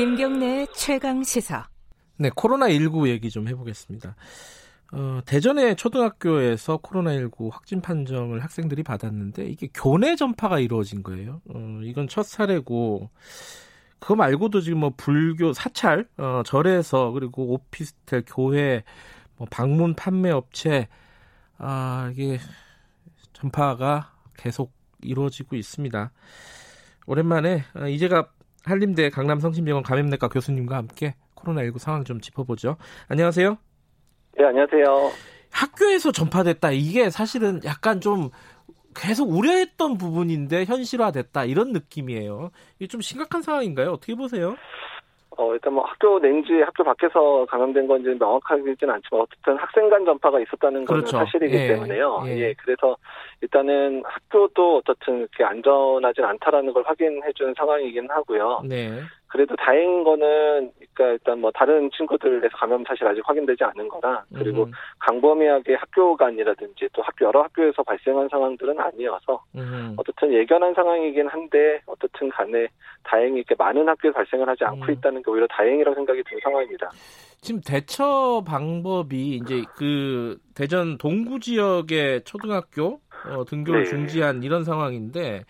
김경래 0.05 0.67
최강 0.75 1.25
시사. 1.25 1.67
네, 2.19 2.29
코로나19 2.29 3.09
얘기 3.09 3.31
좀 3.31 3.49
해보겠습니다. 3.49 4.15
어, 4.93 5.21
대전의 5.25 5.77
초등학교에서 5.77 6.77
코로나19 6.77 7.51
확진 7.51 7.81
판정을 7.81 8.45
학생들이 8.45 8.83
받았는데 8.83 9.47
이게 9.47 9.71
교내 9.73 10.15
전파가 10.15 10.61
이루어진 10.61 11.03
거예요. 11.03 11.41
어, 11.49 11.81
이건 11.85 12.07
첫 12.07 12.27
사례고 12.27 13.09
그거 13.99 14.15
말고도 14.15 14.61
지금 14.61 14.81
뭐 14.81 14.93
불교 14.95 15.55
사찰, 15.55 16.07
어, 16.19 16.43
절에서 16.45 17.13
그리고 17.13 17.55
오피스텔, 17.55 18.25
교회, 18.27 18.85
뭐 19.39 19.49
방문 19.51 19.95
판매 19.95 20.31
업체 20.31 20.87
아, 21.57 22.11
이게 22.13 22.39
전파가 23.33 24.13
계속 24.37 24.71
이루어지고 25.01 25.57
있습니다. 25.57 26.13
오랜만에 27.07 27.65
어, 27.75 27.87
이제가 27.87 28.29
한림대 28.65 29.11
강남성심병원 29.11 29.83
감염내과 29.83 30.29
교수님과 30.29 30.77
함께 30.77 31.15
코로나19 31.37 31.79
상황 31.79 32.05
좀 32.05 32.21
짚어보죠. 32.21 32.77
안녕하세요. 33.09 33.59
네, 34.39 34.45
안녕하세요. 34.45 35.11
학교에서 35.51 36.11
전파됐다. 36.11 36.73
이게 36.73 37.11
사실은 37.11 37.61
약간 37.65 38.01
좀 38.01 38.31
계속 38.95 39.31
우려했던 39.31 39.99
부분인데 39.99 40.65
현실화됐다. 40.65 41.45
이런 41.45 41.73
느낌이에요. 41.73 42.51
이게 42.79 42.89
좀 42.89 43.01
심각한 43.01 43.43
상황인가요? 43.43 43.91
어떻게 43.91 44.15
보세요? 44.15 44.57
어, 45.37 45.53
일단 45.55 45.73
뭐 45.73 45.85
학교 45.85 46.19
내인지 46.19 46.61
학교 46.63 46.85
밖에서 46.85 47.47
감염된 47.49 47.87
건지 47.87 48.15
명확하지는 48.19 48.77
않지만 48.81 49.23
어쨌든 49.23 49.57
학생 49.57 49.89
간 49.89 50.05
전파가 50.05 50.41
있었다는 50.41 50.85
건 50.85 50.99
그렇죠. 50.99 51.19
사실이기 51.19 51.55
예. 51.55 51.69
때문에요. 51.69 52.23
예. 52.27 52.39
예. 52.39 52.55
그래서 52.55 52.97
일단은 53.41 54.03
학교도 54.05 54.79
어떻든 54.79 55.21
이렇게 55.21 55.45
안전하진 55.45 56.25
않다라는 56.25 56.73
걸 56.73 56.83
확인해 56.87 57.33
준 57.35 57.53
상황이긴 57.57 58.09
하고요. 58.11 58.63
네. 58.65 58.91
그래도 59.35 59.57
다행인 59.57 60.05
거는 60.05 60.71
그러니까 60.95 61.13
일단 61.15 61.41
뭐 61.41 61.51
다른 61.51 61.91
친구들에서 61.91 62.57
감염 62.57 62.85
사실 62.87 63.05
아직 63.05 63.21
확인되지 63.25 63.65
않은 63.65 63.89
거라 63.89 64.25
그리고 64.33 64.63
음. 64.63 64.71
강범위하게 65.01 65.75
학교 65.75 66.17
간이라든지 66.17 66.89
또 66.93 67.03
학교 67.03 67.25
여러 67.27 67.43
학교에서 67.43 67.83
발생한 67.83 68.29
상황들은 68.29 68.79
아니어서 68.79 69.43
음. 69.57 69.97
어떻든 69.97 70.33
예견한 70.33 70.73
상황이긴 70.75 71.27
한데 71.27 71.81
어떻든 71.87 72.29
간에 72.29 72.69
다행히 73.03 73.39
이렇게 73.39 73.57
많은 73.59 73.89
학교에 73.89 74.13
발생을 74.13 74.49
하지 74.49 74.63
않고 74.63 74.87
음. 74.87 74.93
있다는 74.93 75.21
게 75.21 75.29
오히려 75.33 75.49
다행이라고 75.49 75.97
생각이 75.97 76.23
드는 76.23 76.41
상황입니다. 76.41 76.91
지금 77.41 77.61
대처 77.61 78.45
방법이 78.47 79.41
이제 79.43 79.65
그 79.77 80.39
대전 80.55 80.97
동구 80.97 81.41
지역의 81.41 82.23
초등학교 82.23 83.01
어, 83.29 83.45
등교를 83.45 83.83
네. 83.83 83.91
중지한 83.91 84.45
이런 84.45 84.63
상황인데 84.63 85.43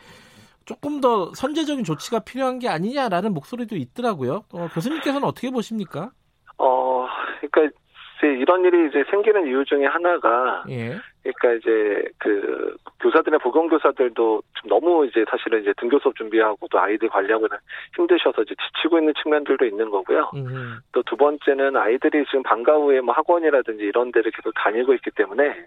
조금 0.65 1.01
더 1.01 1.33
선제적인 1.35 1.85
조치가 1.85 2.21
필요한 2.21 2.59
게 2.59 2.69
아니냐라는 2.69 3.35
목소리도 3.35 3.77
있더라고요. 3.77 4.45
어, 4.53 4.69
교수님께서는 4.75 5.27
어떻게 5.27 5.51
보십니까? 5.51 6.11
어, 6.59 7.07
그러니까 7.41 7.77
이런 8.23 8.65
일이 8.65 8.89
이제 8.89 9.05
생기는 9.11 9.47
이유 9.47 9.65
중에 9.65 9.85
하나가, 9.87 10.65
예. 10.71 10.99
그러니까 11.33 11.53
이제 11.55 12.05
그 12.19 12.77
교사들의 13.01 13.39
보건 13.41 13.69
교사들도 13.69 14.43
좀 14.55 14.69
너무 14.69 15.07
이제 15.07 15.25
사실은 15.29 15.63
이제 15.63 15.73
등교 15.79 15.99
수업 16.01 16.15
준비하고 16.17 16.69
또 16.71 16.79
아이들 16.79 17.09
관리하고는 17.09 17.57
힘드셔서 17.97 18.43
이제 18.43 18.55
지치고 18.55 18.99
있는 18.99 19.15
측면들도 19.23 19.65
있는 19.65 19.91
거고요. 19.91 20.31
또두 20.93 21.17
번째는 21.17 21.77
아이들이 21.77 22.25
지금 22.27 22.43
방과 22.43 22.75
후에 22.77 23.01
뭐 23.01 23.15
학원이라든지 23.15 23.85
이런 23.85 24.13
데를 24.13 24.31
계속 24.33 24.53
다니고 24.55 24.95
있기 24.95 25.11
때문에 25.13 25.67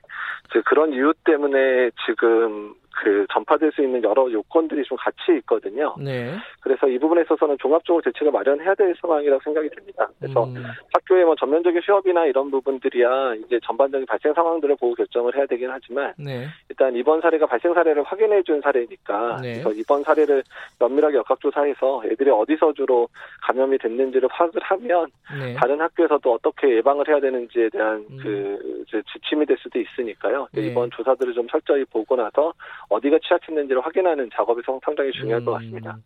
이제 0.49 0.61
그런 0.65 0.93
이유 0.93 1.13
때문에 1.25 1.91
지금 2.05 2.75
그 2.97 3.25
전파될 3.31 3.71
수 3.73 3.83
있는 3.83 4.03
여러 4.03 4.31
요건들이 4.31 4.83
좀 4.83 4.97
같이 4.97 5.37
있거든요. 5.39 5.95
네. 5.99 6.35
그래서 6.61 6.87
이 6.87 6.97
부분에 6.97 7.21
있어서는 7.21 7.57
종합적으로 7.59 8.01
대책을 8.01 8.31
마련해야 8.31 8.73
될 8.73 8.95
상황이라고 8.99 9.41
생각이 9.43 9.69
듭니다. 9.69 10.09
그래서 10.19 10.45
음. 10.45 10.63
학교의 10.93 11.25
뭐 11.25 11.35
전면적인 11.35 11.81
휴업이나 11.83 12.25
이런 12.25 12.49
부분들이야 12.49 13.35
이제 13.45 13.59
전반적인 13.63 14.07
발생 14.07 14.33
상황들을 14.33 14.75
보고 14.77 14.95
결정을 14.95 15.35
해야 15.35 15.45
되긴 15.47 15.69
하지만 15.69 16.13
네. 16.17 16.47
일단 16.69 16.95
이번 16.95 17.21
사례가 17.21 17.45
발생 17.47 17.73
사례를 17.73 18.03
확인해 18.03 18.41
준 18.43 18.61
사례니까 18.61 19.39
네. 19.41 19.53
그래서 19.53 19.71
이번 19.73 20.03
사례를 20.03 20.43
면밀하게 20.79 21.17
역학조사해서 21.17 22.03
애들이 22.05 22.29
어디서 22.29 22.73
주로 22.73 23.07
감염이 23.41 23.77
됐는지를 23.77 24.29
파악을 24.29 24.61
하면 24.61 25.07
네. 25.39 25.53
다른 25.55 25.81
학교에서도 25.81 26.33
어떻게 26.33 26.77
예방을 26.77 27.07
해야 27.07 27.19
되는지에 27.19 27.69
대한 27.69 28.05
음. 28.09 28.17
그 28.21 28.83
지침이 29.13 29.45
될 29.45 29.57
수도 29.59 29.79
있으니까요. 29.79 30.47
네. 30.51 30.67
이번 30.67 30.89
조사들을 30.91 31.33
좀 31.33 31.47
철저히 31.47 31.83
보고 31.85 32.15
나서 32.15 32.53
어디가 32.89 33.17
취약했는지를 33.27 33.85
확인하는 33.85 34.29
작업이 34.33 34.61
상당히 34.65 35.11
중요할 35.11 35.41
음, 35.41 35.45
것 35.45 35.51
같습니다. 35.53 35.97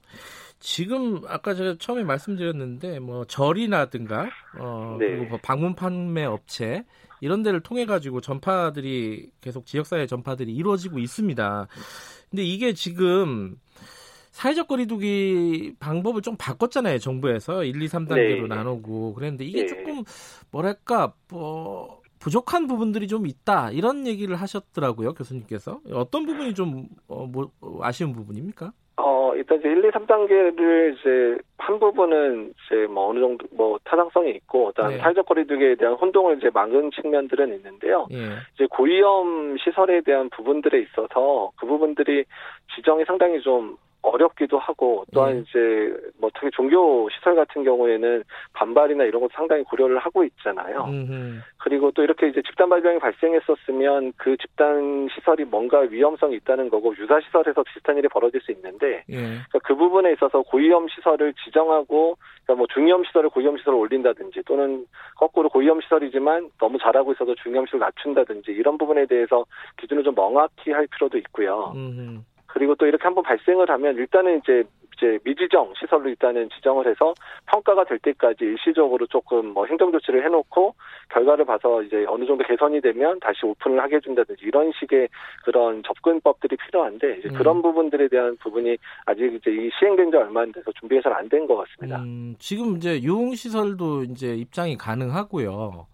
지금 0.62 1.22
아까 1.28 1.54
제가 1.56 1.76
처음에 1.80 2.04
말씀드렸는데 2.04 3.00
뭐 3.00 3.26
절이라든가 3.26 4.30
어 4.60 4.96
네. 5.00 5.08
그리고 5.08 5.26
뭐 5.26 5.40
방문 5.44 5.76
판매 5.76 6.24
업체 6.24 6.84
이런 7.22 7.44
데를 7.44 7.62
통해 7.62 7.86
가지고 7.86 8.20
전파들이 8.20 9.32
계속 9.40 9.66
지역사회 9.66 10.08
전파들이 10.08 10.54
이루어지고 10.54 11.00
있습니다. 11.00 11.68
근데 12.30 12.44
이게 12.44 12.74
지금 12.74 13.56
사회적 14.32 14.68
거리두기 14.68 15.76
방법을 15.80 16.22
좀 16.22 16.36
바꿨잖아요, 16.38 17.00
정부에서 17.00 17.64
1, 17.64 17.82
2, 17.82 17.88
3단계로 17.88 18.42
네. 18.42 18.48
나누고 18.48 19.14
그랬는데 19.14 19.46
이게 19.46 19.62
네. 19.64 19.68
조금 19.68 20.04
뭐랄까 20.50 21.14
뭐 21.30 22.02
부족한 22.20 22.68
부분들이 22.68 23.08
좀 23.08 23.26
있다 23.26 23.72
이런 23.72 24.06
얘기를 24.06 24.36
하셨더라고요 24.36 25.16
교수님께서 25.16 25.82
어떤 25.92 26.26
부분이 26.26 26.54
좀 26.54 26.88
어, 27.08 27.26
뭐, 27.26 27.52
아쉬운 27.82 28.14
부분입니까? 28.14 28.72
어 29.42 29.52
일단 29.52 29.60
이제 29.60 29.70
1, 29.70 29.86
2, 29.86 29.90
3단계를 29.90 30.94
이제 30.98 31.38
한 31.58 31.80
부분은 31.80 32.54
이제 32.66 32.88
뭐 32.88 33.10
어느 33.10 33.20
정도 33.20 33.46
뭐 33.52 33.80
타당성이 33.84 34.32
있고 34.32 34.70
일단 34.70 34.92
네. 34.92 34.98
사회적 35.00 35.26
거리두기에 35.26 35.76
대한 35.76 35.96
혼동을 35.96 36.38
이제 36.38 36.50
막은 36.54 36.92
측면들은 36.92 37.54
있는데요. 37.56 38.08
네. 38.10 38.18
이제 38.56 38.68
고위험 38.70 39.58
시설에 39.58 40.02
대한 40.02 40.30
부분들에 40.30 40.80
있어서 40.80 41.52
그 41.58 41.66
부분들이 41.66 42.26
지정이 42.76 43.06
상당히 43.06 43.42
좀 43.42 43.78
어렵기도 44.02 44.58
하고 44.58 45.06
또한 45.14 45.34
네. 45.34 45.40
이제 45.42 46.12
뭐 46.20 46.30
특히 46.34 46.50
종교 46.52 47.10
시설 47.10 47.36
같은 47.36 47.64
경우에는 47.64 48.24
반발이나 48.54 49.04
이런 49.04 49.22
것도 49.22 49.32
상당히 49.36 49.64
고려를 49.64 50.00
하고 50.00 50.24
있잖아요. 50.24 50.86
음흠. 50.86 51.40
그리고 51.58 51.92
또 51.92 52.04
이렇게 52.04 52.28
이제 52.28 52.42
집단 52.42 52.70
발병이 52.70 53.00
발생했었으면 53.00 54.14
그 54.18 54.36
집단 54.38 55.08
시설이 55.14 55.46
뭔가 55.46 55.80
위험성이 55.82 56.36
있다는 56.38 56.70
거고 56.70 56.96
유사 56.98 57.20
시설에서 57.22 57.64
비슷한 57.64 57.98
일이 57.98 58.08
벌어질 58.08 58.42
수 58.42 58.52
있는데 58.52 59.04
예. 59.10 59.16
그러니까 59.16 59.60
그 59.64 59.76
부분에 59.76 60.14
있어서 60.14 60.42
고위험 60.42 60.88
시설을 60.90 61.34
지정하고 61.46 62.18
그러니까 62.46 62.56
뭐 62.56 62.68
중위험 62.74 63.04
시설을 63.04 63.30
고위험 63.30 63.58
시설을 63.58 63.78
올린다든지 63.78 64.42
또는 64.46 64.86
거꾸로 65.16 65.50
고위험 65.50 65.82
시설이지만 65.82 66.50
너무 66.60 66.80
잘하고 66.80 67.12
있어서 67.14 67.36
중위험 67.36 67.66
시설 67.68 67.80
낮춘다든지 67.80 68.52
이런 68.52 68.78
부분에 68.78 69.06
대해서 69.06 69.46
기준을 69.78 70.04
좀 70.04 70.16
명확히 70.16 70.72
할 70.72 70.88
필요도 70.88 71.18
있고요. 71.20 71.72
음흠. 71.76 72.22
그리고 72.54 72.76
또 72.76 72.86
이렇게 72.86 73.04
한번 73.04 73.24
발생을 73.24 73.70
하면 73.70 73.96
일단은 73.96 74.40
이제 74.40 74.64
이제 74.98 75.18
미지정 75.24 75.74
시설로 75.80 76.10
일단은 76.10 76.50
지정을 76.50 76.86
해서 76.86 77.14
평가가 77.50 77.86
될 77.86 77.98
때까지 78.00 78.44
일시적으로 78.44 79.08
조금 79.08 79.48
뭐 79.48 79.66
행정 79.66 79.92
조치를 79.92 80.24
해놓고 80.26 80.76
결과를 81.10 81.46
봐서 81.46 81.82
이제 81.82 82.06
어느 82.08 82.26
정도 82.26 82.44
개선이 82.44 82.82
되면 82.82 83.20
다시 83.20 83.46
오픈을 83.46 83.82
하게 83.82 83.96
해준다든지 83.96 84.44
이런 84.44 84.72
식의 84.80 85.08
그런 85.46 85.82
접근법들이 85.84 86.56
필요한데 86.58 87.18
이제 87.20 87.30
음. 87.30 87.34
그런 87.36 87.62
부분들에 87.64 88.10
대한 88.10 88.36
부분이 88.38 88.78
아직 89.06 89.34
이제 89.34 89.50
이 89.50 89.72
시행된 89.80 90.12
지 90.12 90.18
얼마 90.18 90.42
안 90.42 90.52
돼서 90.52 90.72
준비가 90.80 91.02
잘 91.02 91.14
안 91.14 91.30
된 91.30 91.48
것 91.48 91.56
같습니다. 91.56 92.00
음, 92.04 92.36
지금 92.38 92.76
이제 92.76 93.02
유흥 93.02 93.34
시설도 93.34 94.04
이제 94.04 94.36
입장이 94.36 94.78
가능하고요. 94.78 95.88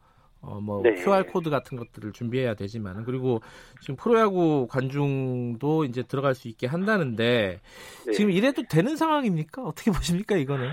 어, 0.48 0.62
뭐 0.62 0.82
네. 0.82 0.94
QR 0.96 1.26
코드 1.26 1.50
같은 1.50 1.78
것들을 1.78 2.14
준비해야 2.14 2.54
되지만 2.54 3.04
그리고 3.04 3.42
지금 3.82 3.98
프로야구 3.98 4.68
관중도 4.70 5.84
이제 5.84 6.04
들어갈 6.04 6.34
수 6.36 6.48
있게 6.48 6.68
한다는데 6.68 7.60
네. 8.06 8.12
지금 8.14 8.32
이래도 8.32 8.64
되는 8.64 8.96
상황입니까? 8.96 9.62
어떻게 9.64 9.92
보십니까 9.92 10.38
이거는? 10.38 10.70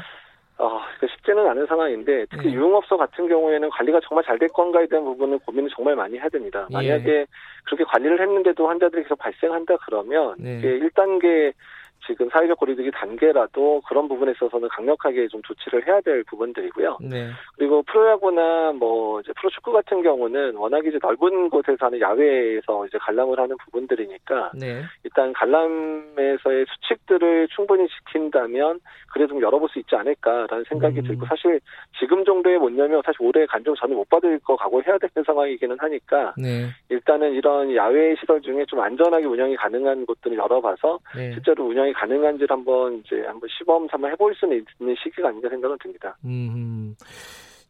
어, 0.56 0.80
쉽지는 1.00 1.48
않은 1.48 1.66
상황인데 1.66 2.26
특히 2.30 2.46
네. 2.46 2.52
유흥업소 2.52 2.96
같은 2.96 3.26
경우에는 3.28 3.68
관리가 3.70 3.98
정말 4.06 4.24
잘 4.24 4.38
될 4.38 4.48
건가에 4.50 4.86
대한 4.86 5.04
부분은 5.04 5.40
고민을 5.40 5.70
정말 5.74 5.96
많이 5.96 6.16
해야 6.18 6.28
됩니다. 6.28 6.66
예. 6.70 6.74
만약에 6.74 7.10
예. 7.12 7.26
그렇게 7.64 7.82
관리를 7.84 8.20
했는데도 8.20 8.68
환자들이 8.68 9.02
계속 9.02 9.18
발생한다 9.18 9.76
그러면 9.84 10.36
네. 10.38 10.60
1단계 10.60 11.52
지금 12.06 12.28
사회적 12.30 12.58
거리두기 12.58 12.90
단계라도 12.90 13.82
그런 13.88 14.08
부분에 14.08 14.32
있어서는 14.32 14.68
강력하게 14.68 15.28
좀 15.28 15.40
조치를 15.42 15.86
해야 15.86 16.00
될 16.00 16.24
부분들이고요. 16.24 16.98
네. 17.02 17.30
그리고 17.56 17.82
프로야구나 17.82 18.72
뭐 18.72 19.20
이제 19.20 19.32
프로축구 19.36 19.72
같은 19.72 20.02
경우는 20.02 20.56
워낙 20.56 20.84
이제 20.86 20.98
넓은 21.00 21.48
곳에서 21.50 21.86
하는 21.86 22.00
야외에서 22.00 22.86
이제 22.86 22.98
관람을 22.98 23.38
하는 23.38 23.56
부분들이니까 23.64 24.52
네. 24.54 24.82
일단 25.02 25.32
관람에서의 25.32 26.66
수칙들을 26.68 27.48
충분히 27.48 27.88
지킨다면 27.88 28.80
그래도 29.12 29.34
좀 29.34 29.42
열어볼 29.42 29.68
수 29.68 29.78
있지 29.78 29.94
않을까라는 29.94 30.64
생각이 30.68 30.98
음. 30.98 31.04
들고 31.04 31.26
사실 31.26 31.60
지금 31.98 32.24
정도에 32.24 32.58
못 32.58 32.76
열면 32.76 33.02
사실 33.04 33.22
올해 33.22 33.46
간종 33.46 33.74
저는 33.76 33.96
못 33.96 34.08
받을 34.08 34.38
거 34.40 34.56
각오해야 34.56 34.98
되는 34.98 35.24
상황이기는 35.24 35.76
하니까 35.78 36.34
네. 36.36 36.66
일단은 36.88 37.32
이런 37.32 37.74
야외 37.74 38.14
시설 38.16 38.40
중에 38.42 38.64
좀 38.66 38.80
안전하게 38.80 39.24
운영이 39.24 39.56
가능한 39.56 40.04
곳들을 40.06 40.36
열어봐서 40.36 40.98
네. 41.16 41.32
실제로 41.32 41.64
운영이 41.64 41.93
가능한지를 41.94 42.50
한번 42.50 43.02
이제 43.04 43.22
한번 43.26 43.48
시범 43.58 43.88
삼아 43.90 44.08
해볼 44.08 44.34
수는 44.36 44.64
있는 44.80 44.94
시기가 45.02 45.28
아닌가 45.28 45.48
생각은 45.48 45.78
듭니다. 45.82 46.16
음. 46.24 46.94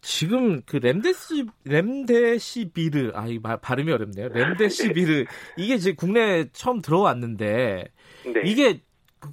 지금 0.01 0.61
그 0.67 0.77
렘데시 0.77 1.47
렘데시비르 1.65 3.13
아 3.15 3.27
이 3.27 3.41
발음이 3.41 3.91
어렵네요. 3.91 4.29
렘데시비르 4.29 5.25
이게 5.57 5.75
이제 5.75 5.95
국내에 5.95 6.45
처음 6.53 6.83
들어왔는데 6.83 7.85
네. 8.27 8.41
이게 8.45 8.81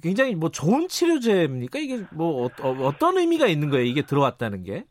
굉장히 0.02 0.34
뭐 0.34 0.48
좋은 0.50 0.88
치료제입니까? 0.88 1.78
이게 1.78 1.98
뭐 2.14 2.46
어, 2.62 2.92
떤 2.98 3.18
의미가 3.18 3.46
있는 3.46 3.68
거예요? 3.68 3.84
이게 3.84 4.00
들어왔다는 4.02 4.62
게? 4.62 4.84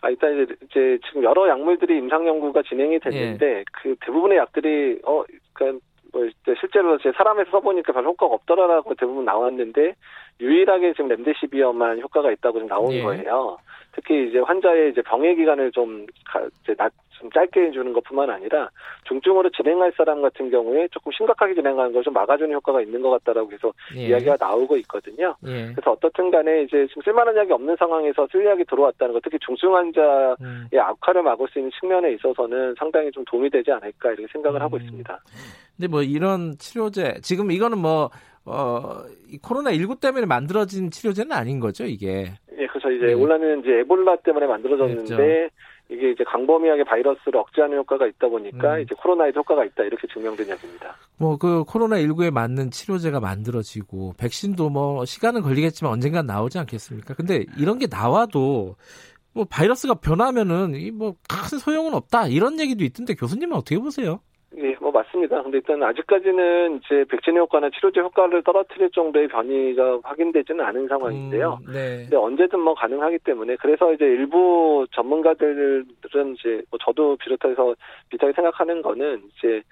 아, 0.00 0.08
일단 0.10 0.32
이제, 0.42 0.54
이제 0.64 0.98
지금 1.06 1.24
여러 1.24 1.48
약물들이 1.48 1.98
임상 1.98 2.26
연구가 2.26 2.62
진행이 2.62 3.00
됐는데 3.00 3.46
예. 3.46 3.64
그 3.72 3.96
대부분의 4.06 4.38
약들이 4.38 5.00
어 5.04 5.24
그러니까 5.52 5.84
뭐 6.12 6.28
실제로 6.60 6.98
제 6.98 7.12
사람에서 7.12 7.50
써보니까 7.50 7.92
별 7.92 8.04
효과가 8.04 8.34
없더라라고 8.34 8.94
대부분 8.94 9.24
나왔는데 9.24 9.94
유일하게 10.40 10.92
지금 10.92 11.08
렘데시비어만 11.08 12.00
효과가 12.00 12.30
있다고 12.32 12.60
좀 12.60 12.68
나온 12.68 12.92
예. 12.92 13.02
거예요. 13.02 13.58
특히 13.92 14.28
이제 14.28 14.38
환자의 14.38 14.90
이제 14.92 15.02
병의 15.02 15.34
기간을 15.36 15.72
좀 15.72 16.06
이제 16.62 16.74
낮, 16.76 16.92
좀 17.18 17.28
짧게 17.32 17.60
해주는 17.66 17.92
것뿐만 17.94 18.30
아니라 18.30 18.70
중증으로 19.08 19.50
진행할 19.50 19.92
사람 19.96 20.22
같은 20.22 20.50
경우에 20.50 20.86
조금 20.92 21.10
심각하게 21.10 21.54
진행하는 21.54 21.92
걸 21.92 22.04
좀 22.04 22.14
막아주는 22.14 22.54
효과가 22.54 22.80
있는 22.80 23.02
것 23.02 23.10
같다라고 23.10 23.50
해서 23.50 23.72
예. 23.96 24.06
이야기가 24.06 24.36
나오고 24.38 24.76
있거든요. 24.78 25.34
예. 25.46 25.72
그래서 25.72 25.90
어떻든 25.90 26.30
간에 26.30 26.62
이제 26.62 26.86
지금 26.86 27.02
쓸만한 27.02 27.36
약이 27.36 27.52
없는 27.52 27.74
상황에서 27.76 28.28
쓸 28.30 28.46
약이 28.46 28.64
들어왔다는 28.66 29.14
것, 29.14 29.22
특히 29.24 29.36
중증 29.44 29.74
환자의 29.74 30.36
음. 30.42 30.68
악화를 30.72 31.24
막을 31.24 31.48
수 31.48 31.58
있는 31.58 31.72
측면에 31.80 32.12
있어서는 32.12 32.76
상당히 32.78 33.10
좀 33.10 33.24
도움이 33.24 33.50
되지 33.50 33.72
않을까 33.72 34.12
이렇게 34.12 34.28
생각을 34.32 34.60
음. 34.60 34.62
하고 34.62 34.76
있습니다. 34.76 35.20
근데 35.76 35.88
뭐 35.88 36.02
이런 36.02 36.52
치료제 36.58 37.14
지금 37.22 37.50
이거는 37.50 37.78
뭐 37.78 38.10
어, 38.48 39.04
코로나 39.42 39.72
19 39.72 39.96
때문에 39.96 40.26
만들어진 40.26 40.90
치료제는 40.90 41.32
아닌 41.32 41.60
거죠, 41.60 41.84
이게. 41.84 42.32
예, 42.58 42.66
그래서 42.66 42.90
이제 42.90 43.06
네. 43.06 43.12
원래는 43.12 43.60
이제 43.60 43.80
에볼라 43.80 44.16
때문에 44.16 44.46
만들어졌는데 44.46 45.16
그렇죠. 45.16 45.54
이게 45.90 46.10
이제 46.10 46.22
광범위하게 46.24 46.84
바이러스를 46.84 47.36
억제하는 47.38 47.78
효과가 47.78 48.06
있다 48.06 48.28
보니까 48.28 48.76
음. 48.76 48.80
이제 48.82 48.94
코로나에도 48.94 49.40
효과가 49.40 49.64
있다 49.64 49.84
이렇게 49.84 50.06
증명된 50.12 50.48
약입니다. 50.48 50.94
뭐 51.18 51.38
그 51.38 51.64
코로나 51.64 51.96
19에 51.96 52.30
맞는 52.30 52.70
치료제가 52.70 53.20
만들어지고 53.20 54.14
백신도 54.18 54.68
뭐 54.70 55.04
시간은 55.04 55.42
걸리겠지만 55.42 55.92
언젠간 55.92 56.26
나오지 56.26 56.58
않겠습니까? 56.58 57.14
근데 57.14 57.46
이런 57.56 57.78
게 57.78 57.86
나와도 57.88 58.76
뭐 59.32 59.44
바이러스가 59.48 59.94
변하면은 59.94 60.74
이뭐큰 60.74 61.58
소용은 61.58 61.94
없다 61.94 62.26
이런 62.28 62.60
얘기도 62.60 62.84
있던데 62.84 63.14
교수님은 63.14 63.56
어떻게 63.56 63.78
보세요? 63.78 64.20
네, 64.50 64.74
뭐 64.80 64.90
맞습니다. 64.90 65.42
근데 65.42 65.58
일단 65.58 65.82
아직까지는 65.82 66.80
이제 66.82 67.04
백신의 67.10 67.40
효과나 67.40 67.68
치료제 67.70 68.00
효과를 68.00 68.42
떨어뜨릴 68.42 68.90
정도의 68.90 69.28
변이가 69.28 70.00
확인되지는 70.02 70.64
않은 70.64 70.88
상황인데요. 70.88 71.58
음, 71.66 71.72
네. 71.72 71.98
근데 72.02 72.16
언제든 72.16 72.58
뭐 72.60 72.74
가능하기 72.74 73.18
때문에 73.18 73.56
그래서 73.56 73.92
이제 73.92 74.04
일부 74.06 74.86
전문가들은 74.92 75.86
이제 76.34 76.62
뭐 76.70 76.78
저도 76.82 77.16
비롯해서 77.16 77.74
비슷하게 78.08 78.32
생각하는 78.32 78.80
거는 78.80 79.22
이제 79.36 79.62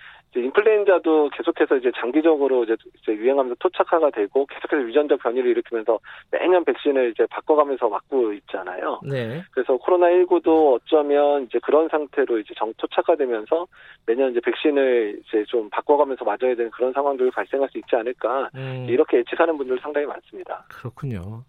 인플루엔자도 0.40 1.30
계속해서 1.30 1.76
이제 1.76 1.90
장기적으로 1.98 2.64
이제, 2.64 2.76
이제 3.02 3.12
유행하면서 3.12 3.56
토착화가 3.58 4.10
되고 4.10 4.46
계속해서 4.46 4.82
유전적 4.88 5.20
변이를 5.22 5.50
일으키면서 5.50 5.98
매년 6.30 6.64
백신을 6.64 7.10
이제 7.10 7.26
바꿔가면서 7.30 7.88
맞고 7.88 8.32
있잖아요. 8.34 9.00
네. 9.04 9.42
그래서 9.52 9.76
코로나 9.76 10.06
19도 10.08 10.74
어쩌면 10.74 11.44
이제 11.44 11.58
그런 11.62 11.88
상태로 11.88 12.38
이제 12.38 12.54
정 12.56 12.72
토착화되면서 12.76 13.66
매년 14.06 14.30
이제 14.30 14.40
백신을 14.40 15.20
이제 15.26 15.44
좀 15.46 15.68
바꿔가면서 15.70 16.24
맞아야 16.24 16.54
되는 16.54 16.70
그런 16.70 16.92
상황들이 16.92 17.30
발생할 17.30 17.68
수 17.70 17.78
있지 17.78 17.96
않을까 17.96 18.50
음. 18.54 18.86
이렇게 18.88 19.18
예측하는 19.18 19.56
분들 19.56 19.78
상당히 19.80 20.06
많습니다. 20.06 20.64
그렇군요. 20.68 21.44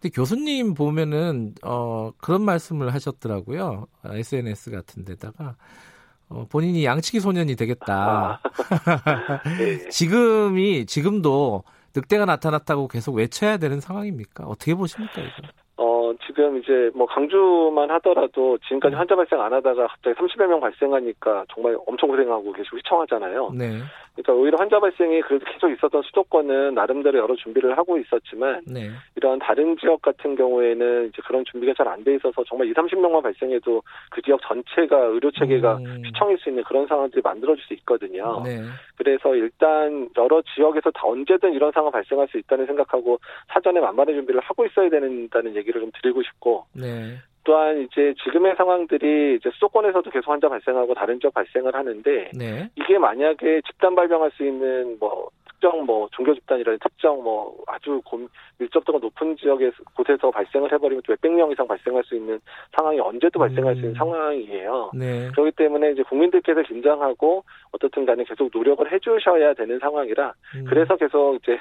근데 0.00 0.10
교수님 0.14 0.74
보면은 0.74 1.54
어 1.64 2.10
그런 2.20 2.42
말씀을 2.42 2.92
하셨더라고요. 2.94 3.86
SNS 4.04 4.70
같은 4.70 5.04
데다가 5.04 5.56
어, 6.30 6.46
본인이 6.50 6.84
양치기 6.84 7.20
소년이 7.20 7.56
되겠다. 7.56 8.40
아. 8.42 9.40
네. 9.58 9.88
지금이 9.88 10.86
지금도 10.86 11.62
늑대가 11.94 12.24
나타났다고 12.26 12.88
계속 12.88 13.14
외쳐야 13.14 13.56
되는 13.56 13.80
상황입니까? 13.80 14.44
어떻게 14.44 14.74
보십니까 14.74 15.22
이거? 15.22 15.48
지금 16.38 16.58
이제 16.58 16.90
뭐 16.94 17.06
강주만 17.06 17.90
하더라도 17.92 18.58
지금까지 18.58 18.94
음. 18.94 18.98
환자 19.00 19.16
발생 19.16 19.40
안 19.40 19.52
하다가 19.52 19.86
갑자기 19.88 20.14
30여 20.16 20.46
명 20.46 20.60
발생하니까 20.60 21.46
정말 21.52 21.76
엄청 21.86 22.08
고생하고 22.10 22.52
계시고 22.52 22.76
휘청하잖아요. 22.76 23.50
네. 23.54 23.78
그러니까 24.22 24.32
오히려 24.34 24.56
환자 24.58 24.80
발생이 24.80 25.20
그래도 25.22 25.44
계속 25.44 25.70
있었던 25.70 26.02
수도권은 26.02 26.74
나름대로 26.74 27.18
여러 27.20 27.36
준비를 27.36 27.78
하고 27.78 27.98
있었지만 27.98 28.62
네. 28.66 28.90
이런 29.14 29.38
다른 29.38 29.76
지역 29.78 30.02
같은 30.02 30.34
경우에는 30.34 31.08
이제 31.08 31.22
그런 31.26 31.44
준비가 31.44 31.72
잘 31.74 31.88
안 31.88 32.02
돼 32.02 32.14
있어서 32.16 32.44
정말 32.44 32.68
2, 32.68 32.74
30명만 32.74 33.22
발생해도 33.22 33.82
그 34.10 34.22
지역 34.22 34.40
전체가 34.42 34.96
의료 35.06 35.30
체계가 35.30 35.76
음. 35.78 36.02
휘청일 36.04 36.38
수 36.38 36.48
있는 36.48 36.62
그런 36.64 36.86
상황들이 36.86 37.22
만들어질 37.22 37.64
수 37.64 37.74
있거든요. 37.74 38.42
네. 38.44 38.60
그래서 38.96 39.34
일단 39.34 40.08
여러 40.16 40.42
지역에서 40.54 40.90
다 40.90 41.02
언제든 41.04 41.52
이런 41.52 41.72
상황 41.72 41.90
발생할 41.92 42.28
수 42.28 42.38
있다는 42.38 42.66
생각하고 42.66 43.18
사전에 43.52 43.80
만반의 43.80 44.16
준비를 44.16 44.40
하고 44.40 44.66
있어야 44.66 44.90
된다는 44.90 45.56
얘기를 45.56 45.80
좀 45.80 45.90
드리고 46.02 46.22
싶고 46.22 46.66
네. 46.72 47.16
또한 47.44 47.80
이제 47.80 48.14
지금의 48.24 48.54
상황들이 48.56 49.36
이제 49.36 49.50
수도권에서도 49.54 50.10
계속 50.10 50.30
환자 50.30 50.48
발생하고 50.48 50.94
다른 50.94 51.18
지역 51.20 51.34
발생을 51.34 51.74
하는데 51.74 52.30
네. 52.34 52.68
이게 52.76 52.98
만약에 52.98 53.62
집단 53.66 53.94
발병할 53.94 54.30
수 54.32 54.44
있는 54.44 54.98
뭐 54.98 55.30
특정 55.58 55.84
뭐 55.84 56.08
종교 56.12 56.34
집단이라는 56.34 56.78
특정 56.80 57.22
뭐 57.22 57.56
아주 57.66 58.00
밀접도가 58.58 58.98
높은 59.00 59.36
지역에 59.36 59.70
곳에서 59.94 60.30
발생을 60.30 60.72
해버리면 60.72 61.02
또 61.04 61.12
몇백 61.12 61.32
명 61.32 61.50
이상 61.50 61.66
발생할 61.66 62.04
수 62.04 62.14
있는 62.14 62.40
상황이 62.76 63.00
언제도 63.00 63.38
발생할 63.38 63.74
수 63.74 63.80
있는 63.80 63.92
음. 63.92 63.94
상황이에요. 63.96 64.90
네. 64.94 65.30
그렇기 65.32 65.52
때문에 65.52 65.92
이제 65.92 66.02
국민들께서 66.04 66.62
긴장하고 66.62 67.44
어떻든 67.72 68.06
간에 68.06 68.24
계속 68.24 68.50
노력을 68.52 68.90
해주셔야 68.90 69.54
되는 69.54 69.78
상황이라 69.80 70.32
음. 70.54 70.64
그래서 70.68 70.96
계속 70.96 71.36
이제 71.36 71.58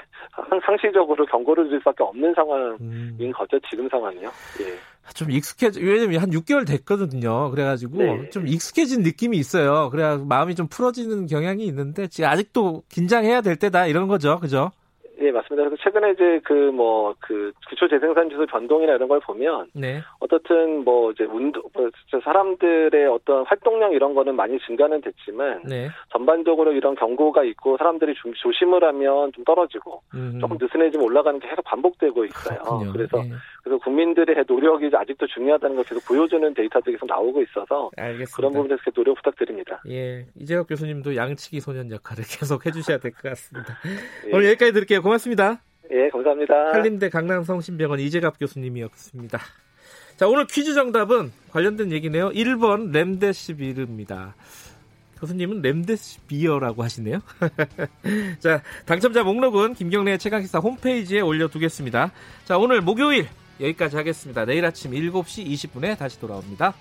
상시적으로 0.64 1.26
경고를 1.26 1.66
드릴 1.66 1.80
수밖에 1.80 2.04
없는 2.04 2.34
상황인 2.36 2.78
음. 2.82 3.32
거죠 3.34 3.60
지금 3.70 3.90
상황이요. 3.90 4.30
예. 4.62 4.97
좀 5.14 5.32
익숙해져 5.32 5.80
왜냐면 5.82 6.22
한 6.22 6.30
6개월 6.32 6.68
됐거든요. 6.68 7.52
그래가지고 7.52 7.98
네. 7.98 8.30
좀 8.30 8.48
익숙해진 8.48 9.04
느낌이 9.04 9.38
있어요. 9.38 9.90
그래야 9.90 10.18
마음이 10.18 10.56
좀 10.56 10.68
풀어지는 10.68 11.28
경향이 11.28 11.66
있는데 11.66 12.08
지금 12.08 12.30
아직도 12.30 12.84
긴장해야 12.90 13.42
될 13.42 13.56
때다 13.56 13.88
이런 13.88 14.08
거죠, 14.08 14.40
그죠? 14.40 14.72
예, 15.20 15.32
맞습니다. 15.32 15.68
그래서 15.68 15.76
최근에 15.84 16.12
이제 16.12 16.40
그 16.44 16.54
뭐그 16.54 17.18
그 17.20 17.52
기초 17.70 17.88
재생산 17.88 18.30
지수 18.30 18.46
변동이나 18.46 18.94
이런 18.94 19.08
걸 19.08 19.20
보면 19.20 19.68
네. 19.74 20.02
어떻든 20.20 20.84
뭐 20.84 21.12
이제 21.12 21.24
운동 21.24 21.64
뭐 21.74 21.90
사람들의 22.24 23.08
어떤 23.08 23.44
활동량 23.46 23.94
이런 23.94 24.14
거는 24.14 24.36
많이 24.36 24.60
증가는 24.60 25.02
됐지만 25.02 25.64
네. 25.64 25.90
전반적으로 26.12 26.72
이런 26.72 26.96
경고가 26.96 27.44
있고 27.46 27.78
사람들이 27.78 28.14
좀 28.22 28.34
조심을 28.36 28.84
하면 28.84 29.32
좀 29.34 29.44
떨어지고 29.44 30.02
음. 30.14 30.38
조금 30.40 30.58
느슨해지면 30.60 31.04
올라가는 31.04 31.40
게 31.40 31.48
계속 31.50 31.64
반복되고 31.64 32.26
있어요. 32.26 32.60
그렇군요. 32.60 32.94
그래서 32.94 33.18
네. 33.18 33.32
그래서 33.68 33.84
국민들의 33.84 34.46
노력이 34.48 34.90
아직도 34.94 35.28
중요하다는 35.28 35.76
걸 35.76 35.84
계속 35.86 36.06
보여주는 36.06 36.54
데이터들이 36.54 36.94
계속 36.96 37.06
나오고 37.08 37.42
있어서 37.44 37.92
알겠습니다. 37.98 38.36
그런 38.38 38.54
부분에서 38.54 38.82
노력 38.96 39.16
부탁드립니다. 39.16 39.82
예, 39.90 40.26
이재혁 40.36 40.68
교수님도 40.70 41.16
양치기 41.18 41.60
소년 41.60 41.92
역할을 41.92 42.24
계속 42.40 42.66
해주셔야 42.66 42.98
될 43.00 43.12
것 43.12 43.24
같습니다. 43.24 43.78
예. 44.28 44.32
오늘 44.34 44.46
여기까지 44.52 44.72
드릴게요. 44.72 45.02
고맙습니다. 45.02 45.60
예, 45.92 46.08
감사합니다. 46.10 46.54
한림대 46.74 47.10
강남성심병원 47.10 48.00
이재갑 48.00 48.40
교수님이었습니다. 48.40 49.38
자, 50.16 50.28
오늘 50.28 50.48
퀴즈 50.48 50.74
정답은 50.74 51.32
관련된 51.52 51.92
얘기네요. 51.92 52.30
1번 52.30 52.92
렘데시비르입니다. 52.94 54.36
교수님은 55.20 55.62
렘데시비어라고 55.62 56.84
하시네요. 56.84 57.20
자, 58.40 58.62
당첨자 58.86 59.24
목록은 59.24 59.74
김경래의 59.74 60.20
최강기사 60.20 60.60
홈페이지에 60.60 61.20
올려두겠습니다. 61.22 62.12
자, 62.46 62.58
오늘 62.58 62.82
목요일 62.82 63.28
여기까지 63.60 63.96
하겠습니다. 63.96 64.46
내일 64.46 64.66
아침 64.66 64.92
7시 64.92 65.46
20분에 65.48 65.98
다시 65.98 66.20
돌아옵니다. 66.20 66.74